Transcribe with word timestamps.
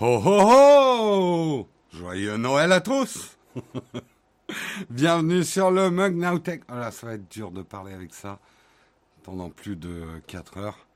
Ho 0.00 0.22
ho 0.24 0.38
ho 0.40 1.68
Joyeux 1.92 2.36
Noël 2.36 2.70
à 2.70 2.80
tous 2.80 3.36
Bienvenue 4.90 5.42
sur 5.42 5.72
le 5.72 5.90
Mug 5.90 6.14
Nowtech. 6.14 6.62
Oh 6.70 6.76
là, 6.76 6.92
ça 6.92 7.08
va 7.08 7.14
être 7.14 7.28
dur 7.28 7.50
de 7.50 7.62
parler 7.62 7.94
avec 7.94 8.14
ça 8.14 8.38
pendant 9.24 9.50
plus 9.50 9.74
de 9.74 10.04
4 10.28 10.58
heures. 10.58 10.86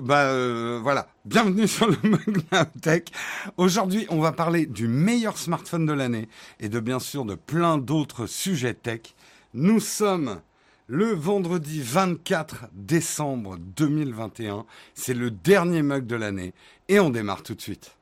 Bah 0.00 0.26
euh, 0.26 0.78
voilà, 0.80 1.08
bienvenue 1.24 1.66
sur 1.66 1.88
le 1.88 1.96
Mug 2.04 2.44
Nowtech. 2.52 3.10
Aujourd'hui, 3.56 4.06
on 4.10 4.20
va 4.20 4.30
parler 4.30 4.66
du 4.66 4.86
meilleur 4.86 5.36
smartphone 5.36 5.84
de 5.84 5.92
l'année 5.92 6.28
et 6.60 6.68
de 6.68 6.78
bien 6.78 7.00
sûr 7.00 7.24
de 7.24 7.34
plein 7.34 7.78
d'autres 7.78 8.26
sujets 8.26 8.74
tech. 8.74 9.16
Nous 9.54 9.80
sommes 9.80 10.40
le 10.86 11.06
vendredi 11.06 11.80
24 11.82 12.66
décembre 12.72 13.56
2021. 13.76 14.64
C'est 14.94 15.14
le 15.14 15.30
dernier 15.30 15.82
mug 15.82 16.06
de 16.06 16.16
l'année 16.16 16.54
et 16.88 17.00
on 17.00 17.10
démarre 17.10 17.42
tout 17.42 17.54
de 17.54 17.60
suite. 17.60 17.96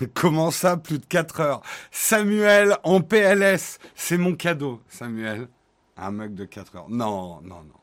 Comment 0.14 0.50
ça, 0.50 0.76
plus 0.76 0.98
de 0.98 1.06
4 1.06 1.40
heures? 1.40 1.62
Samuel 1.90 2.76
en 2.84 3.00
PLS, 3.00 3.78
c'est 3.94 4.18
mon 4.18 4.34
cadeau, 4.34 4.80
Samuel. 4.88 5.48
Un 5.96 6.10
mug 6.10 6.34
de 6.34 6.44
4 6.44 6.76
heures. 6.76 6.88
Non, 6.88 7.40
non, 7.42 7.62
non. 7.62 7.80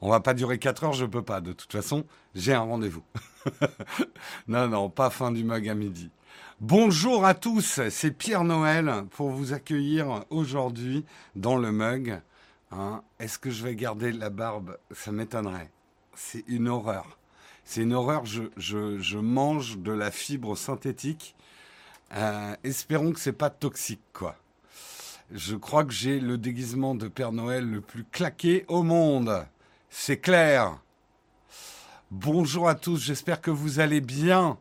On 0.00 0.10
va 0.10 0.20
pas 0.20 0.34
durer 0.34 0.58
4 0.58 0.84
heures, 0.84 0.92
je 0.92 1.06
peux 1.06 1.22
pas. 1.22 1.40
De 1.40 1.52
toute 1.52 1.72
façon, 1.72 2.04
j'ai 2.34 2.52
un 2.52 2.60
rendez-vous. 2.60 3.04
non, 4.48 4.68
non, 4.68 4.90
pas 4.90 5.10
fin 5.10 5.32
du 5.32 5.44
mug 5.44 5.68
à 5.68 5.74
midi. 5.74 6.10
Bonjour 6.60 7.24
à 7.24 7.34
tous, 7.34 7.80
c'est 7.90 8.10
Pierre 8.10 8.44
Noël 8.44 9.04
pour 9.10 9.30
vous 9.30 9.52
accueillir 9.52 10.24
aujourd'hui 10.30 11.04
dans 11.34 11.56
le 11.56 11.72
mug. 11.72 12.20
Hein, 12.70 13.02
Est-ce 13.18 13.38
que 13.38 13.50
je 13.50 13.64
vais 13.64 13.74
garder 13.74 14.12
la 14.12 14.30
barbe? 14.30 14.78
Ça 14.90 15.10
m'étonnerait. 15.12 15.70
C'est 16.14 16.44
une 16.48 16.68
horreur. 16.68 17.18
C'est 17.64 17.82
une 17.82 17.92
horreur. 17.92 18.24
Je, 18.24 19.18
mange 19.18 19.78
de 19.78 19.92
la 19.92 20.10
fibre 20.10 20.56
synthétique 20.56 21.34
euh, 22.14 22.56
espérons 22.64 23.12
que 23.12 23.20
c'est 23.20 23.32
pas 23.32 23.50
toxique, 23.50 24.02
quoi. 24.12 24.36
Je 25.32 25.56
crois 25.56 25.84
que 25.84 25.92
j'ai 25.92 26.20
le 26.20 26.38
déguisement 26.38 26.94
de 26.94 27.08
Père 27.08 27.32
Noël 27.32 27.68
le 27.68 27.80
plus 27.80 28.04
claqué 28.04 28.64
au 28.68 28.82
monde. 28.82 29.46
C'est 29.88 30.18
clair. 30.18 30.78
Bonjour 32.10 32.68
à 32.68 32.74
tous, 32.74 32.98
j'espère 32.98 33.40
que 33.40 33.50
vous 33.50 33.80
allez 33.80 34.00
bien. 34.00 34.58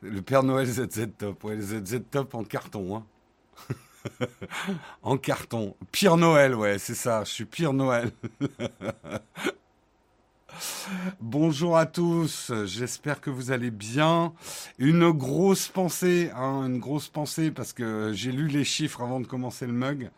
Le 0.00 0.22
Père 0.22 0.42
Noël 0.42 0.66
ZZ 0.66 1.08
Top, 1.16 1.44
ouais, 1.44 1.56
le 1.56 1.62
ZZ 1.62 2.00
Top 2.10 2.34
en 2.34 2.44
carton, 2.44 2.96
hein. 2.96 3.06
en 5.02 5.16
carton. 5.16 5.76
Pire 5.92 6.16
Noël, 6.16 6.54
ouais, 6.54 6.78
c'est 6.78 6.94
ça, 6.94 7.22
je 7.24 7.30
suis 7.30 7.44
Pire 7.44 7.72
Noël. 7.72 8.10
Bonjour 11.20 11.76
à 11.76 11.86
tous, 11.86 12.52
j'espère 12.64 13.20
que 13.20 13.30
vous 13.30 13.50
allez 13.50 13.70
bien. 13.70 14.32
Une 14.78 15.10
grosse 15.10 15.68
pensée, 15.68 16.30
hein, 16.34 16.66
une 16.66 16.78
grosse 16.78 17.08
pensée 17.08 17.50
parce 17.50 17.72
que 17.72 18.12
j'ai 18.14 18.32
lu 18.32 18.48
les 18.48 18.64
chiffres 18.64 19.02
avant 19.02 19.20
de 19.20 19.26
commencer 19.26 19.66
le 19.66 19.72
mug. 19.72 20.10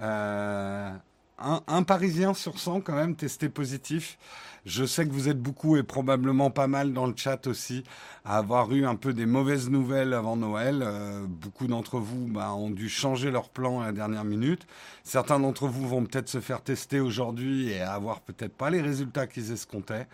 Euh, 0.00 0.90
un, 1.38 1.62
un, 1.66 1.82
Parisien 1.82 2.34
sur 2.34 2.58
100 2.58 2.82
quand 2.82 2.94
même 2.94 3.16
testé 3.16 3.48
positif. 3.48 4.18
Je 4.64 4.84
sais 4.84 5.04
que 5.04 5.10
vous 5.12 5.28
êtes 5.28 5.40
beaucoup 5.40 5.76
et 5.76 5.82
probablement 5.82 6.50
pas 6.50 6.68
mal 6.68 6.92
dans 6.92 7.06
le 7.06 7.14
chat 7.16 7.48
aussi 7.48 7.82
à 8.24 8.38
avoir 8.38 8.72
eu 8.72 8.86
un 8.86 8.94
peu 8.94 9.12
des 9.12 9.26
mauvaises 9.26 9.68
nouvelles 9.68 10.14
avant 10.14 10.36
Noël. 10.36 10.82
Euh, 10.84 11.26
beaucoup 11.26 11.66
d'entre 11.66 11.98
vous 11.98 12.28
bah, 12.28 12.52
ont 12.54 12.70
dû 12.70 12.88
changer 12.88 13.32
leur 13.32 13.48
plan 13.48 13.80
à 13.80 13.86
la 13.86 13.92
dernière 13.92 14.22
minute. 14.22 14.64
Certains 15.02 15.40
d'entre 15.40 15.66
vous 15.66 15.88
vont 15.88 16.04
peut-être 16.04 16.28
se 16.28 16.38
faire 16.38 16.62
tester 16.62 17.00
aujourd'hui 17.00 17.70
et 17.70 17.80
avoir 17.80 18.20
peut-être 18.20 18.56
pas 18.56 18.70
les 18.70 18.80
résultats 18.80 19.26
qu'ils 19.26 19.50
escomptaient. 19.50 20.06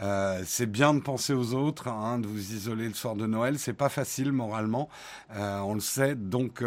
Euh, 0.00 0.42
c'est 0.46 0.70
bien 0.70 0.94
de 0.94 1.00
penser 1.00 1.34
aux 1.34 1.52
autres, 1.52 1.88
hein, 1.88 2.18
de 2.18 2.26
vous 2.26 2.54
isoler 2.54 2.88
le 2.88 2.94
soir 2.94 3.14
de 3.14 3.26
Noël. 3.26 3.58
C'est 3.58 3.74
pas 3.74 3.90
facile 3.90 4.32
moralement, 4.32 4.88
euh, 5.36 5.58
on 5.60 5.74
le 5.74 5.80
sait. 5.80 6.14
Donc 6.14 6.64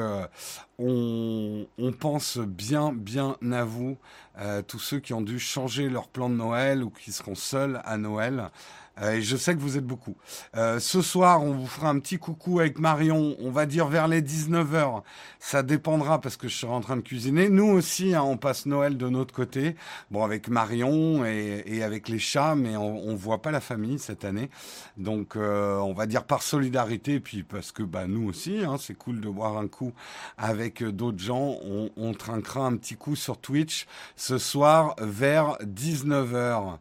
on, 0.77 1.65
pense 1.99 2.37
bien, 2.37 2.93
bien 2.93 3.37
à 3.51 3.63
vous, 3.63 3.97
euh, 4.37 4.61
tous 4.61 4.79
ceux 4.79 4.99
qui 4.99 5.13
ont 5.13 5.21
dû 5.21 5.39
changer 5.39 5.89
leur 5.89 6.07
plan 6.07 6.29
de 6.29 6.35
Noël 6.35 6.83
ou 6.83 6.89
qui 6.89 7.11
seront 7.11 7.35
seuls 7.35 7.81
à 7.85 7.97
Noël. 7.97 8.49
Euh, 9.01 9.13
et 9.13 9.21
je 9.21 9.35
sais 9.35 9.53
que 9.53 9.59
vous 9.59 9.77
êtes 9.77 9.85
beaucoup. 9.85 10.15
Euh, 10.55 10.79
ce 10.79 11.01
soir, 11.01 11.43
on 11.43 11.51
vous 11.51 11.67
fera 11.67 11.89
un 11.89 11.99
petit 11.99 12.17
coucou 12.17 12.59
avec 12.59 12.79
Marion. 12.79 13.35
On 13.39 13.51
va 13.51 13.65
dire 13.65 13.87
vers 13.87 14.07
les 14.07 14.21
19h. 14.21 15.01
Ça 15.39 15.63
dépendra 15.63 16.21
parce 16.21 16.37
que 16.37 16.47
je 16.47 16.55
serai 16.55 16.73
en 16.73 16.81
train 16.81 16.95
de 16.95 17.01
cuisiner. 17.01 17.49
Nous 17.49 17.67
aussi, 17.67 18.15
hein, 18.15 18.23
on 18.23 18.37
passe 18.37 18.65
Noël 18.65 18.97
de 18.97 19.09
notre 19.09 19.33
côté. 19.33 19.75
Bon, 20.11 20.23
avec 20.23 20.47
Marion 20.47 21.25
et, 21.25 21.63
et 21.65 21.83
avec 21.83 22.09
les 22.09 22.19
chats, 22.19 22.55
mais 22.55 22.75
on, 22.77 23.07
on 23.07 23.15
voit 23.15 23.41
pas 23.41 23.51
la 23.51 23.61
famille 23.61 23.99
cette 23.99 24.25
année. 24.25 24.49
Donc, 24.97 25.35
euh, 25.35 25.77
on 25.77 25.93
va 25.93 26.05
dire 26.05 26.23
par 26.23 26.41
solidarité, 26.41 27.19
puis 27.19 27.43
parce 27.43 27.71
que 27.71 27.83
bah, 27.83 28.07
nous 28.07 28.27
aussi, 28.27 28.63
hein, 28.63 28.77
c'est 28.79 28.95
cool 28.95 29.19
de 29.19 29.29
boire 29.29 29.57
un 29.57 29.67
coup 29.67 29.93
avec 30.37 30.83
d'autres 30.83 31.19
gens. 31.19 31.57
On, 31.63 31.89
on 31.97 32.13
trinquera 32.13 32.65
un 32.65 32.75
petit 32.77 32.95
coup 32.95 33.15
sur 33.15 33.37
Twitch 33.37 33.87
ce 34.15 34.37
soir 34.37 34.95
vers 34.99 35.57
19h. 35.63 36.77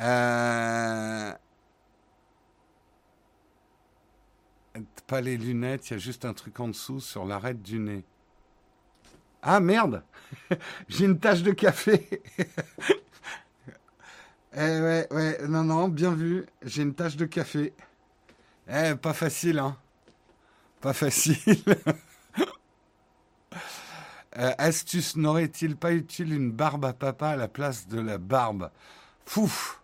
Euh, 0.00 1.32
pas 5.08 5.20
les 5.22 5.36
lunettes, 5.38 5.88
il 5.88 5.94
y 5.94 5.96
a 5.96 5.98
juste 5.98 6.24
un 6.26 6.34
truc 6.34 6.60
en 6.60 6.68
dessous 6.68 7.00
sur 7.00 7.24
l'arête 7.24 7.62
du 7.62 7.80
nez. 7.80 8.04
Ah 9.42 9.58
merde 9.58 10.04
J'ai 10.88 11.06
une 11.06 11.18
tache 11.18 11.42
de 11.42 11.52
café 11.52 12.22
Eh 14.54 14.58
ouais, 14.58 15.06
ouais, 15.10 15.38
non, 15.48 15.64
non, 15.64 15.88
bien 15.88 16.12
vu, 16.12 16.44
j'ai 16.62 16.82
une 16.82 16.94
tache 16.94 17.16
de 17.16 17.26
café. 17.26 17.72
Eh, 18.68 18.94
pas 18.96 19.14
facile, 19.14 19.58
hein 19.58 19.76
Pas 20.80 20.92
facile. 20.92 21.38
euh, 24.38 24.52
astuce, 24.58 25.16
n'aurait-il 25.16 25.76
pas 25.76 25.92
utile 25.92 26.32
une 26.34 26.50
barbe 26.50 26.84
à 26.84 26.92
papa 26.92 27.28
à 27.28 27.36
la 27.36 27.48
place 27.48 27.88
de 27.88 28.00
la 28.00 28.18
barbe? 28.18 28.70
Fouf 29.24 29.82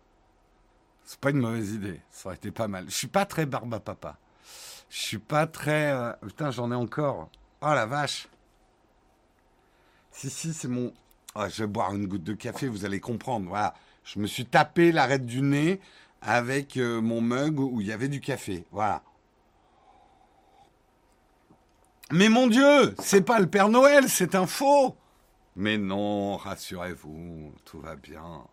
C'est 1.05 1.21
pas 1.21 1.31
une 1.31 1.41
mauvaise 1.41 1.73
idée, 1.73 2.01
ça 2.11 2.29
aurait 2.29 2.37
été 2.37 2.51
pas 2.51 2.69
mal. 2.69 2.87
Je 2.87 2.95
suis 2.95 3.07
pas 3.07 3.27
très 3.27 3.47
barbe 3.47 3.73
à 3.75 3.81
papa. 3.81 4.19
Je 4.95 5.01
suis 5.01 5.19
pas 5.19 5.49
très. 5.49 5.91
Euh... 5.91 6.13
Putain, 6.23 6.53
j'en 6.53 6.71
ai 6.71 6.75
encore. 6.77 7.29
Oh 7.63 7.75
la 7.75 7.85
vache. 7.85 8.29
Si, 10.13 10.31
si, 10.31 10.55
c'est 10.55 10.69
mon. 10.69 10.93
Oh, 11.35 11.43
je 11.49 11.65
vais 11.65 11.67
boire 11.67 11.93
une 11.93 12.07
goutte 12.07 12.23
de 12.23 12.33
café, 12.33 12.69
vous 12.69 12.85
allez 12.85 13.01
comprendre. 13.01 13.49
Voilà. 13.49 13.75
Je 14.05 14.21
me 14.21 14.29
suis 14.29 14.47
tapé 14.47 14.93
l'arête 14.93 15.27
du 15.27 15.43
nez 15.43 15.81
avec 16.23 16.77
euh, 16.77 17.01
mon 17.01 17.21
mug 17.21 17.59
où 17.59 17.81
il 17.81 17.89
y 17.89 17.93
avait 17.93 18.07
du 18.07 18.21
café. 18.21 18.67
Voilà. 18.71 19.03
Mais 22.13 22.29
mon 22.29 22.47
Dieu, 22.47 22.95
c'est 23.01 23.23
pas 23.23 23.41
le 23.41 23.49
Père 23.49 23.71
Noël, 23.71 24.09
c'est 24.09 24.37
un 24.37 24.47
faux. 24.47 24.95
Mais 25.57 25.77
non, 25.77 26.37
rassurez-vous, 26.37 27.53
tout 27.65 27.81
va 27.81 27.97
bien. 27.97 28.47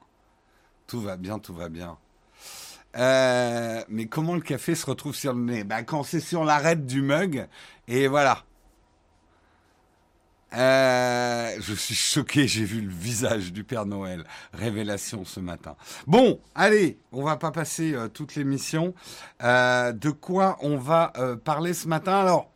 Tout 0.88 1.02
va 1.02 1.18
bien, 1.18 1.38
tout 1.38 1.54
va 1.54 1.70
bien. 1.70 2.00
Euh, 2.98 3.82
mais 3.90 4.06
comment 4.08 4.36
le 4.36 4.42
café 4.42 4.76
se 4.76 4.86
retrouve 4.86 5.16
sur 5.16 5.34
le 5.34 5.42
nez? 5.42 5.64
Ben, 5.64 5.84
Quand 5.84 6.04
c'est 6.04 6.20
sur 6.20 6.44
l'arête 6.44 6.86
du 6.86 7.02
mug, 7.02 7.48
et 7.88 8.08
voilà. 8.08 8.44
Euh, 10.54 11.56
je 11.62 11.74
suis 11.74 11.96
choqué, 11.96 12.46
j'ai 12.46 12.66
vu 12.66 12.82
le 12.82 12.92
visage 12.92 13.54
du 13.54 13.64
Père 13.64 13.86
Noël. 13.86 14.26
Révélation 14.52 15.24
ce 15.24 15.40
matin. 15.40 15.78
Bon, 16.08 16.42
allez, 16.56 17.00
on 17.14 17.24
va 17.24 17.38
pas 17.38 17.52
passer 17.52 17.94
euh, 17.94 18.10
toute 18.10 18.36
l'émission. 18.36 18.94
De 19.42 20.10
quoi 20.10 20.58
on 20.62 20.78
va 20.78 21.14
parler 21.46 21.74
ce 21.74 21.88
matin? 21.88 22.20
Alors, 22.20 22.51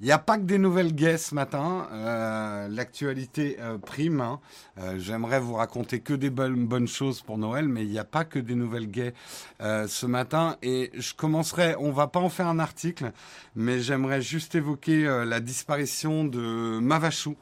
il 0.00 0.06
n'y 0.06 0.12
a 0.12 0.18
pas 0.18 0.38
que 0.38 0.44
des 0.44 0.56
nouvelles 0.56 0.94
gays 0.94 1.18
ce 1.18 1.34
matin. 1.34 1.86
Euh, 1.92 2.68
L'actualité 2.68 3.58
euh, 3.60 3.76
prime. 3.76 4.22
Hein. 4.22 4.40
Euh, 4.78 4.98
J'aimerais 4.98 5.40
vous 5.40 5.54
raconter 5.54 6.00
que 6.00 6.14
des 6.14 6.30
bonnes, 6.30 6.88
choses 6.88 7.20
pour 7.20 7.36
Noël, 7.36 7.68
mais 7.68 7.82
il 7.82 7.90
n'y 7.90 7.98
a 7.98 8.04
pas 8.04 8.24
que 8.24 8.38
des 8.38 8.54
nouvelles 8.54 8.90
gays 8.90 9.12
euh, 9.60 9.86
ce 9.88 10.06
matin. 10.06 10.56
Et 10.62 10.90
je 10.94 11.12
commencerai, 11.12 11.76
on 11.78 11.92
va 11.92 12.06
pas 12.06 12.20
en 12.20 12.30
faire 12.30 12.46
un 12.46 12.58
article, 12.58 13.12
mais 13.54 13.80
j'aimerais 13.80 14.22
juste 14.22 14.54
évoquer 14.54 15.06
euh, 15.06 15.26
la 15.26 15.40
disparition 15.40 16.24
de 16.24 16.78
Mavachou. 16.80 17.36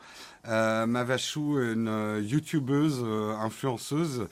Euh, 0.48 0.84
Mavachou, 0.86 1.60
une 1.60 2.20
youtubeuse, 2.24 3.04
influenceuse, 3.40 4.26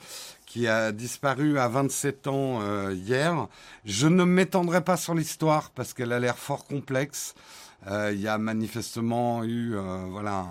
qui 0.45 0.67
a 0.67 0.91
disparu 0.91 1.59
à 1.59 1.69
27 1.69 2.27
ans 2.27 2.59
hier. 2.91 3.47
Je 3.85 4.07
ne 4.07 4.23
m'étendrai 4.23 4.83
pas 4.83 4.97
sur 4.97 5.13
l'histoire 5.13 5.69
parce 5.71 5.93
qu'elle 5.93 6.11
a 6.11 6.19
l'air 6.19 6.37
fort 6.37 6.65
complexe. 6.65 7.35
Euh, 7.85 8.11
il 8.13 8.19
y 8.19 8.27
a 8.27 8.37
manifestement 8.39 9.43
eu 9.43 9.75
euh, 9.75 10.05
voilà, 10.09 10.47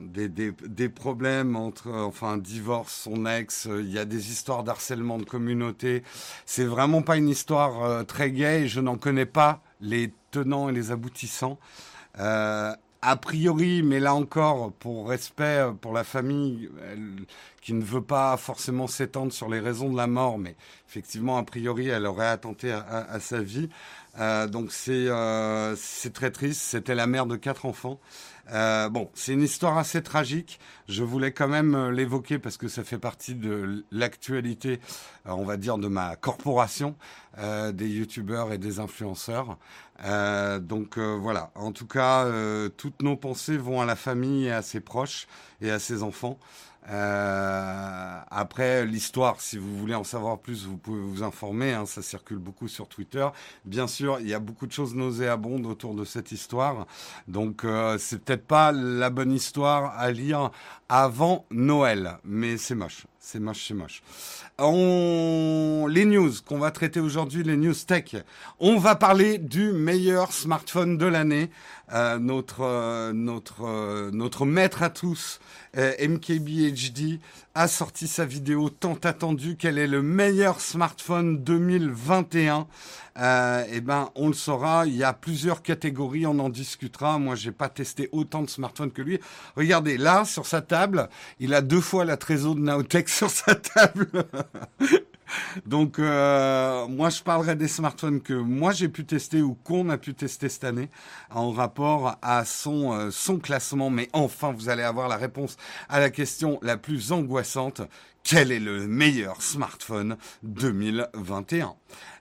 des, 0.00 0.28
des, 0.28 0.88
problèmes 0.88 1.54
entre, 1.54 1.90
enfin, 1.90 2.36
divorce, 2.36 2.92
son 3.04 3.24
ex, 3.24 3.68
il 3.70 3.90
y 3.90 3.98
a 3.98 4.04
des 4.04 4.30
histoires 4.30 4.64
d'harcèlement 4.64 5.18
de 5.18 5.24
communauté. 5.24 6.02
C'est 6.44 6.64
vraiment 6.66 7.02
pas 7.02 7.16
une 7.16 7.28
histoire 7.28 8.04
très 8.06 8.30
et 8.30 8.68
je 8.68 8.80
n'en 8.80 8.96
connais 8.96 9.26
pas 9.26 9.62
les 9.80 10.12
tenants 10.30 10.68
et 10.68 10.72
les 10.72 10.90
aboutissants. 10.90 11.58
Euh, 12.18 12.74
a 13.02 13.16
priori, 13.16 13.82
mais 13.82 14.00
là 14.00 14.14
encore, 14.14 14.72
pour 14.72 15.08
respect 15.08 15.66
pour 15.82 15.92
la 15.92 16.04
famille 16.04 16.70
qui 17.60 17.74
ne 17.74 17.84
veut 17.84 18.02
pas 18.02 18.36
forcément 18.38 18.86
s'étendre 18.86 19.30
sur 19.30 19.50
les 19.50 19.60
raisons 19.60 19.90
de 19.90 19.96
la 19.96 20.06
mort, 20.06 20.38
mais 20.38 20.56
effectivement, 20.88 21.36
a 21.36 21.42
priori, 21.42 21.88
elle 21.88 22.06
aurait 22.06 22.28
attenté 22.28 22.72
à, 22.72 23.20
sa 23.20 23.42
vie. 23.42 23.68
Euh, 24.18 24.46
donc 24.46 24.72
c'est 24.72 25.06
euh, 25.08 25.76
très 26.12 26.30
triste. 26.30 26.60
C'était 26.60 26.94
la 26.94 27.06
mère 27.06 27.26
de 27.26 27.36
quatre 27.36 27.66
enfants. 27.66 28.00
Euh, 28.52 28.90
bon, 28.90 29.10
c'est 29.14 29.32
une 29.32 29.42
histoire 29.42 29.78
assez 29.78 30.02
tragique. 30.02 30.60
Je 30.86 31.02
voulais 31.02 31.32
quand 31.32 31.48
même 31.48 31.74
euh, 31.74 31.90
l'évoquer 31.90 32.38
parce 32.38 32.58
que 32.58 32.68
ça 32.68 32.84
fait 32.84 32.98
partie 32.98 33.34
de 33.34 33.84
l'actualité, 33.90 34.80
on 35.24 35.44
va 35.44 35.56
dire, 35.56 35.78
de 35.78 35.88
ma 35.88 36.16
corporation 36.16 36.96
des 37.72 37.88
youtubeurs 37.88 38.52
et 38.52 38.58
des 38.58 38.78
influenceurs. 38.78 39.58
Donc 40.60 40.98
voilà. 40.98 41.50
En 41.56 41.72
tout 41.72 41.86
cas, 41.88 42.28
toutes 42.76 43.02
nos 43.02 43.16
pensées 43.16 43.56
vont 43.56 43.80
à 43.80 43.86
la 43.86 43.96
famille 43.96 44.46
et 44.46 44.52
à 44.52 44.62
ses 44.62 44.78
proches 44.78 45.26
et 45.60 45.70
à 45.72 45.80
ses 45.80 46.04
enfants. 46.04 46.38
Euh, 46.90 48.20
après 48.30 48.84
l'histoire, 48.84 49.40
si 49.40 49.56
vous 49.56 49.76
voulez 49.78 49.94
en 49.94 50.04
savoir 50.04 50.38
plus, 50.38 50.66
vous 50.66 50.76
pouvez 50.76 51.00
vous 51.00 51.22
informer. 51.22 51.72
Hein, 51.72 51.86
ça 51.86 52.02
circule 52.02 52.38
beaucoup 52.38 52.68
sur 52.68 52.88
Twitter. 52.88 53.26
Bien 53.64 53.86
sûr, 53.86 54.18
il 54.20 54.28
y 54.28 54.34
a 54.34 54.38
beaucoup 54.38 54.66
de 54.66 54.72
choses 54.72 54.94
nauséabondes 54.94 55.66
autour 55.66 55.94
de 55.94 56.04
cette 56.04 56.32
histoire. 56.32 56.86
Donc, 57.28 57.64
euh, 57.64 57.96
c'est 57.98 58.22
peut-être 58.22 58.46
pas 58.46 58.72
la 58.72 59.10
bonne 59.10 59.32
histoire 59.32 59.98
à 59.98 60.10
lire 60.10 60.50
avant 60.88 61.46
Noël, 61.50 62.18
mais 62.24 62.56
c'est 62.58 62.74
moche. 62.74 63.06
C'est 63.18 63.40
moche, 63.40 63.64
c'est 63.66 63.74
moche. 63.74 64.02
On... 64.58 65.88
Les 65.90 66.04
news 66.04 66.30
qu'on 66.46 66.58
va 66.58 66.70
traiter 66.70 67.00
aujourd'hui, 67.00 67.42
les 67.42 67.56
news 67.56 67.74
tech. 67.74 68.14
On 68.60 68.78
va 68.78 68.94
parler 68.94 69.38
du 69.38 69.72
meilleur 69.72 70.32
smartphone 70.32 70.96
de 70.96 71.06
l'année. 71.06 71.50
Euh, 71.92 72.18
notre 72.18 72.62
euh, 72.62 73.12
notre 73.12 73.66
euh, 73.66 74.10
notre 74.12 74.46
maître 74.46 74.82
à 74.82 74.88
tous, 74.88 75.38
MKBHD, 75.74 77.20
a 77.54 77.68
sorti 77.68 78.06
sa 78.06 78.24
vidéo 78.24 78.70
tant 78.70 78.98
attendue. 79.02 79.56
Quel 79.58 79.76
est 79.76 79.86
le 79.86 80.02
meilleur 80.02 80.60
smartphone 80.60 81.42
2021 81.42 82.66
Eh 83.16 83.80
ben, 83.80 84.10
on 84.14 84.28
le 84.28 84.34
saura. 84.34 84.86
Il 84.86 84.96
y 84.96 85.04
a 85.04 85.12
plusieurs 85.12 85.62
catégories. 85.62 86.26
On 86.26 86.38
en 86.38 86.48
discutera. 86.48 87.18
Moi, 87.18 87.34
j'ai 87.34 87.52
pas 87.52 87.68
testé 87.68 88.08
autant 88.12 88.42
de 88.42 88.50
smartphones 88.50 88.92
que 88.92 89.02
lui. 89.02 89.18
Regardez 89.56 89.98
là 89.98 90.24
sur 90.24 90.46
sa 90.46 90.62
table, 90.62 91.08
il 91.40 91.54
a 91.54 91.60
deux 91.60 91.80
fois 91.80 92.04
la 92.04 92.16
trésor 92.16 92.54
de 92.54 92.60
Naotech 92.60 93.08
sur 93.10 93.30
sa 93.30 93.56
table. 93.56 94.26
Donc, 95.66 95.98
euh, 95.98 96.86
moi, 96.88 97.10
je 97.10 97.22
parlerai 97.22 97.56
des 97.56 97.68
smartphones 97.68 98.20
que 98.20 98.34
moi 98.34 98.72
j'ai 98.72 98.88
pu 98.88 99.04
tester 99.04 99.42
ou 99.42 99.54
qu'on 99.54 99.88
a 99.88 99.98
pu 99.98 100.14
tester 100.14 100.48
cette 100.48 100.64
année 100.64 100.88
en 101.30 101.50
rapport 101.50 102.16
à 102.22 102.44
son, 102.44 102.92
euh, 102.92 103.38
classement. 103.42 103.90
Mais 103.90 104.08
enfin, 104.12 104.52
vous 104.52 104.68
allez 104.68 104.82
avoir 104.82 105.08
la 105.08 105.16
réponse 105.16 105.56
à 105.88 106.00
la 106.00 106.10
question 106.10 106.58
la 106.62 106.76
plus 106.76 107.12
angoissante. 107.12 107.82
Quel 108.22 108.52
est 108.52 108.60
le 108.60 108.86
meilleur 108.86 109.42
smartphone 109.42 110.16
2021 110.44 111.74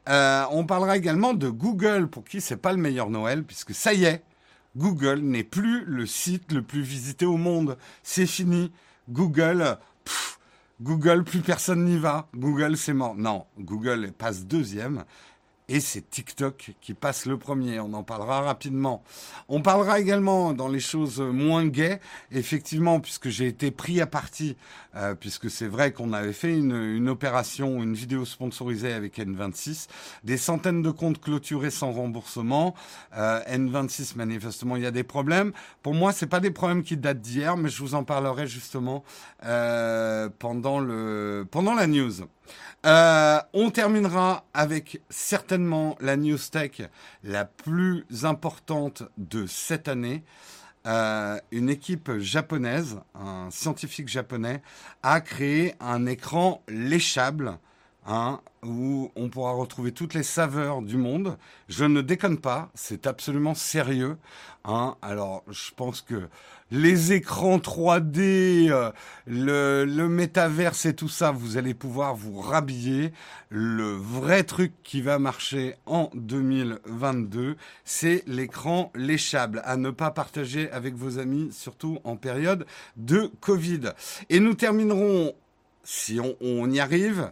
euh, 0.09 0.43
On 0.51 0.65
parlera 0.65 0.97
également 0.97 1.33
de 1.33 1.49
Google, 1.49 2.07
pour 2.07 2.25
qui 2.25 2.41
c'est 2.41 2.57
pas 2.57 2.73
le 2.73 2.79
meilleur 2.79 3.09
Noël, 3.09 3.43
puisque 3.43 3.73
ça 3.73 3.93
y 3.93 4.03
est, 4.03 4.21
Google 4.75 5.19
n'est 5.19 5.43
plus 5.43 5.85
le 5.85 6.05
site 6.05 6.51
le 6.51 6.61
plus 6.61 6.81
visité 6.81 7.25
au 7.25 7.37
monde. 7.37 7.77
C'est 8.01 8.25
fini. 8.25 8.71
Google, 9.09 9.77
Google, 10.81 11.23
plus 11.23 11.41
personne 11.41 11.85
n'y 11.85 11.97
va. 11.97 12.27
Google, 12.35 12.77
c'est 12.77 12.93
mort. 12.93 13.15
Non, 13.15 13.45
Google 13.59 14.11
passe 14.11 14.45
deuxième. 14.45 15.05
Et 15.69 15.79
c'est 15.79 16.09
TikTok 16.09 16.73
qui 16.81 16.93
passe 16.93 17.25
le 17.25 17.37
premier. 17.37 17.79
On 17.79 17.93
en 17.93 18.03
parlera 18.03 18.41
rapidement. 18.41 19.01
On 19.47 19.61
parlera 19.61 19.99
également 19.99 20.53
dans 20.53 20.67
les 20.67 20.81
choses 20.81 21.21
moins 21.21 21.65
gaies, 21.65 22.01
effectivement, 22.31 22.99
puisque 22.99 23.29
j'ai 23.29 23.47
été 23.47 23.71
pris 23.71 24.01
à 24.01 24.05
partie, 24.05 24.57
euh, 24.95 25.15
puisque 25.15 25.49
c'est 25.49 25.67
vrai 25.67 25.93
qu'on 25.93 26.11
avait 26.11 26.33
fait 26.33 26.53
une, 26.53 27.07
opération, 27.07 27.81
une 27.81 27.93
vidéo 27.93 28.25
sponsorisée 28.25 28.91
avec 28.91 29.17
N26, 29.19 29.87
des 30.25 30.37
centaines 30.37 30.81
de 30.81 30.91
comptes 30.91 31.21
clôturés 31.21 31.71
sans 31.71 31.93
remboursement. 31.93 32.75
Euh, 33.15 33.39
N26, 33.47 34.17
manifestement, 34.17 34.75
il 34.75 34.83
y 34.83 34.87
a 34.87 34.91
des 34.91 35.03
problèmes. 35.03 35.53
Pour 35.81 35.93
moi, 35.93 36.11
c'est 36.11 36.27
pas 36.27 36.41
des 36.41 36.51
problèmes 36.51 36.83
qui 36.83 36.97
datent 36.97 37.21
d'hier, 37.21 37.55
mais 37.55 37.69
je 37.69 37.81
vous 37.81 37.95
en 37.95 38.03
parlerai 38.03 38.47
justement 38.47 39.03
euh, 39.45 40.27
pendant 40.39 40.79
le 40.79 41.47
pendant 41.49 41.73
la 41.73 41.87
news. 41.87 42.27
Euh, 42.85 43.39
on 43.53 43.69
terminera 43.71 44.45
avec 44.53 45.01
certainement 45.09 45.95
la 46.01 46.17
news 46.17 46.37
tech 46.51 46.81
la 47.23 47.45
plus 47.45 48.05
importante 48.23 49.03
de 49.17 49.45
cette 49.47 49.87
année. 49.87 50.23
Euh, 50.85 51.39
une 51.51 51.69
équipe 51.69 52.11
japonaise, 52.19 52.99
un 53.15 53.49
scientifique 53.51 54.09
japonais, 54.09 54.61
a 55.01 55.21
créé 55.21 55.75
un 55.79 56.05
écran 56.05 56.61
léchable 56.67 57.57
hein, 58.05 58.41
où 58.63 59.11
on 59.15 59.29
pourra 59.29 59.51
retrouver 59.51 59.91
toutes 59.91 60.13
les 60.13 60.23
saveurs 60.23 60.81
du 60.81 60.97
monde. 60.97 61.37
Je 61.69 61.85
ne 61.85 62.01
déconne 62.01 62.37
pas, 62.37 62.69
c'est 62.73 63.07
absolument 63.07 63.55
sérieux. 63.55 64.17
Hein. 64.65 64.95
Alors, 65.01 65.43
je 65.49 65.71
pense 65.75 66.01
que 66.01 66.27
les 66.71 67.13
écrans 67.13 67.57
3D, 67.57 68.71
euh, 68.71 68.91
le, 69.27 69.85
le 69.85 70.09
métaverse 70.09 70.85
et 70.85 70.95
tout 70.95 71.09
ça, 71.09 71.31
vous 71.31 71.57
allez 71.57 71.73
pouvoir 71.73 72.15
vous 72.15 72.39
rhabiller. 72.39 73.13
Le 73.49 73.91
vrai 73.91 74.43
truc 74.43 74.73
qui 74.83 75.01
va 75.01 75.19
marcher 75.19 75.75
en 75.85 76.09
2022, 76.15 77.57
c'est 77.85 78.23
l'écran 78.25 78.91
léchable 78.95 79.61
à 79.65 79.77
ne 79.77 79.91
pas 79.91 80.09
partager 80.09 80.71
avec 80.71 80.95
vos 80.95 81.19
amis, 81.19 81.49
surtout 81.51 81.99
en 82.03 82.15
période 82.15 82.65
de 82.97 83.31
Covid. 83.39 83.91
Et 84.29 84.39
nous 84.39 84.55
terminerons, 84.55 85.33
si 85.83 86.19
on, 86.19 86.35
on 86.41 86.71
y 86.71 86.79
arrive, 86.79 87.31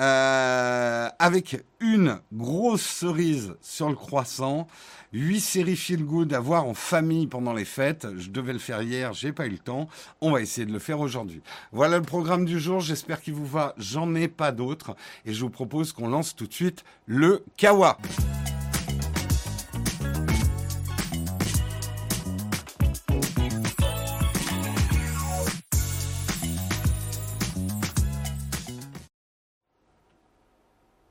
euh, 0.00 1.08
avec 1.18 1.64
une 1.80 2.18
grosse 2.32 2.82
cerise 2.82 3.54
sur 3.60 3.88
le 3.88 3.94
croissant, 3.94 4.66
huit 5.12 5.40
séries 5.40 5.76
feel 5.76 6.04
good 6.04 6.32
à 6.32 6.40
voir 6.40 6.66
en 6.66 6.74
famille 6.74 7.26
pendant 7.26 7.52
les 7.52 7.64
fêtes. 7.64 8.06
Je 8.18 8.30
devais 8.30 8.52
le 8.52 8.58
faire 8.58 8.82
hier, 8.82 9.12
j'ai 9.12 9.32
pas 9.32 9.46
eu 9.46 9.50
le 9.50 9.58
temps. 9.58 9.88
On 10.20 10.32
va 10.32 10.40
essayer 10.40 10.66
de 10.66 10.72
le 10.72 10.78
faire 10.80 11.00
aujourd'hui. 11.00 11.42
Voilà 11.72 11.98
le 11.98 12.04
programme 12.04 12.44
du 12.44 12.58
jour. 12.58 12.80
J'espère 12.80 13.20
qu'il 13.20 13.34
vous 13.34 13.46
va. 13.46 13.74
J'en 13.76 14.14
ai 14.14 14.28
pas 14.28 14.50
d'autres 14.50 14.96
et 15.24 15.32
je 15.32 15.40
vous 15.40 15.50
propose 15.50 15.92
qu'on 15.92 16.08
lance 16.08 16.34
tout 16.34 16.46
de 16.46 16.52
suite 16.52 16.84
le 17.06 17.44
Kawa. 17.56 17.98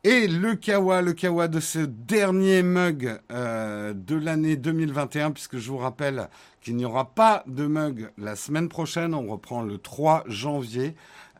Et 0.05 0.27
le 0.27 0.55
kawa, 0.55 1.01
le 1.01 1.13
kawa 1.13 1.47
de 1.47 1.61
ce 1.61 1.79
dernier 1.79 2.61
mug 2.61 3.21
euh, 3.31 3.93
de 3.93 4.15
l'année 4.15 4.57
2021, 4.57 5.31
puisque 5.31 5.57
je 5.57 5.69
vous 5.69 5.77
rappelle 5.77 6.27
qu'il 6.59 6.75
n'y 6.75 6.83
aura 6.83 7.15
pas 7.15 7.45
de 7.47 7.65
mug 7.65 8.11
la 8.17 8.35
semaine 8.35 8.67
prochaine. 8.67 9.13
On 9.13 9.27
reprend 9.31 9.61
le 9.61 9.77
3 9.77 10.25
janvier. 10.27 10.95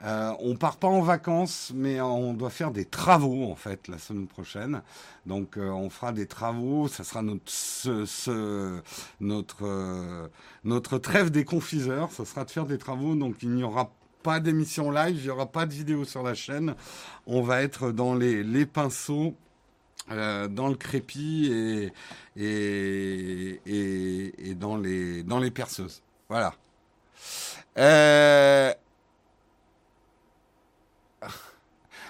Euh, 0.05 0.32
on 0.39 0.55
part 0.55 0.77
pas 0.77 0.88
en 0.88 1.01
vacances, 1.01 1.72
mais 1.74 2.01
on 2.01 2.34
doit 2.34 2.50
faire 2.50 2.72
des 2.72 2.86
travaux 2.86 3.50
en 3.50 3.55
fait 3.55 3.88
la 3.88 3.98
semaine 3.98 4.27
prochaine. 4.27 4.82
Donc 5.25 5.58
euh, 5.58 5.70
on 5.70 5.89
fera 5.89 6.12
des 6.12 6.27
travaux. 6.27 6.88
Ça 6.89 7.03
sera 7.03 7.22
notre 7.22 7.50
ce, 7.50 8.82
notre 9.22 9.65
euh, 9.65 10.27
notre 10.63 10.98
trêve 10.98 11.32
des 11.32 11.46
confiseurs. 11.46 12.12
Ça 12.12 12.25
sera 12.25 12.43
de 12.43 12.51
faire 12.51 12.65
des 12.65 12.77
travaux. 12.77 13.15
Donc 13.15 13.43
il 13.43 13.51
n'y 13.51 13.63
aura 13.63 13.93
pas 14.24 14.39
d'émission 14.39 14.89
live, 14.89 15.18
il 15.18 15.24
n'y 15.24 15.30
aura 15.30 15.46
pas 15.46 15.65
de 15.65 15.74
vidéo 15.74 16.06
sur 16.06 16.24
la 16.24 16.34
chaîne. 16.34 16.75
On 17.27 17.42
va 17.42 17.62
être 17.62 17.92
dans 17.92 18.15
les, 18.15 18.44
les 18.44 18.65
pinceaux. 18.65 19.36
Euh, 20.12 20.50
dans 20.50 20.68
le 20.68 20.75
crépi 20.75 21.50
et, 21.50 21.94
et, 22.36 23.62
et, 23.65 24.50
et, 24.50 24.53
dans, 24.53 24.75
les, 24.75 25.24
dans 25.24 25.39
les 25.39 25.50
perceuses. 25.50 26.01
Voilà. 26.27 26.53
Euh... 27.77 28.74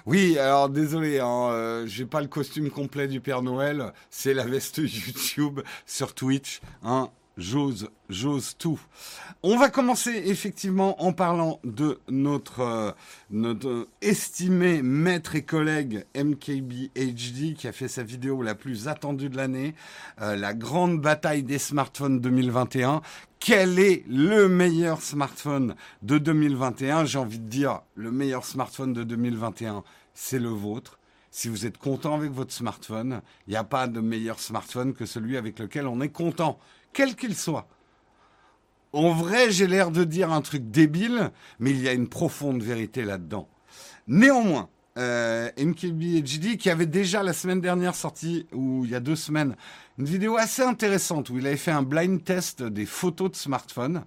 Oui, 0.07 0.39
alors 0.39 0.69
désolé, 0.69 1.19
hein, 1.19 1.49
euh, 1.51 1.85
j'ai 1.85 2.07
pas 2.07 2.21
le 2.21 2.27
costume 2.27 2.71
complet 2.71 3.07
du 3.07 3.21
Père 3.21 3.43
Noël, 3.43 3.93
c'est 4.09 4.33
la 4.33 4.43
veste 4.43 4.77
YouTube 4.79 5.61
sur 5.85 6.15
Twitch. 6.15 6.61
Hein. 6.81 7.11
J'ose, 7.35 7.89
j'ose 8.09 8.55
tout. 8.59 8.79
On 9.41 9.57
va 9.57 9.69
commencer 9.69 10.11
effectivement 10.27 11.03
en 11.03 11.13
parlant 11.13 11.59
de 11.63 11.99
notre, 12.07 12.59
euh, 12.59 12.91
notre 13.31 13.87
estimé 14.01 14.83
maître 14.83 15.35
et 15.35 15.41
collègue 15.41 16.05
MKBHD 16.15 17.55
qui 17.55 17.67
a 17.67 17.71
fait 17.71 17.87
sa 17.87 18.03
vidéo 18.03 18.43
la 18.43 18.53
plus 18.53 18.87
attendue 18.87 19.29
de 19.29 19.37
l'année, 19.37 19.73
euh, 20.21 20.35
la 20.35 20.53
grande 20.53 21.01
bataille 21.01 21.41
des 21.41 21.57
smartphones 21.57 22.19
2021. 22.19 23.01
Quel 23.39 23.79
est 23.79 24.03
le 24.07 24.47
meilleur 24.47 25.01
smartphone 25.01 25.75
de 26.03 26.19
2021 26.19 27.05
J'ai 27.05 27.17
envie 27.17 27.39
de 27.39 27.49
dire, 27.49 27.81
le 27.95 28.11
meilleur 28.11 28.45
smartphone 28.45 28.93
de 28.93 29.03
2021, 29.03 29.83
c'est 30.13 30.39
le 30.39 30.49
vôtre. 30.49 30.99
Si 31.31 31.49
vous 31.49 31.65
êtes 31.65 31.79
content 31.79 32.13
avec 32.13 32.29
votre 32.29 32.53
smartphone, 32.53 33.21
il 33.47 33.51
n'y 33.51 33.55
a 33.57 33.63
pas 33.63 33.87
de 33.87 33.99
meilleur 33.99 34.39
smartphone 34.39 34.93
que 34.93 35.07
celui 35.07 35.35
avec 35.35 35.57
lequel 35.57 35.87
on 35.87 35.99
est 35.99 36.09
content 36.09 36.59
quel 36.93 37.15
qu'il 37.15 37.35
soit. 37.35 37.67
En 38.93 39.11
vrai, 39.11 39.51
j'ai 39.51 39.67
l'air 39.67 39.89
de 39.89 40.03
dire 40.03 40.31
un 40.31 40.41
truc 40.41 40.69
débile, 40.69 41.31
mais 41.59 41.71
il 41.71 41.81
y 41.81 41.89
a 41.89 41.93
une 41.93 42.07
profonde 42.07 42.61
vérité 42.61 43.03
là-dedans. 43.03 43.49
Néanmoins, 44.07 44.69
euh, 44.97 45.49
MKBHD, 45.57 46.57
qui 46.57 46.69
avait 46.69 46.85
déjà 46.85 47.23
la 47.23 47.33
semaine 47.33 47.59
dernière 47.59 47.95
sorti, 47.95 48.45
ou 48.53 48.85
il 48.85 48.91
y 48.91 48.95
a 48.95 48.99
deux 48.99 49.15
semaines, 49.15 49.55
une 49.97 50.05
vidéo 50.05 50.37
assez 50.37 50.61
intéressante 50.61 51.31
où 51.31 51.39
il 51.39 51.47
avait 51.47 51.57
fait 51.57 51.71
un 51.71 51.81
blind 51.81 52.23
test 52.23 52.61
des 52.61 52.85
photos 52.85 53.31
de 53.31 53.35
smartphone. 53.35 54.03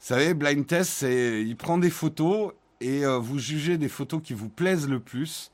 Vous 0.00 0.06
savez, 0.08 0.34
blind 0.34 0.66
test, 0.66 0.90
c'est 0.90 1.42
il 1.42 1.56
prend 1.56 1.78
des 1.78 1.90
photos 1.90 2.52
et 2.80 3.04
euh, 3.04 3.18
vous 3.18 3.38
jugez 3.38 3.78
des 3.78 3.88
photos 3.88 4.20
qui 4.22 4.34
vous 4.34 4.48
plaisent 4.48 4.88
le 4.88 4.98
plus. 4.98 5.52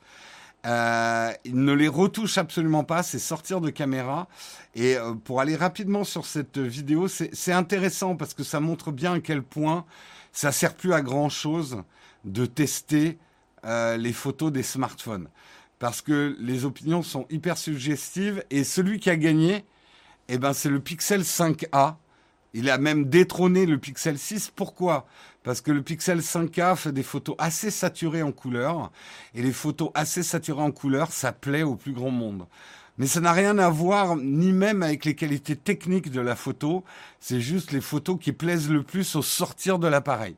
Euh, 0.65 1.31
il 1.43 1.55
ne 1.55 1.73
les 1.73 1.87
retouche 1.87 2.37
absolument 2.37 2.83
pas, 2.83 3.03
c'est 3.03 3.19
sortir 3.19 3.61
de 3.61 3.69
caméra. 3.69 4.27
Et 4.75 4.95
euh, 4.95 5.13
pour 5.13 5.41
aller 5.41 5.55
rapidement 5.55 6.03
sur 6.03 6.25
cette 6.25 6.59
vidéo, 6.59 7.07
c'est 7.07 7.51
intéressant 7.51 8.15
parce 8.15 8.33
que 8.33 8.43
ça 8.43 8.59
montre 8.59 8.91
bien 8.91 9.13
à 9.13 9.19
quel 9.19 9.41
point 9.41 9.85
ça 10.31 10.51
sert 10.51 10.75
plus 10.75 10.93
à 10.93 11.01
grand 11.01 11.29
chose 11.29 11.83
de 12.25 12.45
tester 12.45 13.17
euh, 13.65 13.97
les 13.97 14.13
photos 14.13 14.51
des 14.51 14.63
smartphones. 14.63 15.27
Parce 15.79 16.01
que 16.01 16.35
les 16.39 16.65
opinions 16.65 17.01
sont 17.01 17.25
hyper 17.31 17.57
suggestives 17.57 18.43
et 18.51 18.63
celui 18.63 18.99
qui 18.99 19.09
a 19.09 19.15
gagné, 19.15 19.65
eh 20.29 20.37
ben, 20.37 20.53
c'est 20.53 20.69
le 20.69 20.79
Pixel 20.79 21.21
5A. 21.21 21.95
Il 22.53 22.69
a 22.69 22.77
même 22.77 23.05
détrôné 23.05 23.65
le 23.65 23.79
Pixel 23.79 24.19
6. 24.19 24.51
Pourquoi? 24.55 25.07
Parce 25.43 25.61
que 25.61 25.71
le 25.71 25.81
Pixel 25.81 26.19
5K 26.19 26.75
fait 26.75 26.91
des 26.91 27.03
photos 27.03 27.35
assez 27.39 27.71
saturées 27.71 28.23
en 28.23 28.31
couleur, 28.31 28.91
et 29.33 29.41
les 29.41 29.51
photos 29.51 29.89
assez 29.93 30.23
saturées 30.23 30.61
en 30.61 30.71
couleur, 30.71 31.11
ça 31.11 31.31
plaît 31.31 31.63
au 31.63 31.75
plus 31.75 31.93
grand 31.93 32.11
monde. 32.11 32.45
Mais 32.97 33.07
ça 33.07 33.21
n'a 33.21 33.31
rien 33.31 33.57
à 33.57 33.69
voir 33.69 34.15
ni 34.15 34.51
même 34.51 34.83
avec 34.83 35.05
les 35.05 35.15
qualités 35.15 35.55
techniques 35.55 36.11
de 36.11 36.21
la 36.21 36.35
photo, 36.35 36.83
c'est 37.19 37.41
juste 37.41 37.71
les 37.71 37.81
photos 37.81 38.17
qui 38.19 38.31
plaisent 38.31 38.69
le 38.69 38.83
plus 38.83 39.15
au 39.15 39.21
sortir 39.21 39.79
de 39.79 39.87
l'appareil. 39.87 40.35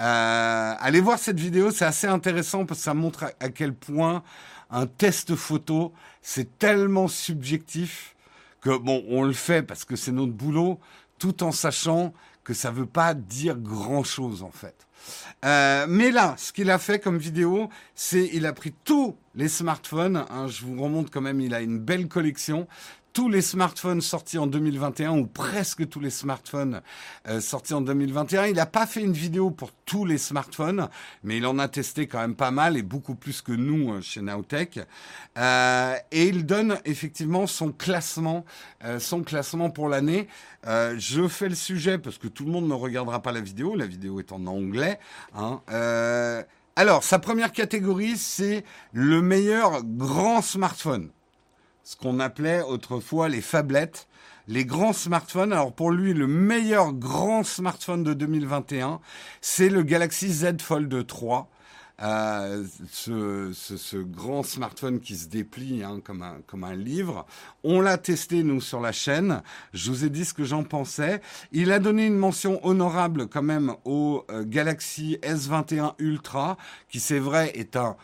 Euh, 0.00 0.74
allez 0.78 1.00
voir 1.00 1.18
cette 1.18 1.40
vidéo, 1.40 1.70
c'est 1.70 1.86
assez 1.86 2.06
intéressant 2.06 2.66
parce 2.66 2.80
que 2.80 2.84
ça 2.84 2.92
montre 2.92 3.32
à 3.40 3.48
quel 3.48 3.72
point 3.72 4.22
un 4.70 4.86
test 4.86 5.34
photo, 5.36 5.92
c'est 6.20 6.58
tellement 6.58 7.08
subjectif 7.08 8.14
que 8.60 8.76
bon, 8.76 9.04
on 9.08 9.22
le 9.22 9.32
fait 9.32 9.62
parce 9.62 9.84
que 9.84 9.96
c'est 9.96 10.12
notre 10.12 10.32
boulot, 10.32 10.78
tout 11.18 11.42
en 11.42 11.52
sachant 11.52 12.12
que 12.46 12.54
ça 12.54 12.70
veut 12.70 12.86
pas 12.86 13.12
dire 13.12 13.56
grand 13.56 14.04
chose 14.04 14.44
en 14.44 14.52
fait. 14.52 14.86
Euh, 15.44 15.86
mais 15.88 16.12
là, 16.12 16.36
ce 16.38 16.52
qu'il 16.52 16.70
a 16.70 16.78
fait 16.78 17.00
comme 17.00 17.18
vidéo, 17.18 17.68
c'est 17.96 18.30
il 18.32 18.46
a 18.46 18.52
pris 18.52 18.72
tous 18.84 19.16
les 19.34 19.48
smartphones. 19.48 20.24
Hein, 20.30 20.46
je 20.46 20.64
vous 20.64 20.80
remonte 20.80 21.10
quand 21.10 21.20
même, 21.20 21.40
il 21.40 21.54
a 21.54 21.60
une 21.60 21.80
belle 21.80 22.06
collection 22.06 22.68
tous 23.16 23.30
les 23.30 23.40
smartphones 23.40 24.02
sortis 24.02 24.36
en 24.36 24.46
2021 24.46 25.12
ou 25.12 25.26
presque 25.26 25.88
tous 25.88 26.00
les 26.00 26.10
smartphones 26.10 26.82
euh, 27.28 27.40
sortis 27.40 27.72
en 27.72 27.80
2021. 27.80 28.44
Il 28.48 28.56
n'a 28.56 28.66
pas 28.66 28.86
fait 28.86 29.00
une 29.00 29.14
vidéo 29.14 29.50
pour 29.50 29.72
tous 29.86 30.04
les 30.04 30.18
smartphones, 30.18 30.90
mais 31.24 31.38
il 31.38 31.46
en 31.46 31.58
a 31.58 31.66
testé 31.66 32.08
quand 32.08 32.18
même 32.18 32.34
pas 32.34 32.50
mal 32.50 32.76
et 32.76 32.82
beaucoup 32.82 33.14
plus 33.14 33.40
que 33.40 33.52
nous 33.52 33.94
euh, 33.94 34.02
chez 34.02 34.20
Nowtech. 34.20 34.80
Euh, 35.38 35.94
et 36.12 36.26
il 36.26 36.44
donne 36.44 36.76
effectivement 36.84 37.46
son 37.46 37.72
classement, 37.72 38.44
son 38.98 39.22
classement 39.22 39.70
pour 39.70 39.88
l'année. 39.88 40.28
je 40.66 41.26
fais 41.26 41.48
le 41.48 41.54
sujet 41.54 41.96
parce 41.96 42.18
que 42.18 42.28
tout 42.28 42.44
le 42.44 42.50
monde 42.52 42.68
ne 42.68 42.74
regardera 42.74 43.22
pas 43.22 43.32
la 43.32 43.40
vidéo. 43.40 43.76
La 43.76 43.86
vidéo 43.86 44.20
est 44.20 44.30
en 44.30 44.44
anglais. 44.46 44.98
Hein. 45.34 45.62
alors, 46.76 47.02
sa 47.02 47.18
première 47.18 47.52
catégorie, 47.52 48.18
c'est 48.18 48.62
le 48.92 49.22
meilleur 49.22 49.82
grand 49.84 50.42
smartphone 50.42 51.12
ce 51.86 51.94
qu'on 51.94 52.18
appelait 52.18 52.62
autrefois 52.62 53.28
les 53.28 53.40
phablettes, 53.40 54.08
les 54.48 54.64
grands 54.64 54.92
smartphones. 54.92 55.52
Alors 55.52 55.72
pour 55.72 55.92
lui, 55.92 56.14
le 56.14 56.26
meilleur 56.26 56.92
grand 56.92 57.44
smartphone 57.44 58.02
de 58.02 58.12
2021, 58.12 58.98
c'est 59.40 59.68
le 59.68 59.84
Galaxy 59.84 60.32
Z 60.32 60.60
Fold 60.60 61.06
3. 61.06 61.48
Euh, 62.02 62.64
ce, 62.90 63.52
ce, 63.54 63.96
grand 63.96 64.42
smartphone 64.42 65.00
qui 65.00 65.16
se 65.16 65.28
déplie 65.28 65.82
hein, 65.82 66.00
comme, 66.04 66.22
un, 66.22 66.38
comme 66.46 66.64
un 66.64 66.74
livre. 66.74 67.24
On 67.62 67.80
l'a 67.80 67.96
testé, 67.98 68.42
nous, 68.42 68.60
sur 68.60 68.80
la 68.80 68.92
chaîne. 68.92 69.40
Je 69.72 69.90
vous 69.90 70.04
ai 70.04 70.10
dit 70.10 70.26
ce 70.26 70.34
que 70.34 70.44
j'en 70.44 70.64
pensais. 70.64 71.22
Il 71.52 71.72
a 71.72 71.78
donné 71.78 72.04
une 72.04 72.18
mention 72.18 72.62
honorable 72.66 73.28
quand 73.28 73.42
même 73.42 73.76
au 73.84 74.26
euh, 74.30 74.44
Galaxy 74.44 75.18
S21 75.22 75.94
Ultra, 75.98 76.58
qui 76.90 77.00
c'est 77.00 77.20
vrai 77.20 77.52
est 77.54 77.76
un 77.76 77.96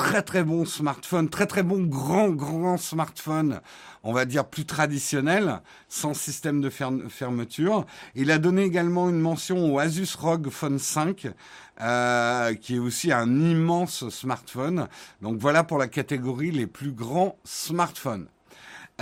très 0.00 0.22
très 0.22 0.44
bon 0.44 0.64
smartphone, 0.64 1.28
très 1.28 1.46
très 1.46 1.62
bon 1.62 1.82
grand 1.82 2.30
grand 2.30 2.78
smartphone, 2.78 3.60
on 4.02 4.14
va 4.14 4.24
dire 4.24 4.46
plus 4.46 4.64
traditionnel, 4.64 5.60
sans 5.90 6.14
système 6.14 6.62
de 6.62 6.70
fermeture. 6.70 7.84
Il 8.14 8.30
a 8.30 8.38
donné 8.38 8.62
également 8.62 9.10
une 9.10 9.20
mention 9.20 9.74
au 9.74 9.78
Asus 9.78 10.16
ROG 10.18 10.48
Phone 10.48 10.78
5, 10.78 11.28
euh, 11.82 12.54
qui 12.54 12.76
est 12.76 12.78
aussi 12.78 13.12
un 13.12 13.28
immense 13.28 14.08
smartphone. 14.08 14.88
Donc 15.20 15.36
voilà 15.36 15.64
pour 15.64 15.76
la 15.76 15.86
catégorie 15.86 16.50
les 16.50 16.66
plus 16.66 16.92
grands 16.92 17.36
smartphones. 17.44 18.26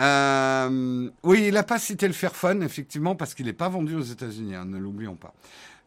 Euh, 0.00 1.08
oui, 1.22 1.44
il 1.46 1.54
n'a 1.54 1.62
pas 1.62 1.78
cité 1.78 2.08
le 2.08 2.12
Fairphone, 2.12 2.64
effectivement, 2.64 3.14
parce 3.14 3.34
qu'il 3.34 3.46
n'est 3.46 3.52
pas 3.52 3.68
vendu 3.68 3.94
aux 3.94 4.02
États-Unis, 4.02 4.56
hein, 4.56 4.64
ne 4.64 4.78
l'oublions 4.78 5.14
pas. 5.14 5.32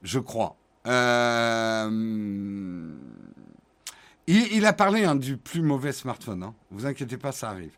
Je 0.03 0.19
crois. 0.19 0.55
Euh, 0.87 1.89
il, 4.27 4.65
a 4.65 4.73
parlé 4.73 5.03
hein, 5.03 5.15
du 5.15 5.37
plus 5.37 5.61
mauvais 5.61 5.91
smartphone. 5.91 6.43
Hein. 6.43 6.53
Vous 6.69 6.85
inquiétez 6.85 7.17
pas, 7.17 7.31
ça 7.31 7.49
arrive. 7.49 7.71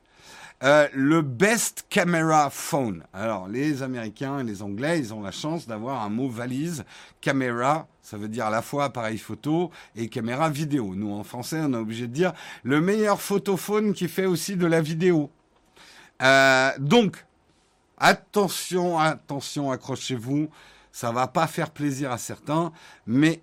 Euh, 0.63 0.87
le 0.93 1.21
Best 1.21 1.85
Camera 1.89 2.49
Phone. 2.49 3.03
Alors, 3.13 3.47
les 3.47 3.83
Américains 3.83 4.39
et 4.39 4.43
les 4.43 4.61
Anglais, 4.61 4.99
ils 4.99 5.13
ont 5.13 5.21
la 5.21 5.31
chance 5.31 5.67
d'avoir 5.67 6.03
un 6.03 6.09
mot 6.09 6.29
valise. 6.29 6.85
Caméra, 7.19 7.87
ça 8.01 8.17
veut 8.17 8.29
dire 8.29 8.45
à 8.45 8.49
la 8.49 8.61
fois 8.61 8.85
appareil 8.85 9.17
photo 9.17 9.71
et 9.95 10.07
caméra 10.07 10.49
vidéo. 10.49 10.93
Nous, 10.95 11.11
en 11.11 11.23
français, 11.23 11.59
on 11.61 11.73
est 11.73 11.77
obligé 11.77 12.07
de 12.07 12.13
dire 12.13 12.33
le 12.63 12.79
meilleur 12.79 13.19
photophone 13.19 13.93
qui 13.93 14.07
fait 14.07 14.25
aussi 14.25 14.55
de 14.55 14.65
la 14.65 14.79
vidéo. 14.79 15.29
Euh, 16.21 16.71
donc, 16.79 17.25
attention, 17.97 18.99
attention, 18.99 19.71
accrochez-vous. 19.71 20.49
Ça 20.93 21.11
va 21.11 21.25
pas 21.25 21.47
faire 21.47 21.71
plaisir 21.71 22.11
à 22.11 22.19
certains, 22.19 22.71
mais 23.07 23.41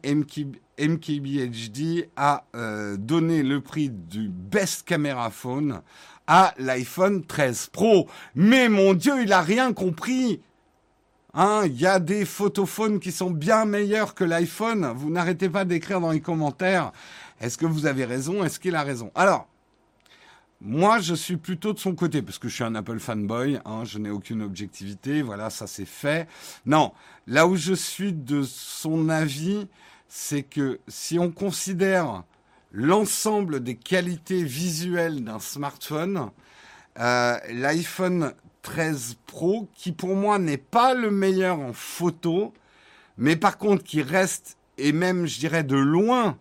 MKBHD 0.78 2.08
a 2.14 2.44
euh, 2.54 2.96
donné 2.96 3.42
le 3.42 3.60
prix 3.60 3.90
du 3.90 4.28
Best 4.28 4.86
Camera 4.86 5.30
Phone 5.30 5.82
à 6.28 6.54
l'iPhone 6.58 7.26
13 7.26 7.70
Pro. 7.72 8.06
Mais 8.36 8.68
mon 8.68 8.94
Dieu, 8.94 9.20
il 9.20 9.32
a 9.32 9.40
rien 9.40 9.72
compris. 9.72 10.40
Hein, 11.34 11.62
il 11.66 11.80
y 11.80 11.86
a 11.86 11.98
des 11.98 12.24
photophones 12.24 13.00
qui 13.00 13.10
sont 13.10 13.32
bien 13.32 13.64
meilleurs 13.64 14.14
que 14.14 14.22
l'iPhone. 14.22 14.92
Vous 14.94 15.10
n'arrêtez 15.10 15.48
pas 15.48 15.64
d'écrire 15.64 16.00
dans 16.00 16.12
les 16.12 16.20
commentaires. 16.20 16.92
Est-ce 17.40 17.58
que 17.58 17.66
vous 17.66 17.86
avez 17.86 18.04
raison? 18.04 18.44
Est-ce 18.44 18.60
qu'il 18.60 18.76
a 18.76 18.84
raison? 18.84 19.10
Alors, 19.16 19.48
moi, 20.62 20.98
je 20.98 21.14
suis 21.14 21.38
plutôt 21.38 21.72
de 21.72 21.78
son 21.78 21.94
côté, 21.94 22.20
parce 22.20 22.38
que 22.38 22.48
je 22.48 22.54
suis 22.54 22.64
un 22.64 22.74
Apple 22.74 22.98
fanboy, 22.98 23.58
hein, 23.64 23.84
je 23.84 23.98
n'ai 23.98 24.10
aucune 24.10 24.42
objectivité, 24.42 25.22
voilà, 25.22 25.48
ça 25.48 25.66
c'est 25.66 25.86
fait. 25.86 26.28
Non, 26.66 26.92
là 27.26 27.46
où 27.46 27.56
je 27.56 27.72
suis 27.72 28.12
de 28.12 28.42
son 28.42 29.08
avis, 29.08 29.66
c'est 30.08 30.42
que 30.42 30.78
si 30.86 31.18
on 31.18 31.30
considère 31.30 32.24
l'ensemble 32.72 33.62
des 33.62 33.74
qualités 33.74 34.44
visuelles 34.44 35.24
d'un 35.24 35.38
smartphone, 35.38 36.30
euh, 36.98 37.38
l'iPhone 37.50 38.34
13 38.62 39.16
Pro, 39.26 39.68
qui 39.74 39.92
pour 39.92 40.14
moi 40.14 40.38
n'est 40.38 40.58
pas 40.58 40.92
le 40.92 41.10
meilleur 41.10 41.58
en 41.58 41.72
photo, 41.72 42.52
mais 43.16 43.36
par 43.36 43.56
contre 43.56 43.82
qui 43.82 44.02
reste, 44.02 44.58
et 44.76 44.92
même 44.92 45.26
je 45.26 45.38
dirais 45.38 45.64
de 45.64 45.76
loin, 45.76 46.36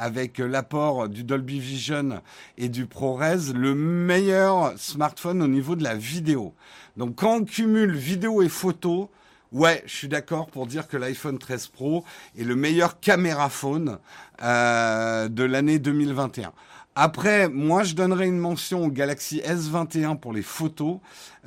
avec 0.00 0.38
l'apport 0.38 1.10
du 1.10 1.24
Dolby 1.24 1.60
Vision 1.60 2.22
et 2.56 2.70
du 2.70 2.86
ProRes, 2.86 3.52
le 3.54 3.74
meilleur 3.74 4.72
smartphone 4.78 5.42
au 5.42 5.46
niveau 5.46 5.76
de 5.76 5.84
la 5.84 5.94
vidéo. 5.94 6.54
Donc 6.96 7.16
quand 7.16 7.36
on 7.36 7.44
cumule 7.44 7.94
vidéo 7.94 8.40
et 8.40 8.48
photo, 8.48 9.10
ouais, 9.52 9.82
je 9.84 9.94
suis 9.94 10.08
d'accord 10.08 10.46
pour 10.46 10.66
dire 10.66 10.88
que 10.88 10.96
l'iPhone 10.96 11.38
13 11.38 11.66
Pro 11.66 12.02
est 12.38 12.44
le 12.44 12.56
meilleur 12.56 12.98
caméra 12.98 13.50
phone 13.50 13.98
euh, 14.42 15.28
de 15.28 15.44
l'année 15.44 15.78
2021. 15.78 16.52
Après, 16.94 17.48
moi, 17.50 17.84
je 17.84 17.94
donnerais 17.94 18.26
une 18.26 18.38
mention 18.38 18.86
au 18.86 18.88
Galaxy 18.88 19.42
S21 19.44 20.18
pour 20.18 20.32
les 20.32 20.42
photos 20.42 20.96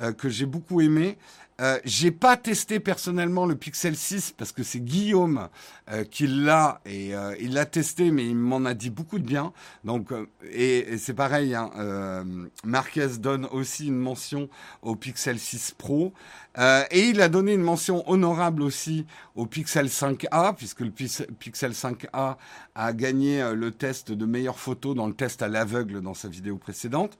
euh, 0.00 0.12
que 0.12 0.28
j'ai 0.28 0.46
beaucoup 0.46 0.80
aimé. 0.80 1.18
Euh, 1.60 1.78
j'ai 1.84 2.10
pas 2.10 2.36
testé 2.36 2.80
personnellement 2.80 3.46
le 3.46 3.54
Pixel 3.54 3.94
6 3.94 4.34
parce 4.36 4.50
que 4.50 4.64
c'est 4.64 4.80
Guillaume 4.80 5.48
euh, 5.88 6.02
qui 6.02 6.26
l'a 6.26 6.80
et 6.84 7.14
euh, 7.14 7.36
il 7.38 7.54
l'a 7.54 7.64
testé, 7.64 8.10
mais 8.10 8.26
il 8.26 8.34
m'en 8.34 8.64
a 8.64 8.74
dit 8.74 8.90
beaucoup 8.90 9.20
de 9.20 9.24
bien. 9.24 9.52
Donc 9.84 10.12
et, 10.50 10.98
c'est 10.98 11.14
pareil, 11.14 11.54
hein, 11.54 12.24
Marquez 12.64 13.18
donne 13.18 13.46
aussi 13.46 13.86
une 13.86 13.98
mention 13.98 14.48
au 14.82 14.96
Pixel 14.96 15.38
6 15.38 15.74
Pro 15.78 16.12
et 16.56 17.08
il 17.08 17.20
a 17.20 17.28
donné 17.28 17.52
une 17.54 17.62
mention 17.62 18.08
honorable 18.08 18.62
aussi 18.62 19.06
au 19.34 19.46
Pixel 19.46 19.86
5a 19.86 20.54
puisque 20.54 20.80
le 20.80 20.90
Pixel 20.90 21.72
5a 21.72 22.36
a 22.74 22.92
gagné 22.92 23.42
le 23.54 23.70
test 23.70 24.12
de 24.12 24.26
meilleure 24.26 24.58
photo 24.58 24.94
dans 24.94 25.06
le 25.06 25.14
test 25.14 25.42
à 25.42 25.48
l'aveugle 25.48 26.00
dans 26.00 26.14
sa 26.14 26.28
vidéo 26.28 26.56
précédente. 26.56 27.18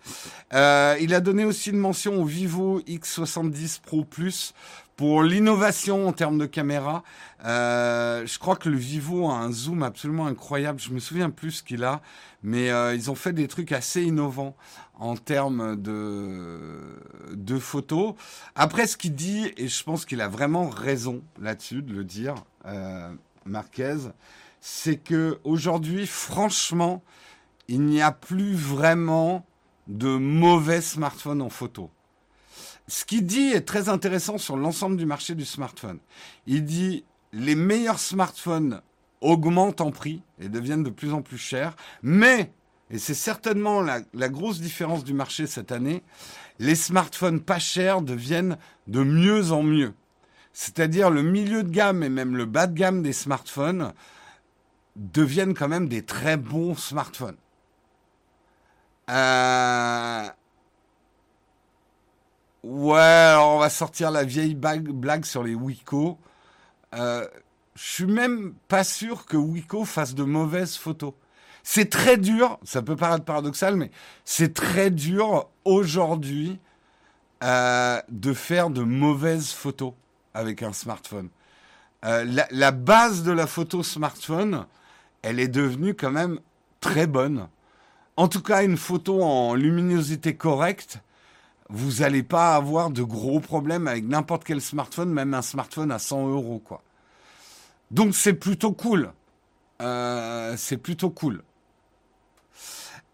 il 0.53 1.15
a 1.15 1.21
donné 1.21 1.45
aussi 1.45 1.71
une 1.71 1.79
mention 1.79 2.21
au 2.21 2.25
Vivo 2.25 2.81
X70 2.81 3.81
Pro 3.81 4.05
Plus 4.05 4.55
pour 4.97 5.23
l'innovation 5.23 6.09
en 6.09 6.13
termes 6.13 6.39
de 6.39 6.47
caméra. 6.47 7.03
Euh, 7.45 8.27
je 8.27 8.39
crois 8.39 8.57
que 8.57 8.69
le 8.69 8.77
Vivo 8.77 9.29
a 9.29 9.35
un 9.35 9.53
zoom 9.53 9.83
absolument 9.83 10.27
incroyable. 10.27 10.79
Je 10.81 10.91
me 10.91 11.01
souviens 11.01 11.31
plus 11.31 11.51
ce 11.53 11.63
qu'il 11.63 11.85
a, 11.85 12.01
mais 12.43 12.71
euh, 12.71 12.95
ils 12.95 13.11
ont 13.11 13.15
fait 13.15 13.33
des 13.33 13.49
trucs 13.49 13.73
assez 13.73 14.03
innovants 14.03 14.57
en 14.99 15.17
termes 15.17 15.77
de, 15.77 17.59
photos. 17.59 18.15
Après, 18.55 18.87
ce 18.87 18.97
qu'il 18.97 19.15
dit, 19.15 19.53
et 19.57 19.69
je 19.69 19.83
pense 19.83 20.05
qu'il 20.05 20.21
a 20.21 20.29
vraiment 20.29 20.69
raison 20.69 21.23
là-dessus 21.41 21.83
de 21.83 21.93
le 21.93 22.05
dire, 22.05 22.35
euh, 22.67 23.13
Marquez, 23.45 23.97
c'est 24.61 24.97
que 24.97 25.39
aujourd'hui, 25.45 26.07
franchement, 26.07 27.03
il 27.69 27.83
n'y 27.83 28.01
a 28.01 28.13
plus 28.13 28.55
vraiment 28.55 29.45
de 29.89 30.17
mauvais 30.17 30.81
smartphones 30.81 31.43
en 31.43 31.51
photo 31.51 31.91
ce 32.87 33.05
qu'il 33.05 33.25
dit 33.25 33.51
est 33.53 33.67
très 33.67 33.89
intéressant 33.89 34.39
sur 34.39 34.57
l'ensemble 34.57 34.97
du 34.97 35.07
marché 35.07 35.35
du 35.35 35.45
smartphone. 35.45 35.99
Il 36.47 36.65
dit 36.65 37.05
les 37.33 37.55
meilleurs 37.55 37.99
smartphones 37.99 38.81
augmentent 39.21 39.81
en 39.81 39.91
prix 39.91 40.23
et 40.39 40.49
deviennent 40.49 40.83
de 40.83 40.91
plus 40.91 41.13
en 41.13 41.23
plus 41.23 41.39
chers, 41.39 41.75
mais, 42.03 42.53
et 42.91 42.99
c'est 42.99 43.15
certainement 43.15 43.81
la, 43.81 44.29
grosse 44.29 44.61
différence 44.61 45.03
du 45.03 45.15
marché 45.15 45.47
cette 45.47 45.73
année, 45.73 46.03
les 46.59 46.75
smartphones 46.75 47.41
pas 47.41 47.59
chers 47.59 48.03
deviennent 48.03 48.59
de 48.87 49.03
mieux 49.03 49.51
en 49.51 49.63
mieux. 49.63 49.95
C'est-à-dire 50.53 51.11
le 51.11 51.23
milieu 51.23 51.65
de 51.65 51.71
gamme 51.71 52.03
et 52.03 52.09
même 52.09 52.37
le 52.37 52.45
bas 52.45 52.67
de 52.67 52.75
gamme 52.75 53.03
des 53.03 53.13
smartphones 53.13 53.93
deviennent 54.95 55.55
quand 55.55 55.69
même 55.69 55.89
des 55.89 56.03
très 56.03 56.37
bons 56.37 56.77
smartphones. 56.77 57.37
Euh, 59.11 60.29
Ouais, 62.65 62.99
alors 62.99 63.57
on 63.57 63.59
va 63.59 63.69
sortir 63.69 64.11
la 64.11 64.25
vieille 64.25 64.55
blague 64.55 65.27
sur 65.27 65.43
les 65.43 65.55
Wiko. 65.55 66.19
Euh, 66.95 67.27
je 67.75 67.83
suis 67.83 68.07
même 68.07 68.55
pas 68.69 68.85
sûr 68.85 69.27
que 69.27 69.37
Wiko 69.37 69.85
fasse 69.85 70.15
de 70.15 70.25
mauvaises 70.25 70.77
photos. 70.77 71.13
C'est 71.63 71.91
très 71.91 72.17
dur, 72.17 72.59
ça 72.65 72.81
peut 72.81 72.97
paraître 72.97 73.27
paradoxal, 73.27 73.77
mais 73.77 73.91
c'est 74.25 74.55
très 74.55 74.91
dur 74.91 75.51
aujourd'hui 75.67 76.59
euh, 77.43 78.01
de 78.09 78.33
faire 78.33 78.71
de 78.71 78.83
mauvaises 78.83 79.51
photos 79.51 79.93
avec 80.33 80.63
un 80.63 80.73
smartphone. 80.73 81.29
Euh, 82.07 82.25
la, 82.25 82.47
la, 82.51 82.71
base 82.71 83.25
de 83.25 83.33
la 83.33 83.47
photo 83.47 83.83
smartphone, 83.83 84.65
elle 85.21 85.39
est 85.39 85.49
devenue 85.49 85.93
quand 85.93 86.11
même 86.11 86.41
très 86.81 87.07
bonne. 87.07 87.47
En 88.17 88.29
tout 88.29 88.43
cas, 88.43 88.65
une 88.65 88.79
photo 88.79 89.23
en 89.23 89.55
luminosité 89.55 90.35
correcte, 90.35 91.01
vous 91.71 92.01
n'allez 92.01 92.23
pas 92.23 92.55
avoir 92.55 92.91
de 92.91 93.03
gros 93.03 93.41
problèmes 93.41 93.89
avec 93.89 94.05
n'importe 94.05 94.45
quel 94.45 94.61
smartphone, 94.61 95.11
même 95.11 95.35
un 95.35 95.43
smartphone 95.43 95.91
à 95.91 95.99
100 95.99 96.29
euros. 96.29 96.63
Donc 97.91 98.15
c'est 98.15 98.35
plutôt 98.35 98.73
cool. 98.73 99.13
Euh, 99.81 100.55
c'est 100.57 100.77
plutôt 100.77 101.11
cool. 101.11 101.43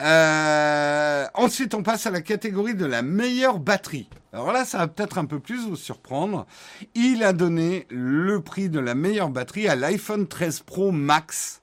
Euh, 0.02 1.26
ensuite, 1.34 1.74
on 1.74 1.82
passe 1.82 2.06
à 2.06 2.10
la 2.10 2.22
catégorie 2.22 2.74
de 2.74 2.86
la 2.86 3.02
meilleure 3.02 3.58
batterie. 3.58 4.08
Alors 4.32 4.52
là, 4.52 4.64
ça 4.64 4.78
va 4.78 4.88
peut-être 4.88 5.18
un 5.18 5.26
peu 5.26 5.40
plus 5.40 5.66
vous 5.66 5.76
surprendre. 5.76 6.46
Il 6.94 7.22
a 7.22 7.32
donné 7.32 7.86
le 7.90 8.40
prix 8.40 8.68
de 8.68 8.80
la 8.80 8.94
meilleure 8.94 9.28
batterie 9.28 9.68
à 9.68 9.76
l'iPhone 9.76 10.26
13 10.26 10.60
Pro 10.60 10.90
Max, 10.90 11.60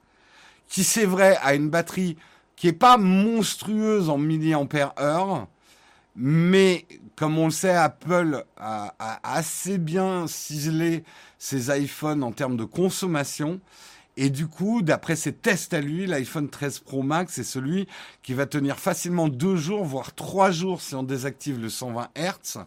qui 0.68 0.84
c'est 0.84 1.06
vrai 1.06 1.36
a 1.42 1.54
une 1.54 1.68
batterie 1.68 2.16
qui 2.54 2.68
est 2.68 2.72
pas 2.72 2.96
monstrueuse 2.96 4.08
en 4.08 4.18
milliampères 4.18 4.94
heure, 5.00 5.48
mais 6.20 6.84
comme 7.14 7.38
on 7.38 7.44
le 7.44 7.52
sait, 7.52 7.70
Apple 7.70 8.44
a, 8.56 8.92
assez 9.22 9.78
bien 9.78 10.26
ciselé 10.26 11.04
ses 11.38 11.76
iPhones 11.80 12.24
en 12.24 12.32
termes 12.32 12.56
de 12.56 12.64
consommation. 12.64 13.60
Et 14.16 14.28
du 14.28 14.48
coup, 14.48 14.82
d'après 14.82 15.14
ses 15.14 15.32
tests 15.32 15.74
à 15.74 15.80
lui, 15.80 16.06
l'iPhone 16.06 16.48
13 16.48 16.80
Pro 16.80 17.04
Max 17.04 17.38
est 17.38 17.44
celui 17.44 17.86
qui 18.24 18.34
va 18.34 18.46
tenir 18.46 18.80
facilement 18.80 19.28
deux 19.28 19.54
jours, 19.54 19.84
voire 19.84 20.12
trois 20.12 20.50
jours 20.50 20.80
si 20.80 20.96
on 20.96 21.04
désactive 21.04 21.60
le 21.60 21.68
120 21.68 22.08
Hz. 22.16 22.64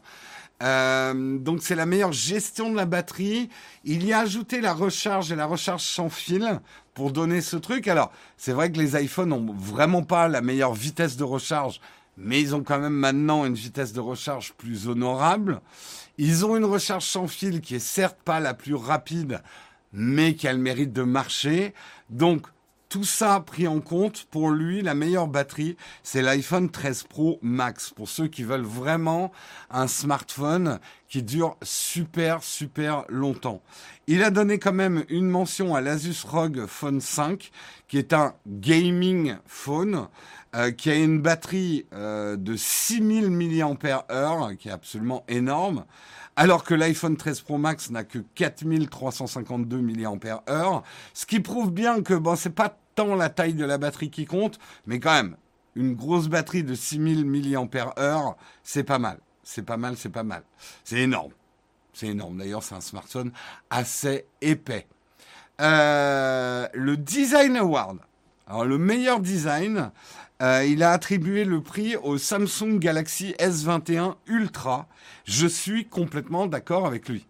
Euh, 0.63 1.37
donc 1.39 1.61
c'est 1.61 1.75
la 1.75 1.85
meilleure 1.85 2.13
gestion 2.13 2.71
de 2.71 2.77
la 2.77 2.85
batterie. 2.85 3.49
Il 3.83 4.05
y 4.05 4.13
a 4.13 4.19
ajouté 4.19 4.61
la 4.61 4.73
recharge 4.73 5.29
et 5.29 5.35
la 5.35 5.45
recharge 5.45 5.83
sans 5.83 6.09
fil 6.09 6.61
pour 6.93 7.11
donner 7.11 7.41
ce 7.41 7.57
truc. 7.57 7.89
Alors 7.89 8.13
c'est 8.37 8.53
vrai 8.53 8.71
que 8.71 8.77
les 8.77 9.01
iPhones 9.03 9.29
n'ont 9.29 9.53
vraiment 9.53 10.03
pas 10.03 10.29
la 10.29 10.41
meilleure 10.41 10.73
vitesse 10.73 11.17
de 11.17 11.25
recharge 11.25 11.81
mais 12.17 12.41
ils 12.41 12.55
ont 12.55 12.63
quand 12.63 12.79
même 12.79 12.93
maintenant 12.93 13.45
une 13.45 13.53
vitesse 13.53 13.93
de 13.93 13.99
recharge 13.99 14.53
plus 14.53 14.87
honorable. 14.87 15.61
Ils 16.17 16.45
ont 16.45 16.55
une 16.55 16.65
recharge 16.65 17.05
sans 17.05 17.27
fil 17.27 17.61
qui 17.61 17.75
est 17.75 17.79
certes 17.79 18.19
pas 18.23 18.39
la 18.39 18.53
plus 18.53 18.75
rapide, 18.75 19.41
mais 19.93 20.35
qui 20.35 20.47
a 20.47 20.53
le 20.53 20.59
mérite 20.59 20.93
de 20.93 21.03
marcher. 21.03 21.73
Donc, 22.09 22.47
tout 22.91 23.05
ça 23.05 23.39
pris 23.39 23.69
en 23.69 23.79
compte, 23.79 24.25
pour 24.31 24.49
lui, 24.49 24.81
la 24.81 24.93
meilleure 24.93 25.29
batterie, 25.29 25.77
c'est 26.03 26.21
l'iPhone 26.21 26.69
13 26.69 27.03
Pro 27.03 27.39
Max. 27.41 27.91
Pour 27.91 28.09
ceux 28.09 28.27
qui 28.27 28.43
veulent 28.43 28.65
vraiment 28.65 29.31
un 29.69 29.87
smartphone 29.87 30.77
qui 31.07 31.23
dure 31.23 31.55
super, 31.63 32.43
super 32.43 33.05
longtemps. 33.07 33.61
Il 34.07 34.23
a 34.23 34.29
donné 34.29 34.59
quand 34.59 34.73
même 34.73 35.05
une 35.07 35.29
mention 35.29 35.73
à 35.73 35.79
l'Asus 35.79 36.25
ROG 36.25 36.65
Phone 36.65 36.99
5, 36.99 37.51
qui 37.87 37.97
est 37.97 38.11
un 38.11 38.33
gaming 38.45 39.37
phone. 39.45 40.07
Euh, 40.53 40.71
qui 40.71 40.89
a 40.89 40.95
une 40.95 41.21
batterie 41.21 41.85
euh, 41.93 42.35
de 42.35 42.57
6000 42.57 43.29
mAh, 43.31 44.55
qui 44.59 44.67
est 44.67 44.71
absolument 44.71 45.23
énorme, 45.29 45.85
alors 46.35 46.65
que 46.65 46.73
l'iPhone 46.73 47.15
13 47.15 47.39
Pro 47.39 47.57
Max 47.57 47.89
n'a 47.89 48.03
que 48.03 48.19
4352 48.35 49.79
mAh, 49.79 50.83
ce 51.13 51.25
qui 51.25 51.39
prouve 51.39 51.71
bien 51.71 52.01
que 52.01 52.13
bon, 52.13 52.35
c'est 52.35 52.49
pas 52.49 52.77
tant 52.95 53.15
la 53.15 53.29
taille 53.29 53.53
de 53.53 53.63
la 53.63 53.77
batterie 53.77 54.09
qui 54.09 54.25
compte, 54.25 54.59
mais 54.85 54.99
quand 54.99 55.13
même, 55.13 55.37
une 55.75 55.95
grosse 55.95 56.27
batterie 56.27 56.65
de 56.65 56.75
6000 56.75 57.25
mAh, 57.25 58.35
c'est 58.61 58.83
pas 58.83 58.99
mal. 58.99 59.19
C'est 59.43 59.63
pas 59.63 59.77
mal, 59.77 59.95
c'est 59.95 60.09
pas 60.09 60.23
mal. 60.23 60.43
C'est 60.83 60.99
énorme. 60.99 61.31
C'est 61.93 62.07
énorme. 62.07 62.37
D'ailleurs, 62.37 62.63
c'est 62.63 62.75
un 62.75 62.81
smartphone 62.81 63.31
assez 63.69 64.25
épais. 64.41 64.85
Euh, 65.61 66.67
le 66.73 66.97
Design 66.97 67.55
Award. 67.55 67.99
Alors, 68.47 68.65
le 68.65 68.77
meilleur 68.77 69.21
design, 69.21 69.91
euh, 70.41 70.65
il 70.65 70.81
a 70.81 70.91
attribué 70.91 71.45
le 71.45 71.61
prix 71.61 71.95
au 71.97 72.17
Samsung 72.17 72.79
Galaxy 72.79 73.35
S21 73.39 74.15
Ultra. 74.25 74.87
Je 75.25 75.45
suis 75.45 75.85
complètement 75.85 76.47
d'accord 76.47 76.87
avec 76.87 77.07
lui. 77.07 77.27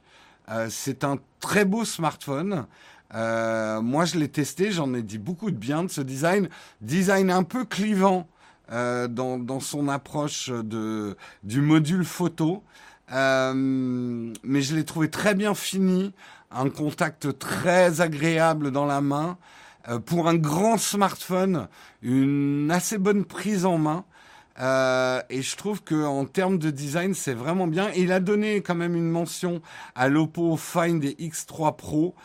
Euh, 0.50 0.68
c'est 0.70 1.04
un 1.04 1.18
très 1.42 1.66
beau 1.66 1.84
smartphone. 1.84 2.66
Euh, 3.14 3.82
moi, 3.82 4.06
je 4.06 4.18
l'ai 4.18 4.30
testé, 4.30 4.72
j'en 4.72 4.94
ai 4.94 5.02
dit 5.02 5.18
beaucoup 5.18 5.52
de 5.52 5.58
bien 5.58 5.84
de 5.84 5.90
ce 5.90 6.00
design. 6.00 6.48
Design 6.80 7.32
un 7.32 7.44
peu 7.44 7.66
clivant 7.66 8.28
dans, 8.70 9.38
dans, 9.38 9.60
son 9.60 9.90
approche 9.90 10.50
du 10.50 11.62
module 11.62 12.06
photo. 12.06 12.64
mais 13.10 14.62
je 14.62 14.76
l'ai 14.76 14.86
trouvé 14.86 15.10
très 15.10 15.36
bien 15.36 15.54
fini, 15.54 16.14
un 16.52 16.70
contact 16.70 17.38
très 17.38 18.00
agréable 18.00 18.72
dans 18.72 18.86
la 18.86 19.02
main. 19.02 19.38
Euh, 19.88 20.00
pour 20.00 20.28
un 20.28 20.36
grand 20.36 20.78
smartphone, 20.78 21.68
une 22.02 22.70
assez 22.72 22.98
bonne 22.98 23.26
prise 23.26 23.66
en 23.66 23.78
main. 23.78 24.06
Euh, 24.60 25.22
et 25.30 25.42
je 25.42 25.56
trouve 25.56 25.82
que 25.82 26.06
en 26.06 26.26
termes 26.26 26.60
de 26.60 26.70
design, 26.70 27.14
c'est 27.14 27.34
vraiment 27.34 27.68
bien. 27.68 27.90
il 27.96 28.12
a 28.12 28.20
donné 28.20 28.62
quand 28.62 28.76
même 28.76 28.96
une 28.96 29.10
mention 29.10 29.62
à 29.96 30.08
l'Oppo 30.08 30.58
Find 30.58 31.04
X3 31.04 31.76
Pro, 31.76 32.16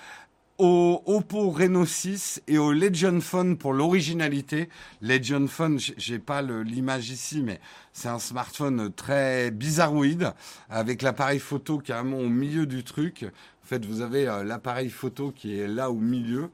au 0.58 1.02
Oppo 1.04 1.50
Reno 1.50 1.84
6 1.84 2.42
et 2.48 2.58
au 2.58 2.72
Legion 2.72 3.20
Phone 3.20 3.56
pour 3.58 3.72
l'originalité. 3.72 4.68
Legion 5.02 5.46
Phone, 5.48 5.78
j'ai 5.78 6.18
pas 6.18 6.42
l'image 6.42 7.10
ici, 7.10 7.42
mais 7.42 7.60
c'est 7.92 8.08
un 8.08 8.18
smartphone 8.18 8.90
très 8.92 9.50
bizarroïde 9.50 10.32
avec 10.70 11.02
l'appareil 11.02 11.38
photo 11.40 11.78
carrément 11.78 12.18
au 12.18 12.28
milieu 12.28 12.66
du 12.66 12.84
truc. 12.84 13.26
En 13.64 13.66
fait, 13.66 13.84
vous 13.84 14.00
avez 14.00 14.28
euh, 14.28 14.44
l'appareil 14.44 14.90
photo 14.90 15.32
qui 15.32 15.58
est 15.58 15.66
là 15.66 15.90
au 15.90 15.96
milieu 15.96 16.50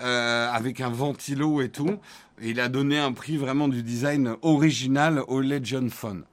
euh, 0.00 0.50
avec 0.50 0.80
un 0.80 0.90
ventilo 0.90 1.60
et 1.60 1.70
tout. 1.70 1.98
Et 2.40 2.50
il 2.50 2.60
a 2.60 2.68
donné 2.68 2.98
un 2.98 3.12
prix 3.12 3.36
vraiment 3.36 3.68
du 3.68 3.82
design 3.82 4.36
original 4.42 5.22
au 5.28 5.40
Legend 5.40 5.90
Phone. 5.90 6.24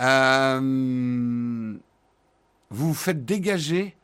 Euh, 0.00 1.74
vous 2.70 2.88
vous 2.88 2.94
faites 2.94 3.24
dégager. 3.24 3.96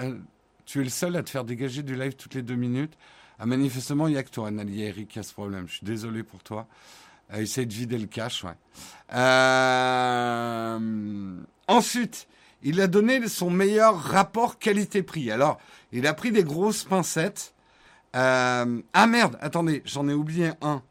Euh, 0.00 0.18
tu 0.64 0.80
es 0.80 0.84
le 0.84 0.90
seul 0.90 1.16
à 1.16 1.22
te 1.22 1.30
faire 1.30 1.44
dégager 1.44 1.82
du 1.82 1.94
live 1.94 2.14
toutes 2.14 2.34
les 2.34 2.42
deux 2.42 2.56
minutes. 2.56 2.94
Ah, 3.38 3.46
manifestement, 3.46 4.08
il 4.08 4.12
n'y 4.12 4.18
a 4.18 4.22
que 4.22 4.30
toi, 4.30 4.48
Anneli 4.48 4.82
Eric, 4.82 5.08
qui 5.08 5.18
a 5.18 5.22
ce 5.22 5.32
problème. 5.32 5.66
Je 5.68 5.74
suis 5.76 5.86
désolé 5.86 6.22
pour 6.22 6.42
toi. 6.42 6.66
Essaye 7.36 7.66
de 7.66 7.72
vider 7.72 7.98
le. 7.98 8.08
Euh, 9.14 10.78
ensuite, 11.66 12.28
il 12.62 12.80
a 12.80 12.86
donné 12.86 13.26
son 13.28 13.50
meilleur 13.50 13.98
rapport 13.98 14.58
qualité-prix. 14.58 15.30
Alors, 15.30 15.58
il 15.92 16.06
a 16.06 16.14
pris 16.14 16.32
des 16.32 16.44
grosses 16.44 16.84
pincettes. 16.84 17.53
Euh, 18.14 18.82
ah 18.92 19.06
merde, 19.06 19.36
attendez, 19.40 19.82
j'en 19.84 20.08
ai 20.08 20.14
oublié 20.14 20.50
un. 20.62 20.82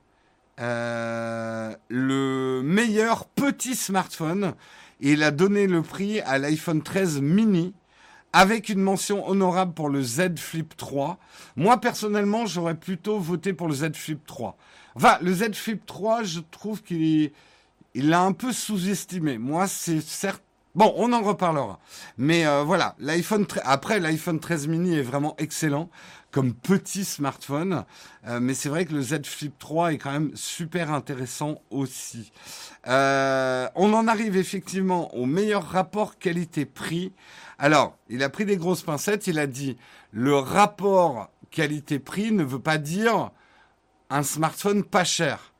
le 1.89 2.61
meilleur 2.63 3.25
petit 3.25 3.75
smartphone. 3.75 4.53
Il 4.99 5.23
a 5.23 5.31
donné 5.31 5.67
le 5.67 5.81
prix 5.81 6.21
à 6.21 6.37
l'iPhone 6.37 6.81
13 6.81 7.21
mini 7.21 7.73
avec 8.33 8.69
une 8.69 8.81
mention 8.81 9.27
honorable 9.27 9.73
pour 9.73 9.89
le 9.89 10.01
Z 10.01 10.37
Flip 10.37 10.75
3. 10.75 11.19
Moi, 11.55 11.79
personnellement, 11.79 12.45
j'aurais 12.45 12.75
plutôt 12.75 13.19
voté 13.19 13.53
pour 13.53 13.67
le 13.67 13.75
Z 13.75 13.93
Flip 13.93 14.25
3. 14.25 14.57
Enfin, 14.95 15.17
le 15.21 15.33
Z 15.33 15.53
Flip 15.53 15.85
3, 15.85 16.23
je 16.23 16.39
trouve 16.39 16.81
qu'il 16.81 17.31
il 17.93 18.09
l'a 18.09 18.21
un 18.21 18.31
peu 18.31 18.51
sous-estimé. 18.51 19.37
Moi, 19.37 19.67
c'est 19.67 20.01
certes 20.01 20.42
Bon, 20.75 20.91
on 20.97 21.13
en 21.13 21.21
reparlera. 21.21 21.79
Mais 22.17 22.47
euh, 22.47 22.63
voilà, 22.63 22.95
l'iPhone 22.97 23.45
après 23.63 23.99
l'iPhone 23.99 24.39
13 24.39 24.67
mini 24.67 24.95
est 24.95 25.03
vraiment 25.03 25.35
excellent 25.37 25.89
comme 26.31 26.55
petit 26.55 27.05
smartphone, 27.05 27.85
euh, 28.27 28.39
mais 28.39 28.55
c'est 28.55 28.69
vrai 28.69 28.85
que 28.85 28.93
le 28.93 29.03
Z 29.03 29.23
Flip 29.25 29.53
3 29.59 29.93
est 29.93 29.99
quand 29.99 30.11
même 30.11 30.31
super 30.33 30.91
intéressant 30.91 31.61
aussi. 31.69 32.31
Euh, 32.87 33.67
on 33.75 33.93
en 33.93 34.07
arrive 34.07 34.35
effectivement 34.35 35.13
au 35.13 35.27
meilleur 35.27 35.63
rapport 35.63 36.17
qualité-prix. 36.17 37.13
Alors, 37.59 37.95
il 38.09 38.23
a 38.23 38.29
pris 38.29 38.45
des 38.45 38.57
grosses 38.57 38.81
pincettes, 38.81 39.27
il 39.27 39.37
a 39.37 39.45
dit 39.45 39.77
le 40.11 40.35
rapport 40.35 41.29
qualité-prix 41.51 42.31
ne 42.31 42.43
veut 42.43 42.57
pas 42.57 42.79
dire 42.79 43.29
un 44.09 44.23
smartphone 44.23 44.83
pas 44.83 45.03
cher 45.03 45.52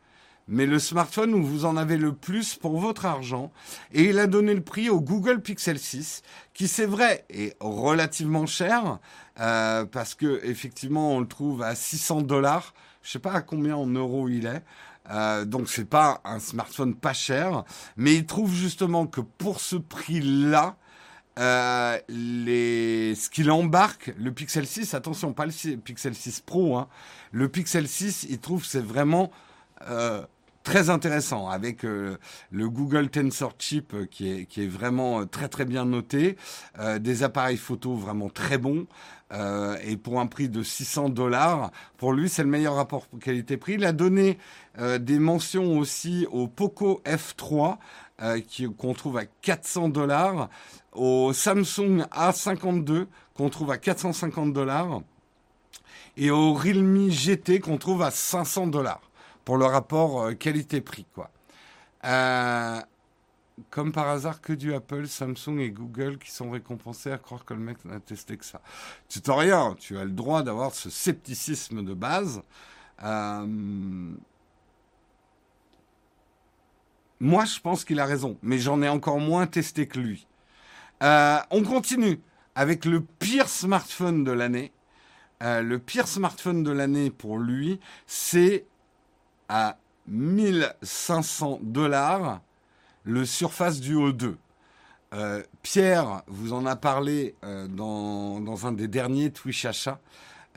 mais 0.47 0.65
le 0.65 0.79
smartphone 0.79 1.33
où 1.33 1.43
vous 1.43 1.65
en 1.65 1.77
avez 1.77 1.97
le 1.97 2.13
plus 2.13 2.55
pour 2.55 2.79
votre 2.79 3.05
argent. 3.05 3.51
Et 3.93 4.03
il 4.09 4.19
a 4.19 4.27
donné 4.27 4.53
le 4.53 4.61
prix 4.61 4.89
au 4.89 4.99
Google 4.99 5.41
Pixel 5.41 5.79
6, 5.79 6.21
qui 6.53 6.67
c'est 6.67 6.85
vrai 6.85 7.25
est 7.29 7.55
relativement 7.59 8.45
cher, 8.45 8.99
euh, 9.39 9.85
parce 9.85 10.15
que 10.15 10.41
effectivement 10.43 11.15
on 11.15 11.19
le 11.19 11.27
trouve 11.27 11.61
à 11.61 11.75
600 11.75 12.21
dollars. 12.21 12.73
Je 13.01 13.11
sais 13.11 13.19
pas 13.19 13.33
à 13.33 13.41
combien 13.41 13.75
en 13.75 13.87
euros 13.87 14.29
il 14.29 14.45
est. 14.45 14.63
Euh, 15.11 15.43
donc 15.43 15.67
c'est 15.67 15.89
pas 15.89 16.21
un 16.23 16.39
smartphone 16.39 16.95
pas 16.95 17.13
cher, 17.13 17.63
mais 17.97 18.15
il 18.15 18.25
trouve 18.25 18.53
justement 18.53 19.05
que 19.05 19.19
pour 19.19 19.59
ce 19.59 19.75
prix-là, 19.75 20.77
euh, 21.39 21.97
les... 22.09 23.15
ce 23.15 23.29
qu'il 23.29 23.51
embarque, 23.51 24.13
le 24.17 24.31
Pixel 24.31 24.67
6, 24.67 24.93
attention, 24.93 25.33
pas 25.33 25.45
le 25.45 25.75
Pixel 25.77 26.15
6 26.15 26.41
Pro, 26.41 26.77
hein, 26.77 26.87
le 27.31 27.49
Pixel 27.49 27.87
6, 27.87 28.27
il 28.29 28.39
trouve 28.39 28.63
c'est 28.63 28.83
vraiment 28.83 29.31
euh, 29.87 30.23
très 30.63 30.89
intéressant 30.89 31.49
avec 31.49 31.83
euh, 31.83 32.17
le 32.51 32.69
Google 32.69 33.09
Tensor 33.09 33.53
Chip 33.59 33.93
euh, 33.93 34.05
qui 34.05 34.29
est, 34.29 34.67
vraiment 34.67 35.25
très 35.25 35.49
très 35.49 35.65
bien 35.65 35.85
noté, 35.85 36.37
des 36.99 37.23
appareils 37.23 37.57
photo 37.57 37.95
vraiment 37.95 38.29
très 38.29 38.57
bons 38.57 38.85
et 39.83 39.97
pour 39.97 40.19
un 40.19 40.27
prix 40.27 40.47
de 40.47 40.61
600 40.61 41.09
dollars, 41.09 41.71
pour 41.97 42.13
lui 42.13 42.29
c'est 42.29 42.43
le 42.43 42.49
meilleur 42.49 42.75
rapport 42.75 43.07
qualité-prix. 43.19 43.73
Il 43.73 43.85
a 43.85 43.91
donné 43.91 44.37
des 44.99 45.17
mentions 45.17 45.79
aussi 45.79 46.27
au 46.31 46.47
Poco 46.47 47.01
F3 47.05 47.77
qu'on 48.77 48.93
trouve 48.93 49.17
à 49.17 49.25
400 49.25 49.89
dollars, 49.89 50.49
au 50.91 51.33
Samsung 51.33 52.05
A52 52.11 53.07
qu'on 53.33 53.49
trouve 53.49 53.71
à 53.71 53.77
450 53.77 54.53
dollars. 54.53 55.01
Et 56.15 56.29
au 56.29 56.53
Realme 56.53 57.09
GT 57.09 57.59
qu'on 57.59 57.77
trouve 57.77 58.03
à 58.03 58.11
500 58.11 58.67
dollars 58.67 59.01
pour 59.45 59.57
le 59.57 59.65
rapport 59.65 60.23
euh, 60.23 60.33
qualité-prix, 60.33 61.05
quoi. 61.13 61.29
Euh, 62.05 62.79
comme 63.69 63.91
par 63.91 64.09
hasard, 64.09 64.41
que 64.41 64.53
du 64.53 64.73
Apple, 64.73 65.07
Samsung 65.07 65.59
et 65.59 65.69
Google 65.69 66.17
qui 66.17 66.31
sont 66.31 66.49
récompensés 66.49 67.11
à 67.11 67.17
croire 67.17 67.45
que 67.45 67.53
le 67.53 67.59
mec 67.59 67.85
n'a 67.85 67.99
testé 67.99 68.35
que 68.35 68.45
ça. 68.45 68.61
Tu 69.09 69.21
t'en 69.21 69.35
rien, 69.35 69.75
tu 69.77 69.97
as 69.97 70.05
le 70.05 70.11
droit 70.11 70.41
d'avoir 70.41 70.73
ce 70.73 70.89
scepticisme 70.89 71.85
de 71.85 71.93
base. 71.93 72.41
Euh, 73.03 73.45
moi, 77.19 77.45
je 77.45 77.59
pense 77.59 77.85
qu'il 77.85 77.99
a 77.99 78.05
raison, 78.05 78.37
mais 78.41 78.57
j'en 78.57 78.81
ai 78.81 78.89
encore 78.89 79.19
moins 79.19 79.45
testé 79.45 79.87
que 79.87 79.99
lui. 79.99 80.27
on 81.01 81.63
continue 81.63 82.19
avec 82.55 82.85
le 82.85 83.01
pire 83.01 83.47
smartphone 83.49 84.23
de 84.23 84.31
l'année. 84.31 84.71
le 85.41 85.77
pire 85.77 86.07
smartphone 86.07 86.63
de 86.63 86.71
l'année 86.71 87.11
pour 87.11 87.37
lui, 87.37 87.79
c'est 88.07 88.65
à 89.49 89.77
1500 90.07 91.59
dollars 91.61 92.41
le 93.03 93.25
Surface 93.25 93.79
Duo 93.79 94.11
2. 94.11 94.37
Euh, 95.13 95.43
Pierre 95.61 96.23
vous 96.27 96.53
en 96.53 96.65
a 96.65 96.75
parlé 96.75 97.35
euh, 97.43 97.67
dans, 97.67 98.39
dans, 98.39 98.65
un 98.65 98.71
des 98.71 98.87
derniers 98.87 99.31
Twitch 99.31 99.65
achats. 99.65 99.99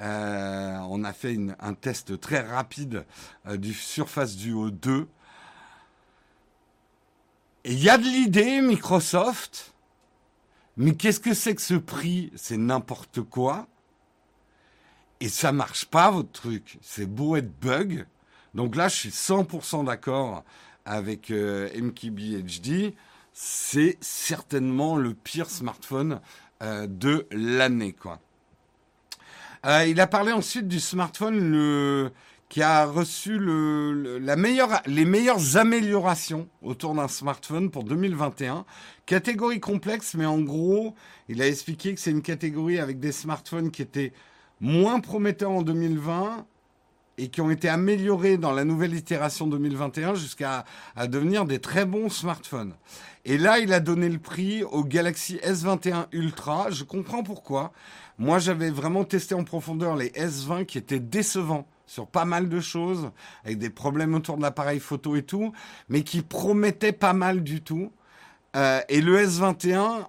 Euh, 0.01 0.79
on 0.89 1.05
a 1.05 1.13
fait 1.13 1.39
un 1.61 1.75
test 1.75 2.19
très 2.21 2.41
rapide 2.41 3.05
du 3.51 3.75
Surface 3.75 4.37
Duo 4.37 4.71
2. 4.71 5.09
Et 7.65 7.73
il 7.73 7.83
y 7.83 7.91
a 7.91 7.99
de 7.99 8.05
l'idée, 8.05 8.61
Microsoft. 8.61 9.75
Mais 10.77 10.95
qu'est-ce 10.95 11.21
que 11.21 11.35
c'est 11.35 11.55
que 11.55 11.63
ce 11.63 11.75
prix? 11.75 12.31
C'est 12.37 12.59
n'importe 12.59 13.23
quoi. 13.23 13.67
Et 15.21 15.29
ça 15.29 15.53
marche 15.53 15.87
pas, 15.87 16.11
votre 16.11 16.31
truc. 16.31 16.79
C'est 16.83 17.07
beau 17.07 17.37
être 17.37 17.51
bug. 17.61 18.07
Donc 18.57 18.75
là, 18.75 18.89
je 18.89 18.95
suis 18.95 19.09
100% 19.11 19.85
d'accord 19.85 20.43
avec 20.87 21.31
euh, 21.31 21.69
MKBHD. 21.79 22.95
C'est 23.35 23.99
certainement 24.01 24.97
le 24.97 25.13
pire 25.13 25.51
smartphone 25.51 26.23
euh, 26.63 26.87
de 26.87 27.27
l'année. 27.31 27.95
Euh, 29.67 29.85
il 29.87 30.01
a 30.01 30.07
parlé 30.07 30.33
ensuite 30.33 30.69
du 30.69 30.81
smartphone 30.81 32.11
qui 32.49 32.63
a 32.63 32.87
reçu 32.87 33.39
les 33.39 34.37
meilleures 34.37 35.57
améliorations 35.59 36.49
autour 36.63 36.95
d'un 36.95 37.09
smartphone 37.09 37.71
pour 37.71 37.85
2021. 37.85 38.65
Catégorie 39.05 39.61
complexe, 39.61 40.15
mais 40.15 40.25
en 40.25 40.41
gros, 40.41 40.95
il 41.29 41.43
a 41.43 41.47
expliqué 41.47 41.95
que 41.95 42.01
c'est 42.01 42.11
une 42.11 42.23
catégorie 42.23 42.79
avec 42.79 43.01
des 43.01 43.13
smartphones 43.13 43.71
qui 43.71 43.83
étaient 43.83 44.15
moins 44.61 45.01
prometteurs 45.01 45.51
en 45.51 45.61
2020 45.61 46.47
et 47.19 47.29
qui 47.29 47.41
ont 47.41 47.51
été 47.51 47.69
améliorés 47.69 48.37
dans 48.37 48.53
la 48.53 48.65
nouvelle 48.65 48.95
itération 48.95 49.47
2021 49.47 50.15
jusqu'à 50.15 50.65
à 50.95 51.07
devenir 51.07 51.45
des 51.45 51.59
très 51.59 51.85
bons 51.85 52.09
smartphones. 52.09 52.75
Et 53.25 53.39
là, 53.39 53.59
il 53.59 53.73
a 53.73 53.81
donné 53.81 54.09
le 54.09 54.19
prix 54.19 54.63
au 54.63 54.85
Galaxy 54.85 55.37
S21 55.37 56.07
Ultra. 56.13 56.71
Je 56.71 56.85
comprends 56.85 57.23
pourquoi. 57.23 57.73
Moi, 58.19 58.39
j'avais 58.39 58.71
vraiment 58.71 59.05
testé 59.05 59.35
en 59.35 59.45
profondeur 59.45 59.97
les 59.97 60.11
S20 60.11 60.65
qui 60.65 60.79
étaient 60.79 61.01
décevants 61.01 61.67
sur 61.87 62.07
pas 62.07 62.25
mal 62.25 62.49
de 62.49 62.61
choses, 62.61 63.11
avec 63.45 63.59
des 63.59 63.71
problèmes 63.71 64.15
autour 64.15 64.37
de 64.37 64.43
l'appareil 64.43 64.81
photo 64.81 65.17
et 65.17 65.23
tout, 65.23 65.53
mais 65.89 66.03
qui 66.03 66.23
promettaient 66.23 66.93
pas 66.93 67.13
mal 67.13 67.43
du 67.43 67.63
tout. 67.63 67.93
Euh, 68.57 68.81
et 68.89 69.01
le 69.01 69.25
S21 69.25 70.07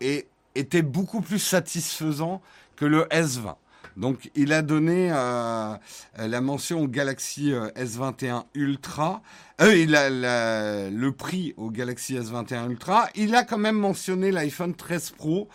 est, 0.00 0.28
était 0.54 0.82
beaucoup 0.82 1.20
plus 1.20 1.38
satisfaisant 1.38 2.40
que 2.76 2.84
le 2.84 3.04
S20. 3.04 3.56
Donc, 3.98 4.30
il 4.36 4.52
a 4.52 4.62
donné 4.62 5.10
euh, 5.12 5.74
la 6.16 6.40
mention 6.40 6.82
au 6.82 6.86
Galaxy 6.88 7.52
euh, 7.52 7.68
S21 7.70 8.44
Ultra. 8.54 9.22
Euh, 9.60 9.76
il 9.76 9.96
a 9.96 10.08
le 10.08 11.10
prix 11.10 11.52
au 11.56 11.70
Galaxy 11.70 12.14
S21 12.14 12.70
Ultra. 12.70 13.08
Il 13.16 13.34
a 13.34 13.42
quand 13.42 13.58
même 13.58 13.76
mentionné 13.76 14.30
l'iPhone 14.30 14.74
13 14.74 15.10
Pro. 15.10 15.48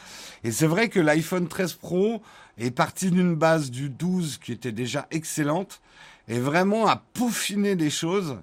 Et 0.44 0.52
c'est 0.52 0.68
vrai 0.68 0.90
que 0.90 1.00
l'iPhone 1.00 1.48
13 1.48 1.74
Pro 1.74 2.22
est 2.58 2.72
parti 2.72 3.12
d'une 3.12 3.34
base 3.34 3.72
du 3.72 3.90
12 3.90 4.40
qui 4.40 4.52
était 4.52 4.74
déjà 4.74 5.08
excellente 5.10 5.82
et 6.28 6.40
vraiment 6.40 6.88
a 6.88 6.98
peaufiné 7.14 7.78
des 7.78 7.90
choses. 7.90 8.38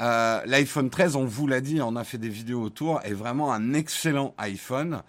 Euh, 0.00 0.40
L'iPhone 0.46 0.90
13, 0.90 1.16
on 1.16 1.24
vous 1.24 1.46
l'a 1.46 1.60
dit, 1.60 1.80
on 1.80 1.96
a 1.96 2.04
fait 2.04 2.18
des 2.18 2.28
vidéos 2.28 2.62
autour, 2.62 3.00
est 3.04 3.12
vraiment 3.12 3.52
un 3.52 3.74
excellent 3.74 4.34
iPhone. 4.38 5.02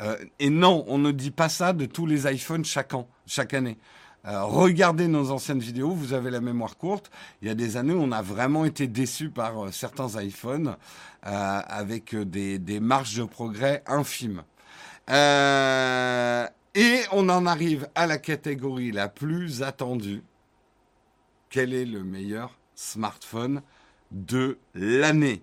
Euh, 0.00 0.16
et 0.38 0.50
non, 0.50 0.84
on 0.88 0.98
ne 0.98 1.10
dit 1.10 1.30
pas 1.30 1.48
ça 1.48 1.72
de 1.72 1.86
tous 1.86 2.06
les 2.06 2.30
iPhones 2.32 2.64
chaque 2.64 2.94
an, 2.94 3.08
chaque 3.26 3.54
année. 3.54 3.78
Euh, 4.26 4.44
regardez 4.44 5.08
nos 5.08 5.30
anciennes 5.30 5.58
vidéos, 5.58 5.90
vous 5.90 6.12
avez 6.12 6.30
la 6.30 6.40
mémoire 6.40 6.76
courte. 6.76 7.10
Il 7.42 7.48
y 7.48 7.50
a 7.50 7.54
des 7.54 7.76
années, 7.76 7.94
on 7.94 8.12
a 8.12 8.22
vraiment 8.22 8.64
été 8.64 8.86
déçus 8.86 9.30
par 9.30 9.64
euh, 9.64 9.70
certains 9.72 10.20
iPhones 10.20 10.76
avec 11.22 12.14
des, 12.14 12.80
marges 12.80 13.16
de 13.16 13.24
progrès 13.24 13.82
infimes. 13.86 14.44
et 15.08 15.12
on 17.12 17.28
en 17.28 17.44
arrive 17.44 17.88
à 17.94 18.06
la 18.06 18.18
catégorie 18.18 18.92
la 18.92 19.08
plus 19.08 19.62
attendue. 19.62 20.22
Quel 21.50 21.74
est 21.74 21.84
le 21.84 22.04
meilleur 22.04 22.56
smartphone 22.76 23.62
de 24.12 24.58
l'année? 24.74 25.42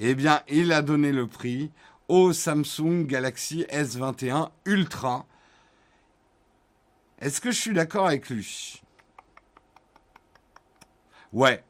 Eh 0.00 0.14
bien, 0.14 0.40
il 0.48 0.72
a 0.72 0.82
donné 0.82 1.12
le 1.12 1.26
prix 1.26 1.70
au 2.10 2.32
Samsung 2.32 3.06
Galaxy 3.06 3.64
S21 3.70 4.50
Ultra. 4.64 5.26
Est-ce 7.20 7.40
que 7.40 7.52
je 7.52 7.60
suis 7.60 7.72
d'accord 7.72 8.08
avec 8.08 8.28
lui? 8.28 8.82
Ouais. 11.32 11.62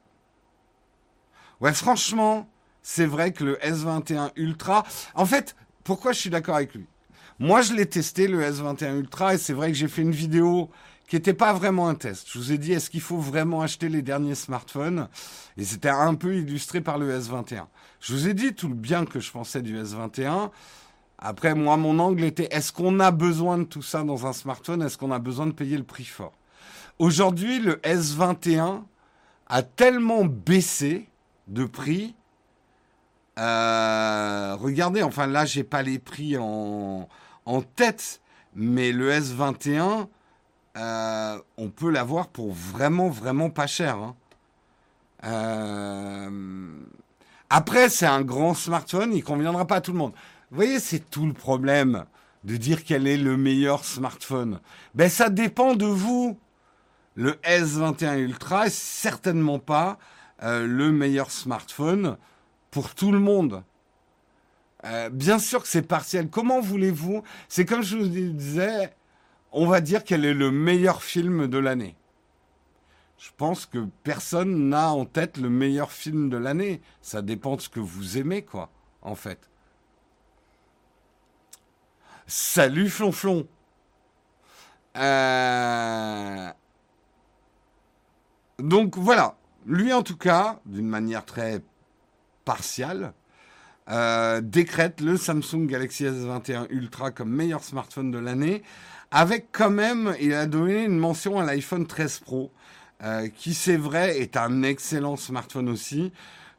Ouais, 1.61 1.75
franchement, 1.75 2.49
c'est 2.81 3.05
vrai 3.05 3.35
que 3.35 3.45
le 3.45 3.57
S21 3.57 4.31
Ultra. 4.37 4.87
En 5.15 5.27
fait, 5.27 5.55
pourquoi 5.85 6.13
je 6.13 6.21
suis 6.21 6.31
d'accord 6.31 6.57
avec 6.57 6.75
lui? 6.75 6.87
Moi, 7.39 7.61
je 7.61 7.75
l'ai 7.75 7.85
testé, 7.85 8.27
le 8.27 8.41
S21 8.43 8.97
Ultra, 8.97 9.35
et 9.35 9.39
c'est 9.39 9.53
vrai 9.53 9.69
que 9.69 9.77
j'ai 9.77 9.89
fait 9.89 10.01
une 10.01 10.11
vidéo 10.11 10.71
qui 11.07 11.17
n'était 11.17 11.35
pas 11.35 11.53
vraiment 11.53 11.87
un 11.89 11.95
test. 11.95 12.29
Je 12.33 12.39
vous 12.39 12.53
ai 12.53 12.57
dit, 12.57 12.73
est-ce 12.73 12.89
qu'il 12.89 13.03
faut 13.03 13.19
vraiment 13.19 13.61
acheter 13.61 13.91
les 13.91 14.01
derniers 14.01 14.35
smartphones? 14.35 15.07
Et 15.59 15.65
c'était 15.65 15.91
un 15.91 16.15
peu 16.15 16.35
illustré 16.35 16.81
par 16.81 16.97
le 16.97 17.19
S21. 17.19 17.67
Je 18.01 18.15
vous 18.15 18.29
ai 18.29 18.35
dit 18.35 18.55
tout 18.55 18.69
le 18.69 18.75
bien 18.75 19.05
que 19.05 19.21
je 19.21 19.31
pensais 19.31 19.63
du 19.63 19.81
S21. 19.81 20.51
Après, 21.19 21.55
moi, 21.55 21.77
mon 21.77 21.99
angle 21.99 22.25
était, 22.25 22.49
est-ce 22.51 22.73
qu'on 22.73 22.99
a 22.99 23.11
besoin 23.11 23.59
de 23.59 23.65
tout 23.65 23.83
ça 23.83 24.03
dans 24.03 24.27
un 24.27 24.33
smartphone? 24.33 24.83
Est-ce 24.83 24.97
qu'on 24.97 25.13
a 25.13 25.19
besoin 25.19 25.47
de 25.47 25.53
payer 25.53 25.77
le 25.77 25.85
prix 25.85 26.07
fort? 26.07 26.33
Aujourd'hui, 26.99 27.61
le 27.61 27.77
S21 27.77 28.83
a 29.49 29.63
tellement 29.63 30.25
baissé 30.25 31.09
de 31.49 31.65
prix. 31.65 32.15
Euh, 33.39 34.57
regardez, 34.59 35.03
enfin 35.03 35.27
là, 35.27 35.45
j'ai 35.45 35.65
pas 35.65 35.83
les 35.83 35.99
prix 35.99 36.39
en, 36.39 37.07
en 37.45 37.63
tête, 37.63 38.21
mais 38.55 38.93
le 38.93 39.11
S21, 39.13 40.07
euh, 40.77 41.39
on 41.59 41.69
peut 41.69 41.91
l'avoir 41.91 42.29
pour 42.29 42.53
vraiment, 42.53 43.11
vraiment 43.11 43.51
pas 43.51 43.67
cher. 43.67 43.97
Hein. 43.97 44.17
Euh, 45.25 46.31
après, 47.51 47.89
c'est 47.89 48.07
un 48.07 48.23
grand 48.23 48.55
smartphone, 48.55 49.13
il 49.13 49.25
conviendra 49.25 49.67
pas 49.67 49.77
à 49.77 49.81
tout 49.81 49.91
le 49.91 49.99
monde. 49.99 50.13
Vous 50.51 50.57
voyez, 50.57 50.79
c'est 50.79 51.11
tout 51.11 51.27
le 51.27 51.33
problème 51.33 52.05
de 52.45 52.57
dire 52.57 52.85
quel 52.85 53.09
est 53.09 53.17
le 53.17 53.37
meilleur 53.37 53.85
smartphone. 53.85 54.61
Ben, 54.95 55.11
ça 55.11 55.29
dépend 55.29 55.75
de 55.75 55.85
vous. 55.85 56.39
Le 57.17 57.33
S21 57.45 58.19
Ultra 58.19 58.67
est 58.67 58.75
certainement 58.75 59.59
pas 59.59 59.99
euh, 60.43 60.65
le 60.67 60.93
meilleur 60.93 61.33
smartphone 61.33 62.17
pour 62.71 62.95
tout 62.95 63.11
le 63.11 63.19
monde. 63.19 63.65
bien 65.13 65.41
sûr 65.41 65.61
que 65.61 65.69
c'est 65.69 65.83
partiel. 65.83 66.29
Comment 66.31 66.61
voulez-vous? 66.61 67.23
C'est 67.49 67.65
comme 67.65 67.83
je 67.83 67.97
vous 67.97 68.07
disais, 68.07 68.95
on 69.53 69.67
va 69.67 69.81
dire 69.81 70.05
quel 70.05 70.25
est 70.25 70.35
le 70.35 70.53
meilleur 70.53 71.03
film 71.03 71.49
de 71.49 71.59
l'année. 71.59 71.97
Je 73.21 73.29
pense 73.37 73.67
que 73.67 73.87
personne 74.03 74.71
n'a 74.71 74.93
en 74.93 75.05
tête 75.05 75.37
le 75.37 75.51
meilleur 75.51 75.93
film 75.93 76.31
de 76.31 76.39
l'année. 76.39 76.81
Ça 77.03 77.21
dépend 77.21 77.57
de 77.57 77.61
ce 77.61 77.69
que 77.69 77.79
vous 77.79 78.17
aimez, 78.17 78.43
quoi, 78.43 78.71
en 79.03 79.15
fait. 79.15 79.51
Salut 82.27 82.89
Flonflon. 82.89 83.47
Euh... 84.97 86.51
Donc 88.59 88.97
voilà, 88.97 89.37
lui 89.67 89.93
en 89.93 90.03
tout 90.03 90.17
cas, 90.17 90.61
d'une 90.65 90.89
manière 90.89 91.27
très 91.27 91.61
partiale, 92.47 93.13
euh, 93.91 94.41
décrète 94.41 95.03
le 95.03 95.19
Samsung 95.19 95.67
Galaxy 95.67 96.05
S21 96.05 96.69
Ultra 96.71 97.11
comme 97.11 97.31
meilleur 97.31 97.65
smartphone 97.65 98.11
de 98.11 98.19
l'année 98.19 98.63
avec 99.11 99.49
quand 99.51 99.71
même, 99.71 100.15
il 100.21 100.33
a 100.35 100.47
donné 100.47 100.85
une 100.85 100.99
mention 100.99 101.41
à 101.41 101.45
l'iPhone 101.45 101.87
13 101.87 102.21
Pro, 102.21 102.53
euh, 103.03 103.29
qui 103.29 103.55
c'est 103.55 103.77
vrai 103.77 104.19
est 104.19 104.37
un 104.37 104.63
excellent 104.63 105.17
smartphone 105.17 105.69
aussi, 105.69 106.13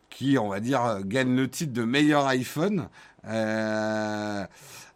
qui 0.09 0.37
on 0.37 0.49
va 0.49 0.59
dire 0.59 0.99
gagne 1.05 1.35
le 1.35 1.49
titre 1.49 1.73
de 1.73 1.83
meilleur 1.83 2.25
iPhone. 2.27 2.87
Euh, 3.27 4.45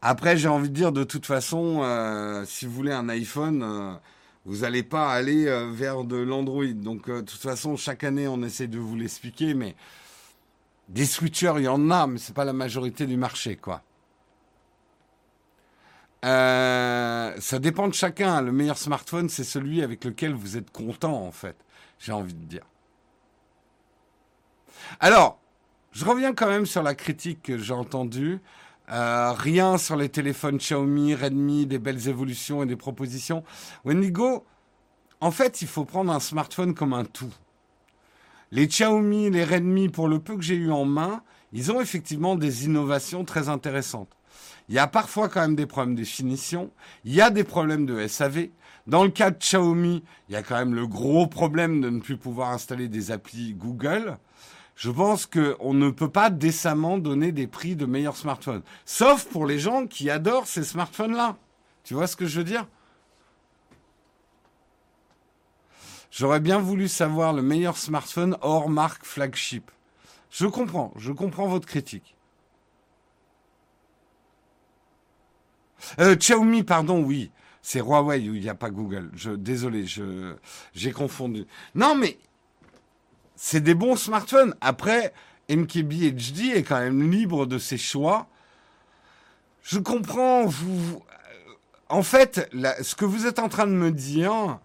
après, 0.01 0.37
j'ai 0.37 0.47
envie 0.47 0.69
de 0.69 0.73
dire 0.73 0.91
de 0.91 1.03
toute 1.03 1.25
façon, 1.25 1.81
euh, 1.83 2.43
si 2.45 2.65
vous 2.65 2.71
voulez 2.73 2.91
un 2.91 3.09
iPhone, 3.09 3.99
vous 4.45 4.57
n'allez 4.59 4.83
pas 4.83 5.11
aller 5.11 5.45
vers 5.73 6.03
de 6.03 6.17
l'Android. 6.17 6.65
Donc, 6.73 7.09
de 7.09 7.21
toute 7.21 7.41
façon, 7.41 7.75
chaque 7.77 8.03
année, 8.03 8.27
on 8.27 8.43
essaie 8.43 8.67
de 8.67 8.77
vous 8.77 8.95
l'expliquer, 8.95 9.53
mais 9.53 9.75
des 10.89 11.05
switchers, 11.05 11.53
il 11.57 11.63
y 11.63 11.67
en 11.67 11.89
a, 11.89 12.07
mais 12.07 12.19
c'est 12.19 12.35
pas 12.35 12.45
la 12.45 12.53
majorité 12.53 13.05
du 13.07 13.17
marché, 13.17 13.55
quoi. 13.55 13.81
Euh, 16.25 17.33
ça 17.39 17.59
dépend 17.59 17.87
de 17.87 17.93
chacun. 17.93 18.41
Le 18.41 18.51
meilleur 18.51 18.77
smartphone, 18.77 19.29
c'est 19.29 19.43
celui 19.43 19.81
avec 19.81 20.03
lequel 20.03 20.33
vous 20.33 20.57
êtes 20.57 20.71
content, 20.71 21.25
en 21.25 21.31
fait. 21.31 21.55
J'ai 21.99 22.11
envie 22.11 22.33
de 22.33 22.45
dire. 22.45 22.65
Alors, 24.99 25.39
je 25.91 26.03
reviens 26.05 26.33
quand 26.33 26.47
même 26.47 26.65
sur 26.65 26.83
la 26.83 26.95
critique 26.95 27.43
que 27.43 27.57
j'ai 27.57 27.73
entendue. 27.73 28.39
Euh, 28.91 29.31
rien 29.31 29.77
sur 29.77 29.95
les 29.95 30.09
téléphones 30.09 30.57
Xiaomi, 30.57 31.15
Redmi, 31.15 31.65
des 31.65 31.79
belles 31.79 32.07
évolutions 32.07 32.63
et 32.63 32.65
des 32.65 32.75
propositions. 32.75 33.43
Wendigo, 33.83 34.45
en 35.21 35.31
fait, 35.31 35.61
il 35.61 35.67
faut 35.67 35.85
prendre 35.85 36.11
un 36.11 36.19
smartphone 36.19 36.75
comme 36.75 36.93
un 36.93 37.05
tout. 37.05 37.33
Les 38.51 38.67
Xiaomi, 38.67 39.29
les 39.31 39.43
Redmi, 39.43 39.89
pour 39.89 40.07
le 40.07 40.19
peu 40.19 40.35
que 40.35 40.43
j'ai 40.43 40.55
eu 40.55 40.71
en 40.71 40.85
main, 40.85 41.23
ils 41.51 41.71
ont 41.71 41.81
effectivement 41.81 42.35
des 42.35 42.65
innovations 42.65 43.25
très 43.25 43.49
intéressantes. 43.49 44.15
Il 44.67 44.75
y 44.75 44.79
a 44.79 44.87
parfois 44.87 45.29
quand 45.29 45.41
même 45.41 45.55
des 45.55 45.65
problèmes 45.65 45.95
de 45.95 46.03
finition. 46.03 46.71
Il 47.03 47.13
y 47.13 47.21
a 47.21 47.29
des 47.29 47.43
problèmes 47.43 47.85
de 47.85 48.07
SAV. 48.07 48.49
Dans 48.87 49.03
le 49.03 49.09
cas 49.09 49.31
de 49.31 49.37
Xiaomi, 49.37 50.03
il 50.29 50.33
y 50.33 50.35
a 50.35 50.43
quand 50.43 50.57
même 50.57 50.75
le 50.75 50.87
gros 50.87 51.27
problème 51.27 51.81
de 51.81 51.89
ne 51.89 51.99
plus 51.99 52.17
pouvoir 52.17 52.51
installer 52.51 52.87
des 52.87 53.11
applis 53.11 53.53
Google. 53.53 54.17
Je 54.75 54.91
pense 54.91 55.25
qu'on 55.25 55.73
ne 55.73 55.89
peut 55.89 56.09
pas 56.09 56.29
décemment 56.29 56.97
donner 56.97 57.31
des 57.31 57.47
prix 57.47 57.75
de 57.75 57.85
meilleurs 57.85 58.17
smartphones. 58.17 58.61
Sauf 58.85 59.25
pour 59.25 59.45
les 59.45 59.57
gens 59.57 59.87
qui 59.87 60.09
adorent 60.09 60.47
ces 60.47 60.63
smartphones-là. 60.63 61.37
Tu 61.83 61.93
vois 61.93 62.07
ce 62.07 62.15
que 62.15 62.25
je 62.25 62.39
veux 62.39 62.43
dire? 62.43 62.67
J'aurais 66.11 66.39
bien 66.39 66.59
voulu 66.59 66.87
savoir 66.87 67.33
le 67.33 67.41
meilleur 67.41 67.77
smartphone 67.77 68.37
hors 68.41 68.69
marque 68.69 69.05
flagship. 69.05 69.69
Je 70.29 70.47
comprends, 70.47 70.93
je 70.95 71.11
comprends 71.11 71.47
votre 71.47 71.67
critique. 71.67 72.14
Euh, 75.99 76.15
Xiaomi, 76.15 76.63
pardon, 76.63 77.01
oui. 77.01 77.31
C'est 77.61 77.79
Huawei 77.79 78.29
où 78.29 78.35
il 78.35 78.41
n'y 78.41 78.49
a 78.49 78.55
pas 78.55 78.69
Google. 78.69 79.09
Je, 79.15 79.31
désolé, 79.31 79.87
je, 79.87 80.35
j'ai 80.75 80.91
confondu. 80.91 81.45
Non, 81.73 81.95
mais 81.95 82.19
c'est 83.35 83.61
des 83.61 83.73
bons 83.73 83.95
smartphones. 83.95 84.53
Après, 84.61 85.13
MKB 85.49 86.11
HD 86.13 86.53
est 86.53 86.63
quand 86.63 86.79
même 86.79 87.09
libre 87.09 87.45
de 87.45 87.57
ses 87.57 87.77
choix. 87.77 88.27
Je 89.63 89.79
comprends. 89.79 90.45
Vous, 90.45 91.01
en 91.89 92.03
fait, 92.03 92.49
ce 92.81 92.95
que 92.95 93.05
vous 93.05 93.25
êtes 93.25 93.39
en 93.39 93.49
train 93.49 93.67
de 93.67 93.71
me 93.71 93.91
dire, 93.91 94.59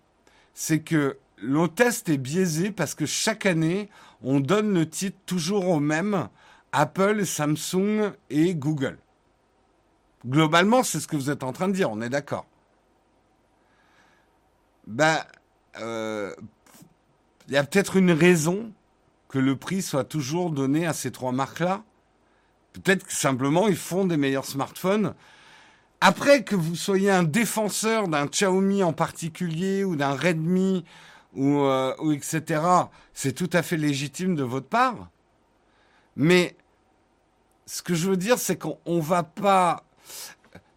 c'est 0.52 0.80
que 0.80 1.16
le 1.37 1.68
test 1.68 2.09
est 2.11 2.18
biaisé 2.18 2.70
parce 2.70 2.94
que 2.94 3.06
chaque 3.06 3.46
année, 3.46 3.88
on 4.22 4.40
donne 4.40 4.74
le 4.74 4.88
titre 4.88 5.16
toujours 5.24 5.68
au 5.68 5.80
même 5.80 6.28
Apple, 6.72 7.24
Samsung 7.24 8.12
et 8.28 8.54
Google. 8.54 8.98
Globalement, 10.26 10.83
c'est 10.83 11.00
ce 11.00 11.09
que 11.09 11.16
vous 11.16 11.30
êtes 11.30 11.42
en 11.42 11.52
train 11.52 11.68
de 11.68 11.72
dire, 11.72 11.90
on 11.90 12.00
est 12.00 12.11
d'accord. 12.11 12.46
Ben, 14.87 15.18
euh, 15.78 16.35
il 17.48 17.54
y 17.54 17.56
a 17.56 17.64
peut-être 17.64 17.96
une 17.96 18.12
raison 18.12 18.72
que 19.28 19.38
le 19.38 19.56
prix 19.56 19.83
soit 19.83 20.04
toujours 20.04 20.50
donné 20.50 20.87
à 20.87 20.92
ces 20.92 21.11
trois 21.11 21.33
marques-là. 21.33 21.83
Peut-être 22.72 23.06
que 23.06 23.12
simplement 23.12 23.68
ils 23.68 23.76
font 23.76 24.04
des 24.04 24.16
meilleurs 24.16 24.44
smartphones. 24.44 25.14
Après 26.00 26.44
que 26.44 26.56
vous 26.56 26.76
soyez 26.76 27.11
un 27.11 27.22
défenseur 27.22 28.09
d'un 28.09 28.26
Xiaomi 28.26 28.83
en 28.83 28.92
particulier 28.92 29.85
ou 29.85 29.96
d'un 29.96 30.14
Redmi 30.14 30.85
ou, 31.35 31.61
euh, 31.61 31.94
ou 32.00 32.12
etc., 32.12 32.62
c'est 33.14 33.33
tout 33.33 33.50
à 33.52 33.62
fait 33.62 33.76
légitime 33.76 34.35
de 34.35 34.42
votre 34.42 34.66
part. 34.66 35.11
Mais 36.16 36.56
ce 37.66 37.83
que 37.83 37.94
je 37.94 38.09
veux 38.09 38.16
dire, 38.16 38.38
c'est 38.38 38.56
qu'on 38.56 38.78
ne 38.87 39.00
va 39.00 39.22
pas 39.22 39.85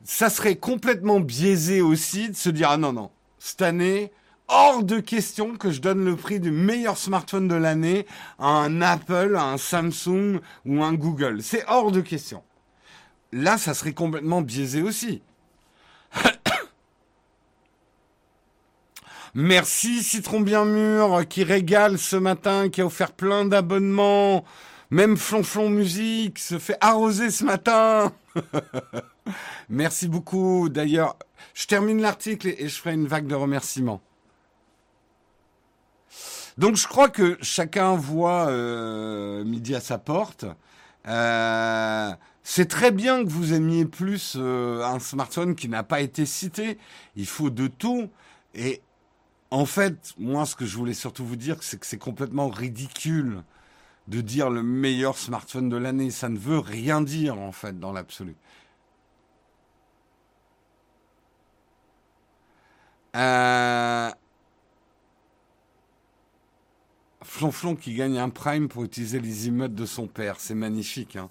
ça 0.03 0.29
serait 0.29 0.55
complètement 0.55 1.19
biaisé 1.19 1.81
aussi 1.81 2.29
de 2.29 2.35
se 2.35 2.49
dire 2.49 2.69
ah 2.71 2.77
non 2.77 2.93
non 2.93 3.09
cette 3.39 3.61
année 3.61 4.11
hors 4.47 4.83
de 4.83 4.99
question 4.99 5.55
que 5.55 5.71
je 5.71 5.81
donne 5.81 6.05
le 6.05 6.15
prix 6.15 6.39
du 6.39 6.51
meilleur 6.51 6.97
smartphone 6.97 7.47
de 7.47 7.55
l'année 7.55 8.05
à 8.39 8.47
un 8.47 8.81
Apple, 8.81 9.35
à 9.35 9.45
un 9.45 9.57
Samsung 9.57 10.39
ou 10.65 10.83
un 10.83 10.93
Google. 10.93 11.41
C'est 11.41 11.65
hors 11.67 11.91
de 11.91 12.01
question. 12.01 12.43
Là, 13.31 13.57
ça 13.57 13.73
serait 13.73 13.93
complètement 13.93 14.41
biaisé 14.41 14.81
aussi. 14.81 15.21
Merci 19.33 20.03
Citron 20.03 20.41
Bien 20.41 20.65
Mûr 20.65 21.27
qui 21.27 21.43
régale 21.43 21.97
ce 21.97 22.15
matin, 22.15 22.69
qui 22.69 22.81
a 22.81 22.85
offert 22.85 23.13
plein 23.13 23.45
d'abonnements. 23.45 24.45
Même 24.93 25.17
Flonflon 25.17 25.71
Musique 25.71 26.37
se 26.37 26.59
fait 26.59 26.77
arroser 26.79 27.31
ce 27.31 27.43
matin. 27.43 28.13
Merci 29.69 30.07
beaucoup. 30.07 30.69
D'ailleurs, 30.69 31.17
je 31.55 31.65
termine 31.65 31.99
l'article 31.99 32.49
et 32.49 32.67
je 32.69 32.75
ferai 32.79 32.93
une 32.93 33.07
vague 33.07 33.25
de 33.25 33.33
remerciements. 33.33 34.01
Donc 36.59 36.75
je 36.75 36.87
crois 36.87 37.09
que 37.09 37.39
chacun 37.41 37.95
voit 37.95 38.49
euh, 38.49 39.43
midi 39.43 39.73
à 39.73 39.79
sa 39.79 39.97
porte. 39.97 40.45
Euh, 41.07 42.11
C'est 42.43 42.69
très 42.69 42.91
bien 42.91 43.23
que 43.23 43.29
vous 43.29 43.53
aimiez 43.53 43.85
plus 43.85 44.35
euh, 44.37 44.83
un 44.85 44.99
smartphone 44.99 45.55
qui 45.55 45.69
n'a 45.69 45.81
pas 45.81 46.01
été 46.01 46.27
cité. 46.27 46.77
Il 47.15 47.25
faut 47.25 47.49
de 47.49 47.65
tout. 47.65 48.11
Et 48.53 48.79
en 49.49 49.65
fait, 49.65 50.13
moi, 50.19 50.45
ce 50.45 50.55
que 50.55 50.67
je 50.67 50.77
voulais 50.77 50.93
surtout 50.93 51.25
vous 51.25 51.35
dire, 51.35 51.57
c'est 51.61 51.79
que 51.79 51.87
c'est 51.87 51.97
complètement 51.97 52.49
ridicule 52.49 53.41
de 54.07 54.21
dire 54.21 54.49
le 54.49 54.63
meilleur 54.63 55.17
smartphone 55.17 55.69
de 55.69 55.77
l'année. 55.77 56.11
Ça 56.11 56.29
ne 56.29 56.37
veut 56.37 56.59
rien 56.59 57.01
dire, 57.01 57.39
en 57.39 57.51
fait, 57.51 57.79
dans 57.79 57.91
l'absolu. 57.91 58.35
Euh... 63.15 64.11
Flonflon 67.21 67.75
qui 67.75 67.95
gagne 67.95 68.17
un 68.19 68.29
prime 68.29 68.67
pour 68.67 68.83
utiliser 68.83 69.19
les 69.19 69.47
immeubles 69.47 69.75
de 69.75 69.85
son 69.85 70.07
père. 70.07 70.39
C'est 70.39 70.55
magnifique. 70.55 71.15
Hein. 71.15 71.29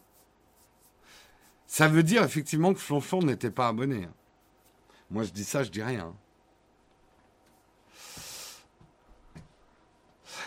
Ça 1.67 1.89
veut 1.89 2.03
dire 2.03 2.23
effectivement 2.25 2.75
que 2.75 2.81
Flonflon 2.81 3.23
n'était 3.23 3.51
pas 3.51 3.69
abonné. 3.69 4.05
Hein. 4.05 4.15
Moi, 5.11 5.25
je 5.25 5.31
dis 5.31 5.45
ça, 5.45 5.63
je 5.63 5.71
dis 5.71 5.83
rien. 5.83 6.15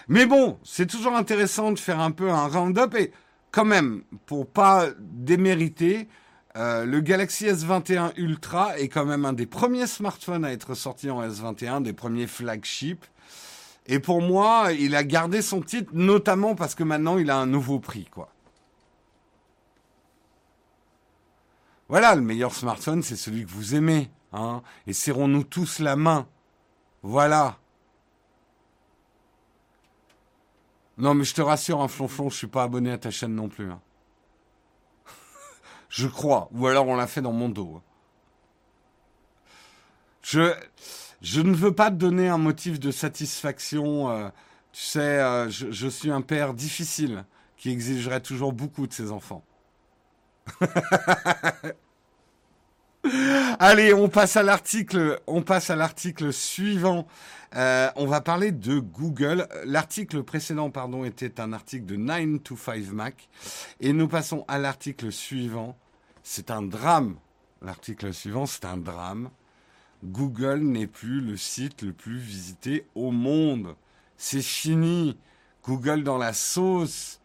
Mais 0.08 0.26
bon, 0.26 0.60
c'est 0.64 0.86
toujours 0.86 1.16
intéressant 1.16 1.72
de 1.72 1.80
faire 1.80 2.00
un 2.00 2.12
peu 2.12 2.30
un 2.30 2.48
round-up 2.48 2.96
et 2.96 3.12
quand 3.52 3.66
même, 3.66 4.04
pour 4.26 4.48
pas 4.48 4.88
démériter, 5.00 6.08
euh, 6.58 6.86
le 6.86 7.02
Galaxy 7.02 7.46
S21 7.46 8.14
Ultra 8.18 8.78
est 8.80 8.88
quand 8.88 9.06
même 9.06 9.26
un 9.26 9.34
des 9.34 9.46
premiers 9.46 9.88
smartphones 9.88 10.46
à 10.46 10.52
être 10.52 10.74
sorti 10.74 11.10
en 11.10 11.22
S21, 11.28 11.82
des 11.82 11.94
premiers 11.94 12.28
flagships. 12.28 13.06
Et 13.88 14.00
pour 14.00 14.22
moi, 14.22 14.72
il 14.72 14.96
a 14.96 15.04
gardé 15.04 15.42
son 15.42 15.62
titre, 15.62 15.92
notamment 15.94 16.56
parce 16.56 16.76
que 16.76 16.84
maintenant 16.84 17.18
il 17.18 17.30
a 17.30 17.38
un 17.38 17.46
nouveau 17.46 17.80
prix, 17.80 18.06
quoi. 18.06 18.30
Voilà, 21.88 22.16
le 22.16 22.22
meilleur 22.22 22.54
smartphone, 22.54 23.04
c'est 23.04 23.16
celui 23.16 23.46
que 23.46 23.52
vous 23.52 23.76
aimez, 23.76 24.10
hein. 24.34 24.64
Et 24.88 24.94
serrons-nous 24.94 25.44
tous 25.44 25.80
la 25.80 25.96
main. 25.96 26.28
Voilà. 27.04 27.60
Non, 30.98 31.14
mais 31.14 31.24
je 31.26 31.34
te 31.34 31.42
rassure, 31.42 31.82
un 31.82 31.86
hein, 31.86 31.88
flonflon, 31.88 32.30
je 32.30 32.38
suis 32.38 32.48
pas 32.48 32.64
abonné 32.64 32.92
à 32.92 32.98
ta 32.98 33.12
chaîne 33.12 33.36
non 33.36 33.50
plus. 33.50 33.70
Hein. 33.70 33.82
je 35.90 36.08
crois. 36.08 36.50
Ou 36.54 36.68
alors 36.68 36.88
on 36.88 36.96
l'a 36.96 37.08
fait 37.08 37.22
dans 37.22 37.34
mon 37.34 37.50
dos. 37.50 37.76
Hein. 37.78 37.82
Je, 40.22 40.56
je 41.22 41.42
ne 41.42 41.54
veux 41.56 41.74
pas 41.74 41.92
te 41.92 41.96
donner 41.96 42.30
un 42.30 42.38
motif 42.38 42.80
de 42.80 42.92
satisfaction. 42.92 44.10
Euh, 44.10 44.30
tu 44.72 44.82
sais, 44.82 45.00
euh, 45.00 45.50
je, 45.50 45.88
suis 45.88 46.12
un 46.12 46.22
père 46.22 46.54
difficile 46.54 47.26
qui 47.58 47.70
exigerait 47.72 48.22
toujours 48.22 48.54
beaucoup 48.54 48.88
de 48.88 48.94
ses 48.94 49.12
enfants. 49.12 49.44
Allez, 53.60 53.94
on 53.94 54.10
passe 54.10 54.36
à 54.36 54.44
l'article. 54.44 55.20
On 55.28 55.42
passe 55.42 55.70
à 55.70 55.76
l'article 55.76 56.34
suivant. 56.34 57.08
Euh, 57.56 57.90
on 57.96 58.06
va 58.06 58.20
parler 58.22 58.52
de 58.52 58.80
Google. 58.80 59.48
L'article 59.64 60.24
précédent, 60.24 60.70
pardon, 60.70 61.06
était 61.06 61.40
un 61.40 61.54
article 61.54 61.86
de 61.86 61.96
9 61.96 62.44
to 62.44 62.58
5 62.58 62.92
Mac. 62.92 63.30
Et 63.80 63.94
nous 63.94 64.08
passons 64.08 64.44
à 64.48 64.58
l'article 64.58 65.12
suivant. 65.12 65.78
C'est 66.22 66.52
un 66.52 66.62
drame. 66.62 67.16
L'article 67.62 68.14
suivant, 68.14 68.46
c'est 68.46 68.66
un 68.66 68.78
drame. 68.78 69.30
Google 70.04 70.60
n'est 70.60 70.88
plus 70.88 71.22
le 71.22 71.38
site 71.38 71.82
le 71.82 71.94
plus 71.94 72.18
visité 72.18 72.86
au 72.94 73.12
monde. 73.12 73.76
C'est 74.18 74.42
fini. 74.42 75.18
Google 75.64 76.04
dans 76.04 76.18
la 76.18 76.34
sauce. 76.34 77.22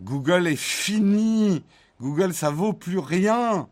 Google 0.00 0.46
est 0.46 0.56
fini. 0.56 1.64
Google, 2.00 2.34
ça 2.34 2.50
vaut 2.50 2.72
plus 2.74 2.98
rien. 2.98 3.68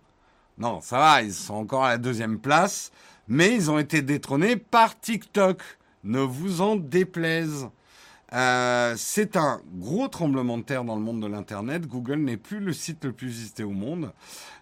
Non, 0.56 0.80
ça 0.80 0.98
va, 0.98 1.22
ils 1.22 1.34
sont 1.34 1.54
encore 1.54 1.84
à 1.84 1.90
la 1.90 1.98
deuxième 1.98 2.38
place 2.38 2.92
mais 3.30 3.54
ils 3.54 3.70
ont 3.70 3.78
été 3.78 4.02
détrônés 4.02 4.56
par 4.56 4.98
TikTok. 5.00 5.62
Ne 6.02 6.18
vous 6.18 6.60
en 6.60 6.74
déplaise. 6.76 7.68
Euh, 8.32 8.94
c'est 8.96 9.36
un 9.36 9.60
gros 9.74 10.08
tremblement 10.08 10.58
de 10.58 10.62
terre 10.62 10.84
dans 10.84 10.96
le 10.96 11.02
monde 11.02 11.20
de 11.20 11.26
l'Internet. 11.28 11.86
Google 11.86 12.18
n'est 12.18 12.36
plus 12.36 12.58
le 12.58 12.72
site 12.72 13.04
le 13.04 13.12
plus 13.12 13.28
visité 13.28 13.62
au 13.62 13.70
monde. 13.70 14.12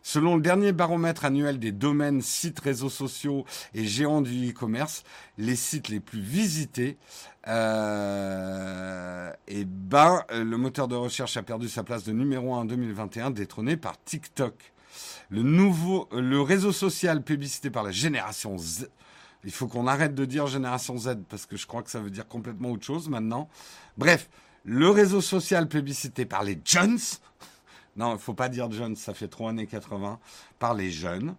Selon 0.02 0.36
le 0.36 0.42
dernier 0.42 0.72
baromètre 0.72 1.24
annuel 1.24 1.58
des 1.58 1.72
domaines, 1.72 2.20
sites, 2.20 2.60
réseaux 2.60 2.90
sociaux 2.90 3.46
et 3.74 3.84
géants 3.84 4.20
du 4.20 4.50
e-commerce, 4.50 5.02
les 5.38 5.56
sites 5.56 5.88
les 5.88 6.00
plus 6.00 6.20
visités, 6.20 6.98
euh, 7.46 9.30
eh 9.48 9.64
ben, 9.64 10.24
le 10.30 10.56
moteur 10.56 10.88
de 10.88 10.94
recherche 10.94 11.38
a 11.38 11.42
perdu 11.42 11.68
sa 11.68 11.84
place 11.84 12.04
de 12.04 12.12
numéro 12.12 12.54
1 12.54 12.58
en 12.58 12.64
2021, 12.66 13.30
détrôné 13.30 13.78
par 13.78 14.02
TikTok 14.02 14.72
le 15.28 15.42
nouveau, 15.42 16.08
le 16.12 16.40
réseau 16.40 16.72
social 16.72 17.22
publicité 17.22 17.70
par 17.70 17.82
la 17.82 17.90
génération 17.90 18.56
Z. 18.58 18.88
Il 19.44 19.52
faut 19.52 19.68
qu'on 19.68 19.86
arrête 19.86 20.14
de 20.14 20.24
dire 20.24 20.46
génération 20.46 20.96
Z 20.96 21.18
parce 21.28 21.46
que 21.46 21.56
je 21.56 21.66
crois 21.66 21.82
que 21.82 21.90
ça 21.90 22.00
veut 22.00 22.10
dire 22.10 22.26
complètement 22.26 22.70
autre 22.70 22.84
chose 22.84 23.08
maintenant. 23.08 23.48
Bref, 23.96 24.28
le 24.64 24.88
réseau 24.90 25.20
social 25.20 25.68
publicité 25.68 26.24
par 26.24 26.44
les 26.44 26.60
jeunes. 26.64 26.98
Non, 27.96 28.14
il 28.14 28.18
faut 28.18 28.34
pas 28.34 28.48
dire 28.48 28.70
jeunes, 28.70 28.96
ça 28.96 29.14
fait 29.14 29.28
trop 29.28 29.48
années 29.48 29.66
80. 29.66 30.18
Par 30.58 30.74
les 30.74 30.90
jeunes. 30.90 31.34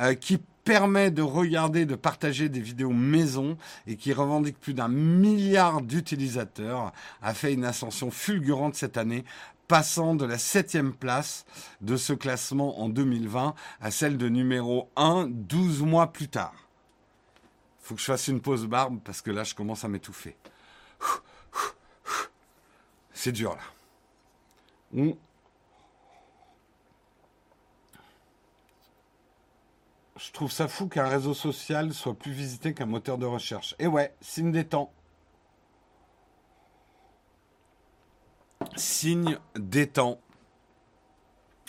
Euh, 0.00 0.14
qui 0.14 0.38
permet 0.64 1.12
de 1.12 1.22
regarder, 1.22 1.86
de 1.86 1.94
partager 1.94 2.48
des 2.48 2.60
vidéos 2.60 2.90
maison 2.90 3.56
et 3.86 3.96
qui 3.96 4.12
revendique 4.12 4.58
plus 4.58 4.74
d'un 4.74 4.88
milliard 4.88 5.82
d'utilisateurs, 5.82 6.92
a 7.22 7.34
fait 7.34 7.52
une 7.52 7.64
ascension 7.64 8.10
fulgurante 8.10 8.74
cette 8.74 8.96
année 8.96 9.24
passant 9.68 10.14
de 10.14 10.24
la 10.24 10.38
septième 10.38 10.92
place 10.92 11.44
de 11.80 11.96
ce 11.96 12.12
classement 12.12 12.80
en 12.80 12.88
2020 12.88 13.54
à 13.80 13.90
celle 13.90 14.18
de 14.18 14.28
numéro 14.28 14.90
1 14.96 15.26
12 15.28 15.82
mois 15.82 16.12
plus 16.12 16.28
tard. 16.28 16.54
Faut 17.80 17.94
que 17.94 18.00
je 18.00 18.06
fasse 18.06 18.28
une 18.28 18.40
pause 18.40 18.66
barbe 18.66 19.00
parce 19.04 19.20
que 19.22 19.30
là 19.30 19.44
je 19.44 19.54
commence 19.54 19.84
à 19.84 19.88
m'étouffer. 19.88 20.36
C'est 23.12 23.32
dur 23.32 23.56
là. 23.56 23.62
Je 30.16 30.32
trouve 30.32 30.50
ça 30.50 30.68
fou 30.68 30.88
qu'un 30.88 31.06
réseau 31.08 31.34
social 31.34 31.92
soit 31.92 32.14
plus 32.14 32.32
visité 32.32 32.72
qu'un 32.74 32.86
moteur 32.86 33.18
de 33.18 33.26
recherche. 33.26 33.74
Et 33.78 33.86
ouais, 33.86 34.14
signe 34.20 34.52
des 34.52 34.66
temps. 34.66 34.92
Signe 38.76 39.38
des 39.56 39.86
temps. 39.86 40.20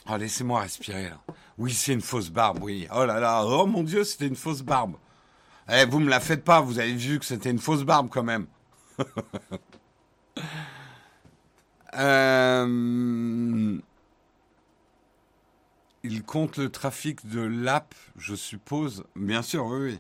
Oh, 0.10 0.18
laissez-moi 0.18 0.62
respirer. 0.62 1.12
Oui, 1.58 1.74
c'est 1.74 1.94
une 1.94 2.02
fausse 2.02 2.30
barbe, 2.30 2.60
oui. 2.62 2.88
Oh 2.94 3.06
là 3.06 3.20
là, 3.20 3.44
oh 3.46 3.66
mon 3.66 3.84
Dieu, 3.84 4.04
c'était 4.04 4.28
une 4.28 4.36
fausse 4.36 4.62
barbe. 4.62 4.96
Eh, 5.72 5.86
vous 5.86 6.00
me 6.00 6.10
la 6.10 6.20
faites 6.20 6.44
pas, 6.44 6.62
vous 6.62 6.80
avez 6.80 6.94
vu 6.94 7.18
que 7.20 7.26
c'était 7.26 7.50
une 7.50 7.60
fausse 7.60 7.84
barbe 7.84 8.10
quand 8.10 8.24
même. 8.24 8.46
euh... 11.96 13.80
Il 16.04 16.24
compte 16.24 16.58
le 16.58 16.70
trafic 16.70 17.28
de 17.28 17.42
l'app, 17.42 17.96
je 18.18 18.36
suppose. 18.36 19.06
Bien 19.16 19.42
sûr, 19.42 19.66
oui. 19.66 19.94
oui. 19.94 20.00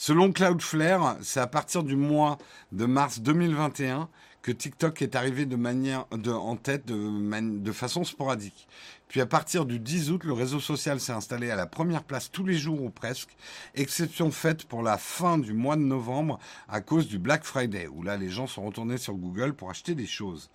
Selon 0.00 0.30
Cloudflare, 0.30 1.16
c'est 1.22 1.40
à 1.40 1.48
partir 1.48 1.82
du 1.82 1.96
mois 1.96 2.38
de 2.70 2.86
mars 2.86 3.18
2021 3.18 4.08
que 4.42 4.52
TikTok 4.52 5.02
est 5.02 5.16
arrivé 5.16 5.46
en 5.50 6.56
tête 6.56 6.86
de, 6.86 7.58
de 7.60 7.72
façon 7.72 8.04
sporadique. 8.04 8.68
Puis 9.08 9.20
à 9.20 9.26
partir 9.26 9.64
du 9.64 9.78
10 9.78 10.10
août, 10.10 10.24
le 10.24 10.34
réseau 10.34 10.60
social 10.60 11.00
s'est 11.00 11.12
installé 11.12 11.50
à 11.50 11.56
la 11.56 11.66
première 11.66 12.04
place 12.04 12.30
tous 12.30 12.44
les 12.44 12.56
jours 12.56 12.82
ou 12.82 12.90
presque, 12.90 13.36
exception 13.74 14.30
faite 14.30 14.64
pour 14.64 14.82
la 14.82 14.98
fin 14.98 15.38
du 15.38 15.54
mois 15.54 15.76
de 15.76 15.82
novembre 15.82 16.38
à 16.68 16.80
cause 16.80 17.08
du 17.08 17.18
Black 17.18 17.44
Friday, 17.44 17.88
où 17.88 18.02
là 18.02 18.16
les 18.16 18.28
gens 18.28 18.46
sont 18.46 18.62
retournés 18.62 18.98
sur 18.98 19.14
Google 19.14 19.54
pour 19.54 19.70
acheter 19.70 19.94
des 19.94 20.06
choses. 20.06 20.50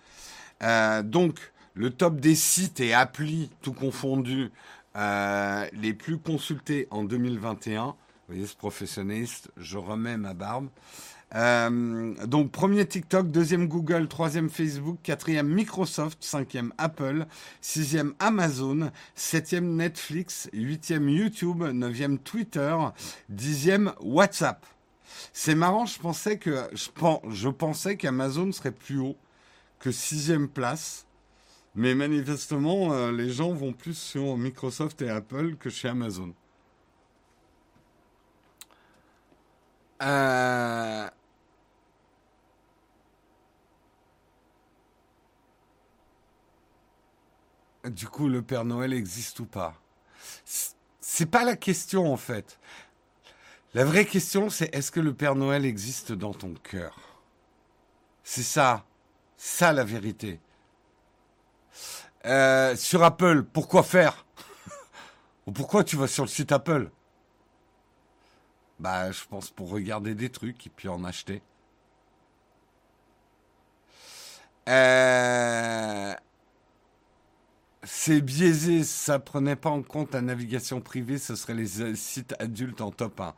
Euh, 0.62 1.02
donc 1.02 1.52
le 1.74 1.90
top 1.90 2.20
des 2.20 2.36
sites 2.36 2.78
et 2.78 2.94
applis, 2.94 3.50
tout 3.60 3.72
confondu, 3.72 4.52
euh, 4.96 5.66
les 5.72 5.92
plus 5.92 6.18
consultés 6.18 6.86
en 6.90 7.02
2021. 7.02 7.86
Vous 7.86 7.94
voyez 8.28 8.46
ce 8.46 8.56
professionniste, 8.56 9.50
je 9.56 9.76
remets 9.76 10.16
ma 10.16 10.32
barbe. 10.32 10.68
Euh, 11.34 12.14
donc 12.26 12.52
premier 12.52 12.86
TikTok, 12.86 13.30
deuxième 13.30 13.66
Google, 13.66 14.06
troisième 14.06 14.48
Facebook, 14.48 14.98
quatrième 15.02 15.48
Microsoft, 15.48 16.22
cinquième 16.22 16.72
Apple, 16.78 17.26
sixième 17.60 18.14
Amazon, 18.20 18.92
septième 19.16 19.74
Netflix, 19.74 20.48
huitième 20.52 21.08
YouTube, 21.08 21.64
neuvième 21.64 22.18
Twitter, 22.18 22.76
dixième 23.28 23.92
WhatsApp. 24.00 24.64
C'est 25.32 25.56
marrant, 25.56 25.86
je 25.86 25.98
pensais 25.98 26.38
que 26.38 26.68
je, 26.72 27.48
pensais 27.48 27.96
qu'Amazon 27.96 28.52
serait 28.52 28.72
plus 28.72 28.98
haut 28.98 29.16
que 29.80 29.90
sixième 29.90 30.48
place. 30.48 31.06
Mais 31.74 31.96
manifestement, 31.96 32.92
euh, 32.92 33.10
les 33.10 33.30
gens 33.30 33.52
vont 33.52 33.72
plus 33.72 33.98
sur 33.98 34.36
Microsoft 34.36 35.02
et 35.02 35.10
Apple 35.10 35.56
que 35.56 35.70
chez 35.70 35.88
Amazon. 35.88 36.32
Euh... 40.02 41.08
du 47.86 48.08
coup, 48.08 48.28
le 48.28 48.42
Père 48.42 48.64
Noël 48.64 48.92
existe 48.92 49.40
ou 49.40 49.46
pas? 49.46 49.74
C'est 51.00 51.26
pas 51.26 51.44
la 51.44 51.56
question 51.56 52.12
en 52.12 52.16
fait. 52.16 52.58
La 53.74 53.84
vraie 53.84 54.06
question, 54.06 54.50
c'est 54.50 54.74
est-ce 54.74 54.90
que 54.90 55.00
le 55.00 55.12
Père 55.12 55.34
Noël 55.34 55.64
existe 55.64 56.12
dans 56.12 56.32
ton 56.32 56.54
cœur? 56.54 56.96
C'est 58.22 58.42
ça, 58.42 58.84
ça 59.36 59.72
la 59.72 59.84
vérité. 59.84 60.40
Euh, 62.24 62.74
sur 62.76 63.02
Apple, 63.02 63.42
pourquoi 63.42 63.82
faire? 63.82 64.24
Ou 65.46 65.52
pourquoi 65.52 65.84
tu 65.84 65.96
vas 65.96 66.06
sur 66.06 66.24
le 66.24 66.30
site 66.30 66.52
Apple? 66.52 66.90
Bah, 68.78 69.12
je 69.12 69.24
pense 69.28 69.50
pour 69.50 69.70
regarder 69.70 70.14
des 70.14 70.30
trucs 70.30 70.66
et 70.66 70.70
puis 70.70 70.88
en 70.88 71.04
acheter. 71.04 71.42
Euh, 74.68 76.14
c'est 77.84 78.20
biaisé, 78.20 78.84
ça 78.84 79.18
prenait 79.18 79.56
pas 79.56 79.70
en 79.70 79.82
compte 79.82 80.12
la 80.12 80.22
navigation 80.22 80.80
privée, 80.80 81.18
ce 81.18 81.36
serait 81.36 81.54
les 81.54 81.80
euh, 81.80 81.94
sites 81.94 82.34
adultes 82.38 82.80
en 82.80 82.90
top 82.90 83.20
1. 83.20 83.34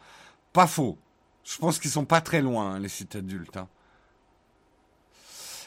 Pas 0.53 0.67
faux. 0.67 0.99
Je 1.45 1.59
pense 1.59 1.79
qu'ils 1.79 1.91
sont 1.91 2.05
pas 2.05 2.21
très 2.21 2.43
loin, 2.43 2.75
hein, 2.75 2.79
les 2.79 2.89
sites 2.89 3.17
adultes. 3.17 3.57
Hein. 3.57 3.69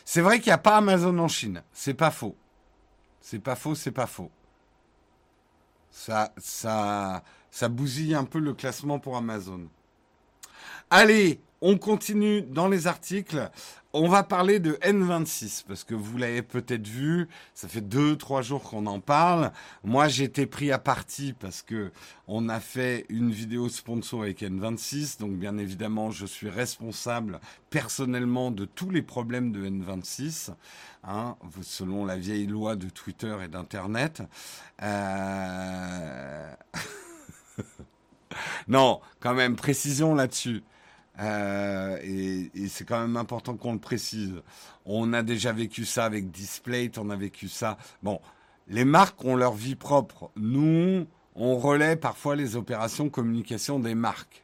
C'est 0.06 0.22
vrai 0.22 0.40
qu'il 0.40 0.48
n'y 0.48 0.54
a 0.54 0.58
pas 0.58 0.78
Amazon 0.78 1.18
en 1.20 1.28
Chine. 1.28 1.64
C'est 1.72 1.94
pas 1.94 2.12
faux. 2.12 2.36
C'est 3.22 3.40
pas 3.40 3.56
faux, 3.56 3.76
c'est 3.76 3.92
pas 3.92 4.08
faux. 4.08 4.32
Ça, 5.92 6.34
ça, 6.38 7.24
ça 7.52 7.70
bousille 7.70 8.16
un 8.16 8.24
peu 8.24 8.40
le 8.40 8.54
classement 8.54 9.00
pour 9.00 9.18
Amazon. 9.18 9.68
Allez, 10.90 11.42
on 11.62 11.78
continue 11.78 12.42
dans 12.42 12.68
les 12.68 12.88
articles. 12.88 13.50
On 13.92 14.08
va 14.08 14.22
parler 14.22 14.60
de 14.60 14.74
N26 14.84 15.64
parce 15.68 15.84
que 15.84 15.96
vous 15.96 16.20
l'avez 16.20 16.44
peut-être 16.44 16.88
vu, 16.88 17.28
ça 17.56 17.68
fait 17.68 17.82
deux 17.82 18.16
trois 18.16 18.44
jours 18.44 18.62
qu'on 18.62 18.86
en 18.86 19.00
parle. 19.00 19.52
Moi, 19.84 20.08
été 20.20 20.46
pris 20.46 20.72
à 20.72 20.78
partie 20.78 21.34
parce 21.34 21.64
que 21.64 21.92
on 22.28 22.50
a 22.50 22.60
fait 22.60 23.08
une 23.10 23.32
vidéo 23.32 23.68
sponsor 23.68 24.22
avec 24.22 24.44
N26, 24.44 25.20
donc 25.20 25.32
bien 25.38 25.58
évidemment, 25.58 26.12
je 26.12 26.28
suis 26.28 26.50
responsable 26.50 27.40
personnellement 27.72 28.52
de 28.52 28.66
tous 28.66 28.92
les 28.92 29.02
problèmes 29.02 29.52
de 29.52 29.68
N26, 29.68 30.52
hein, 31.04 31.36
selon 31.64 32.06
la 32.06 32.16
vieille 32.16 32.46
loi 32.46 32.76
de 32.76 32.90
Twitter 32.90 33.36
et 33.44 33.48
d'Internet. 33.48 34.22
Euh... 34.84 36.54
non, 38.68 39.02
quand 39.20 39.34
même, 39.34 39.56
précision 39.56 40.14
là-dessus. 40.14 40.62
Euh, 41.20 41.98
et, 42.02 42.68
c'est 42.68 42.86
quand 42.86 43.00
même 43.00 43.18
important 43.18 43.56
qu'on 43.56 43.74
le 43.74 43.80
précise. 43.80 44.42
On 44.86 45.14
a 45.14 45.24
déjà 45.24 45.52
vécu 45.52 45.86
ça 45.86 46.06
avec 46.06 46.32
Displate, 46.32 46.98
on 46.98 47.10
a 47.10 47.16
vécu 47.16 47.48
ça. 47.48 47.78
Bon, 48.04 48.20
les 48.68 48.86
marques 48.86 49.24
ont 49.26 49.36
leur 49.36 49.54
vie 49.54 49.76
propre. 49.76 50.32
Nous, 50.36 51.08
on 51.36 51.58
relaie 51.58 51.96
parfois 51.96 52.36
les 52.36 52.56
opérations 52.56 53.10
communication 53.10 53.80
des 53.80 53.96
marques. 53.96 54.44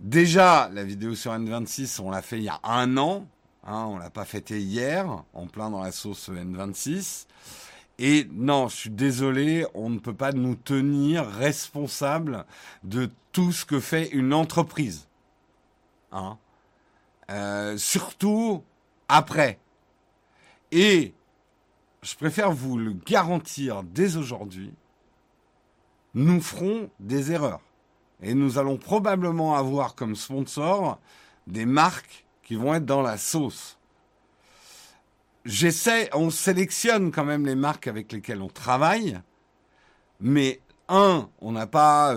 Déjà, 0.00 0.68
la 0.72 0.84
vidéo 0.84 1.14
sur 1.14 1.32
N26, 1.32 2.00
on 2.00 2.10
l'a 2.10 2.22
fait 2.22 2.38
il 2.38 2.44
y 2.44 2.48
a 2.48 2.60
un 2.64 2.96
an. 2.96 3.26
Hein, 3.66 3.86
on 3.88 3.96
l'a 3.96 4.10
pas 4.10 4.26
fêté 4.26 4.60
hier, 4.60 5.24
en 5.32 5.46
plein 5.46 5.70
dans 5.70 5.82
la 5.82 5.92
sauce 5.92 6.28
N26. 6.28 7.26
Et 7.98 8.26
non, 8.32 8.68
je 8.68 8.76
suis 8.76 8.90
désolé, 8.90 9.66
on 9.74 9.88
ne 9.88 9.98
peut 9.98 10.14
pas 10.14 10.32
nous 10.32 10.56
tenir 10.56 11.26
responsables 11.26 12.44
de 12.82 13.10
tout 13.32 13.52
ce 13.52 13.64
que 13.64 13.80
fait 13.80 14.08
une 14.08 14.34
entreprise. 14.34 15.08
Hein 16.12 16.38
euh, 17.30 17.76
surtout 17.78 18.62
après. 19.08 19.58
Et 20.72 21.14
je 22.02 22.14
préfère 22.16 22.52
vous 22.52 22.76
le 22.76 22.92
garantir 22.92 23.82
dès 23.82 24.16
aujourd'hui, 24.16 24.72
nous 26.14 26.40
ferons 26.40 26.90
des 27.00 27.32
erreurs. 27.32 27.60
Et 28.22 28.34
nous 28.34 28.58
allons 28.58 28.76
probablement 28.76 29.54
avoir 29.54 29.94
comme 29.94 30.16
sponsor 30.16 30.98
des 31.46 31.66
marques 31.66 32.26
qui 32.42 32.56
vont 32.56 32.74
être 32.74 32.86
dans 32.86 33.02
la 33.02 33.18
sauce 33.18 33.78
j'essaie, 35.44 36.08
on 36.12 36.30
sélectionne 36.30 37.10
quand 37.10 37.24
même 37.24 37.46
les 37.46 37.54
marques 37.54 37.86
avec 37.86 38.12
lesquelles 38.12 38.42
on 38.42 38.48
travaille, 38.48 39.20
mais 40.20 40.60
un, 40.88 41.28
on 41.40 41.52
n'a 41.52 41.66
pas 41.66 42.16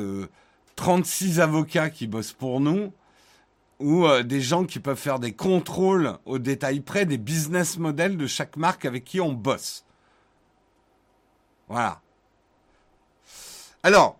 36 0.75 1.39
euh, 1.39 1.43
avocats 1.43 1.89
qui 1.89 2.07
bossent 2.07 2.33
pour 2.33 2.59
nous, 2.59 2.93
ou 3.79 4.05
euh, 4.05 4.23
des 4.23 4.41
gens 4.41 4.65
qui 4.65 4.79
peuvent 4.79 4.97
faire 4.97 5.19
des 5.19 5.33
contrôles 5.33 6.17
au 6.25 6.39
détail 6.39 6.79
près 6.79 7.05
des 7.05 7.17
business 7.17 7.77
models 7.77 8.17
de 8.17 8.27
chaque 8.27 8.57
marque 8.57 8.85
avec 8.85 9.03
qui 9.03 9.21
on 9.21 9.33
bosse. 9.33 9.85
Voilà. 11.67 12.01
Alors, 13.83 14.19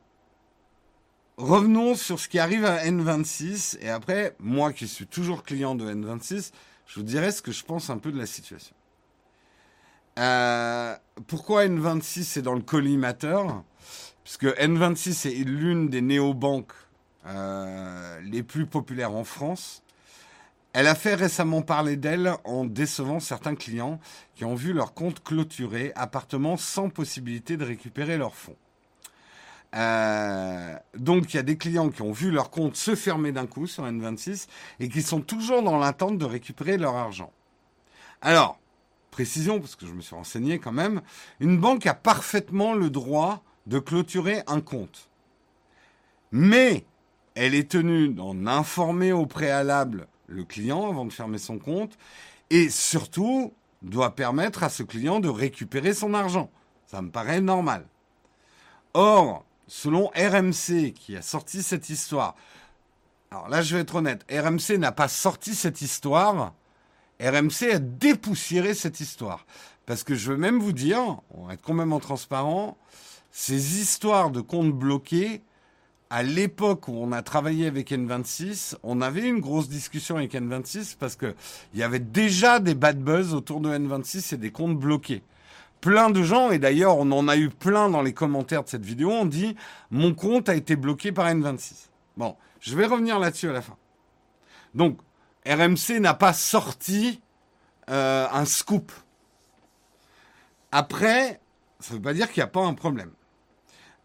revenons 1.37 1.95
sur 1.95 2.19
ce 2.19 2.27
qui 2.27 2.39
arrive 2.39 2.65
à 2.65 2.85
N26, 2.85 3.77
et 3.81 3.89
après, 3.89 4.35
moi 4.39 4.73
qui 4.73 4.87
suis 4.87 5.07
toujours 5.07 5.43
client 5.43 5.75
de 5.75 5.91
N26, 5.91 6.51
je 6.85 6.95
vous 6.95 7.03
dirai 7.05 7.31
ce 7.31 7.41
que 7.41 7.51
je 7.51 7.63
pense 7.63 7.89
un 7.89 7.97
peu 7.97 8.11
de 8.11 8.17
la 8.17 8.25
situation. 8.25 8.76
Euh, 10.17 10.95
pourquoi 11.27 11.65
N26 11.65 12.39
est 12.39 12.41
dans 12.41 12.55
le 12.55 12.61
collimateur? 12.61 13.63
Puisque 14.23 14.45
N26 14.45 15.27
est 15.27 15.43
l'une 15.43 15.89
des 15.89 16.01
néobanques 16.01 16.73
euh, 17.27 18.19
les 18.21 18.43
plus 18.43 18.65
populaires 18.65 19.13
en 19.13 19.23
France. 19.23 19.83
Elle 20.73 20.87
a 20.87 20.95
fait 20.95 21.15
récemment 21.15 21.61
parler 21.61 21.95
d'elle 21.97 22.33
en 22.43 22.65
décevant 22.65 23.19
certains 23.19 23.55
clients 23.55 23.99
qui 24.35 24.45
ont 24.45 24.55
vu 24.55 24.73
leur 24.73 24.93
compte 24.93 25.23
clôturé, 25.23 25.91
appartement 25.95 26.57
sans 26.57 26.89
possibilité 26.89 27.57
de 27.57 27.65
récupérer 27.65 28.17
leurs 28.17 28.35
fonds. 28.35 28.55
Euh, 29.75 30.75
donc 30.95 31.33
il 31.33 31.37
y 31.37 31.39
a 31.39 31.43
des 31.43 31.57
clients 31.57 31.89
qui 31.89 32.01
ont 32.01 32.11
vu 32.11 32.31
leur 32.31 32.49
compte 32.49 32.75
se 32.75 32.95
fermer 32.95 33.31
d'un 33.31 33.47
coup 33.47 33.67
sur 33.67 33.85
N26 33.85 34.47
et 34.79 34.87
qui 34.87 35.01
sont 35.01 35.19
toujours 35.21 35.61
dans 35.61 35.77
l'attente 35.77 36.17
de 36.17 36.25
récupérer 36.25 36.77
leur 36.77 36.95
argent. 36.95 37.31
Alors, 38.21 38.59
précision, 39.17 39.59
parce 39.59 39.75
que 39.75 39.87
je 39.87 39.93
me 39.93 40.01
suis 40.01 40.13
renseigné 40.13 40.59
quand 40.59 40.71
même, 40.71 41.01
une 41.39 41.57
banque 41.57 41.87
a 41.87 41.95
parfaitement 41.95 42.75
le 42.75 42.91
droit 42.91 43.41
de 43.65 43.79
clôturer 43.79 44.43
un 44.45 44.61
compte. 44.61 45.09
Mais 46.31 46.85
elle 47.33 47.55
est 47.55 47.71
tenue 47.71 48.09
d'en 48.09 48.45
informer 48.45 49.13
au 49.13 49.25
préalable 49.25 50.07
le 50.27 50.43
client 50.43 50.87
avant 50.87 51.03
de 51.03 51.11
fermer 51.11 51.39
son 51.39 51.57
compte 51.57 51.97
et 52.51 52.69
surtout 52.69 53.53
doit 53.81 54.13
permettre 54.13 54.61
à 54.61 54.69
ce 54.69 54.83
client 54.83 55.19
de 55.19 55.29
récupérer 55.29 55.95
son 55.95 56.13
argent. 56.13 56.51
Ça 56.85 57.01
me 57.01 57.09
paraît 57.09 57.41
normal. 57.41 57.87
Or, 58.93 59.45
selon 59.65 60.11
RMC 60.15 60.93
qui 60.93 61.17
a 61.17 61.23
sorti 61.23 61.63
cette 61.63 61.89
histoire, 61.89 62.35
alors 63.31 63.49
là 63.49 63.63
je 63.63 63.77
vais 63.77 63.81
être 63.81 63.95
honnête, 63.95 64.27
RMC 64.31 64.77
n'a 64.77 64.91
pas 64.91 65.07
sorti 65.07 65.55
cette 65.55 65.81
histoire 65.81 66.53
RMC 67.21 67.71
a 67.73 67.79
dépoussiéré 67.79 68.73
cette 68.73 68.99
histoire. 68.99 69.45
Parce 69.85 70.03
que 70.03 70.15
je 70.15 70.31
veux 70.31 70.37
même 70.37 70.59
vous 70.59 70.73
dire, 70.73 70.99
on 71.31 71.45
va 71.45 71.53
être 71.53 71.61
complètement 71.61 71.99
transparent, 71.99 72.77
ces 73.31 73.79
histoires 73.79 74.31
de 74.31 74.41
comptes 74.41 74.73
bloqués, 74.73 75.41
à 76.09 76.23
l'époque 76.23 76.87
où 76.87 76.93
on 76.93 77.11
a 77.11 77.21
travaillé 77.21 77.67
avec 77.67 77.91
N26, 77.91 78.75
on 78.83 79.01
avait 79.01 79.27
une 79.27 79.39
grosse 79.39 79.67
discussion 79.67 80.17
avec 80.17 80.33
N26 80.33 80.95
parce 80.97 81.15
que 81.15 81.35
il 81.73 81.79
y 81.79 81.83
avait 81.83 81.99
déjà 81.99 82.59
des 82.59 82.75
bad 82.75 83.01
buzz 83.01 83.33
autour 83.33 83.59
de 83.59 83.69
N26 83.69 84.33
et 84.33 84.37
des 84.37 84.51
comptes 84.51 84.77
bloqués. 84.77 85.21
Plein 85.81 86.09
de 86.09 86.23
gens, 86.23 86.49
et 86.51 86.59
d'ailleurs 86.59 86.97
on 86.97 87.11
en 87.11 87.27
a 87.27 87.37
eu 87.37 87.49
plein 87.49 87.89
dans 87.89 88.01
les 88.01 88.13
commentaires 88.13 88.63
de 88.63 88.69
cette 88.69 88.85
vidéo, 88.85 89.11
ont 89.11 89.25
dit 89.25 89.55
mon 89.91 90.13
compte 90.13 90.49
a 90.49 90.55
été 90.55 90.75
bloqué 90.75 91.11
par 91.11 91.27
N26. 91.27 91.89
Bon, 92.15 92.35
je 92.61 92.75
vais 92.75 92.85
revenir 92.85 93.19
là-dessus 93.19 93.49
à 93.49 93.53
la 93.53 93.61
fin. 93.61 93.75
Donc, 94.73 94.97
RMC 95.53 95.99
n'a 95.99 96.13
pas 96.13 96.33
sorti 96.33 97.21
euh, 97.89 98.27
un 98.31 98.45
scoop. 98.45 98.91
Après, 100.71 101.39
ça 101.79 101.93
ne 101.93 101.97
veut 101.97 102.01
pas 102.01 102.13
dire 102.13 102.27
qu'il 102.31 102.41
n'y 102.41 102.45
a 102.45 102.51
pas 102.51 102.65
un 102.65 102.73
problème. 102.73 103.11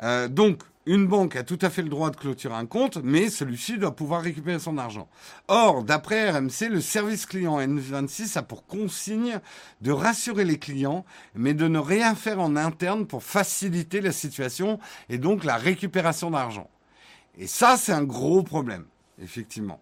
Euh, 0.03 0.29
donc, 0.29 0.63
une 0.85 1.07
banque 1.07 1.37
a 1.37 1.45
tout 1.45 1.59
à 1.63 1.71
fait 1.71 1.83
le 1.83 1.89
droit 1.89 2.11
de 2.11 2.17
clôturer 2.17 2.55
un 2.55 2.67
compte, 2.67 2.97
mais 3.05 3.31
celui-ci 3.31 3.79
doit 3.79 3.95
pouvoir 3.95 4.23
récupérer 4.23 4.59
son 4.59 4.79
argent. 4.79 5.09
Or, 5.47 5.85
d'après 5.85 6.31
RMC, 6.31 6.69
le 6.71 6.81
service 6.81 7.25
client 7.27 7.61
N26 7.61 8.37
a 8.37 8.43
pour 8.43 8.67
consigne 8.67 9.39
de 9.81 9.93
rassurer 9.93 10.45
les 10.45 10.59
clients, 10.59 11.05
mais 11.37 11.55
de 11.55 11.69
ne 11.69 11.79
rien 11.79 12.17
faire 12.17 12.41
en 12.41 12.57
interne 12.57 13.07
pour 13.07 13.23
faciliter 13.23 14.01
la 14.01 14.11
situation 14.11 14.81
et 15.09 15.19
donc 15.19 15.45
la 15.45 15.57
récupération 15.57 16.33
d'argent. 16.33 16.69
Et 17.39 17.47
ça, 17.47 17.77
c'est 17.77 17.93
un 17.93 18.05
gros 18.05 18.43
problème, 18.43 18.85
effectivement. 19.23 19.81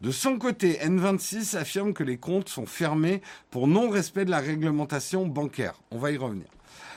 De 0.00 0.10
son 0.10 0.38
côté, 0.38 0.78
N26 0.82 1.56
affirme 1.56 1.94
que 1.94 2.02
les 2.02 2.18
comptes 2.18 2.48
sont 2.48 2.66
fermés 2.66 3.22
pour 3.50 3.68
non-respect 3.68 4.24
de 4.24 4.30
la 4.30 4.40
réglementation 4.40 5.26
bancaire. 5.26 5.74
On 5.90 5.98
va 5.98 6.10
y 6.10 6.16
revenir. 6.16 6.46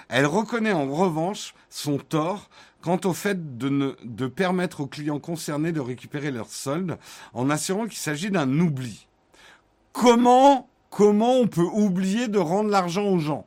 Elle 0.09 0.25
reconnaît 0.25 0.73
en 0.73 0.89
revanche 0.91 1.53
son 1.69 1.97
tort 1.97 2.49
quant 2.81 2.99
au 3.03 3.13
fait 3.13 3.57
de, 3.57 4.27
permettre 4.27 4.81
aux 4.81 4.87
clients 4.87 5.19
concernés 5.19 5.71
de 5.71 5.79
récupérer 5.79 6.31
leurs 6.31 6.49
soldes 6.49 6.97
en 7.33 7.49
assurant 7.49 7.85
qu'il 7.87 7.97
s'agit 7.97 8.31
d'un 8.31 8.59
oubli. 8.59 9.07
Comment, 9.91 10.69
comment 10.89 11.33
on 11.33 11.47
peut 11.47 11.61
oublier 11.61 12.27
de 12.27 12.39
rendre 12.39 12.69
l'argent 12.69 13.03
aux 13.03 13.19
gens? 13.19 13.45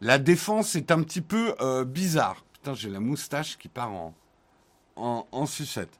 La 0.00 0.18
défense 0.18 0.76
est 0.76 0.92
un 0.92 1.02
petit 1.02 1.20
peu 1.20 1.54
euh, 1.60 1.84
bizarre. 1.84 2.44
Putain, 2.52 2.74
j'ai 2.74 2.90
la 2.90 3.00
moustache 3.00 3.58
qui 3.58 3.68
part 3.68 3.92
en, 3.92 4.14
en 4.96 5.46
sucette. 5.46 5.98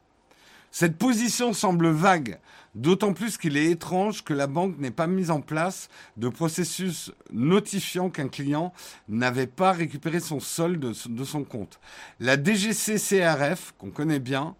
Cette 0.81 0.97
position 0.97 1.53
semble 1.55 1.89
vague, 1.89 2.39
d'autant 2.76 3.12
plus 3.12 3.37
qu'il 3.37 3.57
est 3.57 3.68
étrange 3.68 4.22
que 4.22 4.33
la 4.33 4.47
banque 4.47 4.79
n'ait 4.79 4.93
pas 4.93 5.09
mis 5.09 5.29
en 5.29 5.41
place 5.41 5.89
de 6.16 6.29
processus 6.29 7.11
notifiant 7.33 8.11
qu'un 8.11 8.29
client 8.29 8.72
n'avait 9.09 9.49
pas 9.49 9.72
récupéré 9.72 10.20
son 10.20 10.39
solde 10.39 10.95
de 11.09 11.24
son 11.24 11.43
compte. 11.43 11.81
La 12.20 12.41
DGCCRF, 12.41 13.74
qu'on 13.76 13.91
connaît 13.91 14.20
bien, 14.20 14.55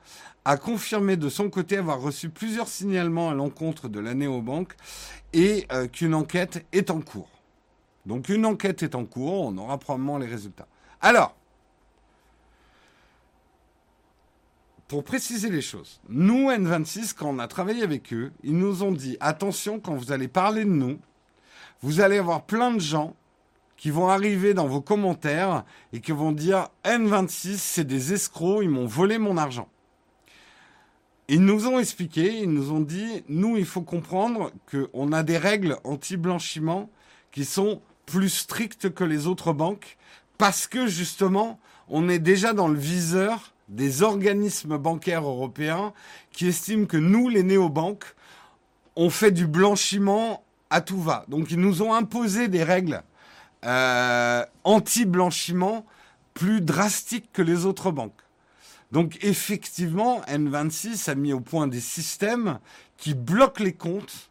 a 0.45 0.57
confirmé 0.57 1.17
de 1.17 1.29
son 1.29 1.51
côté 1.51 1.77
avoir 1.77 2.01
reçu 2.01 2.31
plusieurs 2.31 2.67
signalements 2.67 3.31
à 3.31 3.35
l'encontre 3.35 3.89
de 3.89 4.01
la 4.01 4.15
néobanque 4.15 4.75
et 5.33 5.69
euh, 5.71 5.87
qu'une 5.87 6.15
enquête 6.15 6.67
est 6.73 6.91
en 6.91 7.01
cours. 7.01 7.31
Donc 8.07 8.29
une 8.29 8.45
enquête 8.45 8.83
est 8.83 8.97
en 8.97 9.05
cours, 9.05 9.45
on 9.45 9.57
aura 9.57 9.79
probablement 9.79 10.19
les 10.19 10.27
résultats. 10.27 10.67
Alors, 11.01 11.38
pour 14.89 15.05
préciser 15.05 15.51
les 15.51 15.61
choses, 15.61 16.01
nous, 16.09 16.49
N26, 16.49 17.13
quand 17.15 17.29
on 17.29 17.39
a 17.39 17.47
travaillé 17.47 17.83
avec 17.83 18.13
eux, 18.15 18.33
ils 18.43 18.57
nous 18.57 18.83
ont 18.83 18.91
dit, 18.91 19.19
attention, 19.21 19.81
quand 19.81 19.95
vous 19.95 20.13
allez 20.13 20.29
parler 20.29 20.65
de 20.65 20.71
nous, 20.71 20.99
vous 21.83 22.01
allez 22.01 22.17
avoir 22.17 22.47
plein 22.47 22.73
de 22.73 22.81
gens 22.81 23.15
qui 23.77 23.91
vont 23.91 24.09
arriver 24.09 24.55
dans 24.55 24.67
vos 24.67 24.81
commentaires 24.81 25.65
et 25.93 26.01
qui 26.01 26.13
vont 26.13 26.33
dire, 26.33 26.69
N26, 26.85 27.59
c'est 27.59 27.85
des 27.85 28.15
escrocs, 28.15 28.63
ils 28.63 28.71
m'ont 28.71 28.87
volé 28.87 29.19
mon 29.19 29.37
argent. 29.37 29.69
Ils 31.29 31.45
nous 31.45 31.67
ont 31.67 31.79
expliqué, 31.79 32.41
ils 32.41 32.51
nous 32.51 32.73
ont 32.73 32.81
dit, 32.81 33.23
nous, 33.29 33.59
il 33.59 33.67
faut 33.67 33.83
comprendre 33.83 34.51
qu'on 34.71 35.13
a 35.13 35.23
des 35.23 35.37
règles 35.37 35.77
anti-blanchiment 35.85 36.89
qui 37.31 37.45
sont 37.45 37.83
plus 38.07 38.31
strictes 38.31 38.93
que 38.95 39.05
les 39.05 39.27
autres 39.27 39.53
banques 39.53 39.99
parce 40.39 40.67
que 40.67 40.87
justement, 40.87 41.61
on 41.89 42.09
est 42.09 42.19
déjà 42.19 42.55
dans 42.55 42.69
le 42.69 42.79
viseur 42.79 43.53
des 43.69 44.03
organismes 44.03 44.79
bancaires 44.79 45.25
européens 45.25 45.93
qui 46.33 46.49
estiment 46.49 46.87
que 46.87 46.97
nous, 46.97 47.29
les 47.29 47.43
néobanques, 47.43 48.15
on 48.97 49.11
fait 49.11 49.31
du 49.31 49.47
blanchiment 49.47 50.45
à 50.71 50.81
tout 50.81 51.01
va. 51.01 51.25
Donc 51.29 51.51
ils 51.51 51.61
nous 51.61 51.83
ont 51.83 51.95
imposé 51.95 52.49
des 52.49 52.65
règles 52.65 53.03
euh, 53.65 54.45
anti-blanchiment 54.65 55.85
plus 56.35 56.61
drastiques 56.61 57.31
que 57.33 57.43
les 57.43 57.67
autres 57.67 57.91
banques. 57.91 58.21
Donc 58.93 59.19
effectivement, 59.23 60.23
N26 60.23 61.11
a 61.11 61.15
mis 61.15 61.33
au 61.33 61.41
point 61.41 61.67
des 61.67 61.81
systèmes 61.81 62.59
qui 62.97 63.15
bloquent 63.15 63.63
les 63.63 63.75
comptes 63.75 64.31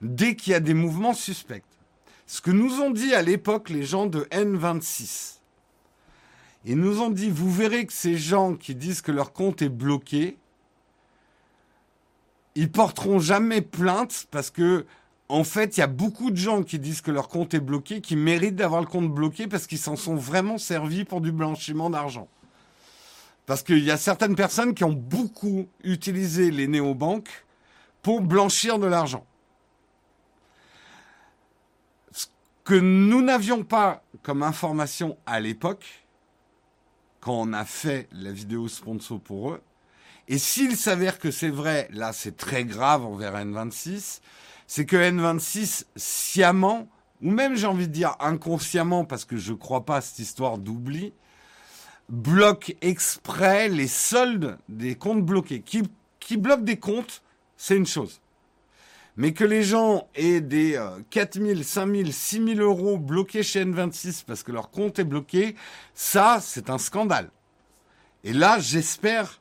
dès 0.00 0.36
qu'il 0.36 0.52
y 0.52 0.56
a 0.56 0.60
des 0.60 0.74
mouvements 0.74 1.14
suspects. 1.14 1.62
Ce 2.26 2.40
que 2.40 2.50
nous 2.50 2.80
ont 2.80 2.90
dit 2.90 3.14
à 3.14 3.22
l'époque 3.22 3.68
les 3.68 3.84
gens 3.84 4.06
de 4.06 4.22
N26, 4.30 5.33
ils 6.64 6.78
nous 6.78 7.00
ont 7.00 7.10
dit, 7.10 7.30
vous 7.30 7.50
verrez 7.50 7.86
que 7.86 7.92
ces 7.92 8.16
gens 8.16 8.54
qui 8.54 8.74
disent 8.74 9.02
que 9.02 9.12
leur 9.12 9.32
compte 9.32 9.60
est 9.60 9.68
bloqué, 9.68 10.38
ils 12.54 12.70
porteront 12.70 13.18
jamais 13.18 13.60
plainte 13.60 14.26
parce 14.30 14.50
que, 14.50 14.86
en 15.28 15.44
fait, 15.44 15.76
il 15.76 15.80
y 15.80 15.82
a 15.82 15.88
beaucoup 15.88 16.30
de 16.30 16.36
gens 16.36 16.62
qui 16.62 16.78
disent 16.78 17.00
que 17.02 17.10
leur 17.10 17.28
compte 17.28 17.52
est 17.52 17.60
bloqué, 17.60 18.00
qui 18.00 18.16
méritent 18.16 18.56
d'avoir 18.56 18.80
le 18.80 18.86
compte 18.86 19.12
bloqué 19.12 19.46
parce 19.46 19.66
qu'ils 19.66 19.78
s'en 19.78 19.96
sont 19.96 20.16
vraiment 20.16 20.56
servis 20.56 21.04
pour 21.04 21.20
du 21.20 21.32
blanchiment 21.32 21.90
d'argent. 21.90 22.28
Parce 23.46 23.62
qu'il 23.62 23.84
y 23.84 23.90
a 23.90 23.98
certaines 23.98 24.36
personnes 24.36 24.74
qui 24.74 24.84
ont 24.84 24.92
beaucoup 24.92 25.68
utilisé 25.82 26.50
les 26.50 26.66
néobanques 26.66 27.44
pour 28.00 28.22
blanchir 28.22 28.78
de 28.78 28.86
l'argent. 28.86 29.26
Ce 32.12 32.26
que 32.64 32.74
nous 32.74 33.20
n'avions 33.20 33.64
pas 33.64 34.02
comme 34.22 34.42
information 34.42 35.18
à 35.26 35.40
l'époque, 35.40 36.03
quand 37.24 37.40
on 37.40 37.54
a 37.54 37.64
fait 37.64 38.06
la 38.12 38.30
vidéo 38.32 38.68
sponsor 38.68 39.18
pour 39.18 39.52
eux. 39.52 39.62
Et 40.28 40.36
s'il 40.36 40.76
s'avère 40.76 41.18
que 41.18 41.30
c'est 41.30 41.48
vrai, 41.48 41.88
là 41.90 42.12
c'est 42.12 42.36
très 42.36 42.64
grave 42.64 43.02
envers 43.02 43.34
N26, 43.34 44.20
c'est 44.66 44.84
que 44.84 44.96
N26 44.96 45.84
sciemment, 45.96 46.86
ou 47.22 47.30
même 47.30 47.56
j'ai 47.56 47.66
envie 47.66 47.88
de 47.88 47.92
dire 47.94 48.14
inconsciemment, 48.20 49.06
parce 49.06 49.24
que 49.24 49.38
je 49.38 49.52
ne 49.52 49.56
crois 49.56 49.86
pas 49.86 49.96
à 49.96 50.00
cette 50.02 50.18
histoire 50.18 50.58
d'oubli, 50.58 51.14
bloque 52.10 52.76
exprès 52.82 53.70
les 53.70 53.88
soldes 53.88 54.58
des 54.68 54.94
comptes 54.94 55.24
bloqués. 55.24 55.62
Qui, 55.62 55.82
qui 56.20 56.36
bloque 56.36 56.62
des 56.62 56.76
comptes, 56.76 57.22
c'est 57.56 57.76
une 57.76 57.86
chose. 57.86 58.20
Mais 59.16 59.32
que 59.32 59.44
les 59.44 59.62
gens 59.62 60.08
aient 60.14 60.40
des 60.40 60.80
4 61.10 61.40
000, 61.40 61.62
5 61.62 61.94
000, 61.94 62.10
6 62.10 62.54
000 62.56 62.60
euros 62.60 62.98
bloqués 62.98 63.42
chez 63.42 63.64
N26 63.64 64.24
parce 64.26 64.42
que 64.42 64.50
leur 64.50 64.70
compte 64.70 64.98
est 64.98 65.04
bloqué, 65.04 65.54
ça, 65.94 66.38
c'est 66.40 66.68
un 66.68 66.78
scandale. 66.78 67.30
Et 68.24 68.32
là, 68.32 68.58
j'espère, 68.58 69.40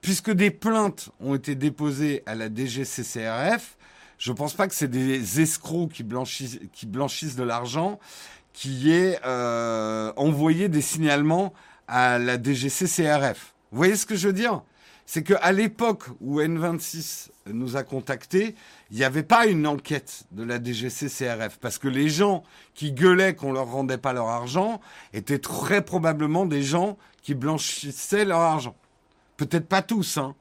puisque 0.00 0.30
des 0.30 0.50
plaintes 0.50 1.10
ont 1.20 1.34
été 1.34 1.54
déposées 1.54 2.22
à 2.26 2.34
la 2.34 2.48
DGCCRF, 2.48 3.76
je 4.18 4.32
ne 4.32 4.36
pense 4.36 4.54
pas 4.54 4.66
que 4.66 4.74
c'est 4.74 4.88
des 4.88 5.40
escrocs 5.40 5.92
qui 5.92 6.02
blanchissent, 6.02 7.36
de 7.36 7.42
l'argent, 7.42 8.00
qui 8.52 8.90
aient 8.90 9.20
euh, 9.24 10.12
envoyé 10.16 10.68
des 10.68 10.82
signalements 10.82 11.54
à 11.86 12.18
la 12.18 12.36
DGCCRF. 12.36 13.54
Vous 13.70 13.78
voyez 13.78 13.94
ce 13.94 14.04
que 14.04 14.16
je 14.16 14.26
veux 14.26 14.34
dire? 14.34 14.62
C'est 15.10 15.22
qu'à 15.22 15.52
l'époque 15.52 16.04
où 16.20 16.38
N26 16.38 17.30
nous 17.46 17.76
a 17.78 17.82
contactés, 17.82 18.54
il 18.90 18.98
n'y 18.98 19.04
avait 19.04 19.22
pas 19.22 19.46
une 19.46 19.66
enquête 19.66 20.24
de 20.32 20.44
la 20.44 20.62
DGCCRF, 20.62 21.56
parce 21.62 21.78
que 21.78 21.88
les 21.88 22.10
gens 22.10 22.44
qui 22.74 22.92
gueulaient 22.92 23.34
qu'on 23.34 23.52
leur 23.52 23.68
rendait 23.68 23.96
pas 23.96 24.12
leur 24.12 24.28
argent 24.28 24.82
étaient 25.14 25.38
très 25.38 25.82
probablement 25.82 26.44
des 26.44 26.62
gens 26.62 26.98
qui 27.22 27.32
blanchissaient 27.32 28.26
leur 28.26 28.40
argent. 28.40 28.76
Peut-être 29.38 29.66
pas 29.66 29.80
tous, 29.80 30.18
hein. 30.18 30.34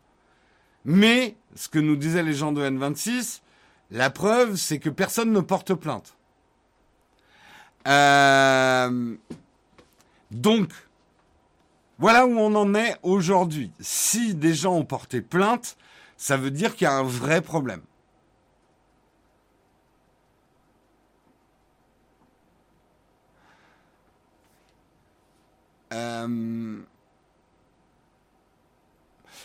Mais 0.83 1.37
ce 1.55 1.69
que 1.69 1.79
nous 1.79 1.95
disaient 1.95 2.21
les 2.21 2.33
gens 2.33 2.51
de 2.51 2.61
N26, 2.61 3.39
la 3.91 4.09
preuve, 4.09 4.57
c'est 4.57 4.79
que 4.79 4.89
personne 4.89 5.31
ne 5.31 5.39
porte 5.39 5.75
plainte. 5.75 6.17
Euh, 7.87 9.15
donc, 10.31 10.73
voilà 11.99 12.25
où 12.27 12.37
on 12.37 12.53
en 12.55 12.75
est 12.75 12.95
aujourd'hui. 13.03 13.71
Si 13.79 14.35
des 14.35 14.53
gens 14.53 14.75
ont 14.75 14.85
porté 14.85 15.21
plainte, 15.21 15.77
ça 16.15 16.37
veut 16.37 16.51
dire 16.51 16.75
qu'il 16.75 16.85
y 16.85 16.87
a 16.87 16.93
un 16.93 17.03
vrai 17.03 17.41
problème. 17.41 17.81
Euh, 25.93 26.79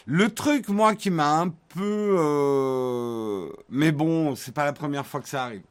le 0.06 0.34
truc, 0.34 0.68
moi, 0.68 0.94
qui 0.94 1.10
m'a 1.10 1.40
un 1.40 1.48
peu... 1.48 2.16
Euh, 2.18 3.48
mais 3.70 3.92
bon, 3.92 4.34
c'est 4.34 4.52
pas 4.52 4.64
la 4.64 4.72
première 4.72 5.06
fois 5.06 5.20
que 5.20 5.28
ça 5.28 5.44
arrive 5.44 5.62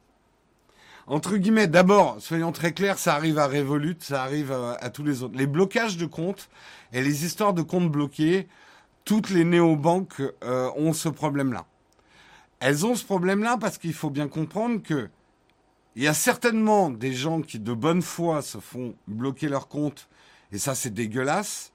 entre 1.08 1.38
guillemets, 1.38 1.68
d'abord, 1.68 2.18
soyons 2.20 2.52
très 2.52 2.74
clairs, 2.74 3.00
ça 3.00 3.16
arrive 3.16 3.40
à 3.40 3.48
Revolut, 3.48 3.98
ça 4.00 4.24
arrive 4.24 4.52
à, 4.52 4.90
tous 4.90 5.04
les 5.04 5.24
autres. 5.24 5.38
Les 5.38 5.48
blocages 5.48 5.98
de 5.98 6.06
comptes 6.06 6.50
et 6.94 7.02
les 7.02 7.26
histoires 7.26 7.54
de 7.54 7.62
comptes 7.62 7.92
bloqués, 7.92 8.48
toutes 9.04 9.30
les 9.30 9.44
néobanques 9.44 10.22
euh, 10.44 10.70
ont 10.76 10.94
ce 10.94 11.10
problème-là. 11.10 11.66
Elles 12.60 12.86
ont 12.86 12.96
ce 12.96 13.04
problème-là 13.04 13.58
parce 13.60 13.78
qu'il 13.78 13.94
faut 13.94 14.12
bien 14.12 14.28
comprendre 14.28 14.82
que 14.82 15.10
il 15.96 16.04
y 16.04 16.08
a 16.08 16.14
certainement 16.14 16.90
des 16.90 17.14
gens 17.14 17.42
qui 17.42 17.60
de 17.60 17.74
bonne 17.74 18.02
foi 18.02 18.42
se 18.42 18.60
font 18.60 18.96
bloquer 19.08 19.50
leur 19.50 19.68
compte 19.68 20.08
et 20.54 20.58
ça 20.58 20.76
c'est 20.76 20.94
dégueulasse, 20.94 21.74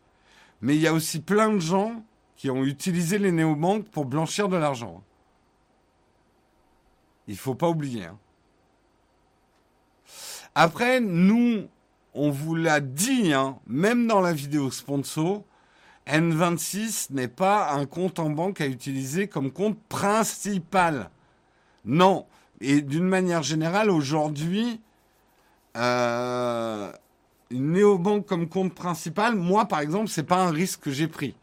mais 0.63 0.75
il 0.75 0.81
y 0.81 0.87
a 0.87 0.95
aussi 0.95 1.21
plein 1.21 1.53
de 1.53 1.59
gens 1.59 2.03
qui 2.37 2.49
ont 2.49 2.65
utilisé 2.65 3.19
les 3.19 3.33
néobanques 3.33 3.89
pour 3.91 4.07
blanchir 4.07 4.49
de 4.49 4.57
l'argent. 4.57 5.03
Il 7.27 7.37
faut 7.37 7.55
pas 7.55 7.69
oublier. 7.69 8.05
Hein. 8.05 8.19
Après, 10.59 11.01
nous, 11.01 11.69
on 12.15 12.31
vous 12.31 12.55
l'a 12.55 12.81
dit, 12.81 13.35
hein, 13.35 13.59
même 13.67 14.07
dans 14.07 14.23
la 14.23 14.33
vidéo 14.33 14.71
sponsor, 14.71 15.45
N26 16.07 17.09
n'est 17.11 17.29
pas 17.29 17.73
un 17.73 17.85
compte 17.85 18.19
en 18.19 18.31
banque 18.31 18.63
à 18.63 18.67
utiliser 18.67 19.29
comme 19.29 19.51
compte 19.51 19.79
principal. 19.91 21.11
Non. 21.85 22.25
Et 22.63 22.81
d'une 22.81 23.07
manière 23.07 23.43
générale, 23.43 23.91
aujourd'hui, 23.91 24.81
euh, 25.77 26.91
une 27.51 27.73
néobanque 27.73 28.25
comme 28.25 28.49
compte 28.49 28.75
principal, 28.75 29.37
moi 29.37 29.67
par 29.67 29.81
exemple, 29.81 30.09
c'est 30.09 30.23
pas 30.23 30.43
un 30.43 30.51
risque 30.51 30.81
que 30.81 30.91
j'ai 30.91 31.07
pris. 31.07 31.35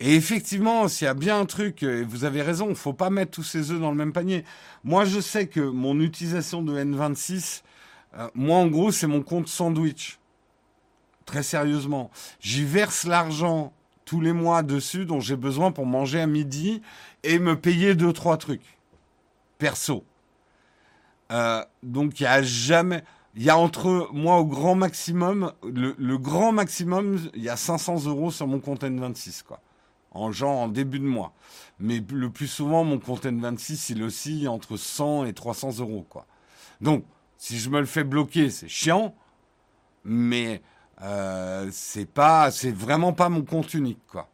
Et 0.00 0.14
effectivement, 0.16 0.88
s'il 0.88 1.06
y 1.06 1.08
a 1.08 1.14
bien 1.14 1.38
un 1.38 1.46
truc, 1.46 1.82
et 1.82 2.02
vous 2.02 2.24
avez 2.24 2.42
raison, 2.42 2.68
il 2.68 2.74
faut 2.74 2.92
pas 2.92 3.10
mettre 3.10 3.30
tous 3.30 3.42
ses 3.42 3.70
œufs 3.70 3.80
dans 3.80 3.90
le 3.90 3.96
même 3.96 4.12
panier. 4.12 4.44
Moi, 4.82 5.04
je 5.04 5.20
sais 5.20 5.46
que 5.46 5.60
mon 5.60 6.00
utilisation 6.00 6.62
de 6.62 6.76
N26, 6.76 7.62
euh, 8.16 8.28
moi, 8.34 8.58
en 8.58 8.66
gros, 8.66 8.90
c'est 8.90 9.06
mon 9.06 9.22
compte 9.22 9.48
sandwich. 9.48 10.18
Très 11.26 11.42
sérieusement. 11.42 12.10
J'y 12.40 12.64
verse 12.64 13.04
l'argent 13.04 13.72
tous 14.04 14.20
les 14.20 14.32
mois 14.32 14.62
dessus 14.62 15.06
dont 15.06 15.20
j'ai 15.20 15.36
besoin 15.36 15.72
pour 15.72 15.86
manger 15.86 16.20
à 16.20 16.26
midi 16.26 16.82
et 17.22 17.38
me 17.38 17.56
payer 17.56 17.94
deux, 17.94 18.12
trois 18.12 18.36
trucs. 18.36 18.78
Perso. 19.58 20.04
Euh, 21.32 21.64
donc 21.82 22.20
il 22.20 22.24
y 22.24 22.26
a 22.26 22.42
jamais, 22.42 23.02
il 23.34 23.42
y 23.42 23.50
a 23.50 23.56
entre 23.56 24.08
moi 24.12 24.38
au 24.38 24.44
grand 24.44 24.74
maximum, 24.74 25.52
le, 25.64 26.18
grand 26.18 26.52
maximum, 26.52 27.18
il 27.34 27.42
y 27.42 27.48
a 27.48 27.56
500 27.56 28.04
euros 28.06 28.30
sur 28.30 28.46
mon 28.46 28.60
compte 28.60 28.82
N26 28.84 29.42
quoi, 29.42 29.60
en 30.14 30.68
début 30.68 30.98
de 30.98 31.06
mois. 31.06 31.32
Mais 31.78 32.02
le 32.08 32.30
plus 32.30 32.46
souvent 32.46 32.84
mon 32.84 32.98
compte 32.98 33.24
N26 33.24 33.92
il 33.92 34.02
oscille 34.02 34.48
entre 34.48 34.76
100 34.76 35.26
et 35.26 35.32
300 35.32 35.78
euros 35.80 36.06
quoi. 36.08 36.26
Donc 36.80 37.04
si 37.36 37.58
je 37.58 37.68
me 37.70 37.80
le 37.80 37.86
fais 37.86 38.04
bloquer 38.04 38.50
c'est 38.50 38.68
chiant, 38.68 39.14
mais 40.04 40.62
euh, 41.02 41.68
c'est 41.72 42.06
pas, 42.06 42.50
c'est 42.50 42.72
vraiment 42.72 43.12
pas 43.12 43.28
mon 43.28 43.42
compte 43.42 43.74
unique, 43.74 44.00
quoi. 44.06 44.28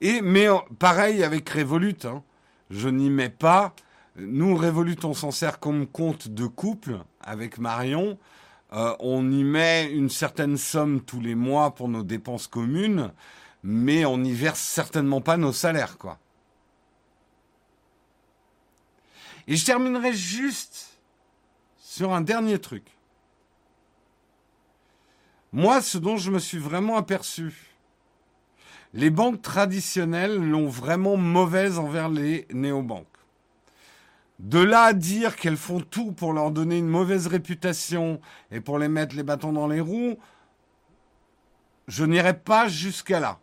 Et 0.00 0.20
mais 0.20 0.46
pareil 0.78 1.24
avec 1.24 1.48
Revolut, 1.48 1.96
hein. 2.04 2.22
je 2.70 2.88
n'y 2.88 3.10
mets 3.10 3.30
pas. 3.30 3.74
Nous 4.16 4.56
Revolut, 4.56 4.96
on 5.04 5.14
s'en 5.14 5.32
sert 5.32 5.58
comme 5.58 5.86
compte 5.88 6.28
de 6.28 6.46
couple 6.46 6.98
avec 7.20 7.58
Marion. 7.58 8.16
Euh, 8.72 8.94
on 9.00 9.30
y 9.30 9.44
met 9.44 9.90
une 9.90 10.10
certaine 10.10 10.56
somme 10.56 11.00
tous 11.00 11.20
les 11.20 11.34
mois 11.34 11.74
pour 11.74 11.88
nos 11.88 12.02
dépenses 12.02 12.46
communes, 12.46 13.12
mais 13.62 14.04
on 14.04 14.18
n'y 14.18 14.32
verse 14.32 14.60
certainement 14.60 15.20
pas 15.20 15.36
nos 15.36 15.52
salaires, 15.52 15.96
quoi. 15.96 16.18
Et 19.46 19.56
je 19.56 19.64
terminerai 19.64 20.12
juste 20.12 20.98
sur 21.78 22.12
un 22.12 22.20
dernier 22.20 22.58
truc. 22.58 22.84
Moi, 25.52 25.80
ce 25.80 25.96
dont 25.96 26.18
je 26.18 26.30
me 26.30 26.38
suis 26.38 26.58
vraiment 26.58 26.98
aperçu, 26.98 27.74
les 28.92 29.08
banques 29.08 29.40
traditionnelles 29.40 30.36
l'ont 30.36 30.68
vraiment 30.68 31.16
mauvaise 31.16 31.78
envers 31.78 32.10
les 32.10 32.46
néobanques. 32.52 33.06
De 34.38 34.60
là 34.60 34.82
à 34.82 34.92
dire 34.92 35.36
qu'elles 35.36 35.56
font 35.56 35.80
tout 35.80 36.12
pour 36.12 36.32
leur 36.32 36.50
donner 36.50 36.78
une 36.78 36.86
mauvaise 36.88 37.26
réputation 37.26 38.20
et 38.52 38.60
pour 38.60 38.78
les 38.78 38.88
mettre 38.88 39.16
les 39.16 39.24
bâtons 39.24 39.52
dans 39.52 39.66
les 39.66 39.80
roues, 39.80 40.16
je 41.88 42.04
n'irai 42.04 42.38
pas 42.38 42.68
jusqu'à 42.68 43.18
là. 43.18 43.40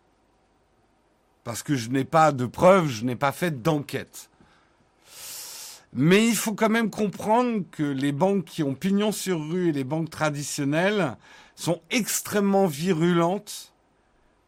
Parce 1.44 1.64
que 1.64 1.76
je 1.76 1.90
n'ai 1.90 2.06
pas 2.06 2.32
de 2.32 2.46
preuves, 2.46 2.88
je 2.88 3.04
n'ai 3.04 3.16
pas 3.16 3.32
fait 3.32 3.62
d'enquête. 3.62 4.30
Mais 5.94 6.28
il 6.28 6.36
faut 6.36 6.54
quand 6.54 6.70
même 6.70 6.90
comprendre 6.90 7.64
que 7.72 7.84
les 7.84 8.12
banques 8.12 8.46
qui 8.46 8.64
ont 8.64 8.74
pignon 8.74 9.12
sur 9.12 9.40
rue 9.40 9.70
et 9.70 9.72
les 9.72 9.84
banques 9.84 10.10
traditionnelles 10.10 11.16
sont 11.56 11.82
extrêmement 11.90 12.68
virulentes 12.68 13.74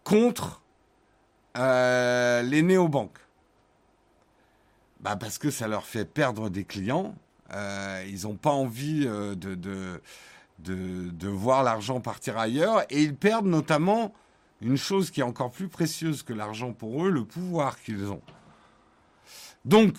contre 0.04 0.62
euh, 1.58 2.41
les 2.41 2.62
néobanques. 2.62 3.20
Bah 5.00 5.16
parce 5.16 5.38
que 5.38 5.52
ça 5.52 5.68
leur 5.68 5.86
fait 5.86 6.06
perdre 6.06 6.50
des 6.50 6.64
clients. 6.64 7.16
Euh, 7.54 8.04
ils 8.08 8.24
n'ont 8.24 8.36
pas 8.36 8.52
envie 8.52 9.06
euh, 9.06 9.36
de, 9.36 9.56
de, 9.56 10.02
de, 10.60 11.28
voir 11.28 11.64
l'argent 11.64 12.02
partir 12.02 12.38
ailleurs. 12.38 12.84
Et 12.89 13.04
ils 13.04 13.16
perdent 13.16 13.45
notamment 13.45 14.14
une 14.62 14.78
chose 14.78 15.12
qui 15.12 15.22
est 15.22 15.24
encore 15.24 15.52
plus 15.52 15.68
précieuse 15.68 16.24
que 16.24 16.34
l'argent 16.34 16.74
pour 16.74 17.06
eux, 17.06 17.10
le 17.10 17.24
pouvoir 17.24 17.80
qu'ils 17.80 18.08
ont. 18.08 18.22
Donc, 19.66 19.95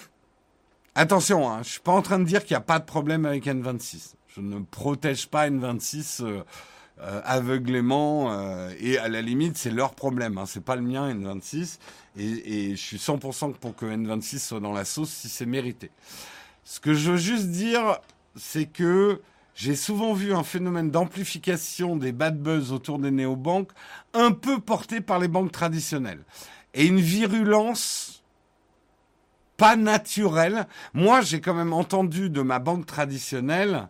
Attention, 1.00 1.48
hein, 1.48 1.62
je 1.62 1.68
suis 1.68 1.80
pas 1.80 1.92
en 1.92 2.02
train 2.02 2.18
de 2.18 2.24
dire 2.24 2.44
qu'il 2.44 2.54
n'y 2.54 2.58
a 2.58 2.60
pas 2.60 2.80
de 2.80 2.84
problème 2.84 3.24
avec 3.24 3.46
N26. 3.46 4.14
Je 4.26 4.40
ne 4.40 4.58
protège 4.58 5.28
pas 5.28 5.48
N26 5.48 6.24
euh, 6.24 6.42
euh, 7.00 7.20
aveuglément 7.24 8.32
euh, 8.32 8.70
et 8.80 8.98
à 8.98 9.08
la 9.08 9.22
limite 9.22 9.56
c'est 9.56 9.70
leur 9.70 9.94
problème. 9.94 10.38
Hein, 10.38 10.46
c'est 10.46 10.64
pas 10.64 10.76
le 10.76 10.82
mien 10.82 11.12
N26 11.12 11.78
et, 12.16 12.24
et 12.70 12.70
je 12.76 12.82
suis 12.82 12.96
100% 12.96 13.54
pour 13.54 13.76
que 13.76 13.86
N26 13.86 14.38
soit 14.38 14.60
dans 14.60 14.72
la 14.72 14.84
sauce 14.84 15.10
si 15.10 15.28
c'est 15.28 15.46
mérité. 15.46 15.90
Ce 16.64 16.80
que 16.80 16.94
je 16.94 17.12
veux 17.12 17.16
juste 17.16 17.48
dire, 17.48 17.98
c'est 18.36 18.66
que 18.66 19.20
j'ai 19.54 19.74
souvent 19.74 20.12
vu 20.12 20.34
un 20.34 20.44
phénomène 20.44 20.90
d'amplification 20.90 21.96
des 21.96 22.12
bad 22.12 22.40
buzz 22.40 22.72
autour 22.72 22.98
des 22.98 23.10
néobanques 23.10 23.70
un 24.14 24.30
peu 24.30 24.60
porté 24.60 25.00
par 25.00 25.18
les 25.18 25.28
banques 25.28 25.50
traditionnelles 25.50 26.24
et 26.74 26.86
une 26.86 27.00
virulence 27.00 28.22
pas 29.56 29.76
naturel. 29.76 30.66
Moi, 30.94 31.20
j'ai 31.20 31.40
quand 31.40 31.54
même 31.54 31.72
entendu 31.72 32.30
de 32.30 32.40
ma 32.40 32.60
banque 32.60 32.86
traditionnelle, 32.86 33.88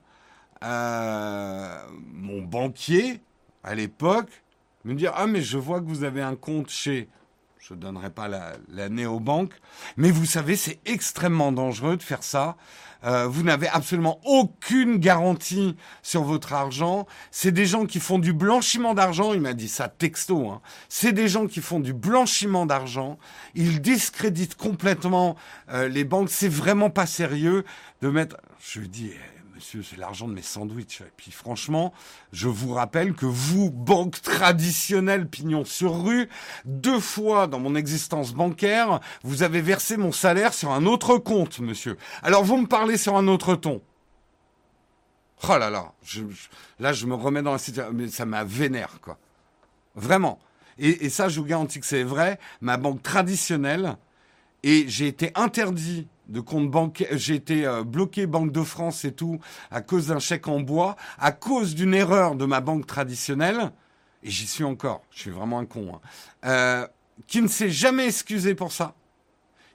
mon 0.62 2.42
banquier 2.42 3.20
à 3.62 3.74
l'époque, 3.74 4.30
me 4.84 4.94
dire 4.94 5.12
Ah, 5.14 5.26
mais 5.26 5.42
je 5.42 5.58
vois 5.58 5.80
que 5.80 5.86
vous 5.86 6.04
avez 6.04 6.22
un 6.22 6.36
compte 6.36 6.70
chez. 6.70 7.08
Je 7.58 7.74
ne 7.74 7.80
donnerai 7.80 8.10
pas 8.10 8.28
la, 8.28 8.52
la 8.68 8.88
néobanque. 8.88 9.52
Mais 9.96 10.10
vous 10.10 10.24
savez, 10.24 10.56
c'est 10.56 10.78
extrêmement 10.86 11.52
dangereux 11.52 11.96
de 11.96 12.02
faire 12.02 12.22
ça. 12.22 12.56
Euh, 13.04 13.26
vous 13.26 13.42
n'avez 13.42 13.68
absolument 13.68 14.20
aucune 14.24 14.96
garantie 14.96 15.76
sur 16.02 16.22
votre 16.22 16.52
argent. 16.52 17.06
C'est 17.30 17.52
des 17.52 17.66
gens 17.66 17.86
qui 17.86 18.00
font 18.00 18.18
du 18.18 18.32
blanchiment 18.32 18.94
d'argent. 18.94 19.34
Il 19.34 19.40
m'a 19.40 19.54
dit 19.54 19.68
ça 19.68 19.88
texto. 19.88 20.48
Hein. 20.48 20.60
C'est 20.88 21.12
des 21.12 21.28
gens 21.28 21.46
qui 21.46 21.60
font 21.60 21.80
du 21.80 21.92
blanchiment 21.92 22.66
d'argent. 22.66 23.18
Ils 23.54 23.80
discréditent 23.80 24.56
complètement 24.56 25.36
euh, 25.70 25.88
les 25.88 26.04
banques. 26.04 26.30
C'est 26.30 26.48
vraiment 26.48 26.90
pas 26.90 27.06
sérieux 27.06 27.64
de 28.02 28.08
mettre. 28.08 28.36
Je 28.60 28.80
lui 28.80 28.88
dis 28.88 29.12
monsieur, 29.58 29.82
c'est 29.82 29.96
l'argent 29.96 30.28
de 30.28 30.34
mes 30.34 30.42
sandwichs. 30.42 31.00
Et 31.00 31.12
puis 31.16 31.32
franchement, 31.32 31.92
je 32.30 32.46
vous 32.46 32.74
rappelle 32.74 33.12
que 33.12 33.26
vous, 33.26 33.72
banque 33.72 34.22
traditionnelle 34.22 35.28
pignon 35.28 35.64
sur 35.64 36.04
rue, 36.04 36.28
deux 36.64 37.00
fois 37.00 37.48
dans 37.48 37.58
mon 37.58 37.74
existence 37.74 38.34
bancaire, 38.34 39.00
vous 39.24 39.42
avez 39.42 39.60
versé 39.60 39.96
mon 39.96 40.12
salaire 40.12 40.54
sur 40.54 40.70
un 40.70 40.86
autre 40.86 41.18
compte, 41.18 41.58
monsieur. 41.58 41.96
Alors 42.22 42.44
vous 42.44 42.56
me 42.56 42.68
parlez 42.68 42.96
sur 42.96 43.16
un 43.16 43.26
autre 43.26 43.56
ton. 43.56 43.82
Oh 45.42 45.58
là 45.58 45.70
là, 45.70 45.92
là 46.78 46.92
je 46.92 47.06
me 47.06 47.14
remets 47.14 47.42
dans 47.42 47.52
la 47.52 47.58
situation, 47.58 47.92
mais 47.92 48.06
ça 48.06 48.26
m'a 48.26 48.44
vénère, 48.44 49.00
quoi. 49.02 49.18
Vraiment. 49.96 50.38
Et, 50.78 51.06
et 51.06 51.08
ça, 51.10 51.28
je 51.28 51.40
vous 51.40 51.46
garantis 51.46 51.80
que 51.80 51.86
c'est 51.86 52.04
vrai, 52.04 52.38
ma 52.60 52.76
banque 52.76 53.02
traditionnelle, 53.02 53.96
et 54.62 54.84
j'ai 54.86 55.08
été 55.08 55.32
interdit 55.34 56.06
de 56.28 56.40
compte 56.40 56.70
bancaire. 56.70 57.08
J'ai 57.12 57.34
été 57.34 57.66
euh, 57.66 57.82
bloqué 57.82 58.26
Banque 58.26 58.52
de 58.52 58.62
France 58.62 59.04
et 59.04 59.12
tout 59.12 59.40
à 59.70 59.80
cause 59.80 60.08
d'un 60.08 60.18
chèque 60.18 60.48
en 60.48 60.60
bois, 60.60 60.96
à 61.18 61.32
cause 61.32 61.74
d'une 61.74 61.94
erreur 61.94 62.34
de 62.34 62.44
ma 62.44 62.60
banque 62.60 62.86
traditionnelle. 62.86 63.72
Et 64.22 64.30
j'y 64.30 64.46
suis 64.46 64.64
encore. 64.64 65.02
Je 65.10 65.20
suis 65.20 65.30
vraiment 65.30 65.58
un 65.58 65.66
con. 65.66 65.92
Hein. 65.94 66.00
Euh, 66.44 66.86
qui 67.26 67.42
ne 67.42 67.48
s'est 67.48 67.70
jamais 67.70 68.06
excusé 68.06 68.54
pour 68.54 68.72
ça, 68.72 68.94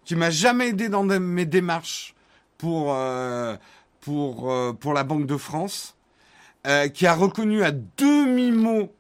qui 0.06 0.16
m'a 0.16 0.30
jamais 0.30 0.70
aidé 0.70 0.88
dans 0.88 1.04
mes 1.04 1.45
démarches 1.45 2.16
pour 2.58 2.93
euh, 2.93 3.58
pour 3.99 4.54
pour 4.80 4.93
la 4.93 5.04
Banque 5.04 5.28
de 5.28 5.36
France, 5.36 5.97
qui 6.93 7.06
a 7.06 7.14
reconnu 7.14 7.62
à 7.64 7.72
demi 7.72 8.51
mot 8.51 8.93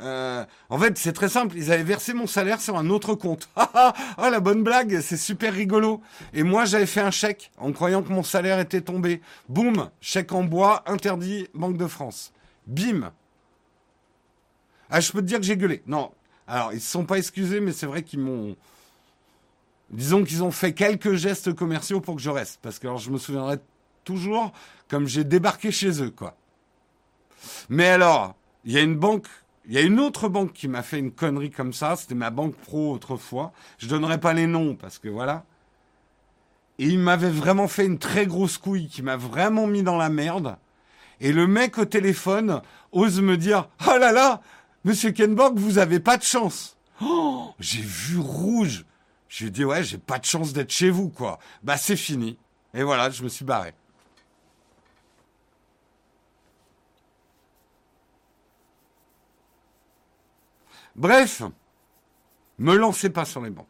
euh, 0.00 0.44
en 0.70 0.78
fait, 0.78 0.96
c'est 0.98 1.12
très 1.12 1.28
simple. 1.28 1.56
Ils 1.56 1.70
avaient 1.70 1.82
versé 1.82 2.14
mon 2.14 2.26
salaire 2.26 2.60
sur 2.60 2.76
un 2.76 2.88
autre 2.90 3.14
compte. 3.14 3.48
Ah, 3.74 3.94
oh, 4.18 4.28
la 4.30 4.40
bonne 4.40 4.62
blague, 4.62 5.00
c'est 5.00 5.16
super 5.16 5.54
rigolo. 5.54 6.02
Et 6.34 6.42
moi, 6.42 6.64
j'avais 6.66 6.86
fait 6.86 7.00
un 7.00 7.10
chèque 7.10 7.50
en 7.56 7.72
croyant 7.72 8.02
que 8.02 8.12
mon 8.12 8.22
salaire 8.22 8.58
était 8.58 8.82
tombé. 8.82 9.22
Boum, 9.48 9.88
chèque 10.00 10.32
en 10.32 10.44
bois, 10.44 10.82
interdit, 10.86 11.48
Banque 11.54 11.78
de 11.78 11.86
France. 11.86 12.32
Bim. 12.66 13.12
Ah, 14.90 15.00
je 15.00 15.10
peux 15.10 15.20
te 15.20 15.26
dire 15.26 15.38
que 15.38 15.44
j'ai 15.44 15.56
gueulé. 15.56 15.82
Non. 15.86 16.12
Alors, 16.46 16.72
ils 16.72 16.80
se 16.80 16.90
sont 16.90 17.04
pas 17.04 17.16
excusés, 17.16 17.60
mais 17.60 17.72
c'est 17.72 17.86
vrai 17.86 18.02
qu'ils 18.02 18.20
m'ont... 18.20 18.56
Disons 19.90 20.24
qu'ils 20.24 20.42
ont 20.42 20.50
fait 20.50 20.72
quelques 20.74 21.14
gestes 21.14 21.54
commerciaux 21.54 22.00
pour 22.00 22.16
que 22.16 22.22
je 22.22 22.30
reste. 22.30 22.58
Parce 22.62 22.78
que 22.78 22.86
alors, 22.86 22.98
je 22.98 23.10
me 23.10 23.18
souviendrai 23.18 23.58
toujours 24.04 24.52
comme 24.88 25.06
j'ai 25.06 25.24
débarqué 25.24 25.70
chez 25.70 26.02
eux, 26.02 26.10
quoi. 26.10 26.36
Mais 27.68 27.88
alors, 27.88 28.34
il 28.64 28.72
y 28.72 28.78
a 28.78 28.82
une 28.82 28.96
banque 28.96 29.28
il 29.66 29.72
y 29.72 29.78
a 29.78 29.82
une 29.82 30.00
autre 30.00 30.28
banque 30.28 30.52
qui 30.52 30.68
m'a 30.68 30.82
fait 30.82 30.98
une 30.98 31.12
connerie 31.12 31.50
comme 31.50 31.72
ça. 31.72 31.96
C'était 31.96 32.14
ma 32.14 32.30
banque 32.30 32.56
pro 32.56 32.92
autrefois. 32.92 33.52
Je 33.78 33.86
donnerai 33.86 34.18
pas 34.18 34.32
les 34.32 34.46
noms 34.46 34.74
parce 34.74 34.98
que 34.98 35.08
voilà. 35.08 35.44
Et 36.78 36.86
il 36.86 36.98
m'avait 36.98 37.30
vraiment 37.30 37.68
fait 37.68 37.86
une 37.86 37.98
très 37.98 38.26
grosse 38.26 38.58
couille 38.58 38.88
qui 38.88 39.02
m'a 39.02 39.16
vraiment 39.16 39.66
mis 39.66 39.82
dans 39.82 39.96
la 39.96 40.08
merde. 40.08 40.56
Et 41.20 41.32
le 41.32 41.46
mec 41.46 41.78
au 41.78 41.84
téléphone 41.84 42.60
ose 42.90 43.20
me 43.20 43.36
dire 43.36 43.68
Oh 43.86 43.96
là 43.98 44.10
là, 44.10 44.40
monsieur 44.84 45.12
Kenborg, 45.12 45.56
vous 45.58 45.78
avez 45.78 46.00
pas 46.00 46.16
de 46.16 46.24
chance. 46.24 46.76
Oh, 47.00 47.54
j'ai 47.60 47.82
vu 47.82 48.18
rouge. 48.18 48.84
J'ai 49.28 49.50
dit 49.50 49.64
Ouais, 49.64 49.84
j'ai 49.84 49.98
pas 49.98 50.18
de 50.18 50.24
chance 50.24 50.52
d'être 50.52 50.72
chez 50.72 50.90
vous, 50.90 51.08
quoi. 51.08 51.38
Bah, 51.62 51.76
c'est 51.76 51.96
fini. 51.96 52.36
Et 52.74 52.82
voilà, 52.82 53.10
je 53.10 53.22
me 53.22 53.28
suis 53.28 53.44
barré. 53.44 53.74
Bref, 60.96 61.42
me 62.58 62.76
lancez 62.76 63.10
pas 63.10 63.24
sur 63.24 63.42
les 63.42 63.50
banques. 63.50 63.66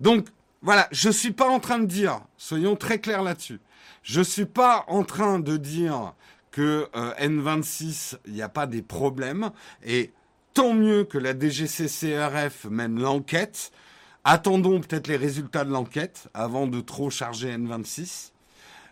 Donc, 0.00 0.28
voilà, 0.62 0.88
je 0.92 1.08
ne 1.08 1.12
suis 1.12 1.32
pas 1.32 1.48
en 1.48 1.60
train 1.60 1.78
de 1.78 1.86
dire, 1.86 2.20
soyons 2.36 2.76
très 2.76 2.98
clairs 2.98 3.22
là-dessus, 3.22 3.60
je 4.02 4.20
ne 4.20 4.24
suis 4.24 4.46
pas 4.46 4.84
en 4.88 5.04
train 5.04 5.38
de 5.38 5.56
dire 5.56 6.14
que 6.50 6.88
euh, 6.94 7.12
N26, 7.14 8.16
il 8.26 8.34
n'y 8.34 8.42
a 8.42 8.48
pas 8.48 8.66
des 8.66 8.82
problèmes. 8.82 9.50
Et 9.84 10.12
tant 10.52 10.72
mieux 10.72 11.04
que 11.04 11.18
la 11.18 11.32
DGCCRF 11.38 12.66
mène 12.66 13.00
l'enquête. 13.00 13.72
Attendons 14.22 14.80
peut-être 14.80 15.08
les 15.08 15.16
résultats 15.16 15.64
de 15.64 15.70
l'enquête 15.70 16.28
avant 16.32 16.66
de 16.66 16.80
trop 16.80 17.10
charger 17.10 17.54
N26. 17.54 18.30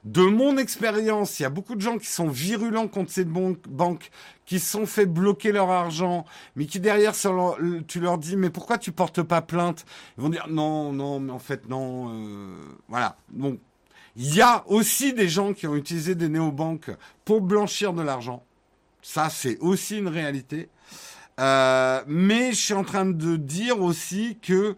De 0.04 0.22
mon 0.22 0.56
expérience, 0.56 1.38
il 1.38 1.44
y 1.44 1.46
a 1.46 1.50
beaucoup 1.50 1.76
de 1.76 1.80
gens 1.80 1.96
qui 1.96 2.08
sont 2.08 2.26
virulents 2.26 2.88
contre 2.88 3.12
ces 3.12 3.24
banques, 3.24 4.10
qui 4.46 4.58
se 4.58 4.68
sont 4.68 4.84
fait 4.84 5.06
bloquer 5.06 5.52
leur 5.52 5.70
argent, 5.70 6.24
mais 6.56 6.66
qui 6.66 6.80
derrière, 6.80 7.12
tu 7.86 8.00
leur 8.00 8.18
dis, 8.18 8.36
mais 8.36 8.50
pourquoi 8.50 8.78
tu 8.78 8.90
portes 8.90 9.22
pas 9.22 9.42
plainte? 9.42 9.84
Ils 10.18 10.22
vont 10.22 10.28
dire, 10.28 10.48
non, 10.48 10.92
non, 10.92 11.20
mais 11.20 11.30
en 11.30 11.38
fait, 11.38 11.68
non. 11.68 12.08
Euh, 12.10 12.54
voilà. 12.88 13.16
Donc, 13.30 13.60
il 14.16 14.34
y 14.34 14.42
a 14.42 14.64
aussi 14.66 15.12
des 15.12 15.28
gens 15.28 15.52
qui 15.52 15.68
ont 15.68 15.76
utilisé 15.76 16.16
des 16.16 16.28
néobanques 16.28 16.90
pour 17.24 17.40
blanchir 17.40 17.92
de 17.92 18.02
l'argent. 18.02 18.44
Ça, 19.02 19.30
c'est 19.30 19.58
aussi 19.58 19.98
une 19.98 20.08
réalité. 20.08 20.68
Euh, 21.38 22.02
mais 22.08 22.50
je 22.50 22.60
suis 22.60 22.74
en 22.74 22.84
train 22.84 23.06
de 23.06 23.36
dire 23.36 23.80
aussi 23.80 24.36
que 24.42 24.76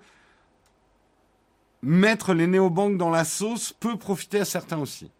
mettre 1.84 2.32
les 2.32 2.46
néobanques 2.46 2.96
dans 2.96 3.10
la 3.10 3.24
sauce 3.24 3.72
peut 3.72 3.96
profiter 3.96 4.40
à 4.40 4.44
certains 4.44 4.78
aussi. 4.78 5.10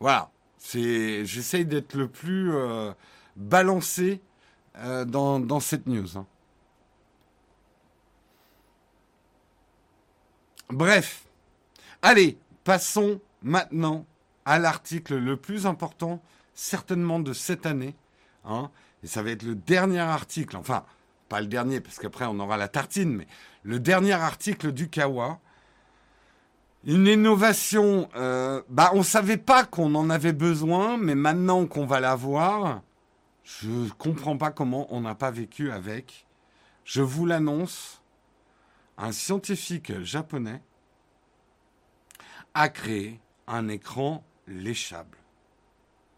Voilà, 0.00 0.30
j'essaye 0.72 1.64
d'être 1.64 1.94
le 1.94 2.08
plus 2.08 2.52
euh, 2.52 2.92
balancé 3.36 4.20
euh, 4.76 5.04
dans, 5.04 5.60
cette 5.60 5.86
news. 5.86 6.18
Hein. 6.18 6.26
Bref, 10.68 11.24
allez, 12.02 12.38
passons 12.64 13.20
maintenant 13.42 14.06
à 14.44 14.58
l'article 14.58 15.16
le 15.16 15.36
plus 15.36 15.66
important, 15.66 16.22
certainement 16.54 17.20
de 17.20 17.32
cette 17.32 17.66
année. 17.66 17.94
Hein, 18.44 18.70
et 19.02 19.06
ça 19.06 19.22
va 19.22 19.30
être 19.30 19.42
le 19.42 19.54
dernier 19.54 20.00
article, 20.00 20.56
enfin, 20.56 20.84
pas 21.34 21.40
le 21.40 21.48
dernier, 21.48 21.80
parce 21.80 21.98
qu'après 21.98 22.26
on 22.26 22.38
aura 22.38 22.56
la 22.56 22.68
tartine, 22.68 23.16
mais 23.16 23.26
le 23.64 23.80
dernier 23.80 24.12
article 24.12 24.70
du 24.70 24.88
Kawa. 24.88 25.40
Une 26.84 27.08
innovation, 27.08 28.08
euh, 28.14 28.62
bah 28.68 28.92
on 28.94 29.02
savait 29.02 29.36
pas 29.36 29.64
qu'on 29.64 29.96
en 29.96 30.10
avait 30.10 30.32
besoin, 30.32 30.96
mais 30.96 31.16
maintenant 31.16 31.66
qu'on 31.66 31.86
va 31.86 31.98
l'avoir, 31.98 32.82
je 33.42 33.90
comprends 33.98 34.36
pas 34.36 34.52
comment 34.52 34.86
on 34.94 35.00
n'a 35.00 35.16
pas 35.16 35.32
vécu 35.32 35.72
avec. 35.72 36.24
Je 36.84 37.02
vous 37.02 37.26
l'annonce, 37.26 38.00
un 38.96 39.10
scientifique 39.10 40.04
japonais 40.04 40.62
a 42.54 42.68
créé 42.68 43.18
un 43.48 43.66
écran 43.66 44.22
léchable. 44.46 45.18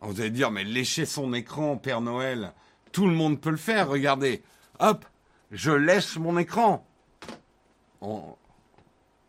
vous 0.02 0.20
allez 0.20 0.28
dire, 0.28 0.50
mais 0.50 0.64
lécher 0.64 1.06
son 1.06 1.32
écran, 1.32 1.78
Père 1.78 2.02
Noël, 2.02 2.52
tout 2.92 3.06
le 3.06 3.14
monde 3.14 3.40
peut 3.40 3.50
le 3.50 3.56
faire. 3.56 3.88
Regardez, 3.88 4.42
hop, 4.80 5.04
je 5.50 5.70
lèche 5.70 6.16
mon 6.16 6.38
écran. 6.38 6.86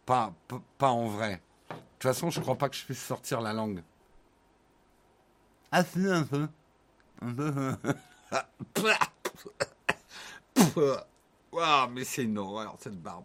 Pas, 0.06 0.34
pas, 0.78 0.90
en 0.90 1.08
vrai. 1.08 1.42
De 1.70 1.76
toute 2.00 2.04
façon, 2.04 2.30
je 2.30 2.40
crois 2.40 2.56
pas 2.56 2.70
que 2.70 2.76
je 2.76 2.86
puisse 2.86 3.04
sortir 3.04 3.42
la 3.42 3.54
langue. 3.54 3.84
Ah 5.72 5.84
si, 5.84 6.08
un 6.08 6.24
peu. 6.24 6.48
Un 7.22 7.34
peu. 8.74 8.94
mais 11.92 12.04
c'est 12.04 12.24
une 12.24 12.38
horreur, 12.38 12.76
cette 12.80 13.02
barbe. 13.02 13.24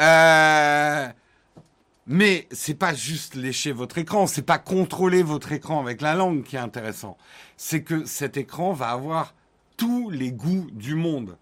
Euh, 0.00 1.08
mais 2.06 2.48
c'est 2.50 2.74
pas 2.74 2.94
juste 2.94 3.34
lécher 3.34 3.72
votre 3.72 3.98
écran, 3.98 4.26
c'est 4.26 4.42
pas 4.42 4.58
contrôler 4.58 5.22
votre 5.22 5.52
écran 5.52 5.80
avec 5.80 6.00
la 6.00 6.14
langue 6.14 6.42
qui 6.42 6.56
est 6.56 6.60
intéressant. 6.60 7.16
C'est 7.56 7.82
que 7.82 8.04
cet 8.04 8.36
écran 8.36 8.72
va 8.72 8.90
avoir 8.90 9.34
tous 9.76 10.10
les 10.10 10.32
goûts 10.32 10.68
du 10.72 10.94
monde, 10.94 11.36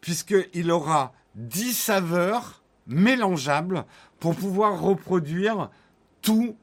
puisqu'il 0.00 0.70
aura 0.70 1.12
10 1.34 1.74
saveurs 1.74 2.62
mélangeables 2.86 3.84
pour 4.20 4.34
pouvoir 4.34 4.80
reproduire 4.80 5.70
tous 6.22 6.56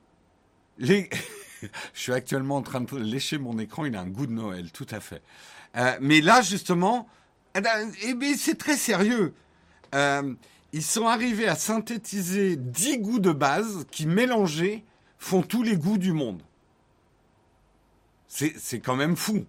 les... 0.77 1.09
Je 1.93 1.99
suis 1.99 2.13
actuellement 2.13 2.57
en 2.57 2.61
train 2.61 2.81
de 2.81 2.97
lécher 2.97 3.37
mon 3.37 3.57
écran, 3.57 3.85
il 3.85 3.95
a 3.95 4.01
un 4.01 4.07
goût 4.07 4.27
de 4.27 4.33
Noël, 4.33 4.71
tout 4.71 4.87
à 4.91 4.99
fait. 4.99 5.21
Euh, 5.77 5.97
mais 6.01 6.21
là, 6.21 6.41
justement, 6.41 7.07
eh 7.55 7.61
ben, 7.61 7.91
eh 8.03 8.35
c'est 8.35 8.57
très 8.57 8.75
sérieux. 8.75 9.33
Euh, 9.95 10.33
ils 10.73 10.83
sont 10.83 11.07
arrivés 11.07 11.47
à 11.47 11.55
synthétiser 11.55 12.55
10 12.55 12.97
goûts 12.99 13.19
de 13.19 13.31
base 13.31 13.85
qui, 13.91 14.07
mélangés, 14.07 14.83
font 15.19 15.41
tous 15.41 15.63
les 15.63 15.77
goûts 15.77 15.97
du 15.97 16.11
monde. 16.11 16.41
C'est 18.27 18.79
quand 18.79 18.95
même 18.95 19.15
fou. 19.15 19.45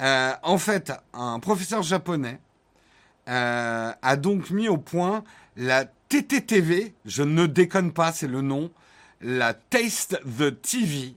Euh, 0.00 0.32
en 0.42 0.58
fait, 0.58 0.92
un 1.12 1.40
professeur 1.40 1.82
japonais 1.82 2.40
euh, 3.28 3.92
a 4.00 4.16
donc 4.16 4.50
mis 4.50 4.68
au 4.68 4.78
point 4.78 5.24
la 5.56 5.84
TTTV, 5.84 6.94
je 7.04 7.22
ne 7.22 7.46
déconne 7.46 7.92
pas, 7.92 8.12
c'est 8.12 8.28
le 8.28 8.40
nom, 8.40 8.70
la 9.20 9.54
Taste 9.54 10.20
the 10.38 10.60
TV, 10.62 11.16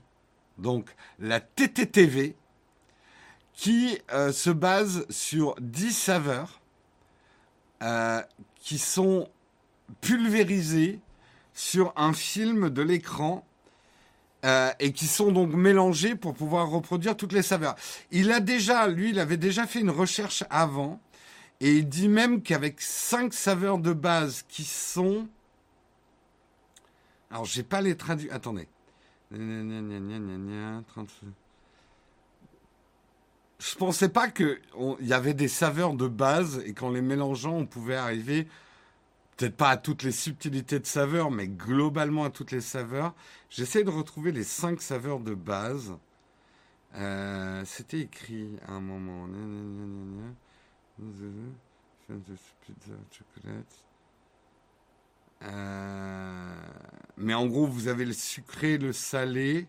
donc 0.58 0.94
la 1.20 1.38
TTTV, 1.40 2.34
qui 3.54 3.98
euh, 4.12 4.32
se 4.32 4.50
base 4.50 5.06
sur 5.10 5.54
10 5.60 5.92
saveurs 5.92 6.58
qui 8.60 8.78
sont 8.78 9.28
pulvérisées 10.00 11.00
sur 11.54 11.92
un 11.96 12.12
film 12.12 12.70
de 12.70 12.80
l'écran 12.80 13.44
euh, 14.44 14.72
et 14.80 14.92
qui 14.92 15.06
sont 15.06 15.30
donc 15.30 15.52
mélangés 15.54 16.16
pour 16.16 16.34
pouvoir 16.34 16.68
reproduire 16.68 17.16
toutes 17.16 17.32
les 17.32 17.42
saveurs. 17.42 17.76
Il 18.10 18.32
a 18.32 18.40
déjà, 18.40 18.88
lui, 18.88 19.10
il 19.10 19.20
avait 19.20 19.36
déjà 19.36 19.66
fait 19.66 19.80
une 19.80 19.90
recherche 19.90 20.44
avant, 20.50 21.00
et 21.60 21.76
il 21.76 21.88
dit 21.88 22.08
même 22.08 22.42
qu'avec 22.42 22.80
cinq 22.80 23.32
saveurs 23.32 23.78
de 23.78 23.92
base 23.92 24.44
qui 24.48 24.64
sont... 24.64 25.28
Alors, 27.30 27.44
j'ai 27.44 27.62
pas 27.62 27.80
les 27.80 27.96
traduits. 27.96 28.30
Attendez. 28.30 28.66
Je 33.62 33.76
pensais 33.78 34.08
pas 34.08 34.28
qu'il 34.28 34.58
y 35.00 35.12
avait 35.12 35.34
des 35.34 35.46
saveurs 35.46 35.94
de 35.94 36.08
base 36.08 36.60
et 36.66 36.74
qu'en 36.74 36.90
les 36.90 37.00
mélangeant, 37.00 37.52
on 37.52 37.66
pouvait 37.66 37.94
arriver 37.94 38.48
peut-être 39.36 39.56
pas 39.56 39.70
à 39.70 39.76
toutes 39.76 40.02
les 40.02 40.12
subtilités 40.12 40.78
de 40.78 40.86
saveurs, 40.86 41.30
mais 41.30 41.48
globalement 41.48 42.24
à 42.24 42.30
toutes 42.30 42.52
les 42.52 42.60
saveurs. 42.60 43.14
J'essaie 43.50 43.84
de 43.84 43.90
retrouver 43.90 44.32
les 44.32 44.44
cinq 44.44 44.80
saveurs 44.80 45.20
de 45.20 45.34
base. 45.34 45.94
Euh, 46.94 47.64
c'était 47.64 48.00
écrit 48.00 48.58
à 48.68 48.72
un 48.72 48.80
moment. 48.80 49.26
Euh, 55.44 56.54
mais 57.16 57.34
en 57.34 57.46
gros, 57.46 57.66
vous 57.66 57.88
avez 57.88 58.04
le 58.04 58.12
sucré, 58.12 58.78
le 58.78 58.92
salé. 58.92 59.66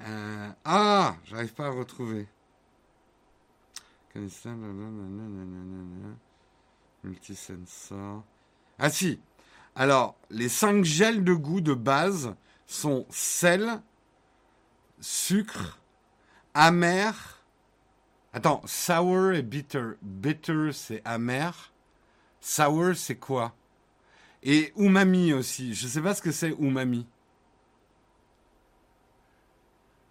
Euh, 0.00 0.50
ah, 0.64 1.16
j'arrive 1.24 1.54
pas 1.54 1.66
à 1.66 1.70
retrouver. 1.70 2.26
Multisensor. 7.04 8.24
Ah 8.78 8.90
si. 8.90 9.20
Alors, 9.74 10.16
les 10.30 10.48
cinq 10.48 10.84
gels 10.84 11.24
de 11.24 11.32
goût 11.32 11.60
de 11.60 11.74
base 11.74 12.34
sont 12.66 13.06
sel, 13.10 13.80
sucre, 15.00 15.78
amer. 16.54 17.42
Attends, 18.32 18.62
sour 18.66 19.32
et 19.32 19.42
bitter. 19.42 19.92
Bitter, 20.02 20.70
c'est 20.72 21.02
amer. 21.04 21.72
Sour, 22.40 22.94
c'est 22.94 23.16
quoi? 23.16 23.54
Et 24.42 24.72
umami 24.76 25.32
aussi. 25.32 25.74
Je 25.74 25.86
ne 25.86 25.90
sais 25.90 26.00
pas 26.00 26.14
ce 26.14 26.22
que 26.22 26.32
c'est 26.32 26.54
umami. 26.58 27.06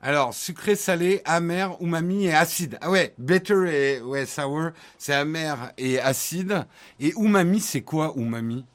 Alors, 0.02 0.34
sucré, 0.34 0.76
salé, 0.76 1.22
amer, 1.26 1.76
umami 1.82 2.26
et 2.26 2.34
acide. 2.34 2.78
Ah 2.82 2.90
ouais, 2.90 3.14
bitter 3.18 4.00
et 4.02 4.26
sour, 4.26 4.72
c'est 4.98 5.14
amer 5.14 5.74
et 5.78 6.00
acide. 6.00 6.66
Et 7.00 7.14
umami, 7.18 7.60
c'est 7.60 7.82
quoi 7.82 8.14
umami? 8.16 8.66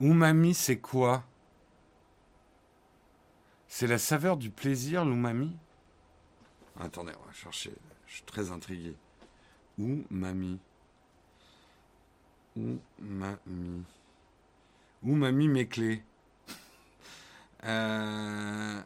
Umami, 0.00 0.54
c'est 0.54 0.78
quoi? 0.78 1.24
C'est 3.66 3.88
la 3.88 3.98
saveur 3.98 4.36
du 4.36 4.50
plaisir, 4.50 5.04
l'umami? 5.04 5.56
Attendez, 6.78 7.12
on 7.20 7.26
va 7.26 7.32
chercher. 7.32 7.72
Je 8.06 8.14
suis 8.14 8.22
très 8.22 8.52
intrigué. 8.52 8.94
Umami. 9.78 10.60
Umami. 12.56 13.84
Umami, 15.02 15.48
mes 15.48 15.66
clés. 15.66 16.04
Euh, 17.64 18.80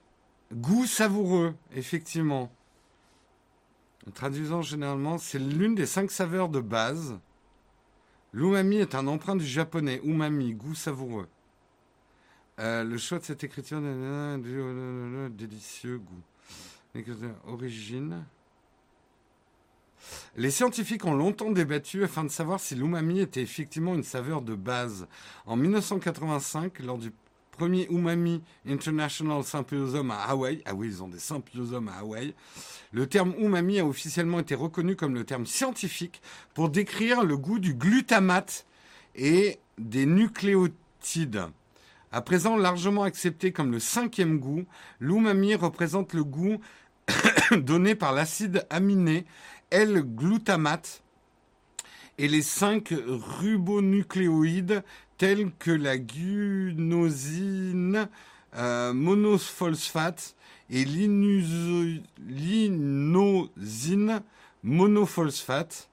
goût 0.53 0.87
savoureux, 0.87 1.55
effectivement. 1.75 2.51
En 4.07 4.11
traduisant 4.11 4.63
généralement, 4.63 5.19
c'est 5.19 5.39
l'une 5.39 5.75
des 5.75 5.87
cinq 5.87 6.11
saveurs 6.11 6.49
de 6.49 6.61
base 6.61 7.19
L'umami 8.33 8.77
est 8.77 8.95
un 8.95 9.07
emprunt 9.07 9.37
du 9.37 9.47
japonais. 9.47 10.01
Umami, 10.05 10.53
goût 10.53 10.75
savoureux. 10.75 11.29
Euh, 12.59 12.85
le 12.85 12.99
choix 12.99 13.19
de 13.19 13.25
cette 13.25 13.45
écriture, 13.45 13.81
délicieux 15.31 15.99
goût. 15.99 16.23
Origine. 17.47 18.25
Les 20.37 20.51
scientifiques 20.51 21.05
ont 21.05 21.15
longtemps 21.15 21.51
débattu 21.51 22.05
afin 22.05 22.25
de 22.25 22.29
savoir 22.29 22.61
si 22.61 22.75
l'umami 22.75 23.21
était 23.21 23.43
effectivement 23.43 23.95
une 23.95 24.03
saveur 24.03 24.43
de 24.43 24.55
base. 24.55 25.07
En 25.47 25.57
1985, 25.57 26.81
lors 26.81 26.99
du 26.99 27.13
premier 27.59 27.89
Umami 27.91 28.41
International 28.69 29.43
Symposium 29.43 30.13
à 30.13 30.23
Hawaï, 30.29 30.63
ah 30.65 30.75
oui, 30.75 30.87
ils 30.87 31.03
ont 31.03 31.09
des 31.09 31.19
symposiums 31.19 31.89
à 31.89 31.99
Hawaï, 31.99 32.33
le 32.93 33.09
terme 33.09 33.35
umami 33.37 33.81
a 33.81 33.85
officiellement 33.85 34.39
été 34.39 34.55
reconnu 34.55 34.95
comme 34.95 35.15
le 35.15 35.25
terme 35.25 35.45
scientifique 35.45 36.23
pour 36.55 36.69
décrire 36.69 37.25
le 37.25 37.37
goût 37.37 37.59
du 37.59 37.75
glutamate 37.75 38.65
et 39.17 39.59
des 39.77 40.07
nucléotides. 40.07 41.47
À 42.13 42.23
présent 42.23 42.57
largement 42.57 43.03
accepté 43.03 43.51
comme 43.51 43.73
le 43.73 43.81
cinquième 43.81 44.39
goût, 44.39 44.65
l'umami 45.01 45.57
représente 45.57 46.13
le 46.13 46.23
goût 46.23 46.61
donné 47.51 47.97
par 47.97 48.13
l'acide 48.13 48.67
aminé 48.71 49.27
L-glutamate 49.71 51.03
et 52.19 52.29
les 52.29 52.43
cinq 52.43 52.95
ribonucléoïdes 53.41 54.85
tels 55.19 55.51
que 55.59 55.71
la 55.71 55.99
guanosine, 55.99 56.79
euh, 58.57 58.95
monophosphate 58.95 60.35
et 60.71 60.85
l'inosine 60.85 62.03
monophosphate. 64.63 65.91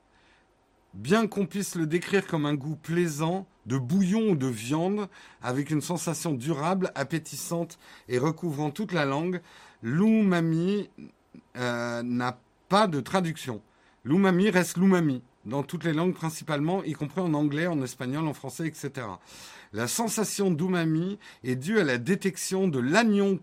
Bien 0.93 1.27
qu'on 1.27 1.45
puisse 1.45 1.75
le 1.75 1.85
décrire 1.87 2.25
comme 2.25 2.45
un 2.45 2.53
goût 2.53 2.77
plaisant, 2.77 3.45
de 3.65 3.77
bouillon 3.77 4.29
ou 4.29 4.35
de 4.35 4.47
viande, 4.47 5.09
avec 5.41 5.69
une 5.71 5.81
sensation 5.81 6.31
durable, 6.31 6.91
appétissante 6.95 7.77
et 8.07 8.17
recouvrant 8.17 8.71
toute 8.71 8.93
la 8.93 9.03
langue, 9.05 9.41
l'umami 9.81 10.89
euh, 11.57 12.01
n'a 12.03 12.39
pas 12.69 12.87
de 12.87 13.01
traduction. 13.01 13.61
L'umami 14.05 14.49
reste 14.49 14.77
l'umami, 14.77 15.21
dans 15.45 15.63
toutes 15.63 15.83
les 15.83 15.93
langues 15.93 16.13
principalement, 16.13 16.83
y 16.83 16.93
compris 16.93 17.21
en 17.21 17.33
anglais, 17.33 17.65
en 17.67 17.81
espagnol, 17.81 18.27
en 18.27 18.33
français, 18.33 18.67
etc. 18.67 19.07
La 19.73 19.87
sensation 19.87 20.51
d'umami 20.51 21.17
est 21.43 21.55
due 21.55 21.79
à 21.79 21.83
la 21.83 21.97
détection 21.97 22.67
de 22.67 22.79
l'anion 22.79 23.39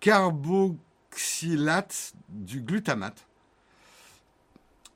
carboxylate 0.00 2.12
du 2.28 2.60
glutamate 2.60 3.28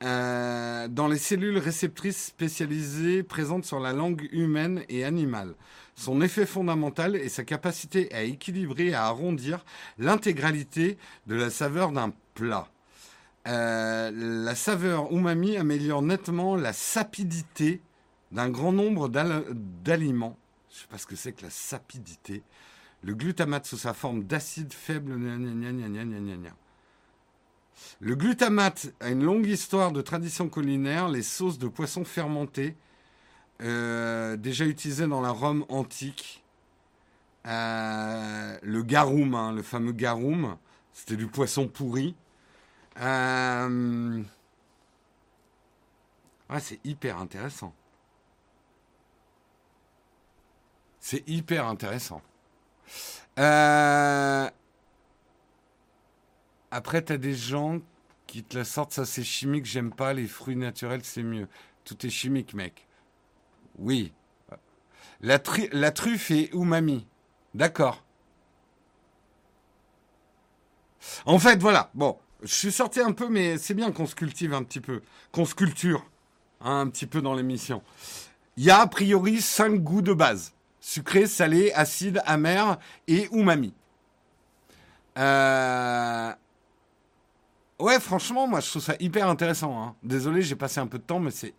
euh, 0.03 0.89
dans 0.89 1.07
les 1.07 1.17
cellules 1.17 1.57
réceptrices 1.57 2.25
spécialisées 2.25 3.23
présentes 3.23 3.63
sur 3.63 3.79
la 3.79 3.93
langue 3.93 4.27
humaine 4.33 4.83
et 4.89 5.05
animale. 5.05 5.55
Son 5.95 6.21
effet 6.21 6.45
fondamental 6.45 7.15
est 7.15 7.29
sa 7.29 7.45
capacité 7.45 8.13
à 8.13 8.23
équilibrer 8.23 8.87
et 8.87 8.95
à 8.95 9.05
arrondir 9.05 9.63
l'intégralité 9.97 10.97
de 11.27 11.35
la 11.35 11.49
saveur 11.49 11.93
d'un 11.93 12.11
plat. 12.33 12.67
Euh, 13.47 14.11
la 14.45 14.55
saveur 14.55 15.11
umami 15.11 15.57
améliore 15.57 16.01
nettement 16.01 16.55
la 16.55 16.71
sapidité 16.71 17.81
d'un 18.31 18.49
grand 18.49 18.71
nombre 18.71 19.09
d'aliments. 19.09 20.37
Je 20.69 20.75
ne 20.75 20.81
sais 20.81 20.87
pas 20.87 20.97
ce 20.97 21.05
que 21.05 21.15
c'est 21.15 21.33
que 21.33 21.43
la 21.43 21.49
sapidité. 21.49 22.41
Le 23.03 23.13
glutamate 23.13 23.65
sous 23.65 23.77
sa 23.77 23.93
forme 23.93 24.23
d'acide 24.23 24.71
faible. 24.71 25.13
Le 27.99 28.15
glutamate 28.15 28.93
a 29.01 29.09
une 29.09 29.23
longue 29.23 29.45
histoire 29.45 29.91
de 29.91 30.01
tradition 30.01 30.47
culinaire, 30.47 31.09
les 31.09 31.21
sauces 31.21 31.59
de 31.59 31.67
poissons 31.67 32.05
fermentés, 32.05 32.75
euh, 33.61 34.37
déjà 34.37 34.65
utilisées 34.65 35.07
dans 35.07 35.21
la 35.21 35.31
Rome 35.31 35.65
antique. 35.67 36.43
Euh, 37.45 38.57
le 38.63 38.83
garum, 38.83 39.35
hein, 39.35 39.51
le 39.51 39.63
fameux 39.63 39.91
garum, 39.91 40.57
c'était 40.93 41.17
du 41.17 41.27
poisson 41.27 41.67
pourri. 41.67 42.15
Euh, 42.99 44.23
c'est 46.59 46.79
hyper 46.85 47.17
intéressant. 47.17 47.73
C'est 50.99 51.27
hyper 51.27 51.67
intéressant. 51.67 52.21
Euh... 53.39 54.49
Après, 56.71 57.01
t'as 57.01 57.17
des 57.17 57.35
gens 57.35 57.79
qui 58.25 58.43
te 58.43 58.57
la 58.57 58.63
sortent, 58.63 58.93
ça 58.93 59.05
c'est 59.05 59.23
chimique, 59.23 59.65
j'aime 59.65 59.93
pas, 59.93 60.13
les 60.13 60.27
fruits 60.27 60.55
naturels 60.55 61.03
c'est 61.03 61.23
mieux. 61.23 61.47
Tout 61.83 62.05
est 62.05 62.09
chimique, 62.09 62.53
mec. 62.53 62.87
Oui. 63.77 64.13
La, 65.21 65.39
la 65.71 65.91
truffe 65.91 66.31
est 66.31 66.53
umami. 66.53 67.07
D'accord. 67.53 68.03
En 71.25 71.37
fait, 71.37 71.61
voilà. 71.61 71.91
Bon, 71.93 72.17
je 72.43 72.53
suis 72.53 72.71
sorti 72.71 72.99
un 72.99 73.11
peu, 73.11 73.29
mais 73.29 73.57
c'est 73.57 73.73
bien 73.73 73.91
qu'on 73.91 74.05
se 74.05 74.15
cultive 74.15 74.53
un 74.53 74.63
petit 74.63 74.81
peu. 74.81 75.01
Qu'on 75.31 75.45
se 75.45 75.55
culture 75.55 76.05
hein, 76.61 76.81
un 76.81 76.89
petit 76.89 77.05
peu 77.05 77.21
dans 77.21 77.33
l'émission. 77.33 77.81
Il 78.57 78.63
y 78.63 78.69
a 78.69 78.81
a 78.81 78.87
priori 78.87 79.41
cinq 79.41 79.81
goûts 79.81 80.01
de 80.01 80.13
base. 80.13 80.53
Sucré, 80.79 81.27
salé, 81.27 81.71
acide, 81.73 82.21
amer 82.25 82.77
et 83.07 83.29
umami. 83.31 83.73
Euh... 85.17 86.33
Ouais, 87.79 87.99
franchement, 87.99 88.47
moi, 88.47 88.59
je 88.59 88.69
trouve 88.69 88.81
ça 88.81 88.95
hyper 88.99 89.27
intéressant. 89.27 89.81
Hein. 89.81 89.95
Désolé, 90.03 90.41
j'ai 90.41 90.55
passé 90.55 90.79
un 90.79 90.87
peu 90.87 90.99
de 90.99 91.03
temps, 91.03 91.19
mais 91.19 91.31
c'est 91.31 91.53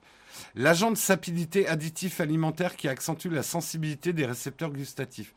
l'agent 0.55 0.91
de 0.91 0.97
sapidité 0.97 1.67
additif 1.67 2.21
alimentaire 2.21 2.77
qui 2.77 2.89
accentue 2.89 3.29
la 3.29 3.43
sensibilité 3.43 4.13
des 4.13 4.27
récepteurs 4.27 4.71
gustatifs. 4.71 5.35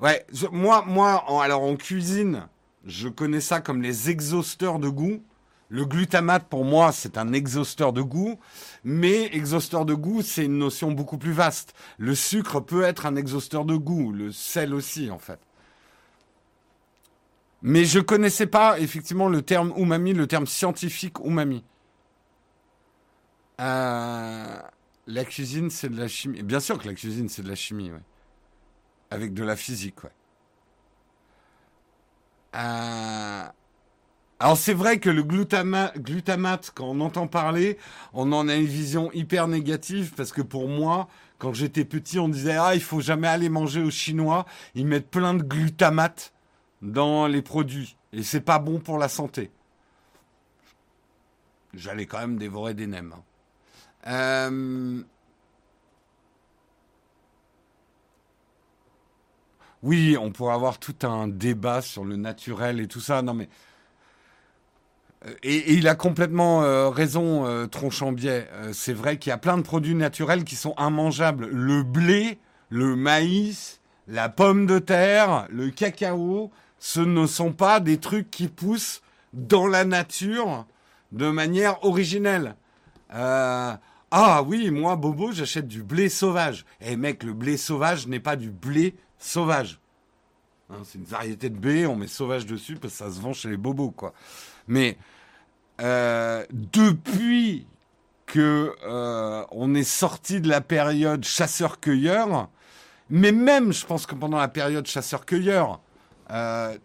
Ouais, 0.00 0.26
moi, 0.52 0.84
moi, 0.86 1.24
alors 1.42 1.62
en 1.62 1.76
cuisine, 1.76 2.46
je 2.86 3.08
connais 3.08 3.40
ça 3.40 3.60
comme 3.60 3.82
les 3.82 4.10
exhausteurs 4.10 4.78
de 4.78 4.88
goût. 4.88 5.22
Le 5.70 5.86
glutamate, 5.86 6.46
pour 6.48 6.64
moi, 6.64 6.92
c'est 6.92 7.16
un 7.16 7.32
exhausteur 7.32 7.92
de 7.92 8.02
goût, 8.02 8.38
mais 8.84 9.34
exhausteur 9.34 9.86
de 9.86 9.94
goût, 9.94 10.22
c'est 10.22 10.44
une 10.44 10.58
notion 10.58 10.92
beaucoup 10.92 11.18
plus 11.18 11.32
vaste. 11.32 11.74
Le 11.98 12.14
sucre 12.14 12.60
peut 12.60 12.82
être 12.82 13.06
un 13.06 13.16
exhausteur 13.16 13.64
de 13.64 13.74
goût, 13.74 14.12
le 14.12 14.30
sel 14.30 14.74
aussi, 14.74 15.10
en 15.10 15.18
fait. 15.18 15.40
Mais 17.62 17.86
je 17.86 17.98
connaissais 17.98 18.46
pas 18.46 18.78
effectivement 18.78 19.28
le 19.28 19.40
terme 19.40 19.72
umami, 19.76 20.12
le 20.12 20.26
terme 20.26 20.46
scientifique 20.46 21.18
umami. 21.24 21.64
Euh, 23.60 24.58
la 25.06 25.24
cuisine, 25.24 25.70
c'est 25.70 25.88
de 25.88 25.98
la 25.98 26.06
chimie. 26.06 26.42
Bien 26.42 26.60
sûr 26.60 26.78
que 26.78 26.86
la 26.86 26.94
cuisine, 26.94 27.30
c'est 27.30 27.42
de 27.42 27.48
la 27.48 27.54
chimie, 27.54 27.90
ouais. 27.90 28.02
Avec 29.10 29.32
de 29.32 29.42
la 29.42 29.56
physique, 29.56 30.04
ouais. 30.04 30.10
Euh, 32.54 33.44
alors 34.40 34.56
c'est 34.56 34.74
vrai 34.74 34.98
que 34.98 35.10
le 35.10 35.22
glutamate, 35.22 36.72
quand 36.74 36.86
on 36.86 37.00
entend 37.00 37.26
parler, 37.26 37.78
on 38.12 38.32
en 38.32 38.48
a 38.48 38.54
une 38.56 38.66
vision 38.66 39.10
hyper 39.12 39.48
négative 39.48 40.12
parce 40.16 40.32
que 40.32 40.42
pour 40.42 40.68
moi, 40.68 41.08
quand 41.38 41.52
j'étais 41.52 41.84
petit, 41.84 42.18
on 42.18 42.28
disait 42.28 42.56
ah 42.56 42.74
il 42.74 42.82
faut 42.82 43.00
jamais 43.00 43.28
aller 43.28 43.48
manger 43.48 43.82
aux 43.82 43.90
Chinois, 43.90 44.44
ils 44.74 44.86
mettent 44.86 45.10
plein 45.10 45.34
de 45.34 45.42
glutamate 45.42 46.32
dans 46.82 47.26
les 47.26 47.42
produits. 47.42 47.96
Et 48.12 48.22
c'est 48.22 48.40
pas 48.40 48.58
bon 48.58 48.80
pour 48.80 48.98
la 48.98 49.08
santé. 49.08 49.50
J'allais 51.72 52.06
quand 52.06 52.20
même 52.20 52.36
dévorer 52.36 52.74
des 52.74 52.86
nems. 52.86 53.14
Hein. 53.16 53.22
Euh, 54.06 55.02
oui, 59.84 60.16
on 60.20 60.32
pourrait 60.32 60.54
avoir 60.54 60.78
tout 60.78 60.96
un 61.02 61.28
débat 61.28 61.82
sur 61.82 62.04
le 62.04 62.16
naturel 62.16 62.80
et 62.80 62.88
tout 62.88 63.00
ça. 63.00 63.22
Non, 63.22 63.34
mais. 63.34 63.48
Euh, 65.26 65.34
et, 65.44 65.74
il 65.74 65.86
a 65.86 65.94
complètement 65.94 66.62
euh, 66.62 66.88
raison, 66.88 67.68
Tronchambier. 67.68 68.44
c'est 68.72 68.92
vrai 68.92 69.18
qu'il 69.18 69.30
y 69.30 69.32
a 69.32 69.38
plein 69.38 69.56
de 69.56 69.62
produits 69.62 69.94
naturels 69.94 70.42
qui 70.42 70.56
sont 70.56 70.74
immangeables. 70.78 71.46
Le 71.46 71.82
blé, 71.82 72.38
le 72.68 72.96
maïs, 72.96 73.80
la 74.08 74.28
pomme 74.28 74.66
de 74.66 74.78
terre, 74.78 75.46
le 75.50 75.70
cacao, 75.70 76.50
ce 76.78 77.00
ne 77.00 77.26
sont 77.26 77.52
pas 77.52 77.80
des 77.80 77.98
trucs 77.98 78.30
qui 78.30 78.48
poussent 78.48 79.00
dans 79.32 79.66
la 79.66 79.84
nature 79.84 80.66
de 81.12 81.30
manière 81.30 81.82
originelle. 81.84 82.56
Euh, 83.14 83.74
ah 84.10 84.42
oui, 84.42 84.70
moi, 84.70 84.96
Bobo, 84.96 85.32
j'achète 85.32 85.66
du 85.66 85.82
blé 85.82 86.08
sauvage. 86.08 86.64
Eh 86.80 86.96
mec, 86.96 87.22
le 87.22 87.32
blé 87.32 87.56
sauvage 87.56 88.06
n'est 88.06 88.20
pas 88.20 88.36
du 88.36 88.50
blé 88.50 88.94
sauvage. 89.24 89.80
Hein, 90.70 90.82
c'est 90.84 90.98
une 90.98 91.04
variété 91.04 91.50
de 91.50 91.56
blé, 91.56 91.86
on 91.86 91.96
met 91.96 92.06
sauvage 92.06 92.46
dessus 92.46 92.76
parce 92.76 92.94
que 92.94 92.98
ça 92.98 93.10
se 93.10 93.20
vend 93.20 93.32
chez 93.32 93.48
les 93.50 93.56
bobos, 93.56 93.90
quoi. 93.90 94.12
Mais 94.66 94.96
euh, 95.80 96.44
depuis 96.52 97.66
que 98.26 98.74
euh, 98.84 99.44
on 99.50 99.74
est 99.74 99.84
sorti 99.84 100.40
de 100.40 100.48
la 100.48 100.60
période 100.60 101.24
chasseur-cueilleur, 101.24 102.48
mais 103.10 103.32
même, 103.32 103.72
je 103.72 103.84
pense 103.84 104.06
que 104.06 104.14
pendant 104.14 104.38
la 104.38 104.48
période 104.48 104.86
chasseur-cueilleur, 104.86 105.80
euh, 106.30 106.76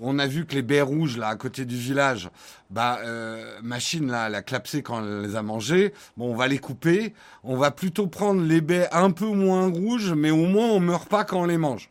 on 0.00 0.18
a 0.18 0.26
vu 0.26 0.46
que 0.46 0.54
les 0.54 0.62
baies 0.62 0.82
rouges 0.82 1.16
là 1.16 1.28
à 1.28 1.36
côté 1.36 1.64
du 1.64 1.76
village, 1.76 2.30
bah 2.70 2.98
euh, 3.04 3.58
machine 3.62 4.10
là, 4.10 4.26
elle 4.28 4.34
a 4.34 4.42
clapsé 4.42 4.82
quand 4.82 5.02
elle 5.02 5.22
les 5.22 5.36
a 5.36 5.42
mangées. 5.42 5.92
Bon, 6.16 6.32
on 6.32 6.36
va 6.36 6.48
les 6.48 6.58
couper. 6.58 7.14
On 7.44 7.56
va 7.56 7.70
plutôt 7.70 8.06
prendre 8.06 8.42
les 8.42 8.60
baies 8.60 8.88
un 8.92 9.10
peu 9.10 9.26
moins 9.26 9.66
rouges, 9.68 10.12
mais 10.12 10.30
au 10.30 10.46
moins 10.46 10.68
on 10.68 10.80
meurt 10.80 11.08
pas 11.08 11.24
quand 11.24 11.42
on 11.42 11.46
les 11.46 11.58
mange. 11.58 11.90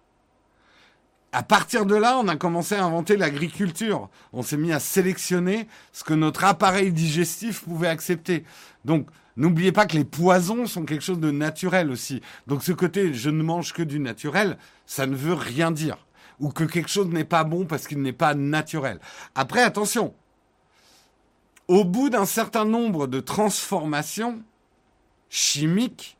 À 1.31 1.43
partir 1.43 1.85
de 1.85 1.95
là, 1.95 2.17
on 2.17 2.29
a 2.29 2.37
commencé 2.37 2.75
à 2.75 2.85
inventer 2.85 3.17
l'agriculture. 3.17 4.09
On 4.31 4.41
s'est 4.41 4.55
mis 4.55 4.71
à 4.71 4.79
sélectionner 4.79 5.67
ce 5.91 6.05
que 6.05 6.13
notre 6.13 6.45
appareil 6.45 6.93
digestif 6.93 7.63
pouvait 7.63 7.89
accepter. 7.89 8.45
Donc, 8.85 9.07
n'oubliez 9.35 9.73
pas 9.73 9.85
que 9.85 9.97
les 9.97 10.05
poisons 10.05 10.65
sont 10.65 10.85
quelque 10.85 11.03
chose 11.03 11.19
de 11.19 11.31
naturel 11.31 11.91
aussi. 11.91 12.21
Donc, 12.47 12.63
ce 12.63 12.71
côté 12.71 13.13
je 13.13 13.29
ne 13.29 13.43
mange 13.43 13.73
que 13.73 13.83
du 13.83 13.99
naturel, 13.99 14.57
ça 14.85 15.07
ne 15.07 15.15
veut 15.15 15.33
rien 15.33 15.71
dire 15.71 16.04
ou 16.39 16.49
que 16.49 16.63
quelque 16.63 16.89
chose 16.89 17.07
n'est 17.07 17.23
pas 17.23 17.43
bon 17.43 17.65
parce 17.65 17.87
qu'il 17.87 18.01
n'est 18.01 18.13
pas 18.13 18.33
naturel. 18.33 18.99
Après, 19.35 19.61
attention, 19.61 20.13
au 21.67 21.83
bout 21.83 22.09
d'un 22.09 22.25
certain 22.25 22.65
nombre 22.65 23.07
de 23.07 23.19
transformations 23.19 24.41
chimiques, 25.29 26.17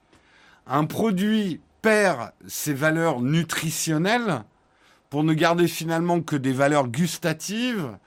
un 0.67 0.85
produit 0.85 1.61
perd 1.81 2.31
ses 2.47 2.73
valeurs 2.73 3.21
nutritionnelles 3.21 4.43
pour 5.09 5.23
ne 5.23 5.33
garder 5.33 5.67
finalement 5.67 6.21
que 6.21 6.35
des 6.35 6.51
valeurs 6.51 6.87
gustatives. 6.87 7.97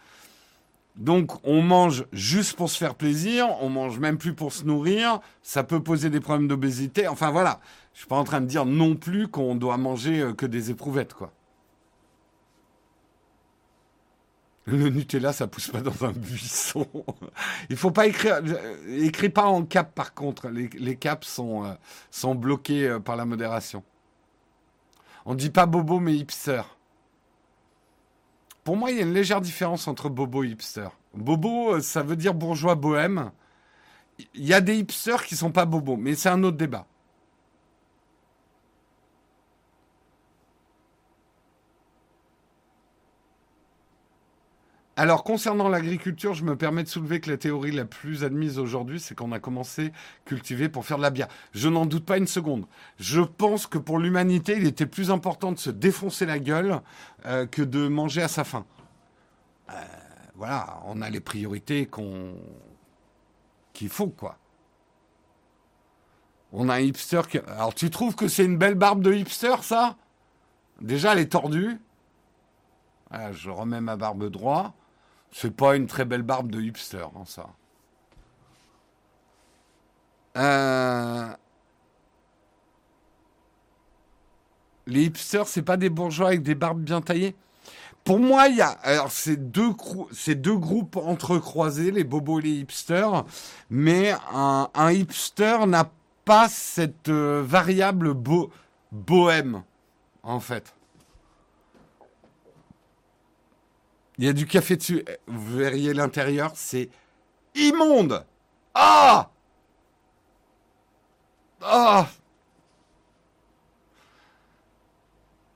Donc 0.96 1.32
on 1.44 1.62
mange 1.62 2.06
juste 2.12 2.56
pour 2.56 2.68
se 2.68 2.76
faire 2.76 2.96
plaisir, 2.96 3.46
on 3.61 3.68
mange 3.68 4.00
même 4.00 4.18
plus 4.18 4.34
pour 4.34 4.52
se 4.52 4.64
nourrir, 4.64 5.20
ça 5.42 5.62
peut 5.62 5.80
poser 5.80 6.11
des 6.11 6.18
problèmes 6.18 6.48
d'obésité. 6.48 7.06
Enfin 7.06 7.30
voilà, 7.30 7.61
je 7.94 8.00
suis 8.00 8.09
pas 8.09 8.16
en 8.16 8.24
train 8.24 8.40
de 8.40 8.46
dire 8.46 8.66
non 8.66 8.96
plus 8.96 9.28
qu'on 9.28 9.54
doit 9.54 9.76
manger 9.76 10.20
euh, 10.20 10.32
que 10.32 10.44
des 10.44 10.72
éprouvettes 10.72 11.14
quoi. 11.14 11.32
Le 14.71 14.91
Nutella, 14.91 15.33
ça 15.33 15.47
pousse 15.47 15.69
pas 15.69 15.81
dans 15.81 16.05
un 16.05 16.12
buisson. 16.12 16.87
Il 17.71 17.77
faut 17.77 17.91
pas 17.91 18.07
écrire. 18.07 18.41
Écris 18.89 19.31
pas 19.31 19.47
en 19.47 19.64
cap 19.64 19.95
par 19.95 20.12
contre. 20.14 20.49
Les, 20.49 20.97
caps 20.97 21.27
sont, 21.27 21.64
euh, 21.64 22.35
bloqués 22.35 22.87
euh, 22.87 23.01
par 23.01 23.16
la 23.16 23.25
modération. 23.25 23.83
On 25.25 25.35
dit 25.35 25.51
pas 25.51 25.64
bobo 25.66 26.01
mais 26.01 26.14
hipster. 26.14 26.62
Pour 28.62 28.77
moi, 28.77 28.91
il 28.91 28.99
y 28.99 29.01
a 29.01 29.05
une 29.05 29.14
légère 29.14 29.41
différence 29.41 29.89
entre 29.89 30.11
bobo 30.11 30.45
et 30.45 30.49
hipster. 30.49 30.89
Bobo, 31.14 31.77
euh, 31.77 31.81
ça 31.81 32.03
veut 32.03 32.16
dire 32.16 32.35
bourgeois 32.35 32.75
bohème. 32.75 33.31
Il 34.35 34.45
y 34.45 34.53
a 34.53 34.61
des 34.61 34.77
hipsters 34.77 35.25
qui 35.25 35.37
sont 35.37 35.53
pas 35.53 35.64
bobos, 35.64 35.97
mais 35.97 36.14
c'est 36.14 36.29
un 36.29 36.43
autre 36.43 36.59
débat. 36.59 36.87
Alors, 45.01 45.22
concernant 45.22 45.68
l'agriculture, 45.68 46.34
je 46.34 46.42
me 46.42 46.57
permets 46.57 46.82
de 46.82 46.88
soulever 46.88 47.20
que 47.20 47.30
la 47.30 47.36
théorie 47.36 47.70
la 47.70 47.84
plus 47.84 48.24
admise 48.24 48.59
aujourd'hui, 48.59 48.99
c'est 48.99 49.14
qu'on 49.14 49.30
a 49.30 49.38
commencé 49.38 49.86
à 49.86 49.90
cultiver 50.24 50.68
pour 50.68 50.84
faire 50.84 50.96
de 50.96 51.03
la 51.03 51.11
bière. 51.11 51.28
Je 51.53 51.68
n'en 51.68 51.86
doute 51.86 52.05
pas 52.05 52.18
une 52.18 52.26
seconde. 52.26 52.66
Je 52.99 53.20
pense 53.20 53.68
que 53.68 53.78
pour 53.78 54.01
l'humanité, 54.01 54.57
il 54.57 54.66
était 54.66 54.86
plus 54.86 55.12
important 55.12 55.53
de 55.53 55.59
se 55.59 55.70
défoncer 55.70 56.26
la 56.26 56.40
gueule 56.40 56.80
euh, 57.26 57.46
que 57.46 57.62
de 57.62 57.86
manger 57.86 58.22
à 58.22 58.26
sa 58.26 58.42
faim. 58.42 58.66
Euh, 59.70 59.74
voilà, 60.34 60.80
on 60.86 61.01
a 61.01 61.09
les 61.11 61.20
priorités 61.20 61.86
qu'on 61.86 62.34
qu'il 63.74 63.90
faut, 63.90 64.09
quoi. 64.09 64.36
On 66.53 66.68
a 66.68 66.74
un 66.74 66.80
hipster 66.80 67.20
qui... 67.30 67.38
Alors, 67.38 67.72
tu 67.72 67.88
trouves 67.90 68.16
que 68.16 68.26
c'est 68.26 68.44
une 68.44 68.59
belle 68.59 68.74
barbe 68.74 69.01
de 69.03 69.14
hipster, 69.14 69.62
ça? 69.62 69.94
Déjà, 70.80 71.12
elle 71.12 71.20
est 71.20 71.30
tordue. 71.30 71.78
je 73.30 73.49
remets 73.49 73.80
ma 73.80 73.96
barbe 73.96 74.28
droite. 74.28 74.72
C'est 75.33 75.55
pas 75.55 75.76
une 75.76 75.87
très 75.87 76.05
belle 76.05 76.22
barbe 76.22 76.51
de 76.51 76.61
hipster, 76.61 77.07
hein, 77.14 77.24
ça. 77.26 77.47
Euh, 80.37 81.29
les 84.87 85.05
hipsters, 85.05 85.49
c'est 85.49 85.62
pas 85.62 85.76
des 85.76 85.91
bourgeois 85.91 86.29
avec 86.29 86.43
des 86.43 86.55
barbes 86.55 86.81
bien 86.81 87.01
taillées? 87.01 87.35
Pour 88.05 88.20
moi, 88.20 88.49
il 88.49 88.57
y 88.57 88.62
a. 88.62 88.70
Alors, 88.83 89.12
c'est 89.12 89.37
deux, 89.37 89.74
groupes 90.57 90.97
entrecroisés, 90.97 91.91
les 91.91 92.05
bobos 92.05 92.41
et 92.41 92.43
les 92.43 92.51
hipsters. 92.61 93.24
Mais 93.68 94.14
un, 94.33 94.93
hipster 94.93 95.66
n'a 95.66 95.91
pas 96.24 96.49
cette 96.49 97.09
euh, 97.11 97.43
variable 97.45 98.14
bohème, 98.93 99.62
en 100.22 100.41
fait. 100.41 100.74
Il 104.19 104.25
y 104.25 104.29
a 104.29 104.33
du 104.33 104.47
café 104.47 104.77
dessus. 104.77 105.05
Vous 105.27 105.57
verriez 105.59 105.95
l'intérieur, 105.95 106.53
c'est 106.55 106.91
immonde. 107.55 108.27
Ah 108.75 109.31
Ah 111.62 112.09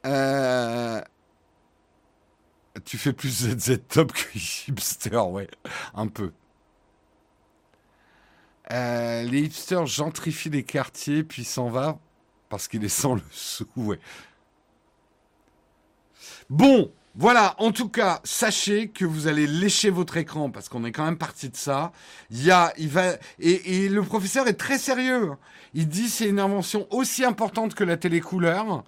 euh... 0.07 1.01
Tu 2.85 2.99
fais 2.99 3.13
plus 3.13 3.31
ZZ 3.31 3.81
Top 3.89 4.13
que 4.13 4.39
hipster, 4.69 5.17
ouais, 5.17 5.49
un 5.95 6.09
peu. 6.09 6.33
Euh, 8.73 9.23
les 9.23 9.43
hipsters 9.43 9.87
gentrifient 9.87 10.51
les 10.51 10.65
quartiers, 10.65 11.23
puis 11.25 11.45
s'en 11.45 11.69
va 11.69 11.99
parce 12.49 12.69
qu'il 12.69 12.85
est 12.85 12.89
sans 12.89 13.15
le 13.15 13.23
sou, 13.31 13.67
ouais. 13.77 13.99
Bon, 16.51 16.93
voilà, 17.15 17.55
en 17.59 17.73
tout 17.73 17.91
cas, 17.91 18.21
sachez 18.25 18.89
que 18.89 19.05
vous 19.05 19.27
allez 19.27 19.47
lécher 19.47 19.91
votre 19.91 20.17
écran 20.17 20.51
parce 20.51 20.71
qu'on 20.71 20.85
est 20.85 20.93
quand 20.93 21.05
même 21.05 21.19
parti 21.19 21.51
de 21.51 21.57
ça. 21.57 21.93
Il 22.31 22.43
y 22.43 22.51
a, 22.51 22.73
il 22.79 22.89
va, 22.89 23.13
et, 23.39 23.89
le 23.91 24.03
professeur 24.03 24.49
est 24.49 24.55
très 24.55 24.79
sérieux. 24.79 25.33
Il 25.75 25.89
dit 25.89 26.09
c'est 26.09 26.29
une 26.29 26.41
invention 26.41 26.87
aussi 26.91 27.23
importante 27.25 27.75
que 27.75 27.85
la 27.85 27.99
télécouleur. 27.99 28.85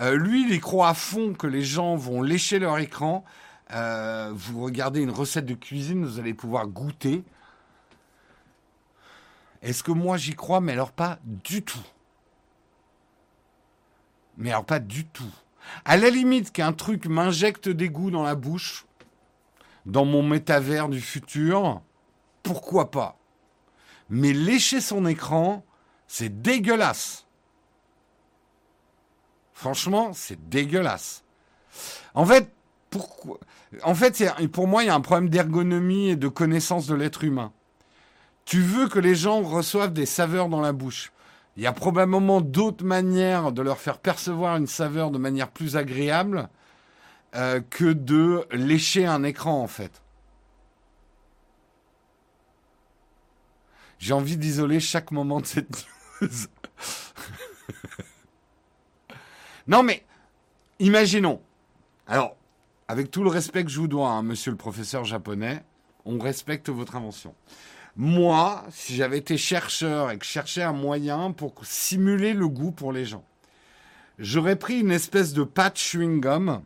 Euh, 0.00 0.16
lui, 0.16 0.46
il 0.50 0.60
croit 0.60 0.88
à 0.90 0.94
fond 0.94 1.32
que 1.32 1.46
les 1.46 1.62
gens 1.62 1.96
vont 1.96 2.20
lécher 2.20 2.58
leur 2.58 2.78
écran. 2.78 3.24
Euh, 3.72 4.32
vous 4.34 4.62
regardez 4.62 5.00
une 5.00 5.10
recette 5.10 5.46
de 5.46 5.54
cuisine, 5.54 6.04
vous 6.04 6.18
allez 6.18 6.34
pouvoir 6.34 6.66
goûter. 6.66 7.24
Est-ce 9.62 9.82
que 9.82 9.92
moi 9.92 10.18
j'y 10.18 10.34
crois? 10.34 10.60
Mais 10.60 10.72
alors 10.72 10.92
pas 10.92 11.18
du 11.24 11.62
tout. 11.62 11.78
Mais 14.36 14.50
alors 14.50 14.66
pas 14.66 14.80
du 14.80 15.06
tout. 15.06 15.32
À 15.84 15.96
la 15.96 16.10
limite 16.10 16.52
qu'un 16.52 16.72
truc 16.72 17.06
m'injecte 17.06 17.68
des 17.68 17.88
goûts 17.88 18.10
dans 18.10 18.22
la 18.22 18.34
bouche, 18.34 18.86
dans 19.86 20.04
mon 20.04 20.22
métavers 20.22 20.88
du 20.88 21.00
futur, 21.00 21.80
pourquoi 22.42 22.90
pas? 22.90 23.18
Mais 24.10 24.32
lécher 24.32 24.80
son 24.80 25.06
écran, 25.06 25.64
c'est 26.06 26.42
dégueulasse. 26.42 27.26
Franchement, 29.54 30.12
c'est 30.12 30.48
dégueulasse. 30.48 31.24
En 32.14 32.26
fait, 32.26 32.52
pourquoi 32.90 33.38
En 33.84 33.94
fait, 33.94 34.22
pour 34.52 34.66
moi, 34.66 34.82
il 34.82 34.86
y 34.86 34.90
a 34.90 34.94
un 34.94 35.00
problème 35.00 35.30
d'ergonomie 35.30 36.10
et 36.10 36.16
de 36.16 36.28
connaissance 36.28 36.86
de 36.86 36.94
l'être 36.94 37.24
humain. 37.24 37.52
Tu 38.44 38.60
veux 38.60 38.88
que 38.88 38.98
les 38.98 39.14
gens 39.14 39.40
reçoivent 39.42 39.92
des 39.92 40.06
saveurs 40.06 40.48
dans 40.48 40.60
la 40.60 40.72
bouche. 40.72 41.12
Il 41.56 41.62
y 41.62 41.66
a 41.66 41.72
probablement 41.72 42.40
d'autres 42.40 42.84
manières 42.84 43.52
de 43.52 43.62
leur 43.62 43.78
faire 43.78 43.98
percevoir 43.98 44.56
une 44.56 44.66
saveur 44.66 45.10
de 45.10 45.18
manière 45.18 45.50
plus 45.50 45.76
agréable 45.76 46.48
euh, 47.34 47.60
que 47.60 47.92
de 47.92 48.46
lécher 48.52 49.06
un 49.06 49.22
écran 49.22 49.62
en 49.62 49.66
fait. 49.66 50.02
J'ai 53.98 54.14
envie 54.14 54.36
d'isoler 54.36 54.80
chaque 54.80 55.12
moment 55.12 55.40
de 55.40 55.46
cette 55.46 55.86
news. 56.20 56.28
non 59.66 59.82
mais, 59.82 60.04
imaginons. 60.78 61.40
Alors, 62.06 62.36
avec 62.88 63.10
tout 63.10 63.22
le 63.22 63.30
respect 63.30 63.64
que 63.64 63.70
je 63.70 63.78
vous 63.78 63.88
dois, 63.88 64.08
hein, 64.08 64.22
monsieur 64.22 64.50
le 64.50 64.56
professeur 64.56 65.04
japonais, 65.04 65.62
on 66.04 66.18
respecte 66.18 66.68
votre 66.68 66.96
invention. 66.96 67.34
Moi, 67.96 68.64
si 68.70 68.94
j'avais 68.94 69.18
été 69.18 69.36
chercheur 69.36 70.10
et 70.10 70.18
que 70.18 70.24
je 70.24 70.30
cherchais 70.30 70.62
un 70.62 70.72
moyen 70.72 71.32
pour 71.32 71.52
simuler 71.62 72.32
le 72.32 72.48
goût 72.48 72.70
pour 72.70 72.92
les 72.92 73.04
gens, 73.04 73.24
j'aurais 74.18 74.56
pris 74.56 74.80
une 74.80 74.92
espèce 74.92 75.34
de 75.34 75.42
pâte 75.42 75.76
chewing-gum, 75.76 76.62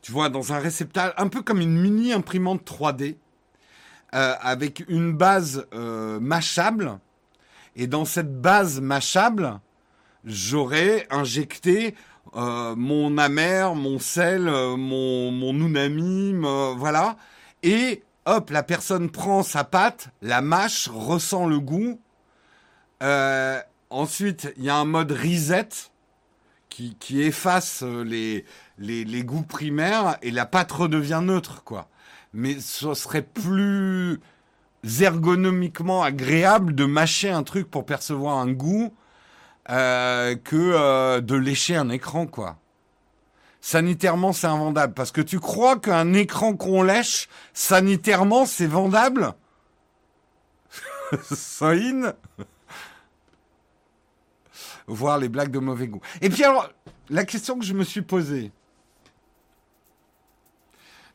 tu 0.00 0.10
vois, 0.10 0.28
dans 0.28 0.52
un 0.52 0.58
réceptacle, 0.58 1.14
un 1.16 1.28
peu 1.28 1.42
comme 1.42 1.60
une 1.60 1.80
mini 1.80 2.12
imprimante 2.12 2.68
3D, 2.68 3.16
euh, 4.14 4.34
avec 4.40 4.84
une 4.88 5.12
base 5.12 5.66
euh, 5.72 6.18
mâchable. 6.18 6.98
Et 7.76 7.86
dans 7.86 8.04
cette 8.04 8.40
base 8.40 8.80
mâchable, 8.80 9.60
j'aurais 10.24 11.06
injecté 11.10 11.94
euh, 12.34 12.74
mon 12.76 13.16
amer, 13.18 13.74
mon 13.76 14.00
sel, 14.00 14.42
mon, 14.42 15.30
mon 15.30 15.54
unami, 15.54 16.34
voilà. 16.76 17.16
Et 17.62 18.02
hop, 18.26 18.50
la 18.50 18.62
personne 18.62 19.10
prend 19.10 19.42
sa 19.42 19.64
pâte, 19.64 20.08
la 20.20 20.40
mâche, 20.40 20.88
ressent 20.88 21.46
le 21.46 21.58
goût. 21.60 22.00
Euh, 23.02 23.60
ensuite, 23.90 24.52
il 24.56 24.64
y 24.64 24.70
a 24.70 24.76
un 24.76 24.84
mode 24.84 25.12
reset 25.12 25.68
qui, 26.68 27.20
efface 27.20 27.82
les, 27.82 28.46
les, 28.78 29.04
les 29.04 29.24
goûts 29.24 29.42
primaires 29.42 30.16
et 30.22 30.30
la 30.30 30.46
pâte 30.46 30.72
redevient 30.72 31.20
neutre, 31.22 31.62
quoi. 31.64 31.88
Mais 32.32 32.58
ce 32.60 32.94
serait 32.94 33.22
plus 33.22 34.20
ergonomiquement 35.00 36.02
agréable 36.02 36.74
de 36.74 36.84
mâcher 36.84 37.30
un 37.30 37.42
truc 37.42 37.70
pour 37.70 37.84
percevoir 37.84 38.38
un 38.38 38.50
goût 38.50 38.92
euh, 39.70 40.34
que 40.36 40.56
euh, 40.56 41.20
de 41.20 41.36
lécher 41.36 41.76
un 41.76 41.88
écran, 41.88 42.26
quoi. 42.26 42.58
Sanitairement, 43.62 44.32
c'est 44.32 44.48
invendable. 44.48 44.92
Parce 44.92 45.12
que 45.12 45.20
tu 45.20 45.38
crois 45.38 45.78
qu'un 45.78 46.12
écran 46.12 46.54
qu'on 46.54 46.82
lèche, 46.82 47.28
sanitairement, 47.54 48.44
c'est 48.44 48.66
vendable 48.66 49.34
Soin 51.32 52.12
Voir 54.88 55.18
les 55.18 55.28
blagues 55.28 55.52
de 55.52 55.60
mauvais 55.60 55.86
goût. 55.86 56.00
Et 56.20 56.28
puis 56.28 56.42
alors, 56.42 56.70
la 57.08 57.24
question 57.24 57.56
que 57.56 57.64
je 57.64 57.72
me 57.72 57.84
suis 57.84 58.02
posée. 58.02 58.50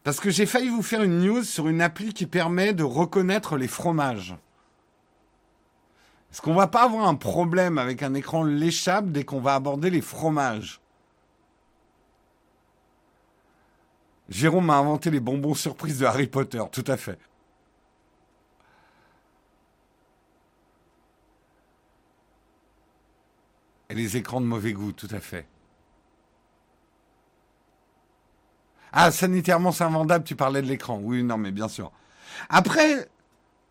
Parce 0.03 0.21
que 0.21 0.29
j'ai 0.29 0.45
failli 0.45 0.69
vous 0.69 0.81
faire 0.81 1.03
une 1.03 1.19
news 1.19 1.43
sur 1.43 1.67
une 1.67 1.81
appli 1.81 2.13
qui 2.13 2.25
permet 2.25 2.73
de 2.73 2.83
reconnaître 2.83 3.57
les 3.57 3.67
fromages. 3.67 4.37
Est-ce 6.31 6.41
qu'on 6.41 6.53
va 6.53 6.67
pas 6.67 6.83
avoir 6.83 7.09
un 7.09 7.15
problème 7.15 7.77
avec 7.77 8.03
un 8.03 8.13
écran 8.13 8.45
léchable 8.45 9.11
dès 9.11 9.25
qu'on 9.25 9.41
va 9.41 9.55
aborder 9.55 9.89
les 9.89 10.01
fromages? 10.01 10.79
Jérôme 14.29 14.69
a 14.69 14.77
inventé 14.77 15.09
les 15.09 15.19
bonbons 15.19 15.53
surprises 15.53 15.99
de 15.99 16.05
Harry 16.05 16.27
Potter, 16.27 16.61
tout 16.71 16.83
à 16.87 16.97
fait. 16.97 17.17
Et 23.89 23.95
les 23.95 24.17
écrans 24.17 24.41
de 24.41 24.45
mauvais 24.45 24.73
goût, 24.73 24.91
tout 24.91 25.07
à 25.11 25.19
fait. 25.21 25.47
Ah, 28.91 29.11
sanitairement, 29.11 29.71
c'est 29.71 29.83
invendable, 29.83 30.25
tu 30.25 30.35
parlais 30.35 30.61
de 30.61 30.67
l'écran. 30.67 30.99
Oui, 31.01 31.23
non, 31.23 31.37
mais 31.37 31.51
bien 31.51 31.69
sûr. 31.69 31.91
Après, 32.49 33.07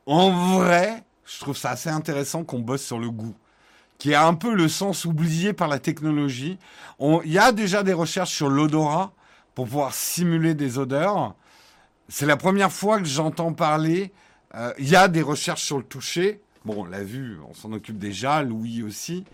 en 0.07 0.59
vrai, 0.59 1.05
je 1.25 1.41
trouve 1.41 1.57
ça 1.57 1.71
assez 1.71 1.91
intéressant 1.91 2.45
qu'on 2.45 2.61
bosse 2.61 2.85
sur 2.85 2.99
le 2.99 3.11
goût, 3.11 3.35
qui 3.99 4.13
est 4.13 4.17
un 4.17 4.35
peu 4.35 4.55
le 4.55 4.69
sens 4.69 5.05
oublié 5.05 5.53
par 5.53 5.69
la 5.69 5.79
technologie. 5.79 6.59
Il 7.01 7.33
y 7.33 7.39
a 7.39 7.53
déjà 7.53 7.83
des 7.83 7.93
recherches 7.93 8.35
sur 8.35 8.49
l'odorat 8.49 9.13
pour 9.57 9.65
pouvoir 9.65 9.95
simuler 9.95 10.55
des 10.55 10.79
odeurs. 10.79 11.35
C'est 12.09 12.27
la 12.27 12.37
première 12.37 12.71
fois 12.71 12.99
que 12.99 13.07
j'entends 13.07 13.55
parler. 13.55 14.13
Euh, 14.55 14.73
il 14.79 14.87
y 14.87 14.97
a 14.97 15.09
des 15.09 15.23
recherches 15.23 15.65
sur 15.65 15.79
le 15.79 15.83
toucher. 15.83 16.43
Bon, 16.67 16.83
on 16.83 16.85
l'a 16.85 17.03
vu, 17.03 17.39
on 17.49 17.55
s'en 17.55 17.73
occupe 17.73 17.99
déjà, 17.99 18.43
Louis 18.43 18.83
aussi. 18.83 19.25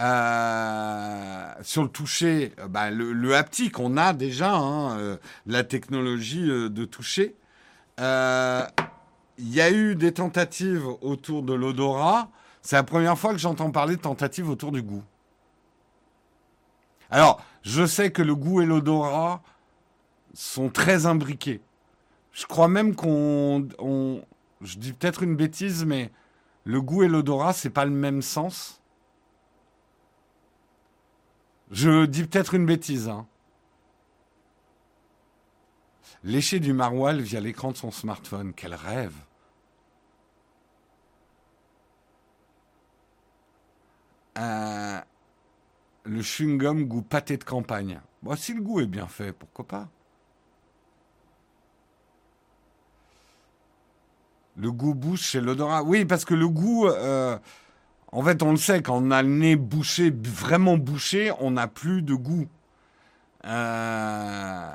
Euh, 0.00 1.46
sur 1.62 1.84
le 1.84 1.88
toucher, 1.90 2.52
euh, 2.58 2.66
bah, 2.66 2.90
le, 2.90 3.36
haptique, 3.36 3.78
on 3.78 3.96
a 3.96 4.12
déjà 4.12 4.52
hein, 4.52 5.18
la 5.46 5.62
technologie 5.62 6.44
de 6.44 6.84
toucher. 6.84 7.36
Il 7.98 8.04
y 9.38 9.60
a 9.60 9.70
eu 9.70 9.94
des 9.94 10.12
tentatives 10.12 10.88
autour 11.02 11.44
de 11.44 11.54
l'odorat. 11.54 12.30
C'est 12.62 12.74
la 12.74 12.82
première 12.82 13.16
fois 13.16 13.30
que 13.30 13.38
j'entends 13.38 13.70
parler 13.70 13.94
de 13.94 14.00
tentatives 14.00 14.50
autour 14.50 14.72
du 14.72 14.82
goût. 14.82 15.04
Alors, 17.12 17.40
je 17.62 17.86
sais 17.86 18.10
que 18.10 18.22
le 18.22 18.34
goût 18.34 18.60
et 18.60 18.66
l'odorat 18.66 19.42
sont 20.34 20.70
très 20.70 21.06
imbriqués. 21.06 21.60
Je 22.32 22.46
crois 22.46 22.68
même 22.68 22.94
qu'on, 22.94 23.68
je 24.60 24.78
dis 24.78 24.92
peut-être 24.92 25.22
une 25.22 25.36
bêtise, 25.36 25.84
mais 25.84 26.10
le 26.64 26.80
goût 26.80 27.02
et 27.02 27.08
l'odorat, 27.08 27.52
c'est 27.52 27.70
pas 27.70 27.84
le 27.84 27.90
même 27.90 28.22
sens. 28.22 28.80
Je 31.70 32.06
dis 32.06 32.24
peut-être 32.24 32.54
une 32.54 32.66
bêtise. 32.66 33.08
Hein. 33.08 33.26
Lécher 36.24 36.60
du 36.60 36.72
maroilles 36.72 37.20
via 37.20 37.40
l'écran 37.40 37.72
de 37.72 37.76
son 37.76 37.90
smartphone, 37.90 38.52
quel 38.54 38.74
rêve 38.74 39.16
euh, 44.38 45.00
Le 46.04 46.22
chewing-gum 46.22 46.84
goût 46.84 47.02
pâté 47.02 47.36
de 47.36 47.44
campagne. 47.44 48.00
Bon, 48.22 48.36
si 48.36 48.54
le 48.54 48.60
goût 48.62 48.80
est 48.80 48.86
bien 48.86 49.08
fait, 49.08 49.32
pourquoi 49.32 49.66
pas? 49.66 49.88
Le 54.56 54.70
goût 54.70 54.94
bouche 54.94 55.22
chez 55.22 55.40
l'odorat. 55.40 55.82
Oui, 55.82 56.04
parce 56.04 56.24
que 56.24 56.34
le 56.34 56.48
goût, 56.48 56.86
euh, 56.86 57.38
en 58.12 58.22
fait, 58.22 58.42
on 58.42 58.50
le 58.50 58.58
sait, 58.58 58.82
quand 58.82 59.02
on 59.02 59.10
a 59.10 59.22
le 59.22 59.28
nez 59.28 59.56
bouché, 59.56 60.10
vraiment 60.10 60.76
bouché, 60.76 61.32
on 61.40 61.52
n'a 61.52 61.68
plus 61.68 62.02
de 62.02 62.14
goût. 62.14 62.46
Euh, 63.44 64.74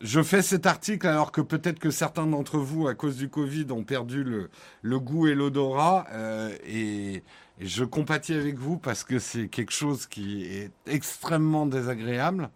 je 0.00 0.22
fais 0.22 0.42
cet 0.42 0.66
article 0.66 1.06
alors 1.06 1.32
que 1.32 1.40
peut-être 1.40 1.78
que 1.78 1.90
certains 1.90 2.26
d'entre 2.26 2.58
vous, 2.58 2.88
à 2.88 2.94
cause 2.94 3.16
du 3.16 3.28
Covid, 3.28 3.66
ont 3.70 3.84
perdu 3.84 4.24
le, 4.24 5.00
goût 5.00 5.26
et 5.26 5.34
l'odorat. 5.34 6.06
Euh, 6.12 6.54
et, 6.66 7.22
je 7.60 7.84
compatis 7.84 8.34
avec 8.34 8.56
vous 8.56 8.78
parce 8.78 9.02
que 9.02 9.18
c'est 9.18 9.48
quelque 9.48 9.72
chose 9.72 10.06
qui 10.06 10.44
est 10.44 10.70
extrêmement 10.86 11.66
désagréable. 11.66 12.50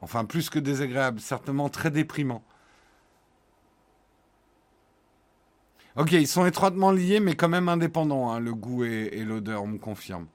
Enfin, 0.00 0.24
plus 0.24 0.48
que 0.48 0.60
désagréable, 0.60 1.18
certainement 1.18 1.68
très 1.68 1.90
déprimant. 1.90 2.44
Ok, 5.96 6.12
ils 6.12 6.28
sont 6.28 6.46
étroitement 6.46 6.92
liés, 6.92 7.20
mais 7.20 7.34
quand 7.34 7.48
même 7.48 7.68
indépendants, 7.68 8.30
hein, 8.30 8.40
le 8.40 8.54
goût 8.54 8.84
et, 8.84 9.24
l'odeur, 9.24 9.66
me 9.66 9.78
confirme. 9.78 10.26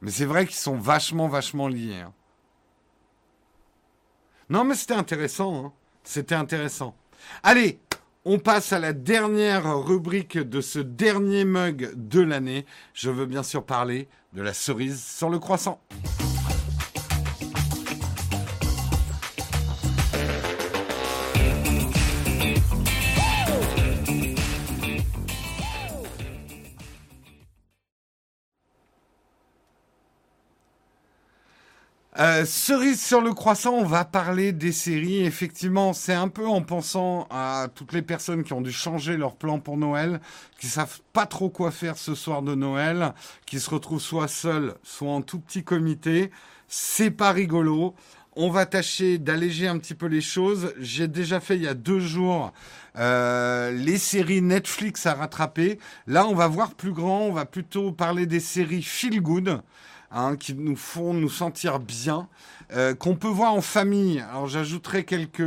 Mais 0.00 0.10
c'est 0.10 0.26
vrai 0.26 0.46
qu'ils 0.46 0.56
sont 0.56 0.76
vachement, 0.76 1.26
vachement 1.26 1.68
liés. 1.68 2.00
Hein. 2.00 2.12
Non, 4.48 4.64
mais 4.64 4.74
c'était 4.74 4.94
intéressant. 4.94 5.66
Hein. 5.66 5.72
C'était 6.04 6.34
intéressant. 6.34 6.94
Allez, 7.42 7.80
on 8.24 8.38
passe 8.38 8.72
à 8.72 8.78
la 8.78 8.92
dernière 8.92 9.78
rubrique 9.78 10.38
de 10.38 10.60
ce 10.60 10.78
dernier 10.78 11.44
mug 11.44 11.92
de 11.96 12.20
l'année. 12.20 12.66
Je 12.92 13.10
veux 13.10 13.26
bien 13.26 13.42
sûr 13.42 13.64
parler 13.64 14.08
de 14.32 14.42
la 14.42 14.52
cerise 14.52 15.02
sur 15.02 15.30
le 15.30 15.38
croissant. 15.38 15.80
Euh, 32.18 32.46
cerise 32.46 33.04
sur 33.04 33.20
le 33.20 33.34
croissant, 33.34 33.74
on 33.74 33.84
va 33.84 34.06
parler 34.06 34.52
des 34.52 34.72
séries. 34.72 35.22
Effectivement, 35.24 35.92
c'est 35.92 36.14
un 36.14 36.28
peu 36.28 36.46
en 36.46 36.62
pensant 36.62 37.26
à 37.30 37.68
toutes 37.74 37.92
les 37.92 38.00
personnes 38.00 38.42
qui 38.42 38.54
ont 38.54 38.62
dû 38.62 38.72
changer 38.72 39.18
leur 39.18 39.36
plan 39.36 39.58
pour 39.58 39.76
Noël, 39.76 40.20
qui 40.58 40.66
savent 40.66 41.00
pas 41.12 41.26
trop 41.26 41.50
quoi 41.50 41.70
faire 41.70 41.98
ce 41.98 42.14
soir 42.14 42.40
de 42.40 42.54
Noël, 42.54 43.12
qui 43.44 43.60
se 43.60 43.68
retrouvent 43.68 44.00
soit 44.00 44.28
seuls, 44.28 44.74
soit 44.82 45.10
en 45.10 45.20
tout 45.20 45.40
petit 45.40 45.62
comité. 45.62 46.30
C'est 46.68 47.10
pas 47.10 47.32
rigolo. 47.32 47.94
On 48.34 48.50
va 48.50 48.64
tâcher 48.64 49.18
d'alléger 49.18 49.68
un 49.68 49.78
petit 49.78 49.94
peu 49.94 50.06
les 50.06 50.22
choses. 50.22 50.72
J'ai 50.78 51.08
déjà 51.08 51.38
fait 51.38 51.56
il 51.56 51.64
y 51.64 51.68
a 51.68 51.74
deux 51.74 52.00
jours 52.00 52.52
euh, 52.98 53.72
les 53.72 53.98
séries 53.98 54.40
Netflix 54.40 55.04
à 55.04 55.14
rattraper. 55.14 55.78
Là, 56.06 56.26
on 56.26 56.34
va 56.34 56.46
voir 56.46 56.74
plus 56.74 56.92
grand. 56.92 57.20
On 57.20 57.32
va 57.32 57.44
plutôt 57.44 57.92
parler 57.92 58.24
des 58.24 58.40
séries 58.40 58.82
feel 58.82 59.20
good. 59.20 59.60
Hein, 60.12 60.36
qui 60.36 60.54
nous 60.54 60.76
font 60.76 61.12
nous 61.14 61.28
sentir 61.28 61.80
bien, 61.80 62.28
euh, 62.72 62.94
qu'on 62.94 63.16
peut 63.16 63.28
voir 63.28 63.52
en 63.52 63.60
famille. 63.60 64.20
Alors 64.30 64.46
j'ajouterai 64.46 65.04
quelques 65.04 65.42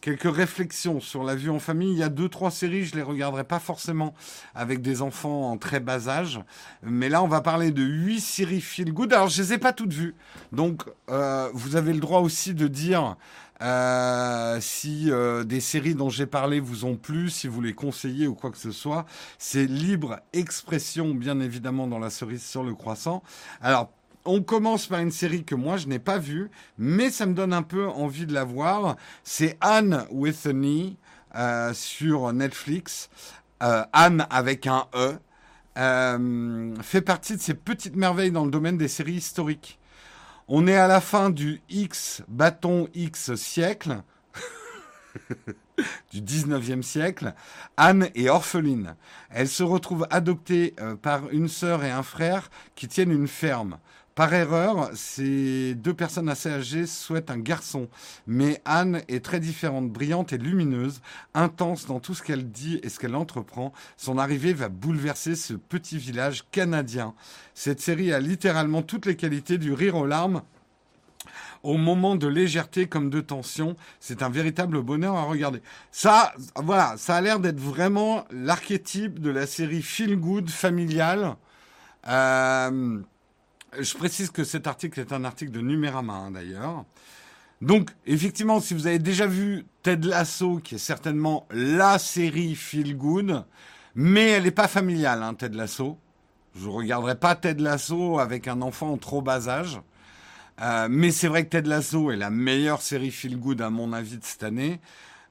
quelques 0.00 0.34
réflexions 0.34 1.00
sur 1.00 1.24
la 1.24 1.34
vue 1.34 1.50
en 1.50 1.58
famille. 1.58 1.92
Il 1.92 1.98
y 1.98 2.02
a 2.02 2.08
deux, 2.08 2.28
trois 2.28 2.50
séries, 2.50 2.84
je 2.84 2.96
les 2.96 3.02
regarderai 3.02 3.44
pas 3.44 3.58
forcément 3.58 4.14
avec 4.54 4.82
des 4.82 5.02
enfants 5.02 5.50
en 5.50 5.58
très 5.58 5.80
bas 5.80 6.08
âge. 6.08 6.40
Mais 6.82 7.08
là, 7.08 7.22
on 7.22 7.28
va 7.28 7.40
parler 7.40 7.70
de 7.70 7.82
huit 7.82 8.20
séries 8.20 8.60
feel 8.60 8.92
good. 8.92 9.12
Alors, 9.12 9.28
je 9.28 9.42
les 9.42 9.52
ai 9.54 9.58
pas 9.58 9.72
toutes 9.72 9.92
vues. 9.92 10.14
Donc, 10.52 10.84
euh, 11.10 11.50
vous 11.52 11.76
avez 11.76 11.92
le 11.92 12.00
droit 12.00 12.20
aussi 12.20 12.54
de 12.54 12.66
dire 12.66 13.16
euh, 13.62 14.58
si 14.60 15.10
euh, 15.10 15.44
des 15.44 15.60
séries 15.60 15.94
dont 15.94 16.08
j'ai 16.08 16.26
parlé 16.26 16.60
vous 16.60 16.84
ont 16.84 16.96
plu, 16.96 17.28
si 17.28 17.46
vous 17.46 17.60
les 17.60 17.74
conseillez 17.74 18.26
ou 18.26 18.34
quoi 18.34 18.50
que 18.50 18.56
ce 18.56 18.72
soit, 18.72 19.04
c'est 19.38 19.66
libre 19.66 20.20
expression, 20.32 21.14
bien 21.14 21.40
évidemment, 21.40 21.86
dans 21.86 21.98
la 21.98 22.10
cerise 22.10 22.42
sur 22.42 22.62
le 22.62 22.74
croissant. 22.74 23.22
Alors, 23.60 23.90
on 24.24 24.42
commence 24.42 24.86
par 24.86 25.00
une 25.00 25.10
série 25.10 25.44
que 25.44 25.54
moi 25.54 25.76
je 25.76 25.88
n'ai 25.88 25.98
pas 25.98 26.18
vue, 26.18 26.50
mais 26.78 27.10
ça 27.10 27.26
me 27.26 27.34
donne 27.34 27.52
un 27.52 27.62
peu 27.62 27.88
envie 27.88 28.26
de 28.26 28.34
la 28.34 28.44
voir. 28.44 28.96
C'est 29.24 29.56
Anne 29.60 30.06
with 30.10 30.46
a 30.46 30.52
Knee 30.52 30.96
euh, 31.34 31.74
sur 31.74 32.32
Netflix. 32.32 33.10
Anne 33.62 34.26
avec 34.30 34.66
un 34.66 34.86
E. 34.94 35.18
fait 36.82 37.02
partie 37.02 37.36
de 37.36 37.42
ces 37.42 37.52
petites 37.52 37.94
merveilles 37.94 38.30
dans 38.30 38.46
le 38.46 38.50
domaine 38.50 38.78
des 38.78 38.88
séries 38.88 39.16
historiques. 39.16 39.79
On 40.52 40.66
est 40.66 40.76
à 40.76 40.88
la 40.88 41.00
fin 41.00 41.30
du 41.30 41.62
X 41.68 42.22
bâton 42.26 42.88
X 42.92 43.36
siècle. 43.36 44.02
du 46.12 46.20
19e 46.20 46.82
siècle. 46.82 47.34
Anne 47.76 48.08
est 48.16 48.28
orpheline. 48.28 48.96
Elle 49.30 49.46
se 49.46 49.62
retrouve 49.62 50.08
adoptée 50.10 50.74
euh, 50.80 50.96
par 50.96 51.30
une 51.30 51.46
sœur 51.46 51.84
et 51.84 51.90
un 51.92 52.02
frère 52.02 52.50
qui 52.74 52.88
tiennent 52.88 53.12
une 53.12 53.28
ferme. 53.28 53.78
Par 54.20 54.34
erreur, 54.34 54.90
ces 54.92 55.74
deux 55.76 55.94
personnes 55.94 56.28
assez 56.28 56.50
âgées 56.50 56.86
souhaitent 56.86 57.30
un 57.30 57.38
garçon. 57.38 57.88
Mais 58.26 58.60
Anne 58.66 59.00
est 59.08 59.24
très 59.24 59.40
différente, 59.40 59.88
brillante 59.88 60.34
et 60.34 60.36
lumineuse, 60.36 61.00
intense 61.32 61.86
dans 61.86 62.00
tout 62.00 62.12
ce 62.12 62.22
qu'elle 62.22 62.50
dit 62.50 62.80
et 62.82 62.90
ce 62.90 62.98
qu'elle 62.98 63.14
entreprend. 63.14 63.72
Son 63.96 64.18
arrivée 64.18 64.52
va 64.52 64.68
bouleverser 64.68 65.36
ce 65.36 65.54
petit 65.54 65.96
village 65.96 66.44
canadien. 66.50 67.14
Cette 67.54 67.80
série 67.80 68.12
a 68.12 68.20
littéralement 68.20 68.82
toutes 68.82 69.06
les 69.06 69.16
qualités 69.16 69.56
du 69.56 69.72
rire 69.72 69.96
aux 69.96 70.04
larmes 70.04 70.42
au 71.62 71.78
moment 71.78 72.14
de 72.14 72.26
légèreté 72.26 72.88
comme 72.88 73.08
de 73.08 73.22
tension. 73.22 73.74
C'est 74.00 74.22
un 74.22 74.28
véritable 74.28 74.82
bonheur 74.82 75.16
à 75.16 75.22
regarder. 75.22 75.62
Ça, 75.92 76.34
voilà, 76.56 76.98
ça 76.98 77.16
a 77.16 77.20
l'air 77.22 77.40
d'être 77.40 77.58
vraiment 77.58 78.26
l'archétype 78.30 79.18
de 79.18 79.30
la 79.30 79.46
série 79.46 79.80
feel 79.80 80.16
good 80.16 80.50
familiale. 80.50 81.36
Euh, 82.06 83.00
je 83.78 83.94
précise 83.94 84.30
que 84.30 84.44
cet 84.44 84.66
article 84.66 85.00
est 85.00 85.12
un 85.12 85.24
article 85.24 85.52
de 85.52 85.60
Numérama 85.60 86.14
hein, 86.14 86.30
d'ailleurs. 86.30 86.84
Donc, 87.60 87.90
effectivement, 88.06 88.58
si 88.60 88.72
vous 88.72 88.86
avez 88.86 88.98
déjà 88.98 89.26
vu 89.26 89.66
Ted 89.82 90.08
Lasso, 90.08 90.60
qui 90.64 90.76
est 90.76 90.78
certainement 90.78 91.46
la 91.50 91.98
série 91.98 92.54
feel 92.54 92.96
good, 92.96 93.44
mais 93.94 94.30
elle 94.30 94.44
n'est 94.44 94.50
pas 94.50 94.68
familiale, 94.68 95.22
hein, 95.22 95.34
Ted 95.34 95.56
Lasso. 95.56 95.98
Je 96.56 96.66
ne 96.66 96.72
regarderai 96.72 97.16
pas 97.16 97.34
Ted 97.36 97.62
Lasso 97.62 98.18
avec 98.18 98.48
un 98.48 98.62
enfant 98.62 98.92
en 98.92 98.96
trop 98.96 99.20
bas 99.20 99.48
âge. 99.48 99.80
Euh, 100.62 100.88
mais 100.90 101.10
c'est 101.10 101.28
vrai 101.28 101.44
que 101.44 101.50
Ted 101.50 101.68
Lasso 101.68 102.10
est 102.10 102.16
la 102.16 102.30
meilleure 102.30 102.82
série 102.82 103.10
feel 103.10 103.38
good 103.38 103.60
à 103.60 103.70
mon 103.70 103.92
avis 103.92 104.16
de 104.16 104.24
cette 104.24 104.42
année. 104.42 104.80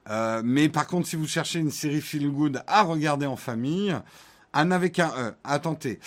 Euh, 0.08 0.40
mais 0.44 0.68
par 0.68 0.86
contre, 0.86 1.08
si 1.08 1.16
vous 1.16 1.26
cherchez 1.26 1.58
une 1.58 1.70
série 1.70 2.00
feel 2.00 2.30
good 2.30 2.62
à 2.66 2.82
regarder 2.82 3.26
en 3.26 3.36
famille, 3.36 3.94
un 4.52 4.70
avec 4.70 4.98
un 4.98 5.12
E, 5.16 5.34
à 5.44 5.58
tenter. 5.58 6.00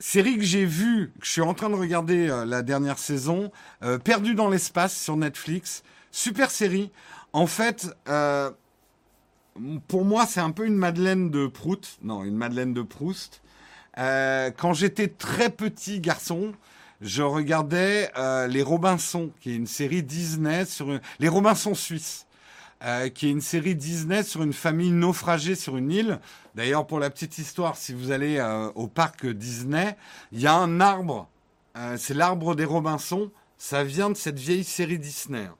Série 0.00 0.36
que 0.36 0.44
j'ai 0.44 0.64
vue, 0.64 1.12
que 1.20 1.26
je 1.26 1.30
suis 1.30 1.40
en 1.40 1.54
train 1.54 1.70
de 1.70 1.76
regarder 1.76 2.28
euh, 2.28 2.44
la 2.44 2.62
dernière 2.62 2.98
saison, 2.98 3.52
Perdu 4.02 4.34
dans 4.34 4.48
l'espace 4.48 4.96
sur 4.96 5.16
Netflix. 5.16 5.82
Super 6.10 6.50
série. 6.50 6.90
En 7.32 7.46
fait, 7.46 7.86
pour 9.86 10.04
moi, 10.04 10.26
c'est 10.26 10.40
un 10.40 10.50
peu 10.50 10.66
une 10.66 10.74
Madeleine 10.74 11.30
de 11.30 11.46
Proust. 11.46 11.98
Non, 12.02 12.24
une 12.24 12.36
Madeleine 12.36 12.74
de 12.74 12.82
Proust. 12.82 13.42
quand 13.96 14.72
j'étais 14.72 15.06
très 15.06 15.50
petit 15.50 16.00
garçon, 16.00 16.52
je 17.00 17.22
regardais 17.22 18.10
euh, 18.18 18.46
Les 18.46 18.62
Robinson, 18.62 19.30
qui 19.40 19.52
est 19.52 19.56
une 19.56 19.66
série 19.66 20.02
Disney 20.02 20.64
sur. 20.66 21.00
Les 21.18 21.28
Robinson 21.28 21.74
suisses. 21.74 22.26
Euh, 22.82 23.10
qui 23.10 23.26
est 23.26 23.30
une 23.30 23.42
série 23.42 23.74
Disney 23.74 24.22
sur 24.22 24.42
une 24.42 24.54
famille 24.54 24.90
naufragée 24.90 25.54
sur 25.54 25.76
une 25.76 25.92
île. 25.92 26.18
D'ailleurs, 26.54 26.86
pour 26.86 26.98
la 26.98 27.10
petite 27.10 27.36
histoire, 27.36 27.76
si 27.76 27.92
vous 27.92 28.10
allez 28.10 28.38
euh, 28.38 28.70
au 28.74 28.86
parc 28.86 29.26
Disney, 29.26 29.96
il 30.32 30.40
y 30.40 30.46
a 30.46 30.54
un 30.54 30.80
arbre. 30.80 31.28
c'est 31.98 32.14
l'arbre 32.14 32.54
des 32.54 32.64
Robinson. 32.64 33.30
Ça 33.58 33.84
vient 33.84 34.08
de 34.08 34.16
cette 34.16 34.38
vieille 34.38 34.64
série 34.64 34.98
Disney. 34.98 35.50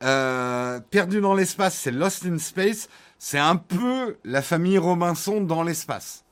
Perdu 0.00 1.20
dans 1.20 1.34
l'espace, 1.34 1.76
c'est 1.76 1.90
Lost 1.90 2.24
in 2.24 2.38
Space. 2.38 2.88
C'est 3.18 3.38
un 3.38 3.56
peu 3.56 4.16
la 4.24 4.42
famille 4.42 4.78
Robinson 4.78 5.40
dans 5.40 5.62
l'espace. 5.62 6.24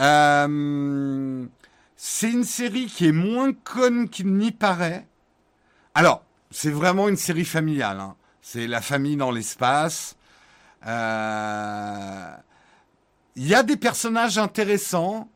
Euh, 0.00 1.44
c'est 1.96 2.30
une 2.30 2.44
série 2.44 2.86
qui 2.86 3.06
est 3.06 3.12
moins 3.12 3.52
conne 3.52 4.08
qu'il 4.08 4.32
n'y 4.34 4.52
paraît. 4.52 5.06
Alors, 5.94 6.22
c'est 6.50 6.70
vraiment 6.70 7.08
une 7.08 7.16
série 7.16 7.44
familiale. 7.44 8.00
Hein. 8.00 8.14
C'est 8.50 8.66
la 8.66 8.80
famille 8.80 9.16
dans 9.16 9.30
l'espace. 9.30 10.16
Euh, 10.86 12.30
il 13.36 13.46
y 13.46 13.54
a 13.54 13.62
des 13.62 13.76
personnages 13.76 14.38
intéressants. 14.38 15.28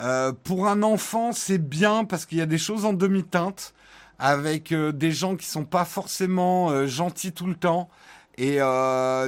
Euh, 0.00 0.32
pour 0.32 0.66
un 0.66 0.82
enfant, 0.82 1.30
c'est 1.30 1.58
bien 1.58 2.04
parce 2.04 2.26
qu'il 2.26 2.38
y 2.38 2.40
a 2.40 2.46
des 2.46 2.58
choses 2.58 2.84
en 2.84 2.94
demi-teinte 2.94 3.74
avec 4.18 4.72
euh, 4.72 4.90
des 4.90 5.12
gens 5.12 5.36
qui 5.36 5.46
sont 5.46 5.64
pas 5.64 5.84
forcément 5.84 6.84
gentils 6.88 7.30
tout 7.30 7.46
le 7.46 7.54
temps 7.54 7.88
et 8.36 8.58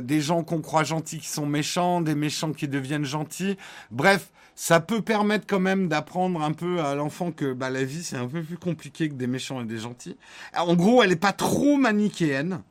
des 0.03 0.21
gens 0.21 0.43
qu'on 0.43 0.61
croit 0.61 0.83
gentils 0.83 1.21
qui 1.21 1.29
sont 1.29 1.47
méchants, 1.47 2.01
des 2.01 2.17
méchants 2.17 2.53
qui 2.53 2.67
deviennent 2.67 3.05
gentils. 3.05 3.57
Bref, 3.93 4.33
ça 4.57 4.81
peut 4.81 5.03
permettre 5.03 5.47
quand 5.47 5.61
même 5.61 5.87
d'apprendre 5.87 6.43
un 6.43 6.53
peu 6.53 6.81
à 6.81 6.97
l'enfant 6.97 7.31
que 7.31 7.53
bah, 7.53 7.71
la 7.71 7.85
vie 7.85 8.03
c'est 8.03 8.17
un 8.17 8.27
peu 8.27 8.43
plus 8.43 8.59
compliqué 8.59 9.09
que 9.09 9.15
des 9.15 9.29
méchants 9.29 9.61
et 9.61 9.67
des 9.67 9.79
gentils. 9.79 10.17
En 10.57 10.75
gros, 10.75 11.01
elle 11.05 11.11
n'est 11.11 11.17
pas 11.17 11.33
trop 11.33 11.77
manichéenne. 11.77 12.65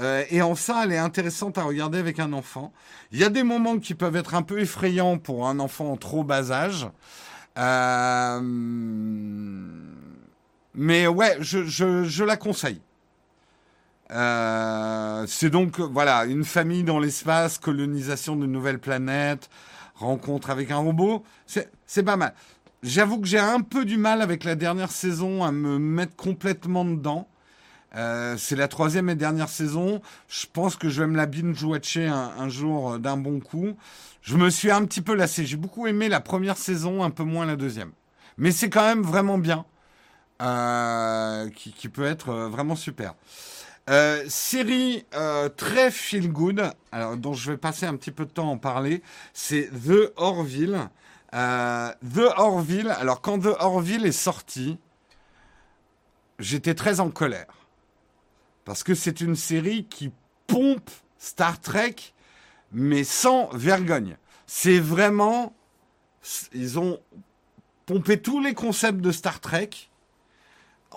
Euh, 0.00 0.24
et 0.30 0.42
en 0.42 0.54
ça, 0.54 0.82
elle 0.84 0.92
est 0.92 0.98
intéressante 0.98 1.58
à 1.58 1.64
regarder 1.64 1.98
avec 1.98 2.20
un 2.20 2.32
enfant. 2.32 2.72
Il 3.10 3.18
y 3.18 3.24
a 3.24 3.30
des 3.30 3.42
moments 3.42 3.78
qui 3.78 3.94
peuvent 3.94 4.16
être 4.16 4.34
un 4.34 4.42
peu 4.42 4.60
effrayants 4.60 5.18
pour 5.18 5.48
un 5.48 5.58
enfant 5.58 5.92
en 5.92 5.96
trop 5.96 6.22
bas 6.22 6.52
âge. 6.52 6.88
Euh, 7.58 8.40
mais 10.74 11.06
ouais, 11.08 11.36
je, 11.40 11.64
je, 11.64 12.04
je 12.04 12.24
la 12.24 12.36
conseille. 12.36 12.80
Euh, 14.10 15.26
c'est 15.26 15.50
donc 15.50 15.80
voilà 15.80 16.24
une 16.24 16.44
famille 16.44 16.84
dans 16.84 16.98
l'espace, 16.98 17.58
colonisation 17.58 18.36
de 18.36 18.46
nouvelles 18.46 18.78
planètes, 18.78 19.50
rencontre 19.96 20.50
avec 20.50 20.70
un 20.70 20.78
robot, 20.78 21.24
c'est 21.46 22.02
pas 22.04 22.16
mal. 22.16 22.32
J'avoue 22.82 23.20
que 23.20 23.26
j'ai 23.26 23.40
un 23.40 23.60
peu 23.60 23.84
du 23.84 23.98
mal 23.98 24.22
avec 24.22 24.44
la 24.44 24.54
dernière 24.54 24.92
saison 24.92 25.44
à 25.44 25.50
me 25.52 25.78
mettre 25.78 26.14
complètement 26.16 26.84
dedans. 26.84 27.28
Euh, 27.98 28.36
c'est 28.38 28.54
la 28.54 28.68
troisième 28.68 29.10
et 29.10 29.16
dernière 29.16 29.48
saison. 29.48 30.00
Je 30.28 30.46
pense 30.52 30.76
que 30.76 30.88
je 30.88 31.02
vais 31.02 31.08
me 31.08 31.16
la 31.16 31.26
binge-watcher 31.26 32.06
un, 32.06 32.32
un, 32.38 32.48
jour 32.48 32.92
euh, 32.92 32.98
d'un 32.98 33.16
bon 33.16 33.40
coup. 33.40 33.76
Je 34.22 34.36
me 34.36 34.50
suis 34.50 34.70
un 34.70 34.84
petit 34.84 35.00
peu 35.00 35.14
lassé. 35.14 35.44
J'ai 35.44 35.56
beaucoup 35.56 35.86
aimé 35.88 36.08
la 36.08 36.20
première 36.20 36.56
saison, 36.56 37.02
un 37.02 37.10
peu 37.10 37.24
moins 37.24 37.44
la 37.44 37.56
deuxième. 37.56 37.90
Mais 38.36 38.52
c'est 38.52 38.70
quand 38.70 38.86
même 38.86 39.02
vraiment 39.02 39.38
bien. 39.38 39.64
Euh, 40.40 41.50
qui, 41.50 41.88
peut 41.88 42.04
être 42.04 42.32
vraiment 42.32 42.76
super. 42.76 43.14
Série 44.28 45.04
très 45.56 45.90
feel 45.90 46.30
good, 46.30 46.70
dont 47.16 47.32
je 47.32 47.50
vais 47.50 47.56
passer 47.56 47.86
un 47.86 47.96
petit 47.96 48.12
peu 48.12 48.24
de 48.24 48.30
temps 48.30 48.48
à 48.48 48.52
en 48.52 48.58
parler, 48.58 49.02
c'est 49.32 49.68
The 49.70 50.12
Orville. 50.14 50.88
The 51.32 52.32
Orville, 52.36 52.94
alors 53.00 53.20
quand 53.20 53.40
The 53.40 53.56
Orville 53.58 54.06
est 54.06 54.12
sorti, 54.12 54.78
j'étais 56.38 56.74
très 56.74 57.00
en 57.00 57.10
colère. 57.10 57.57
Parce 58.68 58.84
que 58.84 58.94
c'est 58.94 59.22
une 59.22 59.34
série 59.34 59.84
qui 59.84 60.10
pompe 60.46 60.90
Star 61.18 61.58
Trek, 61.58 61.94
mais 62.70 63.02
sans 63.02 63.48
vergogne. 63.54 64.18
C'est 64.46 64.78
vraiment... 64.78 65.54
Ils 66.52 66.78
ont 66.78 67.00
pompé 67.86 68.20
tous 68.20 68.42
les 68.42 68.52
concepts 68.52 69.00
de 69.00 69.10
Star 69.10 69.40
Trek. 69.40 69.70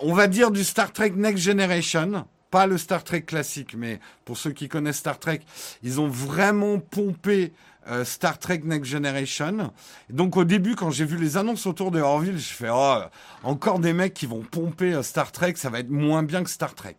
On 0.01 0.13
va 0.13 0.27
dire 0.27 0.51
du 0.51 0.65
Star 0.65 0.91
Trek 0.91 1.11
Next 1.11 1.41
Generation 1.43 2.25
pas 2.49 2.67
le 2.67 2.77
Star 2.77 3.05
Trek 3.05 3.21
classique, 3.21 3.75
mais 3.77 4.01
pour 4.25 4.37
ceux 4.37 4.51
qui 4.51 4.67
connaissent 4.67 4.97
Star 4.97 5.17
Trek, 5.17 5.39
ils 5.83 6.01
ont 6.01 6.09
vraiment 6.09 6.79
pompé 6.79 7.53
euh, 7.87 8.03
Star 8.03 8.37
Trek 8.39 8.63
Next 8.65 8.91
Generation. 8.91 9.71
donc 10.09 10.35
au 10.35 10.43
début, 10.43 10.75
quand 10.75 10.91
j'ai 10.91 11.05
vu 11.05 11.15
les 11.15 11.37
annonces 11.37 11.65
autour 11.65 11.91
de 11.91 12.01
Orville, 12.01 12.37
je 12.37 12.51
fais 12.51 12.67
oh 12.69 12.99
encore 13.43 13.79
des 13.79 13.93
mecs 13.93 14.13
qui 14.13 14.25
vont 14.25 14.41
pomper 14.41 14.93
euh, 14.93 15.01
Star 15.01 15.31
Trek, 15.31 15.53
ça 15.55 15.69
va 15.69 15.79
être 15.79 15.89
moins 15.89 16.23
bien 16.23 16.43
que 16.43 16.49
Star 16.49 16.75
Trek. 16.75 16.97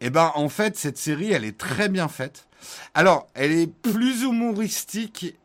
Eh 0.00 0.10
ben 0.10 0.32
en 0.34 0.48
fait, 0.48 0.76
cette 0.76 0.98
série, 0.98 1.32
elle 1.32 1.44
est 1.44 1.58
très 1.58 1.88
bien 1.88 2.08
faite. 2.08 2.46
Alors, 2.94 3.28
elle 3.34 3.52
est 3.52 3.66
plus 3.66 4.22
humoristique 4.22 5.36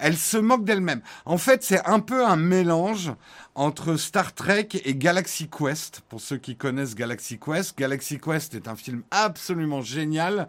elle 0.00 0.16
se 0.16 0.38
moque 0.38 0.64
d'elle-même. 0.64 1.02
En 1.24 1.38
fait, 1.38 1.62
c'est 1.62 1.86
un 1.86 2.00
peu 2.00 2.26
un 2.26 2.36
mélange 2.36 3.12
entre 3.54 3.96
Star 3.96 4.34
Trek 4.34 4.68
et 4.84 4.94
Galaxy 4.94 5.48
Quest. 5.48 6.00
Pour 6.08 6.20
ceux 6.20 6.38
qui 6.38 6.56
connaissent 6.56 6.94
Galaxy 6.94 7.38
Quest, 7.38 7.78
Galaxy 7.78 8.18
Quest 8.18 8.54
est 8.54 8.66
un 8.66 8.76
film 8.76 9.02
absolument 9.10 9.82
génial 9.82 10.48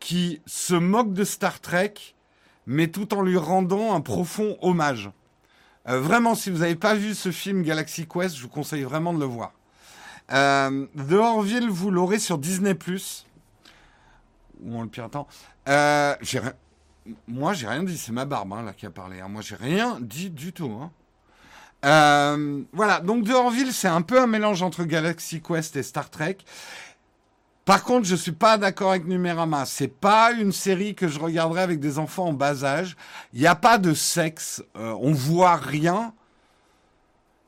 qui 0.00 0.40
se 0.46 0.74
moque 0.74 1.12
de 1.12 1.24
Star 1.24 1.60
Trek, 1.60 1.94
mais 2.66 2.88
tout 2.88 3.14
en 3.14 3.22
lui 3.22 3.36
rendant 3.36 3.94
un 3.94 4.00
profond 4.00 4.56
hommage. 4.60 5.10
Euh, 5.88 6.00
vraiment, 6.00 6.34
si 6.34 6.50
vous 6.50 6.58
n'avez 6.58 6.76
pas 6.76 6.94
vu 6.94 7.14
ce 7.14 7.30
film 7.30 7.62
Galaxy 7.62 8.06
Quest, 8.06 8.36
je 8.36 8.42
vous 8.42 8.48
conseille 8.48 8.82
vraiment 8.82 9.14
de 9.14 9.20
le 9.20 9.26
voir. 9.26 9.52
Euh, 10.32 10.86
The 10.96 11.12
Orville, 11.12 11.68
vous 11.68 11.90
l'aurez 11.90 12.18
sur 12.18 12.38
Disney+. 12.38 12.76
Ou 14.62 14.76
on 14.76 14.82
le 14.82 14.88
temps. 14.88 15.26
Euh, 15.68 16.14
moi, 17.26 17.52
j'ai 17.52 17.66
rien 17.66 17.82
dit. 17.82 17.96
C'est 17.96 18.12
ma 18.12 18.24
barbe 18.24 18.52
hein, 18.52 18.62
là 18.62 18.72
qui 18.72 18.86
a 18.86 18.90
parlé. 18.90 19.20
Hein. 19.20 19.28
Moi, 19.28 19.42
j'ai 19.42 19.56
rien 19.56 19.98
dit 20.00 20.30
du 20.30 20.52
tout. 20.52 20.72
Hein. 20.80 20.90
Euh, 21.84 22.62
voilà. 22.72 23.00
Donc, 23.00 23.26
The 23.26 23.30
Orville, 23.30 23.72
c'est 23.72 23.88
un 23.88 24.02
peu 24.02 24.20
un 24.20 24.26
mélange 24.26 24.62
entre 24.62 24.84
Galaxy 24.84 25.40
Quest 25.40 25.76
et 25.76 25.82
Star 25.82 26.10
Trek. 26.10 26.38
Par 27.64 27.84
contre, 27.84 28.06
je 28.06 28.16
suis 28.16 28.32
pas 28.32 28.56
d'accord 28.56 28.90
avec 28.90 29.06
Numérama. 29.06 29.66
C'est 29.66 29.88
pas 29.88 30.32
une 30.32 30.52
série 30.52 30.94
que 30.94 31.06
je 31.06 31.18
regarderais 31.18 31.62
avec 31.62 31.80
des 31.80 31.98
enfants 31.98 32.28
en 32.28 32.32
bas 32.32 32.64
âge. 32.64 32.96
Il 33.34 33.40
n'y 33.40 33.46
a 33.46 33.54
pas 33.54 33.78
de 33.78 33.92
sexe. 33.92 34.62
Euh, 34.76 34.96
on 35.00 35.12
voit 35.12 35.56
rien. 35.56 36.14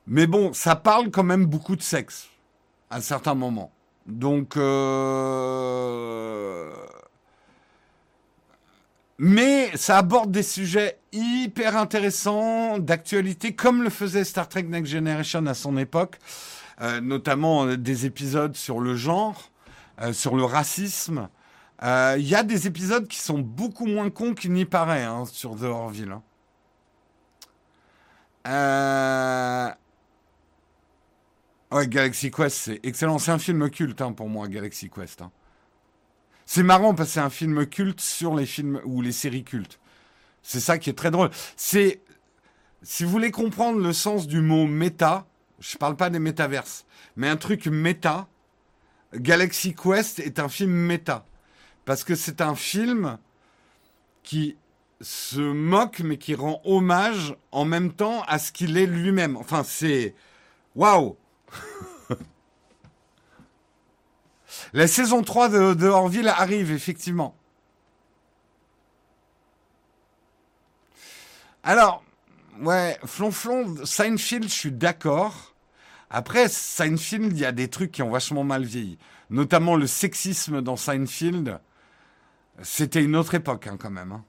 Mais 0.05 0.27
bon, 0.27 0.53
ça 0.53 0.75
parle 0.75 1.09
quand 1.09 1.23
même 1.23 1.45
beaucoup 1.45 1.75
de 1.75 1.81
sexe 1.81 2.30
à 2.91 3.01
certains 3.01 3.33
moments. 3.33 3.71
Donc, 4.05 4.57
euh, 4.57 5.49
mais 9.17 9.75
ça 9.75 9.97
aborde 9.97 10.31
des 10.31 10.43
sujets 10.43 10.99
hyper 11.11 11.77
intéressants, 11.77 12.77
d'actualité, 12.79 13.55
comme 13.55 13.81
le 13.83 13.89
faisait 13.89 14.23
Star 14.23 14.49
Trek 14.49 14.63
Next 14.63 14.91
Generation 14.91 15.45
à 15.45 15.53
son 15.53 15.77
époque, 15.77 16.17
euh, 16.81 16.99
notamment 16.99 17.65
euh, 17.65 17.77
des 17.77 18.05
épisodes 18.05 18.55
sur 18.55 18.79
le 18.79 18.95
genre, 18.95 19.49
sur 20.13 20.35
le 20.35 20.43
racisme. 20.43 21.29
Il 21.83 22.27
y 22.27 22.35
a 22.35 22.43
des 22.43 22.65
épisodes 22.67 23.07
qui 23.07 23.19
sont 23.19 23.39
beaucoup 23.39 23.85
moins 23.85 24.09
cons 24.09 24.33
qu'il 24.33 24.51
n'y 24.51 24.65
paraît 24.65 25.03
hein, 25.03 25.25
sur 25.25 25.55
The 25.55 25.63
Orville. 25.63 26.15
Hein. 28.45 29.75
Ouais, 31.71 31.87
Galaxy 31.87 32.31
Quest, 32.31 32.57
c'est 32.57 32.79
excellent. 32.83 33.17
C'est 33.17 33.31
un 33.31 33.39
film 33.39 33.69
culte 33.69 34.01
hein, 34.01 34.11
pour 34.11 34.27
moi, 34.27 34.47
Galaxy 34.49 34.89
Quest. 34.89 35.23
C'est 36.45 36.63
marrant 36.63 36.93
parce 36.93 37.09
que 37.09 37.13
c'est 37.13 37.19
un 37.21 37.29
film 37.29 37.65
culte 37.65 38.01
sur 38.01 38.35
les 38.35 38.45
films 38.45 38.81
ou 38.83 39.01
les 39.01 39.13
séries 39.13 39.45
cultes. 39.45 39.79
C'est 40.43 40.59
ça 40.59 40.77
qui 40.77 40.89
est 40.89 40.97
très 40.97 41.11
drôle. 41.11 41.29
C'est, 41.55 42.01
si 42.81 43.05
vous 43.05 43.09
voulez 43.09 43.31
comprendre 43.31 43.79
le 43.79 43.93
sens 43.93 44.27
du 44.27 44.41
mot 44.41 44.67
méta, 44.67 45.25
je 45.59 45.77
parle 45.77 45.95
pas 45.95 46.09
des 46.09 46.19
métaverses, 46.19 46.85
mais 47.15 47.29
un 47.29 47.37
truc 47.37 47.67
méta, 47.67 48.27
Galaxy 49.13 49.73
Quest 49.73 50.19
est 50.19 50.39
un 50.39 50.49
film 50.49 50.71
méta. 50.71 51.25
Parce 51.85 52.03
que 52.03 52.15
c'est 52.15 52.41
un 52.41 52.55
film 52.55 53.17
qui 54.23 54.57
se 54.99 55.39
moque, 55.39 56.01
mais 56.01 56.17
qui 56.17 56.35
rend 56.35 56.61
hommage 56.65 57.35
en 57.51 57.63
même 57.63 57.93
temps 57.93 58.23
à 58.23 58.39
ce 58.39 58.51
qu'il 58.51 58.77
est 58.77 58.85
lui-même. 58.85 59.37
Enfin, 59.37 59.63
c'est. 59.63 60.15
Waouh! 60.75 61.17
La 64.73 64.87
saison 64.87 65.21
3 65.21 65.49
de, 65.75 65.87
Orville 65.87 66.27
arrive, 66.27 66.71
effectivement. 66.71 67.35
Alors, 71.63 72.03
ouais, 72.61 72.97
flonflon, 73.05 73.85
Seinfeld, 73.85 74.45
je 74.45 74.53
suis 74.53 74.71
d'accord. 74.71 75.53
Après, 76.09 76.47
Seinfeld, 76.49 77.33
il 77.33 77.39
y 77.39 77.45
a 77.45 77.51
des 77.51 77.69
trucs 77.69 77.91
qui 77.91 78.01
ont 78.01 78.09
vachement 78.09 78.43
mal 78.43 78.63
vieilli. 78.63 78.97
Notamment 79.29 79.75
le 79.75 79.87
sexisme 79.87 80.61
dans 80.61 80.75
Seinfeld. 80.75 81.59
C'était 82.63 83.03
une 83.03 83.15
autre 83.15 83.35
époque, 83.35 83.67
hein, 83.67 83.77
quand 83.79 83.89
même. 83.89 84.11
Hein. 84.11 84.25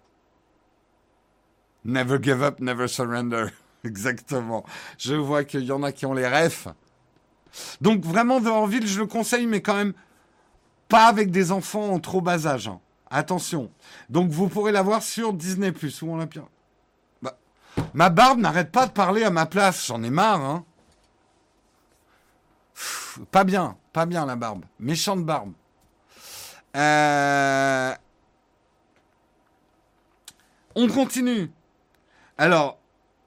Never 1.84 2.18
give 2.22 2.42
up, 2.42 2.60
never 2.60 2.86
surrender. 2.86 3.46
Exactement. 3.84 4.64
Je 4.98 5.14
vois 5.14 5.44
qu'il 5.44 5.64
y 5.64 5.72
en 5.72 5.82
a 5.82 5.92
qui 5.92 6.06
ont 6.06 6.14
les 6.14 6.28
refs. 6.28 6.68
Donc 7.80 8.04
vraiment, 8.04 8.40
The 8.40 8.46
Orville, 8.46 8.86
je 8.86 9.00
le 9.00 9.06
conseille, 9.06 9.46
mais 9.46 9.60
quand 9.60 9.74
même, 9.74 9.92
pas 10.88 11.06
avec 11.06 11.30
des 11.30 11.52
enfants 11.52 11.90
en 11.90 12.00
trop 12.00 12.20
bas 12.20 12.46
âge. 12.46 12.68
Hein. 12.68 12.80
Attention. 13.10 13.70
Donc 14.08 14.30
vous 14.30 14.48
pourrez 14.48 14.72
la 14.72 14.82
voir 14.82 15.02
sur 15.02 15.32
Disney+. 15.32 15.70
Où 15.70 16.12
on 16.12 16.16
l'a 16.16 16.26
bah, 17.20 17.36
Ma 17.94 18.10
barbe 18.10 18.40
n'arrête 18.40 18.72
pas 18.72 18.86
de 18.86 18.92
parler 18.92 19.22
à 19.24 19.30
ma 19.30 19.46
place. 19.46 19.86
J'en 19.86 20.02
ai 20.02 20.10
marre. 20.10 20.40
Hein. 20.40 20.64
pas 23.30 23.44
bien. 23.44 23.76
Pas 23.92 24.06
bien 24.06 24.24
la 24.24 24.36
barbe. 24.36 24.64
Méchante 24.80 25.24
barbe. 25.24 25.52
Euh, 26.74 27.94
on 30.74 30.88
continue. 30.88 31.50
Alors, 32.38 32.78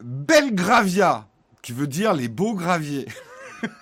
Belgravia, 0.02 1.28
qui 1.62 1.72
veut 1.72 1.88
dire 1.88 2.14
les 2.14 2.28
beaux 2.28 2.56
graviers. 2.56 3.06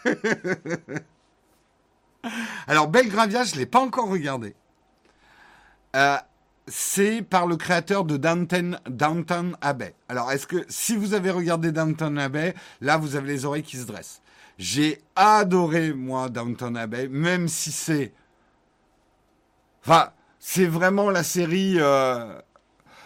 Alors, 2.68 2.88
Belgravia, 2.88 3.44
je 3.44 3.56
ne 3.56 3.60
l'ai 3.60 3.66
pas 3.66 3.80
encore 3.80 4.10
regardé. 4.10 4.56
Euh, 5.96 6.18
c'est 6.68 7.22
par 7.22 7.46
le 7.46 7.58
créateur 7.58 8.06
de 8.06 8.18
Downton, 8.18 8.80
Downton 8.88 9.56
Abbey. 9.62 9.94
Alors, 10.08 10.32
est-ce 10.32 10.48
que 10.48 10.66
si 10.70 10.96
vous 10.96 11.14
avez 11.14 11.32
regardé 11.32 11.72
Downton 11.72 12.18
Abbey, 12.18 12.54
là, 12.82 12.98
vous 12.98 13.16
avez 13.16 13.28
les 13.28 13.46
oreilles 13.46 13.64
qui 13.64 13.78
se 13.78 13.86
dressent. 13.86 14.22
J'ai 14.58 15.02
adoré, 15.16 15.94
moi, 15.94 16.30
Downton 16.30 16.78
Abbey, 16.78 17.08
même 17.10 17.48
si 17.48 17.72
c'est... 17.72 18.14
Enfin, 19.86 20.12
c'est 20.40 20.66
vraiment 20.66 21.10
la 21.10 21.24
série... 21.24 21.76
Euh, 21.80 22.40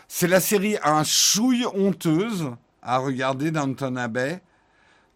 c'est 0.07 0.27
la 0.27 0.39
série 0.39 0.77
un 0.83 1.03
chouille 1.03 1.65
honteuse 1.73 2.51
à 2.81 2.99
regarder 2.99 3.51
Downton 3.51 3.97
Abbey. 3.97 4.41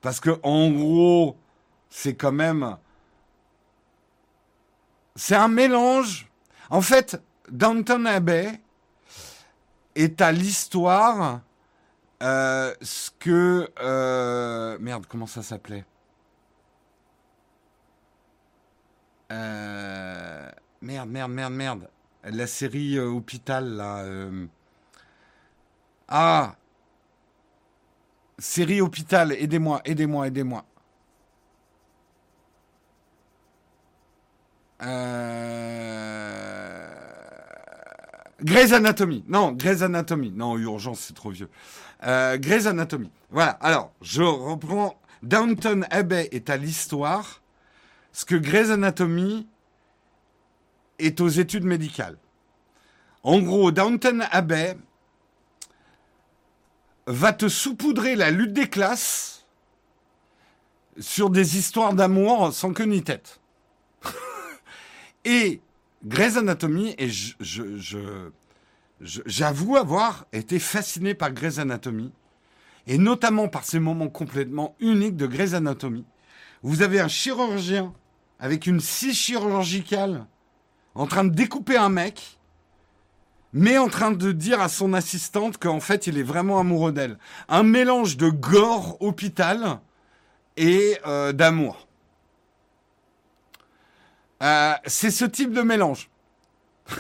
Parce 0.02 0.20
que, 0.20 0.32
en 0.44 0.72
gros, 0.72 1.38
c'est 1.92 2.16
quand 2.16 2.32
même 2.32 2.78
c'est 5.16 5.36
un 5.36 5.50
mélange. 5.50 6.28
En 6.70 6.82
fait, 6.82 7.22
Downton 7.52 8.08
Abbey 8.08 8.60
est 9.96 10.22
à 10.22 10.32
l'histoire 10.32 11.42
euh, 12.24 12.74
ce 12.82 13.12
que 13.20 13.70
euh, 13.82 14.78
merde 14.80 15.06
comment 15.08 15.28
ça 15.28 15.42
s'appelait? 15.44 15.86
Euh, 19.32 20.50
merde 20.82 21.10
merde 21.10 21.32
merde 21.32 21.54
merde. 21.54 21.90
La 22.24 22.48
série 22.48 23.00
hôpital 23.00 23.76
là 23.76 24.06
ah! 26.08 26.56
Série 28.38 28.82
hôpital 28.82 29.32
aidez-moi 29.34 29.82
aidez-moi 29.86 30.28
aidez-moi 30.28 30.66
Euh... 34.84 36.72
Grey's 38.44 38.74
Anatomy. 38.74 39.24
Non, 39.28 39.52
Grey's 39.52 39.82
Anatomy. 39.82 40.32
Non, 40.32 40.58
Urgence, 40.58 41.00
c'est 41.02 41.14
trop 41.14 41.30
vieux. 41.30 41.50
Euh, 42.04 42.38
Grey's 42.38 42.66
Anatomy. 42.66 43.12
Voilà. 43.30 43.52
Alors, 43.62 43.92
je 44.02 44.24
reprends. 44.24 45.00
Downton 45.24 45.86
Abbey 45.92 46.30
est 46.32 46.50
à 46.50 46.58
l'histoire 46.58 47.42
ce 48.12 48.26
que 48.26 48.36
Grey's 48.36 48.72
Anatomy 48.72 49.48
est 51.00 51.22
aux 51.22 51.28
études 51.28 51.64
médicales. 51.64 52.18
En 53.24 53.40
gros, 53.40 53.72
Downton 53.72 54.26
Abbey 54.32 54.76
va 57.06 57.34
te 57.34 57.48
saupoudrer 57.48 58.16
la 58.16 58.32
lutte 58.32 58.54
des 58.54 58.68
classes 58.68 59.46
sur 61.00 61.30
des 61.30 61.58
histoires 61.58 61.94
d'amour 61.94 62.52
sans 62.54 62.74
queue 62.74 62.86
ni 62.86 63.04
tête. 63.04 63.40
Et 65.26 65.62
Grey's 66.04 66.38
Anatomy, 66.38 66.96
et 66.98 67.10
je, 67.10 68.32
j'avoue 69.00 69.78
avoir 69.78 70.26
été 70.34 70.60
fasciné 70.60 71.14
par 71.14 71.32
Grey's 71.32 71.60
Anatomy, 71.60 72.12
et 72.88 72.98
notamment 72.98 73.48
par 73.48 73.64
ces 73.64 73.80
moments 73.80 74.10
complètement 74.10 74.76
uniques 74.80 75.16
de 75.16 75.28
Grey's 75.28 75.54
Anatomy. 75.54 76.06
Vous 76.64 76.82
avez 76.82 77.00
un 77.00 77.08
chirurgien 77.08 77.94
avec 78.40 78.66
une 78.66 78.80
scie 78.80 79.14
chirurgicale 79.14 80.26
en 80.96 81.08
train 81.08 81.24
de 81.24 81.34
découper 81.34 81.78
un 81.78 81.90
mec, 81.90 82.40
mais 83.54 83.78
en 83.78 83.88
train 83.88 84.12
de 84.12 84.32
dire 84.32 84.62
à 84.62 84.70
son 84.70 84.94
assistante 84.94 85.58
qu'en 85.58 85.80
fait 85.80 86.08
il 86.08 86.18
est 86.18 86.24
vraiment 86.24 86.60
amoureux 86.60 86.92
d'elle. 86.92 87.18
Un 87.50 87.64
mélange 87.64 88.18
de 88.18 88.30
gore 88.30 88.98
hôpital 89.02 89.80
et 90.58 90.98
euh, 91.06 91.34
d'amour. 91.34 91.88
Euh, 94.42 94.74
c'est 94.86 95.12
ce 95.12 95.26
type 95.26 95.52
de 95.52 95.62
mélange. 95.62 96.10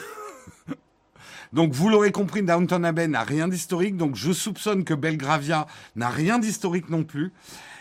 donc 1.53 1.73
vous 1.73 1.89
l'aurez 1.89 2.11
compris, 2.11 2.43
Downton 2.43 2.85
Abbey 2.85 3.07
n'a 3.07 3.23
rien 3.23 3.47
d'historique, 3.47 3.97
donc 3.97 4.15
je 4.15 4.31
soupçonne 4.31 4.83
que 4.83 4.93
Belgravia 4.93 5.65
n'a 5.95 6.09
rien 6.09 6.39
d'historique 6.39 6.89
non 6.89 7.03
plus. 7.03 7.31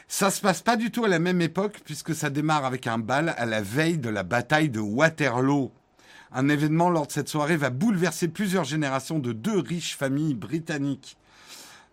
Ça 0.09 0.31
se 0.31 0.41
passe 0.41 0.63
pas 0.63 0.77
du 0.77 0.91
tout 0.91 1.05
à 1.05 1.09
la 1.09 1.19
même 1.19 1.41
époque 1.41 1.83
puisque 1.85 2.15
ça 2.15 2.31
démarre 2.31 2.65
avec 2.65 2.87
un 2.87 2.99
bal 2.99 3.35
à 3.37 3.47
la 3.47 3.63
veille 3.63 3.99
de 3.99 4.09
la 4.09 4.25
bataille 4.25 4.69
de 4.69 4.81
Waterloo. 4.81 5.71
Un 6.33 6.49
événement 6.49 6.91
lors 6.91 7.07
de 7.07 7.13
cette 7.13 7.29
soirée 7.29 7.57
va 7.57 7.71
bouleverser 7.71 8.29
plusieurs 8.29 8.65
générations 8.65 9.19
de 9.19 9.33
deux 9.33 9.59
riches 9.59 9.97
familles 9.97 10.35
britanniques. 10.35 11.17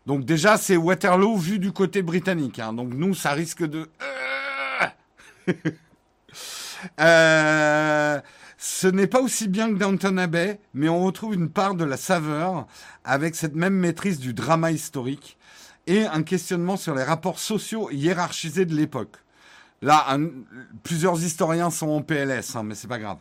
Donc 0.05 0.25
déjà, 0.25 0.57
c'est 0.57 0.77
Waterloo 0.77 1.37
vu 1.37 1.59
du 1.59 1.71
côté 1.71 2.01
britannique. 2.01 2.59
Hein. 2.59 2.73
Donc 2.73 2.93
nous, 2.93 3.13
ça 3.13 3.31
risque 3.33 3.63
de... 3.63 3.89
Euh, 6.99 8.19
ce 8.57 8.87
n'est 8.87 9.07
pas 9.07 9.21
aussi 9.21 9.47
bien 9.47 9.71
que 9.71 9.77
Downton 9.77 10.17
Abbey, 10.17 10.59
mais 10.73 10.89
on 10.89 11.03
retrouve 11.03 11.35
une 11.35 11.49
part 11.49 11.75
de 11.75 11.85
la 11.85 11.97
saveur 11.97 12.67
avec 13.03 13.35
cette 13.35 13.55
même 13.55 13.75
maîtrise 13.75 14.19
du 14.19 14.33
drama 14.33 14.71
historique 14.71 15.37
et 15.85 16.05
un 16.05 16.23
questionnement 16.23 16.77
sur 16.77 16.95
les 16.95 17.03
rapports 17.03 17.39
sociaux 17.39 17.89
hiérarchisés 17.91 18.65
de 18.65 18.75
l'époque. 18.75 19.17
Là, 19.83 20.17
plusieurs 20.81 21.23
historiens 21.23 21.69
sont 21.69 21.89
en 21.89 22.01
PLS, 22.01 22.55
hein, 22.55 22.63
mais 22.63 22.73
c'est 22.73 22.87
pas 22.87 22.97
grave. 22.97 23.17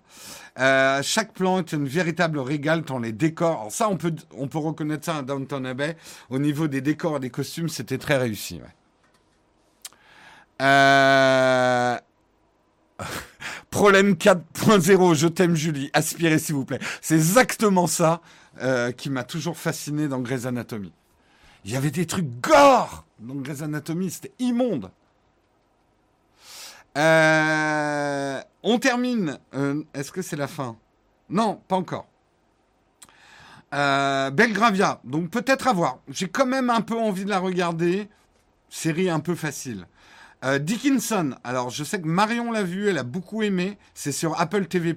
Euh, 0.59 1.03
chaque 1.03 1.35
plan 1.35 1.59
est 1.59 1.73
une 1.73 1.87
véritable 1.87 2.39
régale 2.39 2.83
tant 2.83 2.99
les 2.99 3.13
décors. 3.13 3.61
Alors 3.61 3.73
ça, 3.73 3.91
on 3.91 3.99
peut, 3.99 4.15
on 4.33 4.49
peut 4.49 4.59
reconnaître 4.59 5.05
ça 5.05 5.19
à 5.19 5.23
Downton 5.23 5.67
Abbey. 5.67 5.99
Au 6.31 6.39
niveau 6.39 6.67
des 6.67 6.81
décors 6.81 7.19
et 7.19 7.21
des 7.21 7.29
costumes, 7.29 7.69
c'était 7.69 7.99
très 7.99 8.17
réussi. 8.17 8.63
Euh... 10.63 11.99
Problème 13.71 14.13
4.0, 14.15 15.15
je 15.15 15.29
t'aime 15.29 15.55
Julie, 15.55 15.91
aspirez 15.93 16.39
s'il 16.39 16.55
vous 16.55 16.65
plaît. 16.65 16.81
C'est 17.01 17.17
exactement 17.17 17.87
ça 17.87 18.21
euh, 18.63 18.93
qui 18.93 19.11
m'a 19.11 19.25
toujours 19.25 19.57
fasciné 19.57 20.09
dans 20.09 20.21
Grey's 20.21 20.47
Anatomy. 20.47 20.93
Il 21.65 21.73
y 21.73 21.77
avait 21.77 21.91
des 21.91 22.07
trucs 22.07 22.41
gore 22.41 23.05
dans 23.19 23.35
Grey's 23.35 23.63
Anatomy, 23.63 24.11
c'était 24.11 24.33
immonde. 24.39 24.91
Euh, 26.97 28.41
on 28.63 28.79
termine. 28.79 29.39
Euh, 29.55 29.83
est-ce 29.93 30.11
que 30.11 30.23
c'est 30.23 30.37
la 30.37 30.49
fin? 30.49 30.77
Non, 31.29 31.61
pas 31.69 31.77
encore. 31.77 32.07
Belgravia, 33.73 35.01
donc 35.05 35.29
peut-être 35.29 35.69
à 35.69 35.75
voir. 35.75 35.99
J'ai 36.09 36.29
quand 36.29 36.47
même 36.47 36.71
un 36.71 36.81
peu 36.81 36.97
envie 36.97 37.27
de 37.27 37.31
la 37.31 37.41
regarder. 37.41 38.09
Série 38.71 39.11
un 39.11 39.21
peu 39.21 39.35
facile. 39.35 39.87
Euh, 40.45 40.59
Dickinson, 40.59 41.35
alors 41.45 41.71
je 41.71 41.83
sais 41.83 42.01
que 42.01 42.07
Marion 42.07 42.53
l'a 42.53 42.63
vu, 42.63 42.89
elle 42.89 42.99
a 42.99 43.03
beaucoup 43.03 43.43
aimé, 43.43 43.79
c'est 43.95 44.13
sur 44.13 44.39
Apple 44.39 44.67
TV+. 44.67 44.97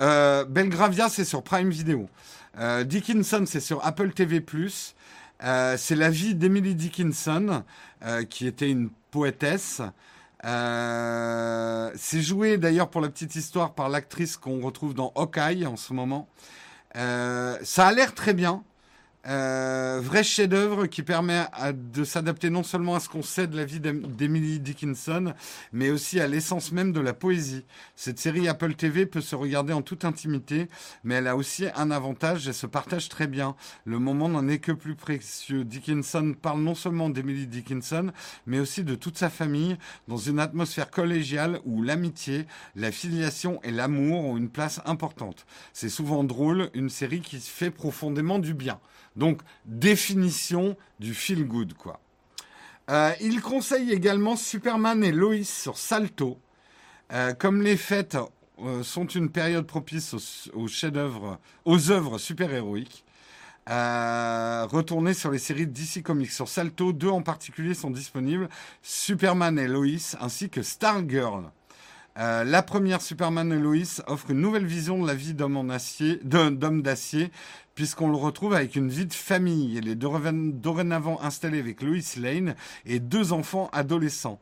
Euh, 0.00 0.44
Belgravia, 0.44 1.08
c'est 1.08 1.24
sur 1.24 1.42
Prime 1.42 1.70
Video. 1.70 2.08
Euh, 2.58 2.84
Dickinson, 2.84 3.44
c'est 3.46 3.60
sur 3.60 3.84
Apple 3.84 4.12
TV+. 4.12 4.44
C'est 5.76 5.96
la 5.96 6.08
vie 6.08 6.34
d'Emily 6.34 6.74
Dickinson, 6.74 7.64
qui 8.30 8.46
était 8.46 8.70
une 8.70 8.90
poétesse. 9.10 9.82
c'est 10.42 12.22
joué 12.22 12.56
d'ailleurs 12.56 12.88
pour 12.90 13.00
la 13.00 13.08
petite 13.08 13.34
histoire 13.34 13.74
par 13.74 13.88
l'actrice 13.88 14.36
qu'on 14.36 14.60
retrouve 14.60 14.94
dans 14.94 15.12
Hawkeye 15.16 15.66
en 15.66 15.76
ce 15.76 15.92
moment. 15.92 16.28
ça 16.94 17.86
a 17.86 17.92
l'air 17.92 18.14
très 18.14 18.34
bien. 18.34 18.62
Euh, 19.26 20.00
vrai 20.02 20.22
chef-d'œuvre 20.22 20.86
qui 20.86 21.02
permet 21.02 21.46
de 21.72 22.04
s'adapter 22.04 22.50
non 22.50 22.62
seulement 22.62 22.94
à 22.94 23.00
ce 23.00 23.08
qu'on 23.08 23.22
sait 23.22 23.46
de 23.46 23.56
la 23.56 23.64
vie 23.64 23.80
d'Emily 23.80 24.60
Dickinson, 24.60 25.32
mais 25.72 25.90
aussi 25.90 26.20
à 26.20 26.26
l'essence 26.26 26.72
même 26.72 26.92
de 26.92 27.00
la 27.00 27.14
poésie. 27.14 27.64
Cette 27.96 28.18
série 28.18 28.48
Apple 28.48 28.74
TV 28.74 29.06
peut 29.06 29.22
se 29.22 29.34
regarder 29.34 29.72
en 29.72 29.80
toute 29.80 30.04
intimité, 30.04 30.68
mais 31.04 31.14
elle 31.14 31.26
a 31.26 31.36
aussi 31.36 31.64
un 31.74 31.90
avantage, 31.90 32.46
elle 32.46 32.54
se 32.54 32.66
partage 32.66 33.08
très 33.08 33.26
bien. 33.26 33.56
Le 33.86 33.98
moment 33.98 34.28
n'en 34.28 34.46
est 34.46 34.58
que 34.58 34.72
plus 34.72 34.94
précieux. 34.94 35.64
Dickinson 35.64 36.34
parle 36.40 36.60
non 36.60 36.74
seulement 36.74 37.08
d'Emily 37.08 37.46
Dickinson, 37.46 38.12
mais 38.46 38.60
aussi 38.60 38.84
de 38.84 38.94
toute 38.94 39.16
sa 39.16 39.30
famille, 39.30 39.78
dans 40.06 40.18
une 40.18 40.38
atmosphère 40.38 40.90
collégiale 40.90 41.60
où 41.64 41.82
l'amitié, 41.82 42.46
la 42.76 42.92
filiation 42.92 43.58
et 43.62 43.70
l'amour 43.70 44.24
ont 44.24 44.36
une 44.36 44.50
place 44.50 44.82
importante. 44.84 45.46
C'est 45.72 45.88
souvent 45.88 46.24
drôle, 46.24 46.68
une 46.74 46.90
série 46.90 47.20
qui 47.20 47.40
fait 47.40 47.70
profondément 47.70 48.38
du 48.38 48.52
bien. 48.52 48.78
Donc, 49.16 49.42
définition 49.64 50.76
du 50.98 51.14
feel 51.14 51.46
good, 51.46 51.74
quoi. 51.74 52.00
Euh, 52.90 53.12
il 53.20 53.40
conseille 53.40 53.92
également 53.92 54.36
Superman 54.36 55.02
et 55.04 55.12
Lois 55.12 55.44
sur 55.44 55.78
Salto. 55.78 56.38
Euh, 57.12 57.32
comme 57.32 57.62
les 57.62 57.76
fêtes 57.76 58.18
euh, 58.62 58.82
sont 58.82 59.06
une 59.06 59.30
période 59.30 59.66
propice 59.66 60.14
aux, 60.52 60.68
chefs-d'œuvre, 60.68 61.38
aux 61.64 61.90
œuvres 61.90 62.18
super-héroïques, 62.18 63.04
retournez 63.66 65.14
sur 65.14 65.30
les 65.30 65.38
séries 65.38 65.66
DC 65.66 66.02
Comics. 66.02 66.30
Sur 66.30 66.48
Salto, 66.48 66.92
deux 66.92 67.08
en 67.08 67.22
particulier 67.22 67.72
sont 67.72 67.90
disponibles 67.90 68.48
Superman 68.82 69.58
et 69.58 69.68
Lois 69.68 70.16
ainsi 70.20 70.50
que 70.50 70.62
Stargirl. 70.62 71.50
Euh, 72.16 72.44
la 72.44 72.62
première 72.62 73.02
Superman 73.02 73.52
et 73.52 73.58
Lois 73.58 74.02
offre 74.06 74.30
une 74.30 74.40
nouvelle 74.40 74.66
vision 74.66 75.02
de 75.02 75.06
la 75.06 75.14
vie 75.14 75.34
d'homme 75.34 76.82
d'acier, 76.82 77.30
puisqu'on 77.74 78.08
le 78.08 78.16
retrouve 78.16 78.54
avec 78.54 78.76
une 78.76 78.88
vie 78.88 79.06
de 79.06 79.12
famille. 79.12 79.76
Il 79.76 79.88
est 79.88 79.96
dorénavant 79.96 81.20
installé 81.22 81.58
avec 81.58 81.82
Lois 81.82 81.98
Lane 82.18 82.54
et 82.86 83.00
deux 83.00 83.32
enfants 83.32 83.68
adolescents. 83.72 84.38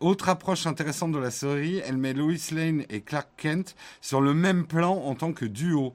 Autre 0.00 0.28
approche 0.28 0.66
intéressante 0.66 1.12
de 1.12 1.18
la 1.18 1.30
série, 1.30 1.80
elle 1.86 1.96
met 1.96 2.12
Lois 2.12 2.34
Lane 2.50 2.84
et 2.90 3.02
Clark 3.02 3.28
Kent 3.36 3.76
sur 4.00 4.20
le 4.20 4.34
même 4.34 4.66
plan 4.66 4.96
en 4.96 5.14
tant 5.14 5.32
que 5.32 5.44
duo. 5.44 5.94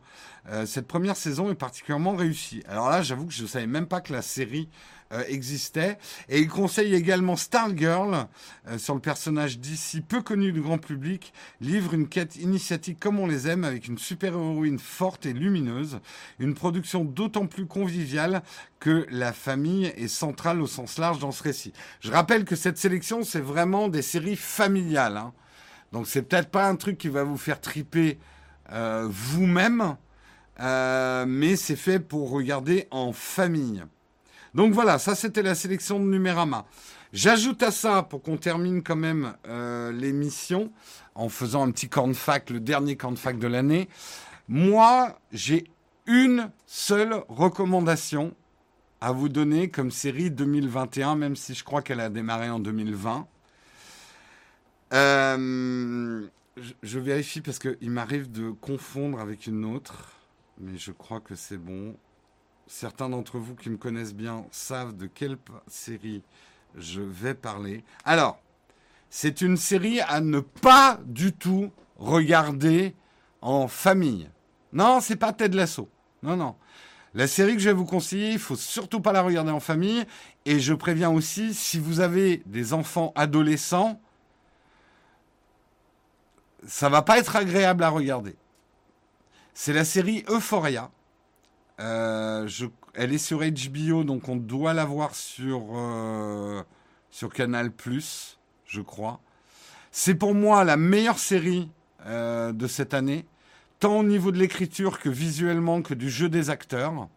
Euh, 0.49 0.65
cette 0.65 0.87
première 0.87 1.17
saison 1.17 1.51
est 1.51 1.55
particulièrement 1.55 2.15
réussie. 2.15 2.63
Alors 2.69 2.89
là, 2.89 3.01
j'avoue 3.01 3.25
que 3.25 3.33
je 3.33 3.43
ne 3.43 3.47
savais 3.47 3.67
même 3.67 3.85
pas 3.85 3.99
que 3.99 4.13
la 4.13 4.21
série 4.21 4.69
euh, 5.13 5.23
existait. 5.29 5.97
Et 6.27 6.41
il 6.41 6.49
conseille 6.49 6.93
également 6.93 7.37
Stargirl, 7.37 8.27
euh, 8.67 8.77
sur 8.77 8.93
le 8.93 8.99
personnage 8.99 9.57
d'ici 9.57 10.01
peu 10.01 10.21
connu 10.21 10.51
du 10.51 10.59
grand 10.59 10.79
public, 10.79 11.31
livre 11.61 11.93
une 11.93 12.09
quête 12.09 12.35
initiatique 12.35 12.99
comme 12.99 13.17
on 13.17 13.25
les 13.25 13.47
aime, 13.47 13.63
avec 13.63 13.87
une 13.87 13.97
super-héroïne 13.97 14.79
forte 14.79 15.25
et 15.25 15.31
lumineuse. 15.31 16.01
Une 16.39 16.55
production 16.55 17.05
d'autant 17.05 17.47
plus 17.47 17.67
conviviale 17.67 18.43
que 18.81 19.05
la 19.09 19.31
famille 19.31 19.85
est 19.85 20.09
centrale 20.09 20.61
au 20.61 20.67
sens 20.67 20.97
large 20.97 21.19
dans 21.19 21.31
ce 21.31 21.41
récit. 21.41 21.71
Je 22.01 22.11
rappelle 22.11 22.43
que 22.43 22.57
cette 22.57 22.77
sélection, 22.77 23.23
c'est 23.23 23.39
vraiment 23.39 23.87
des 23.87 24.01
séries 24.01 24.35
familiales. 24.35 25.15
Hein. 25.15 25.31
Donc 25.93 26.07
c'est 26.07 26.23
peut-être 26.23 26.49
pas 26.49 26.67
un 26.67 26.75
truc 26.75 26.97
qui 26.97 27.07
va 27.07 27.23
vous 27.23 27.37
faire 27.37 27.61
triper 27.61 28.19
euh, 28.73 29.07
vous-même, 29.09 29.95
mais 30.59 31.55
c'est 31.55 31.77
fait 31.77 31.99
pour 31.99 32.29
regarder 32.29 32.87
en 32.91 33.13
famille. 33.13 33.85
Donc 34.57 34.73
voilà, 34.73 34.97
ça 34.97 35.13
c'était 35.13 35.43
la 35.43 35.53
sélection 35.53 35.99
de 35.99 36.05
Numérama. 36.05 36.65
J'ajoute 37.13 37.61
à 37.61 37.69
ça, 37.69 38.01
pour 38.01 38.23
qu'on 38.23 38.37
termine 38.37 38.81
quand 38.81 38.95
même 38.95 39.35
euh, 39.47 39.91
l'émission, 39.91 40.71
en 41.13 41.29
faisant 41.29 41.67
un 41.67 41.69
petit 41.69 41.89
cornfac, 41.89 42.49
le 42.49 42.59
dernier 42.59 42.95
cornfac 42.95 43.37
de 43.37 43.45
l'année, 43.45 43.87
moi 44.47 45.19
j'ai 45.31 45.65
une 46.07 46.49
seule 46.65 47.21
recommandation 47.29 48.33
à 48.99 49.11
vous 49.11 49.29
donner 49.29 49.69
comme 49.69 49.91
série 49.91 50.31
2021, 50.31 51.15
même 51.15 51.35
si 51.35 51.53
je 51.53 51.63
crois 51.63 51.83
qu'elle 51.83 51.99
a 51.99 52.09
démarré 52.09 52.49
en 52.49 52.57
2020. 52.57 53.27
Euh, 54.93 56.27
je 56.81 56.99
vérifie 56.99 57.41
parce 57.41 57.59
qu'il 57.59 57.91
m'arrive 57.91 58.31
de 58.31 58.49
confondre 58.49 59.19
avec 59.19 59.45
une 59.45 59.65
autre, 59.65 60.13
mais 60.59 60.79
je 60.79 60.91
crois 60.91 61.19
que 61.19 61.35
c'est 61.35 61.57
bon 61.57 61.95
certains 62.67 63.09
d'entre 63.09 63.39
vous 63.39 63.55
qui 63.55 63.69
me 63.69 63.77
connaissent 63.77 64.13
bien 64.13 64.45
savent 64.51 64.95
de 64.95 65.07
quelle 65.07 65.37
série 65.67 66.23
je 66.75 67.01
vais 67.01 67.33
parler. 67.33 67.83
Alors, 68.05 68.39
c'est 69.09 69.41
une 69.41 69.57
série 69.57 70.01
à 70.01 70.21
ne 70.21 70.39
pas 70.39 70.99
du 71.05 71.33
tout 71.33 71.71
regarder 71.97 72.93
en 73.41 73.67
famille. 73.67 74.29
Non, 74.73 74.99
c'est 75.01 75.15
pas 75.15 75.33
Ted 75.33 75.55
Lasso. 75.55 75.89
Non, 76.21 76.35
non. 76.35 76.55
La 77.13 77.27
série 77.27 77.53
que 77.53 77.59
je 77.59 77.69
vais 77.69 77.75
vous 77.75 77.85
conseiller, 77.85 78.33
il 78.33 78.39
faut 78.39 78.55
surtout 78.55 78.99
pas 78.99 79.13
la 79.13 79.21
regarder 79.21 79.51
en 79.51 79.59
famille. 79.59 80.05
Et 80.45 80.59
je 80.59 80.73
préviens 80.73 81.09
aussi, 81.09 81.53
si 81.53 81.79
vous 81.79 81.99
avez 81.99 82.43
des 82.45 82.73
enfants 82.73 83.13
adolescents, 83.15 83.99
ça 86.65 86.89
va 86.89 87.01
pas 87.01 87.17
être 87.17 87.35
agréable 87.35 87.83
à 87.83 87.89
regarder. 87.89 88.35
C'est 89.53 89.73
la 89.73 89.85
série 89.85 90.23
Euphoria. 90.27 90.91
Euh, 91.79 92.49
elle 92.95 93.13
est 93.13 93.19
sur 93.19 93.39
HBO, 93.39 94.03
donc 94.03 94.27
on 94.29 94.35
doit 94.35 94.73
la 94.73 94.85
voir 94.85 95.13
sur, 95.13 95.61
euh, 95.75 96.63
sur 97.11 97.31
Canal 97.31 97.71
je 98.65 98.81
crois. 98.81 99.19
C'est 99.91 100.15
pour 100.15 100.33
moi 100.33 100.63
la 100.63 100.77
meilleure 100.77 101.19
série 101.19 101.69
euh, 102.05 102.51
de 102.51 102.67
cette 102.67 102.93
année, 102.93 103.25
tant 103.79 103.99
au 103.99 104.03
niveau 104.03 104.31
de 104.31 104.39
l'écriture 104.39 104.99
que 104.99 105.09
visuellement 105.09 105.81
que 105.81 105.93
du 105.93 106.09
jeu 106.09 106.29
des 106.29 106.49
acteurs. 106.49 107.07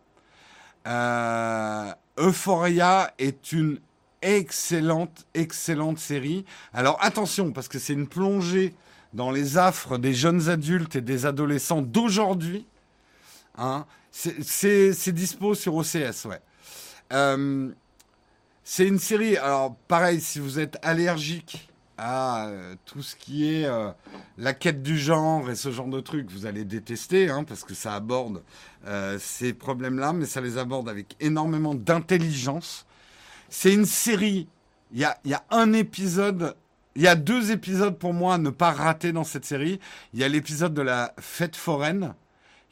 Euphoria 2.19 3.15
est 3.19 3.53
une 3.53 3.79
excellente, 4.23 5.27
excellente 5.33 5.99
série. 5.99 6.45
Alors 6.75 6.99
attention, 7.01 7.53
parce 7.53 7.69
que 7.69 7.79
c'est 7.79 7.95
une 7.95 8.09
plongée 8.09 8.75
dans 9.15 9.31
les 9.31 9.59
affres 9.59 9.99
des 9.99 10.15
jeunes 10.15 10.49
adultes 10.49 10.97
et 10.97 11.01
des 11.01 11.27
adolescents 11.27 11.83
d'aujourd'hui. 11.83 12.67
Hein. 13.61 13.85
C'est 14.11 15.13
dispo 15.13 15.55
sur 15.55 15.75
OCS, 15.77 16.25
ouais. 16.25 16.41
Euh, 17.13 17.71
c'est 18.65 18.87
une 18.87 18.99
série, 18.99 19.37
alors 19.37 19.77
pareil, 19.87 20.21
si 20.21 20.39
vous 20.39 20.59
êtes 20.59 20.79
allergique 20.83 21.69
à 21.99 22.47
euh, 22.47 22.75
tout 22.87 23.03
ce 23.03 23.15
qui 23.15 23.53
est 23.53 23.67
euh, 23.67 23.91
la 24.39 24.55
quête 24.55 24.83
du 24.83 24.99
genre 24.99 25.51
et 25.51 25.55
ce 25.55 25.71
genre 25.71 25.89
de 25.89 26.01
trucs, 26.01 26.31
vous 26.31 26.47
allez 26.47 26.65
détester, 26.65 27.29
hein, 27.29 27.45
parce 27.45 27.63
que 27.63 27.75
ça 27.75 27.95
aborde 27.95 28.43
ces 29.19 29.53
problèmes-là, 29.53 30.15
mais 30.15 30.25
ça 30.25 30.41
les 30.41 30.57
aborde 30.57 30.89
avec 30.89 31.15
énormément 31.21 31.75
d'intelligence. 31.75 32.87
C'est 33.51 33.75
une 33.75 33.85
série, 33.85 34.49
il 34.93 35.01
y 35.01 35.05
a, 35.05 35.19
y 35.27 35.35
a 35.35 35.45
un 35.51 35.75
épisode 35.75 36.57
il 36.97 37.03
y 37.03 37.09
a 37.09 37.15
deux 37.15 37.53
épisodes 37.53 37.97
pour 37.97 38.13
moi 38.13 38.35
à 38.35 38.39
ne 38.39 38.51
pas 38.51 38.73
rater 38.73 39.13
dans 39.13 39.23
cette 39.23 39.45
série. 39.45 39.79
Il 40.13 40.19
y 40.19 40.25
a 40.25 40.29
l'épisode 40.29 40.75
de 40.75 40.83
la 40.83 41.15
fête 41.21 41.55
foraine, 41.55 42.15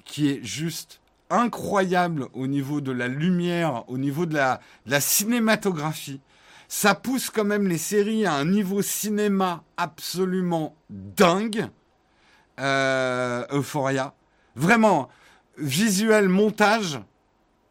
qui 0.09 0.31
est 0.31 0.43
juste 0.43 1.01
incroyable 1.31 2.27
au 2.33 2.49
niveau 2.49 2.81
de 2.81 2.91
la 2.91 3.07
lumière, 3.07 3.85
au 3.89 3.99
niveau 3.99 4.27
de 4.27 4.35
la, 4.35 5.01
cinématographie. 5.01 6.21
Ça 6.67 6.95
pousse 6.95 7.31
quand 7.31 7.45
même 7.45 7.69
les 7.69 7.79
séries 7.79 8.27
à 8.27 8.35
un 8.35 8.45
niveau 8.45 8.83
cinéma 8.83 9.63
absolument 9.77 10.75
dingue. 10.91 11.69
Euh, 12.59 13.47
Euphoria. 13.53 14.15
Vraiment, 14.57 15.09
visuel, 15.59 16.29
montage, 16.29 16.99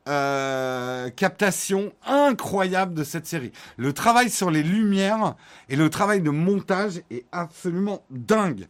euh, 0.08 1.10
captation 1.10 1.92
incroyable 2.06 2.94
de 2.94 3.04
cette 3.04 3.28
série. 3.28 3.52
Le 3.76 3.92
travail 3.92 4.30
sur 4.30 4.50
les 4.50 4.64
lumières 4.64 5.36
et 5.68 5.76
le 5.76 5.90
travail 5.90 6.22
de 6.22 6.30
montage 6.30 7.02
est 7.12 7.26
absolument 7.32 8.04
dingue. 8.10 8.68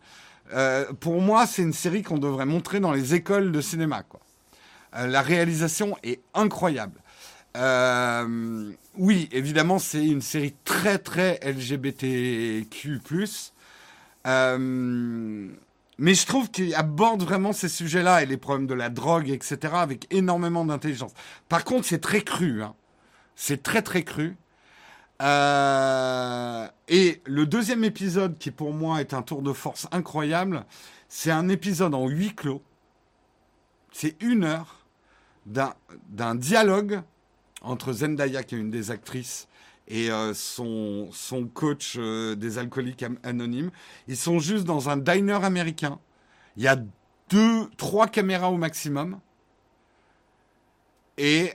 Euh, 0.54 0.86
pour 1.00 1.22
moi, 1.22 1.46
c'est 1.46 1.62
une 1.62 1.74
série 1.74 2.04
qu'on 2.04 2.18
devrait 2.18 2.46
montrer 2.46 2.80
dans 2.80 2.92
les 2.92 3.14
écoles 3.16 3.52
de 3.52 3.62
cinéma. 3.62 4.04
Euh, 4.96 5.08
la 5.08 5.22
réalisation 5.22 5.98
est 6.04 6.22
incroyable. 6.34 7.00
Euh, 7.58 8.72
oui, 8.98 9.30
évidemment, 9.32 9.80
c'est 9.80 10.06
une 10.06 10.22
série 10.22 10.54
très 10.64 10.98
très 11.00 11.40
LGBTQ+. 11.44 13.02
mais 16.00 16.14
je 16.14 16.26
trouve 16.26 16.52
qu'il 16.52 16.76
aborde 16.76 17.24
vraiment 17.24 17.54
ces 17.54 17.70
sujets-là 17.70 18.22
et 18.24 18.26
les 18.26 18.38
problèmes 18.38 18.68
de 18.68 18.76
la 18.76 18.90
drogue, 18.90 19.30
etc., 19.30 19.74
avec 19.74 20.08
énormément 20.14 20.64
d'intelligence. 20.66 21.12
Par 21.50 21.64
contre, 21.64 21.86
c'est 21.88 22.02
très 22.02 22.22
cru. 22.22 22.62
Hein. 22.62 22.76
C'est 23.36 23.64
très 23.64 23.82
très 23.82 24.04
cru. 24.04 24.36
Euh, 25.22 26.68
et 26.88 27.22
le 27.26 27.46
deuxième 27.46 27.84
épisode, 27.84 28.38
qui 28.38 28.52
pour 28.52 28.74
moi 28.74 29.02
est 29.02 29.14
un 29.14 29.22
tour 29.22 29.42
de 29.42 29.54
force 29.54 29.88
incroyable, 29.92 30.66
c'est 31.10 31.32
un 31.32 31.50
épisode 31.50 31.94
en 31.96 32.08
huis 32.08 32.36
clos. 32.36 32.62
C'est 33.92 34.22
une 34.22 34.44
heure 34.44 34.86
d'un 35.46 36.36
dialogue 36.36 37.02
entre 37.62 37.94
Zendaya, 37.94 38.44
qui 38.44 38.56
est 38.56 38.60
une 38.60 38.70
des 38.70 38.92
actrices, 38.92 39.48
et 39.88 40.12
euh, 40.12 40.34
son, 40.34 41.10
son 41.12 41.48
coach 41.48 41.96
euh, 41.98 42.36
des 42.36 42.58
alcooliques 42.58 43.06
anonymes. 43.24 43.72
Ils 44.08 44.18
sont 44.18 44.40
juste 44.40 44.66
dans 44.66 44.90
un 44.90 44.98
diner 44.98 45.44
américain. 45.44 46.00
Il 46.58 46.64
y 46.64 46.68
a 46.68 46.78
deux, 47.30 47.70
trois 47.78 48.08
caméras 48.08 48.52
au 48.52 48.58
maximum. 48.58 49.20
Et 51.18 51.54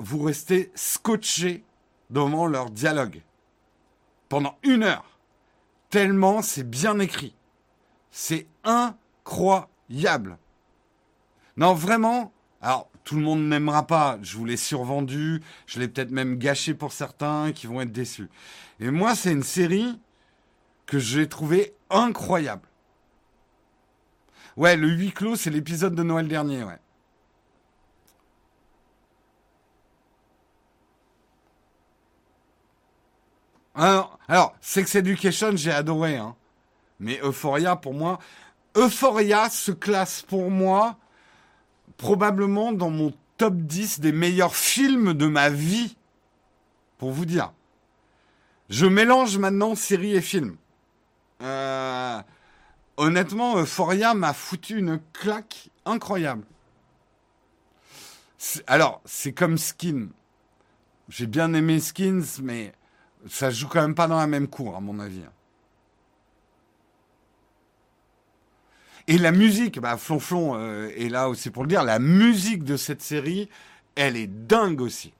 vous 0.00 0.22
restez 0.22 0.72
scotché 0.74 1.62
devant 2.10 2.46
leur 2.46 2.70
dialogue. 2.70 3.22
Pendant 4.28 4.56
une 4.62 4.82
heure. 4.82 5.18
Tellement 5.90 6.42
c'est 6.42 6.68
bien 6.68 6.98
écrit. 6.98 7.34
C'est 8.10 8.46
incroyable. 8.64 10.38
Non, 11.56 11.74
vraiment. 11.74 12.32
Alors, 12.60 12.90
tout 13.04 13.16
le 13.16 13.22
monde 13.22 13.48
n'aimera 13.48 13.86
pas. 13.86 14.18
Je 14.22 14.36
vous 14.36 14.44
l'ai 14.44 14.56
survendu. 14.56 15.42
Je 15.66 15.78
l'ai 15.78 15.88
peut-être 15.88 16.10
même 16.10 16.36
gâché 16.38 16.74
pour 16.74 16.92
certains 16.92 17.52
qui 17.52 17.66
vont 17.66 17.80
être 17.80 17.92
déçus. 17.92 18.28
Et 18.80 18.90
moi, 18.90 19.14
c'est 19.14 19.32
une 19.32 19.42
série 19.42 20.00
que 20.86 20.98
j'ai 20.98 21.28
trouvé 21.28 21.74
incroyable. 21.90 22.68
Ouais, 24.56 24.76
le 24.76 24.88
huis 24.88 25.12
clos, 25.12 25.36
c'est 25.36 25.50
l'épisode 25.50 25.94
de 25.94 26.02
Noël 26.02 26.28
dernier, 26.28 26.64
ouais. 26.64 26.78
Alors, 33.76 34.56
Sex 34.60 34.94
Education, 34.94 35.52
j'ai 35.54 35.70
adoré. 35.70 36.16
Hein. 36.16 36.34
Mais 36.98 37.20
Euphoria, 37.22 37.76
pour 37.76 37.92
moi, 37.94 38.18
Euphoria 38.74 39.50
se 39.50 39.72
classe 39.72 40.22
pour 40.22 40.50
moi 40.50 40.96
probablement 41.96 42.72
dans 42.72 42.90
mon 42.90 43.12
top 43.36 43.54
10 43.54 44.00
des 44.00 44.12
meilleurs 44.12 44.56
films 44.56 45.12
de 45.12 45.26
ma 45.26 45.50
vie. 45.50 45.96
Pour 46.98 47.10
vous 47.12 47.26
dire. 47.26 47.52
Je 48.70 48.86
mélange 48.86 49.36
maintenant 49.36 49.74
série 49.74 50.14
et 50.14 50.22
film. 50.22 50.56
Euh, 51.42 52.20
honnêtement, 52.96 53.58
Euphoria 53.58 54.14
m'a 54.14 54.32
foutu 54.32 54.78
une 54.78 55.00
claque 55.12 55.68
incroyable. 55.84 56.44
Alors, 58.66 59.02
c'est 59.04 59.32
comme 59.32 59.58
Skin. 59.58 60.08
J'ai 61.08 61.26
bien 61.26 61.52
aimé 61.52 61.78
Skins, 61.80 62.40
mais 62.42 62.72
ça 63.28 63.50
joue 63.50 63.68
quand 63.68 63.82
même 63.82 63.94
pas 63.94 64.08
dans 64.08 64.18
la 64.18 64.26
même 64.26 64.48
cour, 64.48 64.76
à 64.76 64.80
mon 64.80 64.98
avis. 64.98 65.22
Et 69.08 69.18
la 69.18 69.30
musique, 69.30 69.78
bah, 69.80 69.96
Flonflon 69.96 70.56
euh, 70.56 70.90
est 70.96 71.08
là 71.08 71.28
aussi 71.28 71.50
pour 71.50 71.62
le 71.62 71.68
dire, 71.68 71.84
la 71.84 71.98
musique 71.98 72.64
de 72.64 72.76
cette 72.76 73.02
série, 73.02 73.48
elle 73.94 74.16
est 74.16 74.26
dingue 74.26 74.80
aussi. 74.80 75.12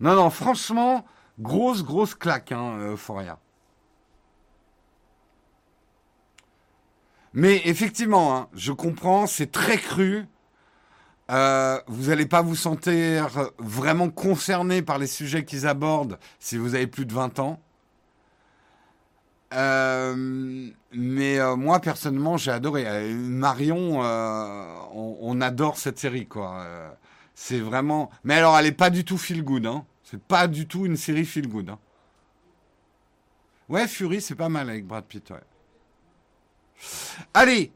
Non, 0.00 0.14
non, 0.14 0.30
franchement, 0.30 1.04
grosse, 1.38 1.84
grosse 1.84 2.14
claque, 2.14 2.52
hein, 2.52 2.78
Euphoria. 2.78 3.38
Mais 7.34 7.62
effectivement, 7.64 8.36
hein, 8.36 8.48
je 8.54 8.72
comprends, 8.72 9.26
c'est 9.26 9.50
très 9.50 9.78
cru. 9.78 10.26
Euh, 11.32 11.80
vous 11.86 12.10
n'allez 12.10 12.26
pas 12.26 12.42
vous 12.42 12.56
sentir 12.56 13.30
vraiment 13.58 14.10
concerné 14.10 14.82
par 14.82 14.98
les 14.98 15.06
sujets 15.06 15.44
qu'ils 15.44 15.66
abordent 15.66 16.18
si 16.38 16.58
vous 16.58 16.74
avez 16.74 16.86
plus 16.86 17.06
de 17.06 17.14
20 17.14 17.38
ans. 17.38 17.58
Euh, 19.54 20.70
mais 20.92 21.38
euh, 21.38 21.56
moi 21.56 21.80
personnellement 21.80 22.38
j'ai 22.38 22.50
adoré 22.50 23.12
Marion 23.12 24.00
on, 24.00 25.40
adore 25.42 25.76
cette 25.76 25.98
série 25.98 26.24
quoi 26.24 26.64
c'est 27.34 27.58
vraiment 27.58 28.08
mais 28.24 28.36
alors 28.36 28.56
elle 28.56 28.64
est 28.64 28.72
pas 28.72 28.88
du 28.88 29.04
tout 29.04 29.18
feel 29.18 29.44
good 29.44 29.66
hein. 29.66 29.84
c'est 30.04 30.22
pas 30.22 30.48
du 30.48 30.66
tout 30.66 30.86
une 30.86 30.96
série 30.96 31.26
feel 31.26 31.48
good 31.48 31.68
hein. 31.68 31.78
ouais 33.68 33.86
Fury 33.86 34.22
c'est 34.22 34.36
pas 34.36 34.48
mal 34.48 34.70
avec 34.70 34.86
Brad 34.86 35.04
Pitt 35.04 35.34
allez 37.34 37.72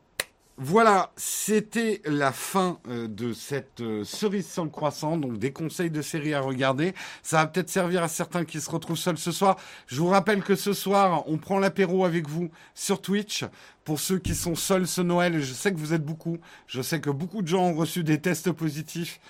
voilà, 0.59 1.13
c'était 1.17 2.01
la 2.07 2.33
fin 2.33 2.79
euh, 2.89 3.09
de 3.09 3.35
cette 3.35 3.83
euh, 3.83 4.05
cerise 4.05 4.49
sans 4.49 4.69
croissant, 4.69 5.19
donc 5.19 5.39
des 5.39 5.53
conseils 5.53 5.91
de 5.91 6.01
série 6.01 6.33
à 6.33 6.41
regarder. 6.41 6.95
Ça 7.23 7.39
va 7.39 7.47
peut-être 7.47 7.69
servir 7.69 8.03
à 8.03 8.09
certains 8.09 8.47
qui 8.47 8.63
se 8.63 8.71
retrouvent 8.71 8.97
seuls 8.97 9.19
ce 9.19 9.33
soir. 9.33 9.57
Je 9.87 10.01
vous 10.01 10.09
rappelle 10.09 10.43
que 10.43 10.57
ce 10.57 10.73
soir, 10.73 11.25
on 11.29 11.37
prend 11.37 11.59
l'apéro 11.59 12.07
avec 12.07 12.27
vous 12.27 12.51
sur 12.75 13.03
Twitch 13.03 13.45
pour 13.87 14.01
ceux 14.01 14.19
qui 14.19 14.35
sont 14.35 14.57
seuls 14.57 14.89
ce 14.89 15.01
Noël, 15.01 15.41
je 15.41 15.55
sais 15.55 15.73
que 15.73 15.79
vous 15.79 15.95
êtes 15.95 16.05
beaucoup, 16.05 16.39
je 16.67 16.83
sais 16.83 17.01
que 17.01 17.09
beaucoup 17.09 17.41
de 17.41 17.47
gens 17.47 17.63
ont 17.63 17.75
reçu 17.75 18.03
des 18.03 18.21
tests 18.21 18.51
positifs 18.51 19.21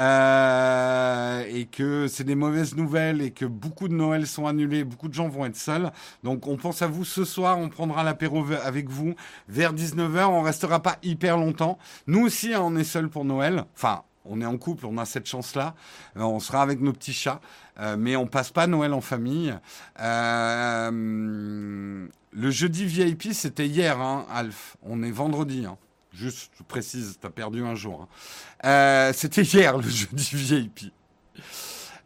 euh, 0.00 1.44
et 1.52 1.66
que 1.66 2.08
c'est 2.08 2.24
des 2.24 2.34
mauvaises 2.34 2.74
nouvelles 2.76 3.20
et 3.20 3.30
que 3.30 3.44
beaucoup 3.44 3.88
de 3.88 3.92
Noël 3.92 4.26
sont 4.26 4.46
annulés, 4.46 4.84
beaucoup 4.84 5.08
de 5.08 5.14
gens 5.14 5.28
vont 5.28 5.44
être 5.44 5.56
seuls. 5.56 5.92
Donc 6.24 6.46
on 6.46 6.56
pense 6.56 6.80
à 6.80 6.86
vous 6.86 7.04
ce 7.04 7.26
soir, 7.26 7.58
on 7.58 7.68
prendra 7.68 8.02
l'apéro 8.04 8.42
avec 8.64 8.88
vous 8.88 9.14
vers 9.50 9.74
19h, 9.74 10.24
on 10.24 10.40
restera 10.40 10.80
pas 10.80 10.96
hyper 11.02 11.36
longtemps. 11.36 11.76
Nous 12.06 12.24
aussi, 12.24 12.54
hein, 12.54 12.62
on 12.62 12.74
est 12.74 12.84
seuls 12.84 13.10
pour 13.10 13.26
Noël. 13.26 13.66
Enfin, 13.74 14.02
on 14.28 14.40
est 14.40 14.46
en 14.46 14.56
couple, 14.56 14.86
on 14.86 14.98
a 14.98 15.04
cette 15.04 15.26
chance-là. 15.26 15.74
Euh, 16.16 16.22
on 16.22 16.40
sera 16.40 16.62
avec 16.62 16.80
nos 16.80 16.92
petits 16.92 17.12
chats, 17.12 17.40
euh, 17.78 17.96
mais 17.98 18.16
on 18.16 18.26
passe 18.26 18.50
pas 18.50 18.66
Noël 18.66 18.92
en 18.92 19.00
famille. 19.00 19.54
Euh, 20.00 20.90
le 22.32 22.50
jeudi 22.50 22.84
VIP, 22.84 23.32
c'était 23.32 23.66
hier, 23.66 24.00
hein, 24.00 24.26
Alf. 24.32 24.76
On 24.82 25.02
est 25.02 25.10
vendredi. 25.10 25.66
Hein. 25.66 25.76
Juste, 26.12 26.52
je 26.58 26.62
précise, 26.62 27.18
tu 27.20 27.26
as 27.26 27.30
perdu 27.30 27.64
un 27.64 27.74
jour. 27.74 28.02
Hein. 28.02 28.08
Euh, 28.64 29.12
c'était 29.14 29.42
hier, 29.42 29.76
le 29.76 29.82
jeudi 29.88 30.30
VIP. 30.32 30.92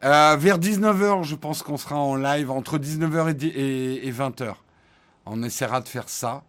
Vers 0.03 0.59
19h, 0.59 1.25
je 1.25 1.35
pense 1.35 1.63
qu'on 1.63 1.77
sera 1.77 1.97
en 1.97 2.17
live, 2.17 2.51
entre 2.51 2.79
19h 2.79 3.45
et, 3.45 4.11
20h. 4.11 4.55
On 5.33 5.43
essaiera 5.43 5.81
de 5.81 5.89
faire 5.89 6.09
ça. 6.09 6.43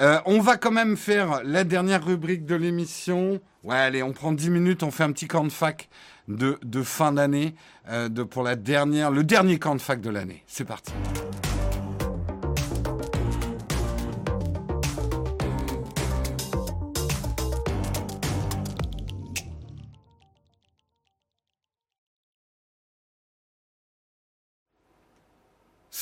Euh, 0.00 0.18
on 0.26 0.40
va 0.40 0.56
quand 0.56 0.70
même 0.70 0.96
faire 0.96 1.42
la 1.44 1.64
dernière 1.64 2.04
rubrique 2.04 2.44
de 2.44 2.54
l'émission. 2.54 3.40
Ouais, 3.64 3.76
allez, 3.76 4.02
on 4.02 4.12
prend 4.12 4.32
10 4.32 4.50
minutes, 4.50 4.82
on 4.82 4.90
fait 4.90 5.04
un 5.04 5.12
petit 5.12 5.28
camp 5.28 5.44
de 5.44 5.48
fac 5.50 5.88
de, 6.28 6.58
fin 6.82 7.12
d'année 7.12 7.54
de, 7.88 8.22
pour 8.24 8.42
la 8.42 8.56
dernière, 8.56 9.10
le 9.12 9.22
dernier 9.22 9.58
camp 9.58 9.76
de 9.76 9.80
fac 9.80 10.00
de 10.00 10.10
l'année. 10.10 10.42
C'est 10.46 10.64
parti. 10.64 10.92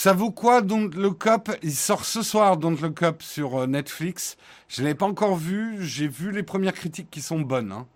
Ça 0.05 0.13
vaut 0.13 0.31
quoi 0.31 0.61
Don't 0.61 0.91
Look 0.91 1.27
Up 1.27 1.49
Il 1.63 1.75
sort 1.75 2.05
ce 2.05 2.23
soir 2.23 2.59
Don't 2.59 2.77
Look 2.77 3.03
Up 3.03 3.23
sur 3.23 3.63
euh, 3.63 3.67
Netflix. 3.67 4.37
Je 4.69 4.83
ne 4.83 4.89
l'ai 4.89 4.95
pas 4.95 5.07
encore 5.07 5.35
vu. 5.35 5.83
J'ai 5.83 6.09
vu 6.09 6.31
les 6.31 6.43
premières 6.43 6.75
critiques 6.75 7.11
qui 7.11 7.23
sont 7.23 7.41
bonnes. 7.41 7.73
Hein. 7.73 7.87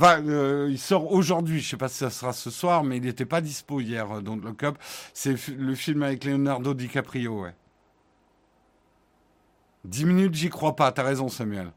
Euh, 0.00 0.68
il 0.70 0.78
sort 0.78 1.12
aujourd'hui. 1.12 1.60
Je 1.60 1.66
ne 1.66 1.70
sais 1.72 1.76
pas 1.76 1.90
si 1.90 1.98
ça 1.98 2.08
sera 2.08 2.32
ce 2.32 2.48
soir, 2.48 2.84
mais 2.84 2.96
il 2.96 3.02
n'était 3.02 3.26
pas 3.26 3.42
dispo 3.42 3.82
hier. 3.82 4.10
Euh, 4.10 4.20
Don't 4.22 4.40
Look 4.40 4.62
Up. 4.62 4.78
C'est 5.12 5.36
le 5.50 5.74
film 5.74 6.02
avec 6.04 6.24
Leonardo 6.24 6.72
DiCaprio. 6.72 7.42
Ouais. 7.42 7.54
10 9.84 10.06
minutes, 10.06 10.34
j'y 10.34 10.48
crois 10.48 10.74
pas. 10.74 10.90
T'as 10.90 11.02
raison, 11.02 11.28
Samuel. 11.28 11.70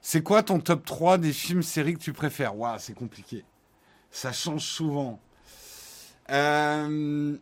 C'est 0.00 0.22
quoi 0.22 0.42
ton 0.42 0.60
top 0.60 0.86
3 0.86 1.18
des 1.18 1.34
films 1.34 1.62
séries 1.62 1.92
que 1.92 2.02
tu 2.02 2.14
préfères? 2.14 2.56
Waouh, 2.56 2.78
c'est 2.78 2.94
compliqué. 2.94 3.44
Ça 4.10 4.32
change 4.32 4.62
souvent. 4.62 5.20
Euh, 6.30 7.36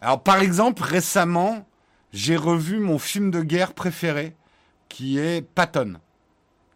alors, 0.00 0.22
par 0.22 0.40
exemple, 0.40 0.82
récemment, 0.82 1.66
j'ai 2.12 2.36
revu 2.36 2.78
mon 2.78 2.98
film 2.98 3.30
de 3.30 3.42
guerre 3.42 3.74
préféré, 3.74 4.34
qui 4.88 5.18
est 5.18 5.42
Patton. 5.42 5.94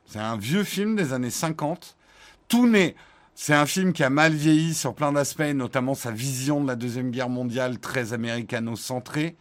C'est 0.06 0.18
un 0.18 0.36
vieux 0.36 0.64
film 0.64 0.96
des 0.96 1.12
années 1.12 1.30
50. 1.30 1.96
Tout 2.48 2.68
né. 2.68 2.94
C'est 3.34 3.54
un 3.54 3.66
film 3.66 3.92
qui 3.92 4.02
a 4.02 4.10
mal 4.10 4.32
vieilli 4.32 4.72
sur 4.72 4.94
plein 4.94 5.12
d'aspects, 5.12 5.42
notamment 5.42 5.94
sa 5.94 6.10
vision 6.10 6.62
de 6.62 6.68
la 6.68 6.76
Deuxième 6.76 7.10
Guerre 7.10 7.28
mondiale 7.28 7.78
très 7.78 8.12
américano-centrée. 8.12 9.36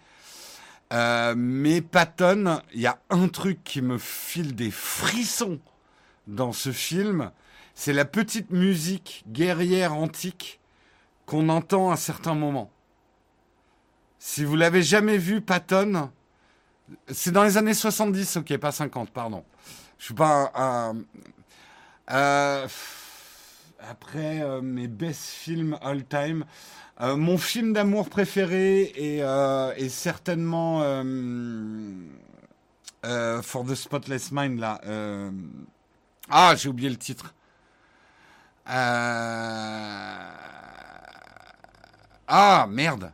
Euh, 0.91 1.33
mais 1.37 1.81
Patton, 1.81 2.59
il 2.73 2.81
y 2.81 2.87
a 2.87 2.99
un 3.09 3.27
truc 3.27 3.63
qui 3.63 3.81
me 3.81 3.97
file 3.97 4.55
des 4.55 4.71
frissons 4.71 5.59
dans 6.27 6.51
ce 6.51 6.71
film, 6.71 7.31
c'est 7.73 7.93
la 7.93 8.05
petite 8.05 8.51
musique 8.51 9.23
guerrière 9.27 9.93
antique 9.93 10.59
qu'on 11.25 11.49
entend 11.49 11.91
à 11.91 11.97
certains 11.97 12.35
moments. 12.35 12.71
Si 14.19 14.43
vous 14.43 14.55
l'avez 14.55 14.83
jamais 14.83 15.17
vu, 15.17 15.41
Patton, 15.41 16.09
c'est 17.07 17.31
dans 17.31 17.43
les 17.43 17.57
années 17.57 17.73
70, 17.73 18.37
ok, 18.37 18.57
pas 18.57 18.71
50, 18.71 19.09
pardon. 19.11 19.43
Je 19.97 20.05
suis 20.05 20.13
pas 20.13 20.51
un. 20.55 20.95
Euh, 22.11 22.67
après 23.79 24.41
euh, 24.41 24.61
mes 24.61 24.87
best 24.87 25.23
films 25.23 25.77
all 25.81 26.05
time, 26.05 26.45
euh, 27.01 27.15
mon 27.15 27.37
film 27.37 27.73
d'amour 27.73 28.09
préféré 28.09 28.93
est, 28.95 29.89
certainement 29.89 30.81
For 33.03 33.65
the 33.65 33.75
Spotless 33.75 34.31
Mind 34.31 34.59
là. 34.59 34.81
Ah, 36.29 36.55
j'ai 36.55 36.69
oublié 36.69 36.89
le 36.89 36.97
titre. 36.97 37.33
Ah 42.27 42.67
merde. 42.67 43.11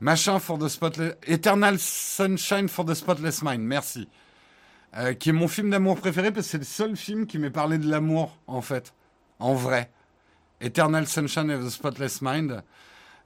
Machin 0.00 0.38
for 0.38 0.58
the 0.58 0.68
Spotless. 0.68 1.14
Eternal 1.26 1.78
Sunshine 1.78 2.68
for 2.68 2.84
the 2.84 2.94
Spotless 2.94 3.42
Mind, 3.42 3.62
merci. 3.62 4.08
Euh, 4.96 5.12
qui 5.14 5.28
est 5.28 5.32
mon 5.32 5.46
film 5.46 5.70
d'amour 5.70 5.96
préféré 6.00 6.32
parce 6.32 6.46
que 6.46 6.50
c'est 6.52 6.58
le 6.58 6.64
seul 6.64 6.96
film 6.96 7.26
qui 7.26 7.38
m'est 7.38 7.50
parlé 7.50 7.78
de 7.78 7.88
l'amour, 7.88 8.38
en 8.46 8.60
fait. 8.62 8.92
En 9.38 9.54
vrai. 9.54 9.90
Eternal 10.60 11.06
Sunshine 11.06 11.50
of 11.50 11.64
the 11.64 11.70
Spotless 11.70 12.22
Mind. 12.22 12.62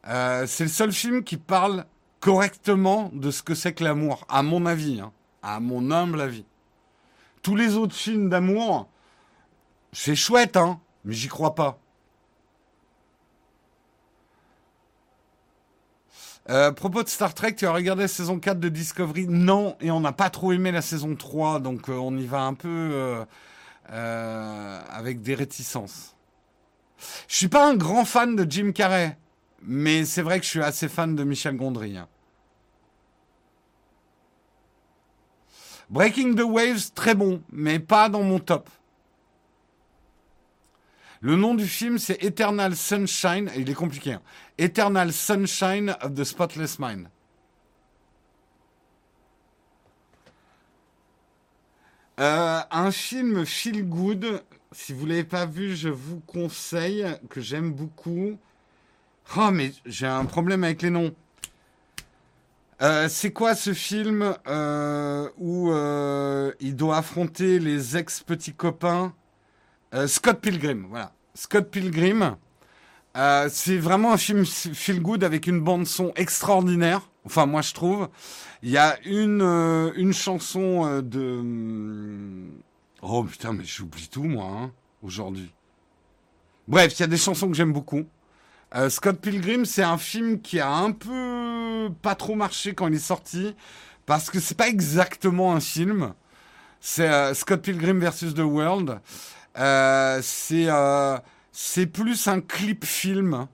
Euh, 0.07 0.47
c'est 0.47 0.65
le 0.65 0.70
seul 0.70 0.93
film 0.93 1.24
qui 1.24 1.36
parle 1.36 1.86
correctement 2.20 3.11
de 3.12 3.31
ce 3.31 3.43
que 3.43 3.55
c'est 3.55 3.73
que 3.73 3.85
l'amour, 3.85 4.27
à 4.28 4.43
mon 4.43 4.66
avis, 4.66 5.01
hein, 5.01 5.12
à 5.43 5.61
mon 5.61 5.91
humble 5.91 6.20
avis. 6.20 6.45
Tous 7.43 7.55
les 7.55 7.77
autres 7.77 7.95
films 7.95 8.28
d'amour, 8.28 8.89
c'est 9.93 10.16
chouette, 10.16 10.57
hein, 10.57 10.81
mais 11.05 11.15
j'y 11.15 11.28
crois 11.28 11.55
pas. 11.55 11.78
Euh, 16.51 16.73
propos 16.73 17.03
de 17.03 17.09
Star 17.09 17.33
Trek, 17.33 17.55
tu 17.55 17.66
as 17.66 17.73
regardé 17.73 18.03
la 18.03 18.09
saison 18.09 18.39
4 18.39 18.61
de 18.61 18.69
Discovery? 18.69 19.27
Non, 19.29 19.77
et 19.81 19.91
on 19.91 20.01
n'a 20.01 20.12
pas 20.12 20.29
trop 20.29 20.53
aimé 20.53 20.73
la 20.73 20.83
saison 20.83 21.16
3, 21.16 21.61
donc 21.61 21.89
euh, 21.89 21.95
on 21.95 22.16
y 22.19 22.27
va 22.27 22.43
un 22.43 22.53
peu 22.53 23.25
euh, 23.91 24.81
avec 24.91 25.23
des 25.23 25.35
réticences. 25.35 26.15
Je 27.29 27.37
suis 27.37 27.49
pas 27.49 27.69
un 27.69 27.77
grand 27.77 28.05
fan 28.05 28.37
de 28.37 28.51
Jim 28.51 28.73
Carrey, 28.73 29.16
mais 29.62 30.05
c'est 30.05 30.23
vrai 30.23 30.39
que 30.39 30.45
je 30.45 30.51
suis 30.51 30.62
assez 30.62 30.89
fan 30.89 31.16
de 31.16 31.25
Michel 31.25 31.57
Gondry. 31.57 31.97
Hein. 31.97 32.09
Breaking 35.89 36.35
the 36.35 36.45
Waves, 36.45 36.93
très 36.95 37.15
bon, 37.15 37.43
mais 37.51 37.79
pas 37.79 38.11
dans 38.11 38.23
mon 38.23 38.39
top. 38.39 38.69
Le 41.25 41.37
nom 41.37 41.55
du 41.55 41.66
film, 41.66 41.97
c'est 41.97 42.23
Eternal 42.23 42.77
Sunshine. 42.77 43.51
Il 43.57 43.71
est 43.71 43.75
compliqué. 43.75 44.12
Hein. 44.12 44.21
Eternal 44.59 45.12
Sunshine 45.12 45.97
of 46.01 46.14
the 46.14 46.24
Spotless 46.24 46.78
Mind. 46.78 47.09
Euh, 52.20 52.60
un 52.70 52.90
film 52.93 53.44
feel 53.44 53.82
good. 53.82 54.43
Si 54.70 54.93
vous 54.93 55.06
l'avez 55.06 55.24
pas 55.24 55.47
vu, 55.47 55.74
je 55.74 55.89
vous 55.89 56.20
conseille 56.20 57.05
que 57.28 57.40
j'aime 57.40 57.72
beaucoup. 57.72 58.39
Oh 59.36 59.51
mais 59.51 59.72
j'ai 59.86 60.06
un 60.06 60.24
problème 60.24 60.62
avec 60.62 60.82
les 60.82 60.90
noms. 60.90 61.12
Euh, 62.82 63.09
c'est 63.09 63.32
quoi 63.32 63.55
ce 63.55 63.72
film 63.72 64.36
euh, 64.47 65.28
où 65.39 65.70
il 66.60 66.76
doit 66.76 66.98
affronter 66.98 67.59
les 67.59 67.97
ex 67.97 68.22
petits 68.22 68.55
copains 68.55 69.12
Scott 70.06 70.40
Pilgrim, 70.40 70.86
voilà. 70.89 71.12
Scott 71.35 71.70
Pilgrim. 71.70 72.36
Euh, 73.16 73.49
c'est 73.51 73.78
vraiment 73.78 74.12
un 74.12 74.16
film 74.16 74.45
feel 74.45 75.01
good 75.01 75.23
avec 75.23 75.47
une 75.47 75.61
bande 75.61 75.86
son 75.86 76.12
extraordinaire. 76.16 77.09
Enfin, 77.24 77.47
moi, 77.47 77.62
je 77.62 77.73
trouve. 77.73 78.09
Il 78.62 78.70
y 78.70 78.78
a 78.78 78.99
une, 79.05 79.43
euh, 79.43 79.93
une 79.97 80.12
chanson 80.12 81.01
de... 81.01 81.41
Hmm, 81.43 82.51
oh 83.03 83.24
putain, 83.24 83.53
mais 83.53 83.65
j'oublie 83.65 84.09
tout, 84.09 84.24
moi, 84.24 84.47
hein, 84.47 84.73
aujourd'hui. 85.03 85.53
Bref, 86.66 86.99
il 86.99 87.01
y 87.01 87.05
a 87.05 87.09
des 87.09 87.16
chansons 87.16 87.49
que 87.49 87.55
j'aime 87.55 87.73
beaucoup. 87.73 88.05
Scott 88.89 89.20
Pilgrim, 89.20 89.65
c'est 89.65 89.85
un 89.85 89.99
film 89.99 90.41
qui 90.41 90.59
a 90.59 90.69
un 90.69 90.91
peu 90.91 91.91
pas 92.03 92.16
trop 92.16 92.35
marché 92.35 92.74
quand 92.74 92.89
il 92.89 92.95
est 92.95 92.99
sorti. 92.99 93.55
Parce 94.05 94.31
que 94.31 94.41
c'est 94.41 94.57
pas 94.57 94.66
exactement 94.66 95.55
un 95.55 95.61
film. 95.61 96.12
C'est 96.81 97.35
Scott 97.35 97.62
Pilgrim 97.62 98.01
versus 98.01 98.35
The 98.35 98.41
World. 98.41 98.99
Euh, 99.57 100.19
c'est 100.23 100.66
euh, 100.69 101.16
c'est 101.56 101.86
plus 101.86 102.26
un 102.26 102.40
clip 102.40 102.85
film. 102.85 103.47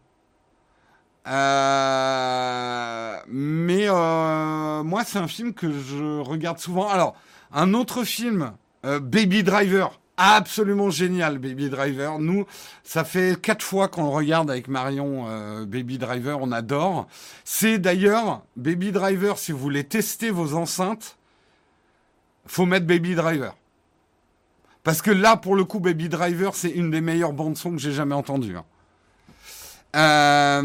Euh, 1.27 3.17
mais 3.29 3.89
moi, 3.89 5.05
c'est 5.05 5.19
un 5.19 5.29
film 5.29 5.53
que 5.53 5.71
je 5.71 6.19
regarde 6.21 6.59
souvent. 6.59 6.89
Alors, 6.89 7.15
un 7.53 7.75
autre 7.75 8.05
film, 8.05 8.53
Baby 8.83 9.43
Driver, 9.43 10.01
absolument 10.17 10.89
génial, 10.89 11.39
Baby 11.39 11.69
Driver. 11.69 12.19
Nous, 12.19 12.47
ça 12.85 13.05
fait 13.05 13.39
quatre 13.39 13.63
fois 13.63 13.89
qu'on 13.89 14.11
regarde 14.11 14.51
avec 14.51 14.69
Marion 14.69 15.67
Baby 15.67 15.99
Driver, 15.99 16.39
on 16.41 16.53
adore. 16.53 17.07
C'est 17.45 17.79
d'ailleurs 17.79 18.43
Baby 18.57 18.93
Driver, 18.93 19.37
si 19.37 19.53
vous 19.53 19.59
voulez 19.59 19.85
tester 19.85 20.31
vos 20.31 20.55
enceintes, 20.55 21.19
faut 22.47 22.65
mettre 22.65 22.87
Baby 22.87 23.15
Driver. 23.15 23.55
Parce 24.83 25.03
que 25.03 25.11
là, 25.11 25.37
pour 25.37 25.57
le 25.57 25.65
coup, 25.65 25.81
Baby 25.81 26.09
Driver, 26.09 26.55
c'est 26.55 26.71
une 26.71 26.91
des 26.91 27.01
meilleures 27.01 27.33
bandes 27.33 27.57
son 27.57 27.73
que 27.73 27.79
j'ai 27.79 27.93
jamais 27.93 28.15
entendues. 28.15 28.57
Hein. 28.57 28.65
Euh, 29.97 30.63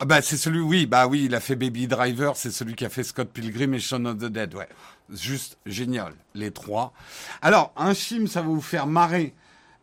ah 0.00 0.04
bah 0.04 0.20
c'est 0.20 0.36
celui, 0.36 0.60
oui, 0.60 0.86
bah 0.86 1.06
oui, 1.06 1.26
il 1.26 1.34
a 1.34 1.40
fait 1.40 1.54
Baby 1.54 1.86
Driver, 1.86 2.36
c'est 2.36 2.50
celui 2.50 2.74
qui 2.74 2.84
a 2.84 2.88
fait 2.88 3.04
Scott 3.04 3.30
Pilgrim 3.30 3.72
et 3.74 3.78
Shaun 3.78 4.04
of 4.06 4.18
the 4.18 4.24
Dead, 4.24 4.52
ouais. 4.54 4.68
Juste 5.10 5.58
génial, 5.64 6.14
les 6.34 6.50
trois. 6.50 6.92
Alors, 7.40 7.72
un 7.76 7.94
film, 7.94 8.26
ça 8.26 8.42
va 8.42 8.48
vous 8.48 8.60
faire 8.60 8.86
marrer. 8.86 9.34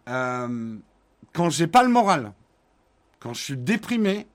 Euh, 0.07 0.77
quand 1.33 1.49
j'ai 1.49 1.67
pas 1.67 1.83
le 1.83 1.89
moral, 1.89 2.33
quand 3.19 3.33
je 3.33 3.41
suis 3.41 3.57
déprimé 3.57 4.27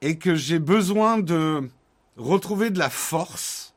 et 0.00 0.18
que 0.18 0.34
j'ai 0.34 0.58
besoin 0.58 1.18
de 1.18 1.68
retrouver 2.16 2.70
de 2.70 2.78
la 2.78 2.90
force. 2.90 3.74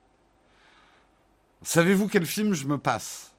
Savez-vous 1.63 2.07
quel 2.07 2.25
film 2.25 2.53
je 2.53 2.65
me 2.65 2.77
passe? 2.77 3.33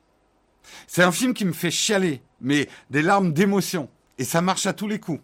C'est 0.87 1.03
un 1.03 1.13
film 1.13 1.35
qui 1.35 1.45
me 1.45 1.53
fait 1.53 1.71
chialer, 1.71 2.23
mais 2.41 2.69
des 2.91 3.03
larmes 3.03 3.33
d'émotion. 3.33 3.89
Et 4.19 4.25
ça 4.25 4.41
marche 4.41 4.67
à 4.67 4.73
tous 4.73 4.89
les 4.89 5.01
coups. 5.01 5.23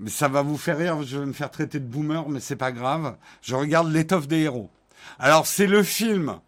Mais 0.00 0.10
ça 0.10 0.28
va 0.28 0.42
vous 0.42 0.56
faire 0.56 0.78
rire, 0.78 1.02
je 1.02 1.18
vais 1.18 1.26
me 1.26 1.32
faire 1.32 1.50
traiter 1.50 1.80
de 1.80 1.84
boomer, 1.84 2.28
mais 2.28 2.40
c'est 2.40 2.56
pas 2.56 2.70
grave. 2.70 3.16
Je 3.42 3.54
regarde 3.54 3.90
l'étoffe 3.90 4.28
des 4.28 4.40
héros. 4.40 4.70
Alors 5.18 5.46
c'est 5.46 5.66
le 5.66 5.82
film 5.82 6.38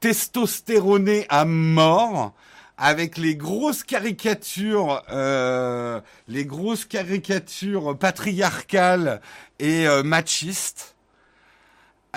testostéroné 0.00 1.26
à 1.28 1.44
mort 1.44 2.32
avec 2.78 3.18
les 3.18 3.36
grosses 3.36 3.84
caricatures, 3.84 5.02
euh, 5.10 6.00
les 6.26 6.46
grosses 6.46 6.86
caricatures 6.86 7.96
patriarcales 7.98 9.20
et 9.58 9.86
euh, 9.86 10.02
machistes. 10.02 10.96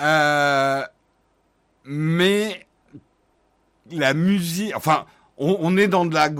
Euh, 0.00 0.82
mais 1.84 2.66
la 3.90 4.14
musique, 4.14 4.74
enfin, 4.74 5.06
on, 5.36 5.76
est 5.76 5.88
dans 5.88 6.06
de 6.06 6.14
la, 6.14 6.30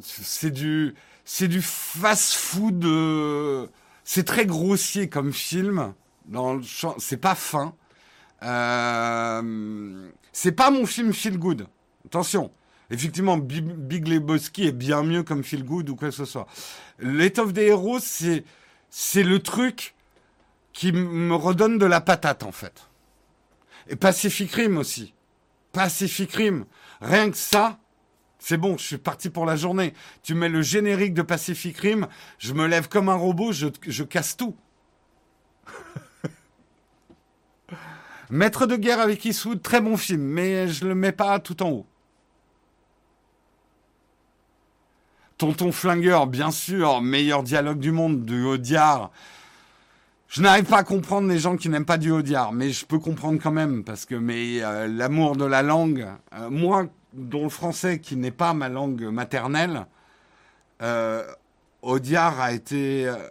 c'est 0.00 0.50
du, 0.50 0.94
c'est 1.24 1.48
du 1.48 1.62
fast-food. 1.62 2.84
Euh, 2.84 3.66
c'est 4.04 4.24
très 4.24 4.46
grossier 4.46 5.08
comme 5.08 5.32
film. 5.32 5.94
Dans 6.26 6.54
le 6.54 6.62
c'est 6.98 7.16
pas 7.16 7.34
fin. 7.34 7.74
Euh, 8.42 10.08
c'est 10.32 10.52
pas 10.52 10.70
mon 10.70 10.86
film 10.86 11.12
feel 11.12 11.38
good. 11.38 11.66
Attention. 12.06 12.50
Effectivement, 12.90 13.38
Big 13.38 14.06
Lebowski 14.06 14.66
est 14.66 14.72
bien 14.72 15.02
mieux 15.02 15.22
comme 15.22 15.42
feel 15.42 15.64
good 15.64 15.88
ou 15.88 15.96
quoi 15.96 16.08
que 16.08 16.14
ce 16.14 16.26
soit. 16.26 16.46
L'étoffe 16.98 17.54
des 17.54 17.66
héros, 17.66 17.98
c'est, 18.00 18.44
c'est 18.90 19.22
le 19.22 19.38
truc 19.38 19.94
qui 20.74 20.92
me 20.92 21.34
redonne 21.34 21.78
de 21.78 21.86
la 21.86 22.02
patate, 22.02 22.42
en 22.42 22.52
fait. 22.52 22.88
Et 23.88 23.96
Pacific 23.96 24.52
Rim 24.52 24.78
aussi. 24.78 25.14
Pacific 25.72 26.32
Rim. 26.32 26.64
Rien 27.00 27.30
que 27.30 27.36
ça, 27.36 27.78
c'est 28.38 28.56
bon, 28.56 28.76
je 28.76 28.84
suis 28.84 28.98
parti 28.98 29.30
pour 29.30 29.46
la 29.46 29.54
journée. 29.54 29.94
Tu 30.22 30.34
mets 30.34 30.48
le 30.48 30.62
générique 30.62 31.14
de 31.14 31.22
Pacific 31.22 31.78
Rim, 31.78 32.08
je 32.38 32.52
me 32.52 32.66
lève 32.66 32.88
comme 32.88 33.08
un 33.08 33.14
robot, 33.14 33.52
je, 33.52 34.02
casse 34.02 34.36
tout. 34.36 34.56
Maître 38.30 38.66
de 38.66 38.74
guerre 38.76 38.98
avec 38.98 39.24
Eastwood, 39.24 39.62
très 39.62 39.80
bon 39.80 39.96
film, 39.96 40.22
mais 40.22 40.66
je 40.66 40.84
le 40.84 40.96
mets 40.96 41.12
pas 41.12 41.38
tout 41.38 41.62
en 41.62 41.70
haut. 41.70 41.86
Tonton 45.38 45.70
Flingueur, 45.72 46.26
bien 46.26 46.50
sûr, 46.50 47.00
meilleur 47.00 47.44
dialogue 47.44 47.78
du 47.78 47.92
monde, 47.92 48.24
du 48.24 48.44
Audiard. 48.44 49.12
Je 50.32 50.40
n'arrive 50.40 50.64
pas 50.64 50.78
à 50.78 50.82
comprendre 50.82 51.28
les 51.28 51.38
gens 51.38 51.58
qui 51.58 51.68
n'aiment 51.68 51.84
pas 51.84 51.98
du 51.98 52.10
Audiard, 52.10 52.52
mais 52.52 52.70
je 52.70 52.86
peux 52.86 52.98
comprendre 52.98 53.38
quand 53.38 53.50
même, 53.50 53.84
parce 53.84 54.06
que 54.06 54.14
mais 54.14 54.62
euh, 54.62 54.88
l'amour 54.88 55.36
de 55.36 55.44
la 55.44 55.60
langue, 55.60 56.08
euh, 56.32 56.48
moi, 56.48 56.86
dont 57.12 57.42
le 57.42 57.50
français 57.50 57.98
qui 57.98 58.16
n'est 58.16 58.30
pas 58.30 58.54
ma 58.54 58.70
langue 58.70 59.02
maternelle, 59.02 59.84
euh, 60.80 61.22
Audiard 61.82 62.40
a 62.40 62.52
été... 62.52 63.06
Euh, 63.06 63.28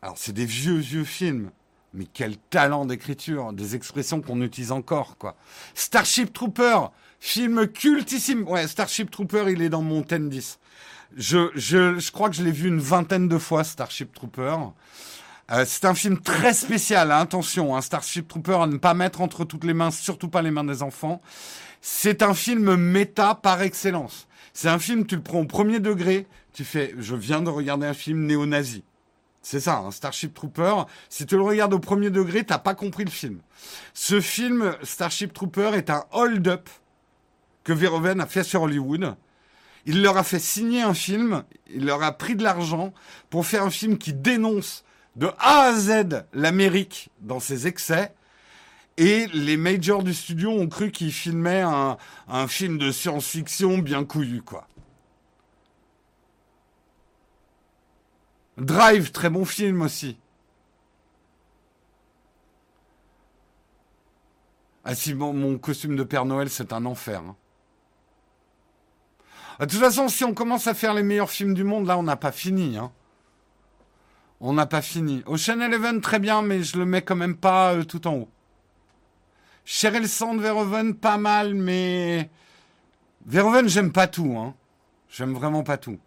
alors 0.00 0.16
c'est 0.16 0.32
des 0.32 0.44
vieux, 0.46 0.76
vieux 0.76 1.02
films, 1.02 1.50
mais 1.92 2.04
quel 2.04 2.36
talent 2.36 2.86
d'écriture, 2.86 3.52
des 3.52 3.74
expressions 3.74 4.20
qu'on 4.20 4.42
utilise 4.42 4.70
encore, 4.70 5.18
quoi. 5.18 5.34
Starship 5.74 6.32
Trooper, 6.32 6.82
film 7.18 7.66
cultissime. 7.66 8.46
Ouais, 8.46 8.68
Starship 8.68 9.10
Trooper, 9.10 9.46
il 9.48 9.60
est 9.60 9.70
dans 9.70 9.82
mon 9.82 10.02
10. 10.02 10.60
Je, 11.16 11.50
je, 11.56 11.98
je 11.98 12.12
crois 12.12 12.30
que 12.30 12.36
je 12.36 12.44
l'ai 12.44 12.52
vu 12.52 12.68
une 12.68 12.78
vingtaine 12.78 13.26
de 13.26 13.38
fois, 13.38 13.64
Starship 13.64 14.14
Trooper. 14.14 14.54
Euh, 15.50 15.64
c'est 15.66 15.84
un 15.84 15.94
film 15.94 16.20
très 16.20 16.54
spécial, 16.54 17.12
hein, 17.12 17.18
attention, 17.18 17.76
hein, 17.76 17.82
Starship 17.82 18.26
Trooper 18.26 18.62
à 18.62 18.66
ne 18.66 18.78
pas 18.78 18.94
mettre 18.94 19.20
entre 19.20 19.44
toutes 19.44 19.64
les 19.64 19.74
mains, 19.74 19.90
surtout 19.90 20.28
pas 20.28 20.40
les 20.40 20.50
mains 20.50 20.64
des 20.64 20.82
enfants. 20.82 21.20
C'est 21.82 22.22
un 22.22 22.32
film 22.32 22.76
méta 22.76 23.34
par 23.34 23.60
excellence. 23.60 24.26
C'est 24.54 24.68
un 24.68 24.78
film, 24.78 25.04
tu 25.04 25.16
le 25.16 25.22
prends 25.22 25.40
au 25.40 25.44
premier 25.44 25.80
degré, 25.80 26.26
tu 26.54 26.64
fais, 26.64 26.94
je 26.98 27.14
viens 27.14 27.42
de 27.42 27.50
regarder 27.50 27.86
un 27.86 27.94
film 27.94 28.24
néo-nazi. 28.24 28.84
C'est 29.42 29.60
ça, 29.60 29.80
un 29.80 29.90
Starship 29.90 30.32
Trooper. 30.32 30.86
Si 31.10 31.26
tu 31.26 31.36
le 31.36 31.42
regardes 31.42 31.74
au 31.74 31.78
premier 31.78 32.08
degré, 32.08 32.44
t'as 32.44 32.58
pas 32.58 32.74
compris 32.74 33.04
le 33.04 33.10
film. 33.10 33.40
Ce 33.92 34.22
film, 34.22 34.74
Starship 34.82 35.34
Trooper, 35.34 35.72
est 35.74 35.90
un 35.90 36.04
hold-up 36.12 36.70
que 37.64 37.74
Verhoeven 37.74 38.20
a 38.22 38.26
fait 38.26 38.44
sur 38.44 38.62
Hollywood. 38.62 39.14
Il 39.84 40.02
leur 40.02 40.16
a 40.16 40.22
fait 40.22 40.38
signer 40.38 40.80
un 40.80 40.94
film, 40.94 41.44
il 41.68 41.84
leur 41.84 42.02
a 42.02 42.12
pris 42.12 42.36
de 42.36 42.42
l'argent 42.42 42.94
pour 43.28 43.44
faire 43.44 43.62
un 43.62 43.70
film 43.70 43.98
qui 43.98 44.14
dénonce 44.14 44.83
de 45.16 45.30
A 45.38 45.68
à 45.68 45.72
Z 45.74 46.24
l'Amérique 46.32 47.10
dans 47.20 47.40
ses 47.40 47.66
excès. 47.66 48.14
Et 48.96 49.26
les 49.28 49.56
majors 49.56 50.04
du 50.04 50.14
studio 50.14 50.50
ont 50.50 50.68
cru 50.68 50.92
qu'il 50.92 51.12
filmait 51.12 51.62
un, 51.62 51.96
film 52.46 52.78
de 52.78 52.92
science-fiction 52.92 53.78
bien 53.78 54.04
couillu, 54.04 54.42
quoi. 54.42 54.68
Drive, 58.56 59.10
très 59.10 59.30
bon 59.30 59.44
film 59.44 59.82
aussi. 59.82 60.16
Ah 64.84 64.94
si, 64.94 65.12
mon 65.14 65.58
costume 65.58 65.96
de 65.96 66.04
Père 66.04 66.24
Noël, 66.24 66.48
c'est 66.48 66.72
un 66.72 66.84
enfer. 66.84 67.20
Hein. 67.20 67.36
De 69.60 69.66
toute 69.66 69.80
façon, 69.80 70.08
si 70.08 70.24
on 70.24 70.34
commence 70.34 70.66
à 70.66 70.74
faire 70.74 70.94
les 70.94 71.02
meilleurs 71.02 71.30
films 71.30 71.54
du 71.54 71.64
monde, 71.64 71.86
là, 71.86 71.98
on 71.98 72.02
n'a 72.02 72.16
pas 72.16 72.32
fini. 72.32 72.76
Hein. 72.76 72.92
On 74.46 74.52
n'a 74.52 74.66
pas 74.66 74.82
fini. 74.82 75.22
Ocean 75.24 75.58
Eleven, 75.62 76.02
très 76.02 76.18
bien, 76.18 76.42
mais 76.42 76.62
je 76.62 76.76
le 76.76 76.84
mets 76.84 77.00
quand 77.00 77.16
même 77.16 77.34
pas 77.34 77.72
euh, 77.72 77.82
tout 77.82 78.06
en 78.06 78.12
haut. 78.12 78.28
Cheryl 79.64 80.06
Sand, 80.06 80.38
Verhoeven, 80.38 80.92
pas 80.92 81.16
mal, 81.16 81.54
mais... 81.54 82.28
Verhoeven, 83.24 83.70
j'aime 83.70 83.90
pas 83.90 84.06
tout. 84.06 84.36
Hein. 84.36 84.52
J'aime 85.08 85.32
vraiment 85.32 85.62
pas 85.62 85.78
tout. 85.78 85.98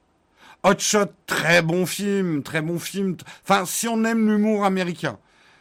Hot 0.61 0.77
Shot, 0.77 1.07
très 1.25 1.63
bon 1.63 1.87
film, 1.87 2.43
très 2.43 2.61
bon 2.61 2.77
film. 2.77 3.17
Enfin, 3.41 3.65
si 3.65 3.87
on 3.87 4.03
aime 4.03 4.27
l'humour 4.27 4.65
américain, 4.65 5.17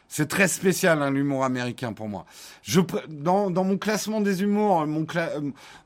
c'est 0.06 0.28
très 0.28 0.46
spécial 0.46 1.00
hein, 1.00 1.10
l'humour 1.10 1.46
américain 1.46 1.94
pour 1.94 2.10
moi. 2.10 2.26
Je, 2.60 2.82
dans, 3.08 3.48
dans 3.48 3.64
mon 3.64 3.78
classement 3.78 4.20
des 4.20 4.42
humours, 4.42 4.86
mon, 4.86 5.06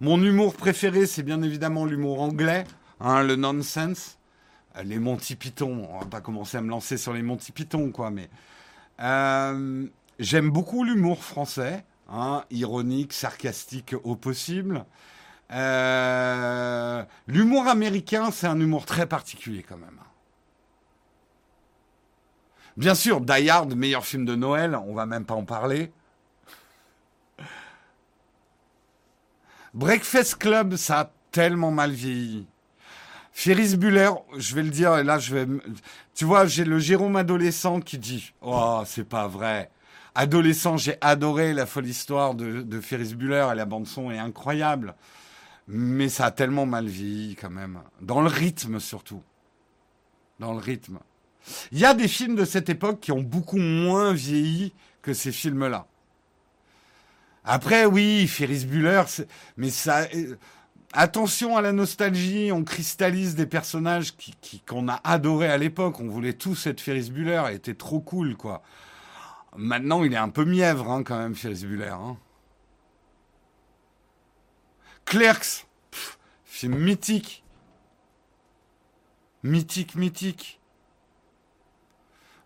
mon 0.00 0.20
humour 0.20 0.56
préféré, 0.56 1.06
c'est 1.06 1.22
bien 1.22 1.40
évidemment 1.42 1.84
l'humour 1.84 2.20
anglais, 2.20 2.64
hein, 2.98 3.22
le 3.22 3.36
nonsense. 3.36 4.16
Les 4.84 4.98
Monty 4.98 5.36
Python, 5.36 5.88
on 5.90 5.98
va 6.00 6.06
pas 6.06 6.20
commencer 6.20 6.56
à 6.56 6.60
me 6.60 6.70
lancer 6.70 6.96
sur 6.96 7.12
les 7.12 7.22
Monty 7.22 7.52
Python, 7.52 7.90
quoi, 7.90 8.10
mais 8.10 8.28
euh, 9.00 9.86
j'aime 10.18 10.50
beaucoup 10.50 10.84
l'humour 10.84 11.24
français, 11.24 11.84
hein, 12.10 12.44
ironique, 12.50 13.12
sarcastique 13.12 13.94
au 14.04 14.16
possible. 14.16 14.84
Euh, 15.52 17.04
l'humour 17.26 17.66
américain, 17.66 18.30
c'est 18.30 18.46
un 18.46 18.60
humour 18.60 18.86
très 18.86 19.06
particulier 19.06 19.62
quand 19.62 19.78
même. 19.78 19.98
Bien 22.76 22.94
sûr, 22.94 23.20
Die 23.20 23.50
Hard, 23.50 23.74
meilleur 23.74 24.06
film 24.06 24.24
de 24.24 24.36
Noël, 24.36 24.76
on 24.76 24.94
va 24.94 25.06
même 25.06 25.24
pas 25.24 25.34
en 25.34 25.44
parler. 25.44 25.92
Breakfast 29.74 30.36
Club, 30.36 30.76
ça 30.76 31.00
a 31.00 31.10
tellement 31.30 31.70
mal 31.70 31.90
vieilli. 31.90 32.46
Ferris 33.40 33.78
Buller, 33.78 34.10
je 34.36 34.54
vais 34.54 34.62
le 34.62 34.68
dire, 34.68 34.98
et 34.98 35.02
là 35.02 35.18
je 35.18 35.34
vais... 35.34 35.46
Tu 36.14 36.26
vois, 36.26 36.44
j'ai 36.44 36.66
le 36.66 36.78
Jérôme 36.78 37.16
adolescent 37.16 37.80
qui 37.80 37.96
dit 37.96 38.34
«Oh, 38.42 38.82
c'est 38.84 39.08
pas 39.08 39.28
vrai!» 39.28 39.70
Adolescent, 40.14 40.76
j'ai 40.76 40.98
adoré 41.00 41.54
la 41.54 41.64
folle 41.64 41.86
histoire 41.86 42.34
de, 42.34 42.80
Ferris 42.82 43.14
Buller 43.14 43.48
et 43.50 43.54
la 43.54 43.64
bande-son 43.64 44.10
est 44.10 44.18
incroyable. 44.18 44.94
Mais 45.68 46.10
ça 46.10 46.26
a 46.26 46.30
tellement 46.32 46.66
mal 46.66 46.86
vieilli 46.86 47.34
quand 47.34 47.48
même. 47.48 47.80
Dans 48.02 48.20
le 48.20 48.28
rythme 48.28 48.78
surtout. 48.78 49.22
Dans 50.38 50.52
le 50.52 50.58
rythme. 50.58 50.98
Il 51.72 51.78
y 51.78 51.86
a 51.86 51.94
des 51.94 52.08
films 52.08 52.36
de 52.36 52.44
cette 52.44 52.68
époque 52.68 53.00
qui 53.00 53.10
ont 53.10 53.22
beaucoup 53.22 53.56
moins 53.56 54.12
vieilli 54.12 54.74
que 55.00 55.14
ces 55.14 55.32
films-là. 55.32 55.86
Après, 57.46 57.86
oui, 57.86 58.28
Ferris 58.28 58.66
Bueller, 58.66 59.04
mais 59.56 59.70
ça. 59.70 60.06
Attention 60.92 61.56
à 61.56 61.62
la 61.62 61.72
nostalgie, 61.72 62.50
on 62.52 62.64
cristallise 62.64 63.36
des 63.36 63.46
personnages 63.46 64.16
qui, 64.16 64.60
qu'on 64.66 64.88
a 64.88 65.00
adorés 65.04 65.48
à 65.48 65.56
l'époque. 65.56 66.00
On 66.00 66.08
voulait 66.08 66.32
tous 66.32 66.66
être 66.66 66.80
Ferris 66.80 67.10
Bueller, 67.10 67.42
elle 67.46 67.54
était 67.54 67.74
trop 67.74 68.00
cool, 68.00 68.36
quoi. 68.36 68.62
Maintenant, 69.56 70.02
il 70.02 70.12
est 70.12 70.16
un 70.18 70.28
peu 70.28 70.44
mièvre, 70.44 70.90
hein, 70.90 71.04
quand 71.04 71.16
même, 71.18 71.34
Ferris 71.34 71.64
Bueller. 71.64 71.90
Hein. 71.90 72.16
Clerks, 75.04 75.66
film 76.44 76.76
mythique. 76.76 77.44
Mythique, 79.44 79.94
mythique. 79.94 80.60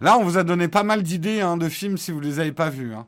Là, 0.00 0.18
on 0.18 0.24
vous 0.24 0.36
a 0.36 0.44
donné 0.44 0.68
pas 0.68 0.82
mal 0.82 1.02
d'idées 1.02 1.40
hein, 1.40 1.56
de 1.56 1.68
films 1.68 1.96
si 1.96 2.12
vous 2.12 2.20
les 2.20 2.40
avez 2.40 2.52
pas 2.52 2.68
vus. 2.68 2.94
Hein. 2.94 3.06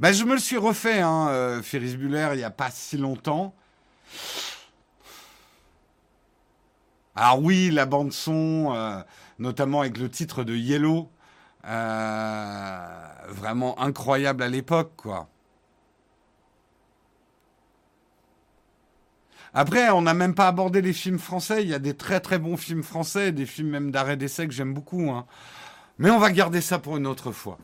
Ben, 0.00 0.12
je 0.12 0.24
me 0.24 0.34
le 0.34 0.40
suis 0.40 0.58
refait, 0.58 1.00
hein, 1.00 1.28
euh, 1.28 1.62
Ferris 1.62 1.96
Bueller, 1.96 2.30
il 2.32 2.38
n'y 2.38 2.44
a 2.44 2.50
pas 2.50 2.70
si 2.70 2.96
longtemps. 2.96 3.54
Alors 7.14 7.42
oui, 7.42 7.70
la 7.70 7.86
bande 7.86 8.12
son, 8.12 8.72
euh, 8.74 9.00
notamment 9.38 9.80
avec 9.80 9.98
le 9.98 10.10
titre 10.10 10.44
de 10.44 10.54
Yellow, 10.54 11.10
euh, 11.66 13.06
vraiment 13.28 13.78
incroyable 13.80 14.42
à 14.42 14.48
l'époque, 14.48 14.92
quoi. 14.96 15.28
Après, 19.54 19.90
on 19.90 20.00
n'a 20.02 20.14
même 20.14 20.34
pas 20.34 20.48
abordé 20.48 20.80
les 20.80 20.94
films 20.94 21.18
français. 21.18 21.62
Il 21.62 21.68
y 21.68 21.74
a 21.74 21.78
des 21.78 21.94
très 21.94 22.20
très 22.20 22.38
bons 22.38 22.56
films 22.56 22.82
français, 22.82 23.32
des 23.32 23.44
films 23.44 23.68
même 23.68 23.90
d'arrêt 23.90 24.16
d'essai 24.16 24.46
que 24.46 24.54
j'aime 24.54 24.72
beaucoup. 24.72 25.10
Hein. 25.10 25.26
Mais 25.98 26.10
on 26.10 26.18
va 26.18 26.30
garder 26.32 26.62
ça 26.62 26.78
pour 26.78 26.96
une 26.96 27.06
autre 27.06 27.32
fois. 27.32 27.58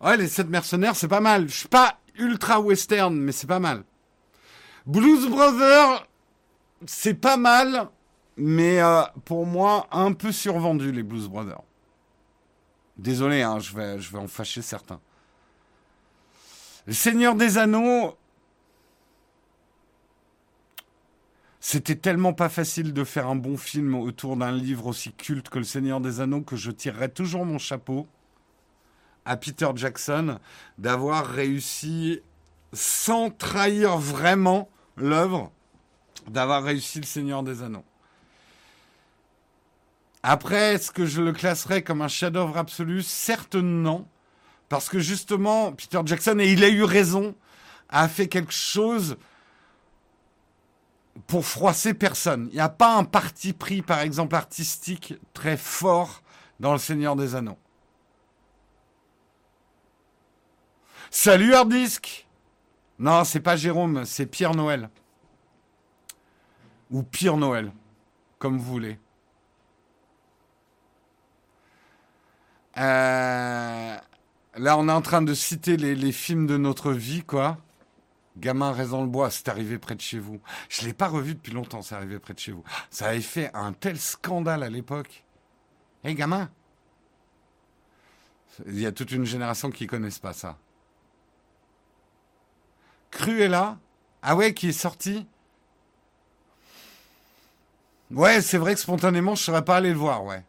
Ouais, 0.00 0.16
les 0.16 0.28
sept 0.28 0.48
mercenaires, 0.48 0.96
c'est 0.96 1.08
pas 1.08 1.20
mal. 1.20 1.48
Je 1.48 1.54
suis 1.54 1.68
pas 1.68 1.98
ultra 2.16 2.60
western, 2.60 3.14
mais 3.14 3.32
c'est 3.32 3.46
pas 3.46 3.58
mal. 3.58 3.84
Blues 4.86 5.28
Brothers, 5.28 6.06
c'est 6.86 7.14
pas 7.14 7.36
mal, 7.36 7.88
mais 8.36 8.80
euh, 8.80 9.02
pour 9.24 9.46
moi, 9.46 9.88
un 9.90 10.12
peu 10.12 10.32
survendu, 10.32 10.92
les 10.92 11.02
Blues 11.02 11.28
Brothers. 11.28 11.62
Désolé, 12.96 13.42
hein, 13.42 13.58
je, 13.58 13.74
vais, 13.74 14.00
je 14.00 14.12
vais 14.12 14.18
en 14.18 14.28
fâcher 14.28 14.62
certains. 14.62 15.00
Le 16.86 16.92
Seigneur 16.92 17.34
des 17.34 17.58
Anneaux, 17.58 18.16
C'était 21.68 21.96
tellement 21.96 22.32
pas 22.32 22.48
facile 22.48 22.92
de 22.92 23.02
faire 23.02 23.26
un 23.26 23.34
bon 23.34 23.56
film 23.56 23.96
autour 23.96 24.36
d'un 24.36 24.52
livre 24.52 24.86
aussi 24.86 25.12
culte 25.12 25.48
que 25.48 25.58
Le 25.58 25.64
Seigneur 25.64 26.00
des 26.00 26.20
Anneaux 26.20 26.42
que 26.42 26.54
je 26.54 26.70
tirerai 26.70 27.08
toujours 27.08 27.44
mon 27.44 27.58
chapeau 27.58 28.06
à 29.26 29.36
Peter 29.36 29.68
Jackson 29.74 30.38
d'avoir 30.78 31.26
réussi, 31.26 32.20
sans 32.72 33.30
trahir 33.30 33.98
vraiment 33.98 34.70
l'œuvre, 34.96 35.52
d'avoir 36.28 36.62
réussi 36.62 37.00
Le 37.00 37.06
Seigneur 37.06 37.42
des 37.42 37.62
Anneaux. 37.62 37.84
Après, 40.22 40.74
est-ce 40.74 40.90
que 40.90 41.04
je 41.04 41.20
le 41.20 41.32
classerais 41.32 41.82
comme 41.82 42.02
un 42.02 42.08
chef-d'œuvre 42.08 42.56
absolu? 42.56 43.02
Certes 43.02 43.56
non, 43.56 44.06
parce 44.68 44.88
que 44.88 44.98
justement, 44.98 45.72
Peter 45.72 46.00
Jackson, 46.04 46.38
et 46.40 46.52
il 46.52 46.64
a 46.64 46.68
eu 46.68 46.84
raison, 46.84 47.34
a 47.88 48.08
fait 48.08 48.28
quelque 48.28 48.52
chose 48.52 49.16
pour 51.26 51.46
froisser 51.46 51.94
personne. 51.94 52.48
Il 52.50 52.54
n'y 52.54 52.60
a 52.60 52.68
pas 52.68 52.96
un 52.96 53.04
parti 53.04 53.52
pris, 53.52 53.82
par 53.82 54.00
exemple, 54.00 54.34
artistique 54.34 55.14
très 55.32 55.56
fort 55.56 56.22
dans 56.58 56.72
Le 56.72 56.78
Seigneur 56.78 57.16
des 57.16 57.34
Anneaux. 57.34 57.58
Salut 61.18 61.54
Hardisk 61.54 62.28
Non, 62.98 63.24
c'est 63.24 63.40
pas 63.40 63.56
Jérôme, 63.56 64.04
c'est 64.04 64.26
Pierre 64.26 64.54
Noël. 64.54 64.90
Ou 66.90 67.02
Pierre 67.02 67.38
Noël, 67.38 67.72
comme 68.38 68.58
vous 68.58 68.64
voulez. 68.64 68.98
Euh, 72.76 73.96
là, 74.56 74.76
on 74.76 74.88
est 74.90 74.92
en 74.92 75.00
train 75.00 75.22
de 75.22 75.32
citer 75.32 75.78
les, 75.78 76.12
films 76.12 76.46
de 76.46 76.58
notre 76.58 76.92
vie, 76.92 77.22
quoi. 77.22 77.56
Gamin 78.36 78.72
reste 78.72 78.90
dans 78.90 79.00
le 79.00 79.08
bois, 79.08 79.30
c'est 79.30 79.48
arrivé 79.48 79.78
près 79.78 79.94
de 79.94 80.02
chez 80.02 80.18
vous. 80.18 80.38
Je 80.68 80.84
l'ai 80.84 80.92
pas 80.92 81.08
revu 81.08 81.34
depuis 81.34 81.54
longtemps, 81.54 81.80
c'est 81.80 81.94
arrivé 81.94 82.18
près 82.18 82.34
de 82.34 82.40
chez 82.40 82.52
vous. 82.52 82.62
Ça 82.90 83.06
avait 83.06 83.22
fait 83.22 83.50
un 83.54 83.72
tel 83.72 83.98
scandale 83.98 84.62
à 84.62 84.68
l'époque. 84.68 85.24
Hé, 86.04 86.14
gamin 86.14 86.50
Il 88.66 88.78
y 88.78 88.84
a 88.84 88.92
toute 88.92 89.12
une 89.12 89.24
génération 89.24 89.70
qui 89.70 89.84
ne 89.84 89.88
connaissent 89.88 90.18
pas 90.18 90.34
ça. 90.34 90.58
Cruella 93.26 93.76
Ah 94.22 94.36
ouais, 94.36 94.54
qui 94.54 94.68
est 94.68 94.72
sorti 94.72 95.26
Ouais, 98.12 98.40
c'est 98.40 98.56
vrai 98.56 98.74
que 98.74 98.80
spontanément, 98.80 99.34
je 99.34 99.42
serais 99.42 99.64
pas 99.64 99.78
allé 99.78 99.90
le 99.90 99.98
voir, 99.98 100.24
ouais. 100.24 100.44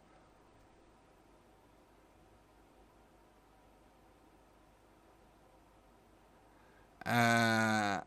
Euh, 7.08 7.98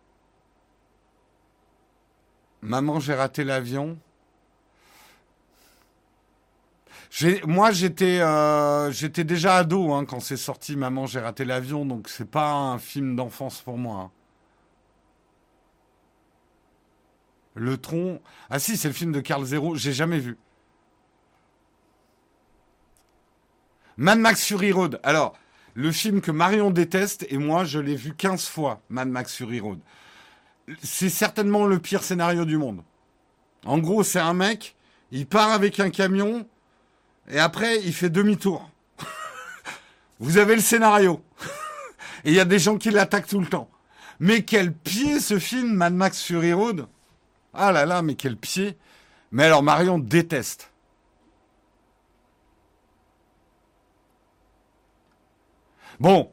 Maman, 2.62 3.02
j'ai 3.02 3.14
raté 3.14 3.44
l'avion. 3.44 3.98
Moi, 7.46 7.72
j'étais 7.72 8.20
euh, 8.22 8.90
déjà 9.18 9.58
ado 9.58 9.92
hein, 9.92 10.06
quand 10.06 10.22
c'est 10.22 10.38
sorti. 10.38 10.78
Maman, 10.78 11.08
j'ai 11.08 11.20
raté 11.20 11.44
l'avion, 11.44 11.86
donc 11.86 12.08
c'est 12.08 12.30
pas 12.30 12.54
un 12.54 12.80
film 12.80 13.18
d'enfance 13.18 13.62
pour 13.62 13.78
moi. 13.78 14.04
Hein. 14.04 14.21
Le 17.56 17.78
tronc. 17.78 18.22
Ah 18.50 18.60
si, 18.60 18.78
c'est 18.78 18.88
le 18.88 18.94
film 18.94 19.12
de 19.12 19.20
Carl 19.20 19.44
Zero. 19.44 19.76
J'ai 19.76 19.94
jamais 19.94 20.20
vu. 20.20 20.38
Mad 23.98 24.20
Max 24.20 24.46
Fury 24.46 24.72
Road. 24.72 25.00
Alors, 25.04 25.38
le 25.74 25.92
film 25.92 26.22
que 26.22 26.32
Marion 26.32 26.72
déteste 26.72 27.26
et 27.30 27.38
moi, 27.38 27.66
je 27.66 27.80
l'ai 27.80 27.96
vu 27.96 28.14
15 28.14 28.48
fois, 28.48 28.82
Mad 28.90 29.08
Max 29.08 29.36
Fury 29.36 29.60
Road. 29.60 29.80
C'est 30.82 31.10
certainement 31.10 31.66
le 31.66 31.80
pire 31.80 32.04
scénario 32.04 32.46
du 32.46 32.58
monde. 32.58 32.84
En 33.66 33.78
gros, 33.78 34.04
c'est 34.04 34.20
un 34.20 34.34
mec, 34.34 34.76
il 35.12 35.28
part 35.28 35.52
avec 35.52 35.80
un 35.80 35.90
camion 35.90 36.48
et 37.30 37.40
après, 37.40 37.80
il 37.84 37.94
fait 37.94 38.10
demi-tour. 38.10 38.70
Vous 40.20 40.38
avez 40.38 40.56
le 40.56 40.62
scénario. 40.62 41.24
et 42.26 42.30
il 42.30 42.34
y 42.34 42.40
a 42.40 42.46
des 42.46 42.60
gens 42.60 42.78
qui 42.78 42.90
l'attaquent 42.90 43.28
tout 43.28 43.40
le 43.40 43.48
temps. 43.48 43.70
Mais 44.20 44.44
quel 44.44 44.74
pied 44.74 45.20
ce 45.20 45.40
film, 45.40 45.74
Mad 45.74 45.94
Max 45.94 46.22
Fury 46.22 46.54
Road 46.54 46.88
Ah 47.54 47.72
là 47.72 47.86
là, 47.86 48.02
mais 48.02 48.16
quel 48.16 48.38
pied 48.38 48.78
Mais 49.32 49.46
alors 49.46 49.64
Marion 49.64 50.00
déteste. 50.00 50.72
Bon, 56.00 56.32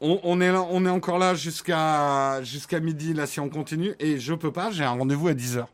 on, 0.00 0.40
est, 0.40 0.88
encore 0.88 1.18
là 1.18 1.34
jusqu'à 1.34 2.42
jusqu'à 2.42 2.80
midi, 2.80 3.12
là, 3.12 3.26
si 3.26 3.38
on 3.40 3.50
continue. 3.50 3.94
Et 3.98 4.18
je 4.18 4.32
peux 4.32 4.52
pas, 4.52 4.70
j'ai 4.70 4.84
un 4.84 4.92
rendez-vous 4.92 5.28
à 5.28 5.34
10h. 5.34 5.66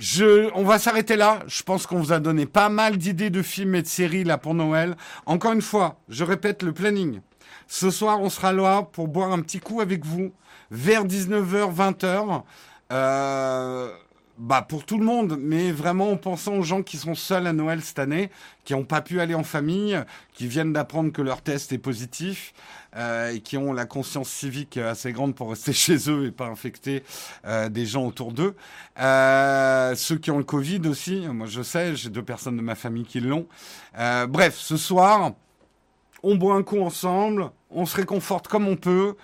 Je, 0.00 0.50
on 0.54 0.64
va 0.64 0.78
s'arrêter 0.78 1.16
là. 1.16 1.40
Je 1.46 1.62
pense 1.62 1.86
qu'on 1.86 1.98
vous 1.98 2.12
a 2.12 2.20
donné 2.20 2.44
pas 2.44 2.68
mal 2.68 2.98
d'idées 2.98 3.30
de 3.30 3.40
films 3.40 3.76
et 3.76 3.82
de 3.82 3.86
séries 3.86 4.24
là 4.24 4.36
pour 4.36 4.52
Noël. 4.52 4.94
Encore 5.24 5.52
une 5.52 5.62
fois, 5.62 5.98
je 6.10 6.22
répète 6.22 6.62
le 6.62 6.72
planning. 6.72 7.20
Ce 7.66 7.90
soir, 7.90 8.20
on 8.20 8.28
sera 8.28 8.52
là 8.52 8.82
pour 8.82 9.08
boire 9.08 9.32
un 9.32 9.40
petit 9.40 9.60
coup 9.60 9.80
avec 9.80 10.04
vous 10.04 10.32
vers 10.70 11.06
19h, 11.06 11.74
20h. 11.74 12.42
Euh, 12.92 13.90
bah 14.38 14.60
pour 14.60 14.84
tout 14.84 14.98
le 14.98 15.04
monde, 15.04 15.38
mais 15.40 15.72
vraiment 15.72 16.10
en 16.10 16.16
pensant 16.18 16.56
aux 16.56 16.62
gens 16.62 16.82
qui 16.82 16.98
sont 16.98 17.14
seuls 17.14 17.46
à 17.46 17.54
Noël 17.54 17.80
cette 17.80 17.98
année, 17.98 18.30
qui 18.64 18.74
n'ont 18.74 18.84
pas 18.84 19.00
pu 19.00 19.20
aller 19.20 19.34
en 19.34 19.44
famille, 19.44 19.98
qui 20.34 20.46
viennent 20.46 20.74
d'apprendre 20.74 21.10
que 21.10 21.22
leur 21.22 21.40
test 21.40 21.72
est 21.72 21.78
positif 21.78 22.52
euh, 22.96 23.32
et 23.32 23.40
qui 23.40 23.56
ont 23.56 23.72
la 23.72 23.86
conscience 23.86 24.28
civique 24.28 24.76
assez 24.76 25.12
grande 25.12 25.34
pour 25.34 25.50
rester 25.50 25.72
chez 25.72 26.10
eux 26.10 26.26
et 26.26 26.30
pas 26.32 26.46
infecter 26.46 27.02
euh, 27.46 27.70
des 27.70 27.86
gens 27.86 28.04
autour 28.06 28.32
d'eux. 28.32 28.54
Ceux 28.98 30.18
qui 30.18 30.30
ont 30.30 30.38
le 30.38 30.44
Covid 30.44 30.82
aussi, 30.86 31.26
moi 31.28 31.46
je 31.46 31.62
sais, 31.62 31.96
j'ai 31.96 32.10
deux 32.10 32.24
personnes 32.24 32.58
de 32.58 32.62
ma 32.62 32.74
famille 32.74 33.04
qui 33.04 33.20
l'ont. 33.20 33.46
Bref, 33.94 34.56
ce 34.58 34.76
soir, 34.76 35.32
on 36.22 36.34
boit 36.34 36.54
un 36.54 36.62
coup 36.62 36.80
ensemble, 36.82 37.50
on 37.70 37.86
se 37.86 37.96
réconforte 37.96 38.48
comme 38.48 38.68
on 38.68 38.76
peut. 38.76 39.16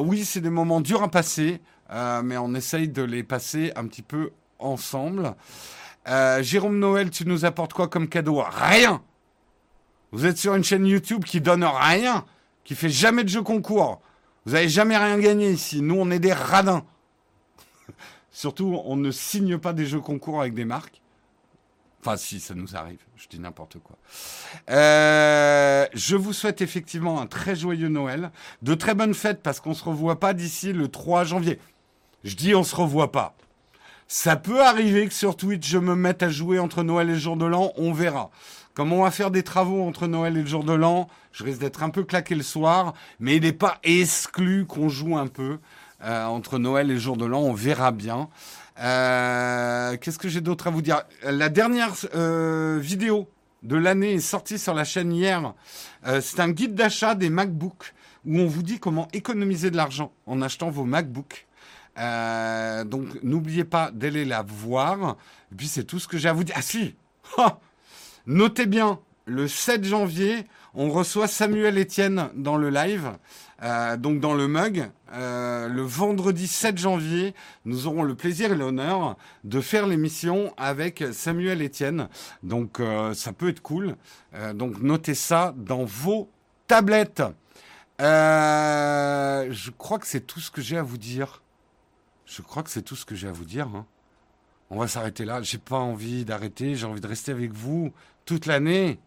Oui, 0.00 0.26
c'est 0.26 0.42
des 0.42 0.50
moments 0.50 0.82
durs 0.82 1.02
à 1.02 1.10
passer. 1.10 1.62
Euh, 1.90 2.22
mais 2.22 2.36
on 2.36 2.54
essaye 2.54 2.88
de 2.88 3.02
les 3.02 3.22
passer 3.22 3.72
un 3.76 3.86
petit 3.86 4.02
peu 4.02 4.30
ensemble. 4.58 5.34
Euh, 6.08 6.42
Jérôme 6.42 6.78
Noël, 6.78 7.10
tu 7.10 7.26
nous 7.26 7.44
apportes 7.44 7.72
quoi 7.72 7.88
comme 7.88 8.08
cadeau? 8.08 8.42
Rien 8.42 9.02
Vous 10.12 10.26
êtes 10.26 10.38
sur 10.38 10.54
une 10.54 10.64
chaîne 10.64 10.86
YouTube 10.86 11.24
qui 11.24 11.40
donne 11.40 11.64
rien, 11.64 12.24
qui 12.64 12.74
fait 12.74 12.88
jamais 12.90 13.24
de 13.24 13.28
jeux 13.28 13.42
concours. 13.42 14.00
Vous 14.44 14.52
n'avez 14.52 14.68
jamais 14.68 14.96
rien 14.96 15.18
gagné 15.18 15.50
ici. 15.50 15.80
Nous, 15.80 15.96
on 15.98 16.10
est 16.10 16.18
des 16.18 16.32
radins. 16.32 16.84
Surtout, 18.30 18.80
on 18.84 18.96
ne 18.96 19.10
signe 19.10 19.58
pas 19.58 19.72
des 19.72 19.86
jeux 19.86 20.00
concours 20.00 20.40
avec 20.40 20.54
des 20.54 20.64
marques. 20.64 21.00
Enfin, 22.00 22.18
si, 22.18 22.38
ça 22.38 22.54
nous 22.54 22.76
arrive. 22.76 22.98
Je 23.16 23.26
dis 23.28 23.40
n'importe 23.40 23.78
quoi. 23.78 23.96
Euh, 24.68 25.86
je 25.94 26.16
vous 26.16 26.34
souhaite 26.34 26.60
effectivement 26.60 27.18
un 27.18 27.26
très 27.26 27.56
joyeux 27.56 27.88
Noël, 27.88 28.30
de 28.60 28.74
très 28.74 28.94
bonnes 28.94 29.14
fêtes 29.14 29.42
parce 29.42 29.58
qu'on 29.60 29.72
se 29.72 29.82
revoit 29.84 30.20
pas 30.20 30.34
d'ici 30.34 30.74
le 30.74 30.88
3 30.88 31.24
janvier. 31.24 31.58
Je 32.24 32.36
dis 32.36 32.54
on 32.54 32.64
se 32.64 32.74
revoit 32.74 33.12
pas. 33.12 33.36
Ça 34.08 34.36
peut 34.36 34.64
arriver 34.64 35.06
que 35.06 35.14
sur 35.14 35.36
Twitch, 35.36 35.68
je 35.68 35.78
me 35.78 35.94
mette 35.94 36.22
à 36.22 36.30
jouer 36.30 36.58
entre 36.58 36.82
Noël 36.82 37.10
et 37.10 37.12
le 37.12 37.18
jour 37.18 37.36
de 37.36 37.44
l'an, 37.44 37.72
on 37.76 37.92
verra. 37.92 38.30
Comme 38.74 38.92
on 38.92 39.02
va 39.02 39.10
faire 39.10 39.30
des 39.30 39.42
travaux 39.42 39.86
entre 39.86 40.06
Noël 40.06 40.36
et 40.36 40.40
le 40.40 40.46
jour 40.46 40.64
de 40.64 40.72
l'an, 40.72 41.08
je 41.32 41.44
risque 41.44 41.60
d'être 41.60 41.82
un 41.82 41.90
peu 41.90 42.02
claqué 42.02 42.34
le 42.34 42.42
soir, 42.42 42.94
mais 43.20 43.36
il 43.36 43.42
n'est 43.42 43.52
pas 43.52 43.78
exclu 43.84 44.66
qu'on 44.66 44.88
joue 44.88 45.16
un 45.16 45.26
peu 45.26 45.58
euh, 46.02 46.24
entre 46.26 46.58
Noël 46.58 46.90
et 46.90 46.94
le 46.94 46.98
jour 46.98 47.16
de 47.16 47.24
l'an, 47.24 47.40
on 47.40 47.52
verra 47.52 47.92
bien. 47.92 48.28
Euh, 48.80 49.96
Qu'est-ce 50.00 50.18
que 50.18 50.28
j'ai 50.28 50.40
d'autre 50.40 50.66
à 50.66 50.70
vous 50.70 50.82
dire? 50.82 51.02
La 51.22 51.48
dernière 51.50 51.92
euh, 52.14 52.78
vidéo 52.80 53.28
de 53.62 53.76
l'année 53.76 54.14
est 54.14 54.20
sortie 54.20 54.58
sur 54.58 54.74
la 54.74 54.84
chaîne 54.84 55.12
hier. 55.12 55.54
C'est 56.20 56.40
un 56.40 56.50
guide 56.50 56.74
d'achat 56.74 57.14
des 57.14 57.30
MacBooks 57.30 57.94
où 58.26 58.38
on 58.38 58.46
vous 58.46 58.62
dit 58.62 58.78
comment 58.78 59.08
économiser 59.12 59.70
de 59.70 59.76
l'argent 59.76 60.12
en 60.26 60.42
achetant 60.42 60.70
vos 60.70 60.84
MacBooks. 60.84 61.46
Euh, 61.98 62.84
donc 62.84 63.06
n'oubliez 63.22 63.64
pas 63.64 63.90
d'aller 63.90 64.24
la 64.24 64.42
voir. 64.42 65.16
Et 65.52 65.54
puis 65.54 65.68
c'est 65.68 65.84
tout 65.84 65.98
ce 65.98 66.08
que 66.08 66.18
j'ai 66.18 66.28
à 66.28 66.32
vous 66.32 66.44
dire. 66.44 66.54
Ah 66.58 66.62
si 66.62 66.94
Notez 68.26 68.66
bien, 68.66 68.98
le 69.26 69.46
7 69.46 69.84
janvier, 69.84 70.46
on 70.74 70.90
reçoit 70.90 71.28
Samuel 71.28 71.78
Etienne 71.78 72.30
dans 72.34 72.56
le 72.56 72.70
live, 72.70 73.12
euh, 73.62 73.96
donc 73.96 74.18
dans 74.20 74.34
le 74.34 74.48
mug. 74.48 74.90
Euh, 75.12 75.68
le 75.68 75.82
vendredi 75.82 76.48
7 76.48 76.78
janvier, 76.78 77.34
nous 77.64 77.86
aurons 77.86 78.02
le 78.02 78.14
plaisir 78.14 78.50
et 78.50 78.56
l'honneur 78.56 79.16
de 79.44 79.60
faire 79.60 79.86
l'émission 79.86 80.52
avec 80.56 81.04
Samuel 81.12 81.62
Etienne. 81.62 82.08
Donc 82.42 82.80
ça 83.12 83.32
peut 83.32 83.50
être 83.50 83.60
cool. 83.60 83.94
Donc 84.54 84.80
notez 84.80 85.14
ça 85.14 85.54
dans 85.56 85.84
vos 85.84 86.28
tablettes. 86.66 87.22
Je 88.00 89.70
crois 89.70 89.98
que 89.98 90.06
c'est 90.06 90.26
tout 90.26 90.40
ce 90.40 90.50
que 90.50 90.62
j'ai 90.62 90.78
à 90.78 90.82
vous 90.82 90.98
dire. 90.98 91.43
Je 92.26 92.42
crois 92.42 92.62
que 92.62 92.70
c'est 92.70 92.82
tout 92.82 92.96
ce 92.96 93.04
que 93.04 93.14
j'ai 93.14 93.28
à 93.28 93.32
vous 93.32 93.44
dire. 93.44 93.68
Hein. 93.68 93.86
On 94.70 94.78
va 94.78 94.88
s'arrêter 94.88 95.24
là. 95.24 95.42
J'ai 95.42 95.58
pas 95.58 95.78
envie 95.78 96.24
d'arrêter. 96.24 96.74
J'ai 96.74 96.86
envie 96.86 97.00
de 97.00 97.06
rester 97.06 97.32
avec 97.32 97.52
vous 97.52 97.92
toute 98.24 98.46
l'année. 98.46 98.98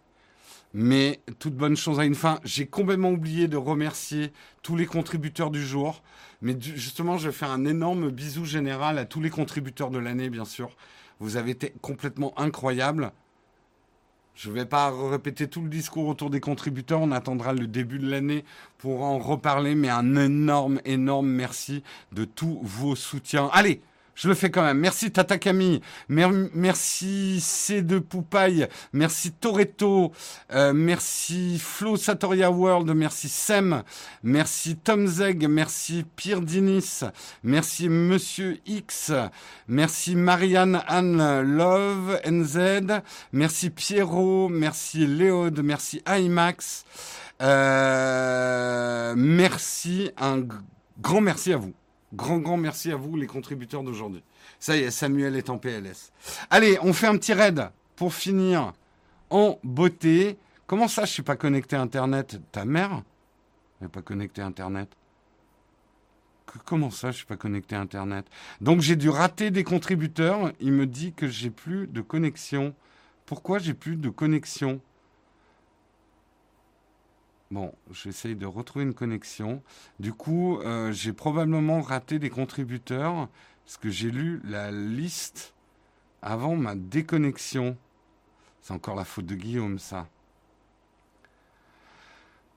Mais 0.74 1.22
toute 1.40 1.56
bonne 1.56 1.76
chose 1.76 2.00
a 2.00 2.06
une 2.06 2.16
fin. 2.16 2.40
J'ai 2.44 2.68
complètement 2.68 3.10
oublié 3.10 3.48
de 3.48 3.58
remercier 3.58 4.32
tous 4.62 4.76
les 4.76 4.86
contributeurs 4.86 5.50
du 5.50 5.66
jour. 5.66 6.04
Mais 6.42 6.56
justement, 6.60 7.18
je 7.18 7.30
vais 7.30 7.34
faire 7.34 7.52
un 7.52 7.66
énorme 7.66 8.12
bisou 8.12 8.46
général 8.46 8.98
à 9.00 9.06
tous 9.06 9.22
les 9.22 9.30
contributeurs 9.30 9.90
de 9.90 9.98
l'année, 9.98 10.30
bien 10.30 10.46
sûr. 10.46 10.76
Vous 11.20 11.38
avez 11.38 11.52
été 11.52 11.74
complètement 11.82 12.38
incroyables. 12.40 13.12
Je 14.38 14.52
ne 14.52 14.54
vais 14.54 14.66
pas 14.66 14.94
répéter 15.10 15.48
tout 15.48 15.64
le 15.64 15.68
discours 15.70 16.08
autour 16.08 16.30
des 16.30 16.40
contributeurs. 16.40 17.02
On 17.02 17.12
attendra 17.12 17.54
le 17.54 17.66
début 17.66 17.98
de 17.98 18.08
l'année 18.08 18.46
pour 18.78 19.02
en 19.02 19.18
reparler. 19.18 19.74
Mais 19.74 19.90
un 19.90 20.16
énorme, 20.16 20.80
énorme 20.86 21.28
merci 21.28 21.82
de 22.12 22.24
tous 22.24 22.60
vos 22.62 22.96
soutiens. 22.96 23.50
Allez, 23.52 23.82
je 24.18 24.28
le 24.28 24.34
fais 24.34 24.50
quand 24.50 24.64
même. 24.64 24.80
Merci 24.80 25.12
Tata 25.12 25.38
merci 26.10 27.38
C2 27.40 28.00
Poupaille, 28.00 28.68
merci 28.92 29.32
Toretto, 29.32 30.12
euh, 30.52 30.74
merci 30.74 31.60
Flo 31.60 31.96
Satoria 31.98 32.52
World, 32.52 32.90
merci 32.96 33.30
Sem, 33.30 33.84
merci 34.24 34.76
Tom 34.76 35.06
Zeg, 35.06 35.48
merci 35.48 36.04
Pierre 36.16 36.42
Dinis, 36.42 37.02
merci 37.44 37.90
Monsieur 37.90 38.58
X, 38.66 39.12
merci 39.68 40.16
Marianne 40.16 40.82
Anne 40.88 41.42
Love 41.42 42.20
NZ, 42.26 43.02
merci 43.32 43.70
Pierrot, 43.70 44.50
merci 44.50 45.06
Léode, 45.06 45.62
merci 45.64 46.02
IMAX, 46.08 46.86
euh, 47.44 49.14
merci 49.16 50.10
un 50.18 50.40
grand 51.00 51.22
merci 51.22 51.54
à 51.54 51.58
vous. 51.58 51.74
Grand, 52.14 52.38
grand 52.38 52.58
merci 52.58 52.92
à 52.92 52.96
vous, 52.96 53.18
les 53.18 53.28
contributeurs 53.28 53.84
d'aujourd'hui. 53.84 54.24
Ça 54.60 54.78
y 54.78 54.82
est, 54.82 54.92
Samuel 54.92 55.36
est 55.36 55.50
en 55.50 55.58
PLS. 55.58 56.12
Allez, 56.50 56.78
on 56.82 56.94
fait 56.94 57.08
un 57.08 57.18
petit 57.18 57.34
raid 57.34 57.70
pour 57.96 58.14
finir 58.14 58.74
en 59.30 59.60
beauté. 59.64 60.38
Comment 60.68 60.88
ça, 60.88 61.06
je 61.06 61.12
suis 61.12 61.24
pas 61.24 61.36
connecté 61.36 61.76
à 61.76 61.82
Internet? 61.82 62.40
Ta 62.52 62.64
mère? 62.64 63.04
N'est 63.82 63.90
pas 63.90 64.02
connecté 64.02 64.42
à 64.42 64.46
Internet. 64.46 64.90
Comment 66.66 66.92
ça, 66.92 67.12
je 67.12 67.18
suis 67.18 67.26
pas 67.26 67.36
connecté 67.36 67.76
à 67.76 67.82
Internet? 67.82 68.26
Donc 68.62 68.80
j'ai 68.80 68.96
dû 68.96 69.10
rater 69.10 69.52
des 69.52 69.66
contributeurs. 69.66 70.54
Il 70.62 70.72
me 70.72 70.88
dit 70.88 71.12
que 71.14 71.28
j'ai 71.28 71.50
plus 71.50 71.88
de 71.88 72.02
connexion. 72.02 72.74
Pourquoi 73.26 73.60
j'ai 73.60 73.74
plus 73.74 73.98
de 73.98 74.10
connexion? 74.10 74.80
Bon, 77.50 77.74
j'essaye 77.92 78.36
de 78.36 78.46
retrouver 78.46 78.84
une 78.84 78.94
connexion. 78.94 79.62
Du 80.00 80.12
coup, 80.12 80.60
euh, 80.60 80.92
j'ai 80.92 81.14
probablement 81.14 81.82
raté 81.82 82.20
des 82.20 82.30
contributeurs 82.30 83.30
parce 83.66 83.78
que 83.78 83.90
j'ai 83.90 84.12
lu 84.12 84.42
la 84.44 84.72
liste 84.72 85.54
avant 86.22 86.56
ma 86.56 86.76
déconnexion. 86.76 87.78
C'est 88.62 88.74
encore 88.74 88.96
la 88.96 89.06
faute 89.06 89.26
de 89.26 89.36
Guillaume, 89.36 89.80
ça. 89.80 90.08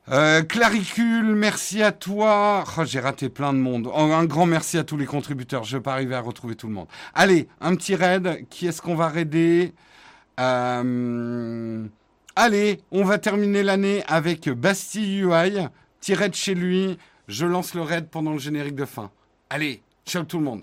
Euh, 0.08 0.42
Claricule, 0.42 1.36
merci 1.36 1.84
à 1.84 1.92
toi. 1.92 2.64
Oh, 2.76 2.84
j'ai 2.84 2.98
raté 2.98 3.28
plein 3.28 3.52
de 3.52 3.58
monde. 3.58 3.88
Oh, 3.94 4.12
un 4.12 4.24
grand 4.24 4.46
merci 4.46 4.76
à 4.76 4.82
tous 4.82 4.96
les 4.96 5.06
contributeurs. 5.06 5.62
Je 5.62 5.76
vais 5.76 5.82
pas 5.82 5.92
arriver 5.92 6.16
à 6.16 6.20
retrouver 6.20 6.56
tout 6.56 6.66
le 6.66 6.72
monde. 6.72 6.88
Allez, 7.14 7.46
un 7.60 7.76
petit 7.76 7.94
raid. 7.94 8.44
Qui 8.48 8.66
est-ce 8.66 8.82
qu'on 8.82 8.96
va 8.96 9.08
raider? 9.08 9.72
Euh... 10.40 11.86
Allez, 12.42 12.80
on 12.90 13.04
va 13.04 13.18
terminer 13.18 13.62
l'année 13.62 14.02
avec 14.06 14.48
Bastille 14.48 15.24
UI. 15.24 15.58
Petit 16.00 16.14
raid 16.14 16.34
chez 16.34 16.54
lui. 16.54 16.96
Je 17.28 17.44
lance 17.44 17.74
le 17.74 17.82
raid 17.82 18.08
pendant 18.08 18.32
le 18.32 18.38
générique 18.38 18.76
de 18.76 18.86
fin. 18.86 19.10
Allez, 19.50 19.82
ciao 20.06 20.24
tout 20.24 20.38
le 20.38 20.44
monde. 20.44 20.62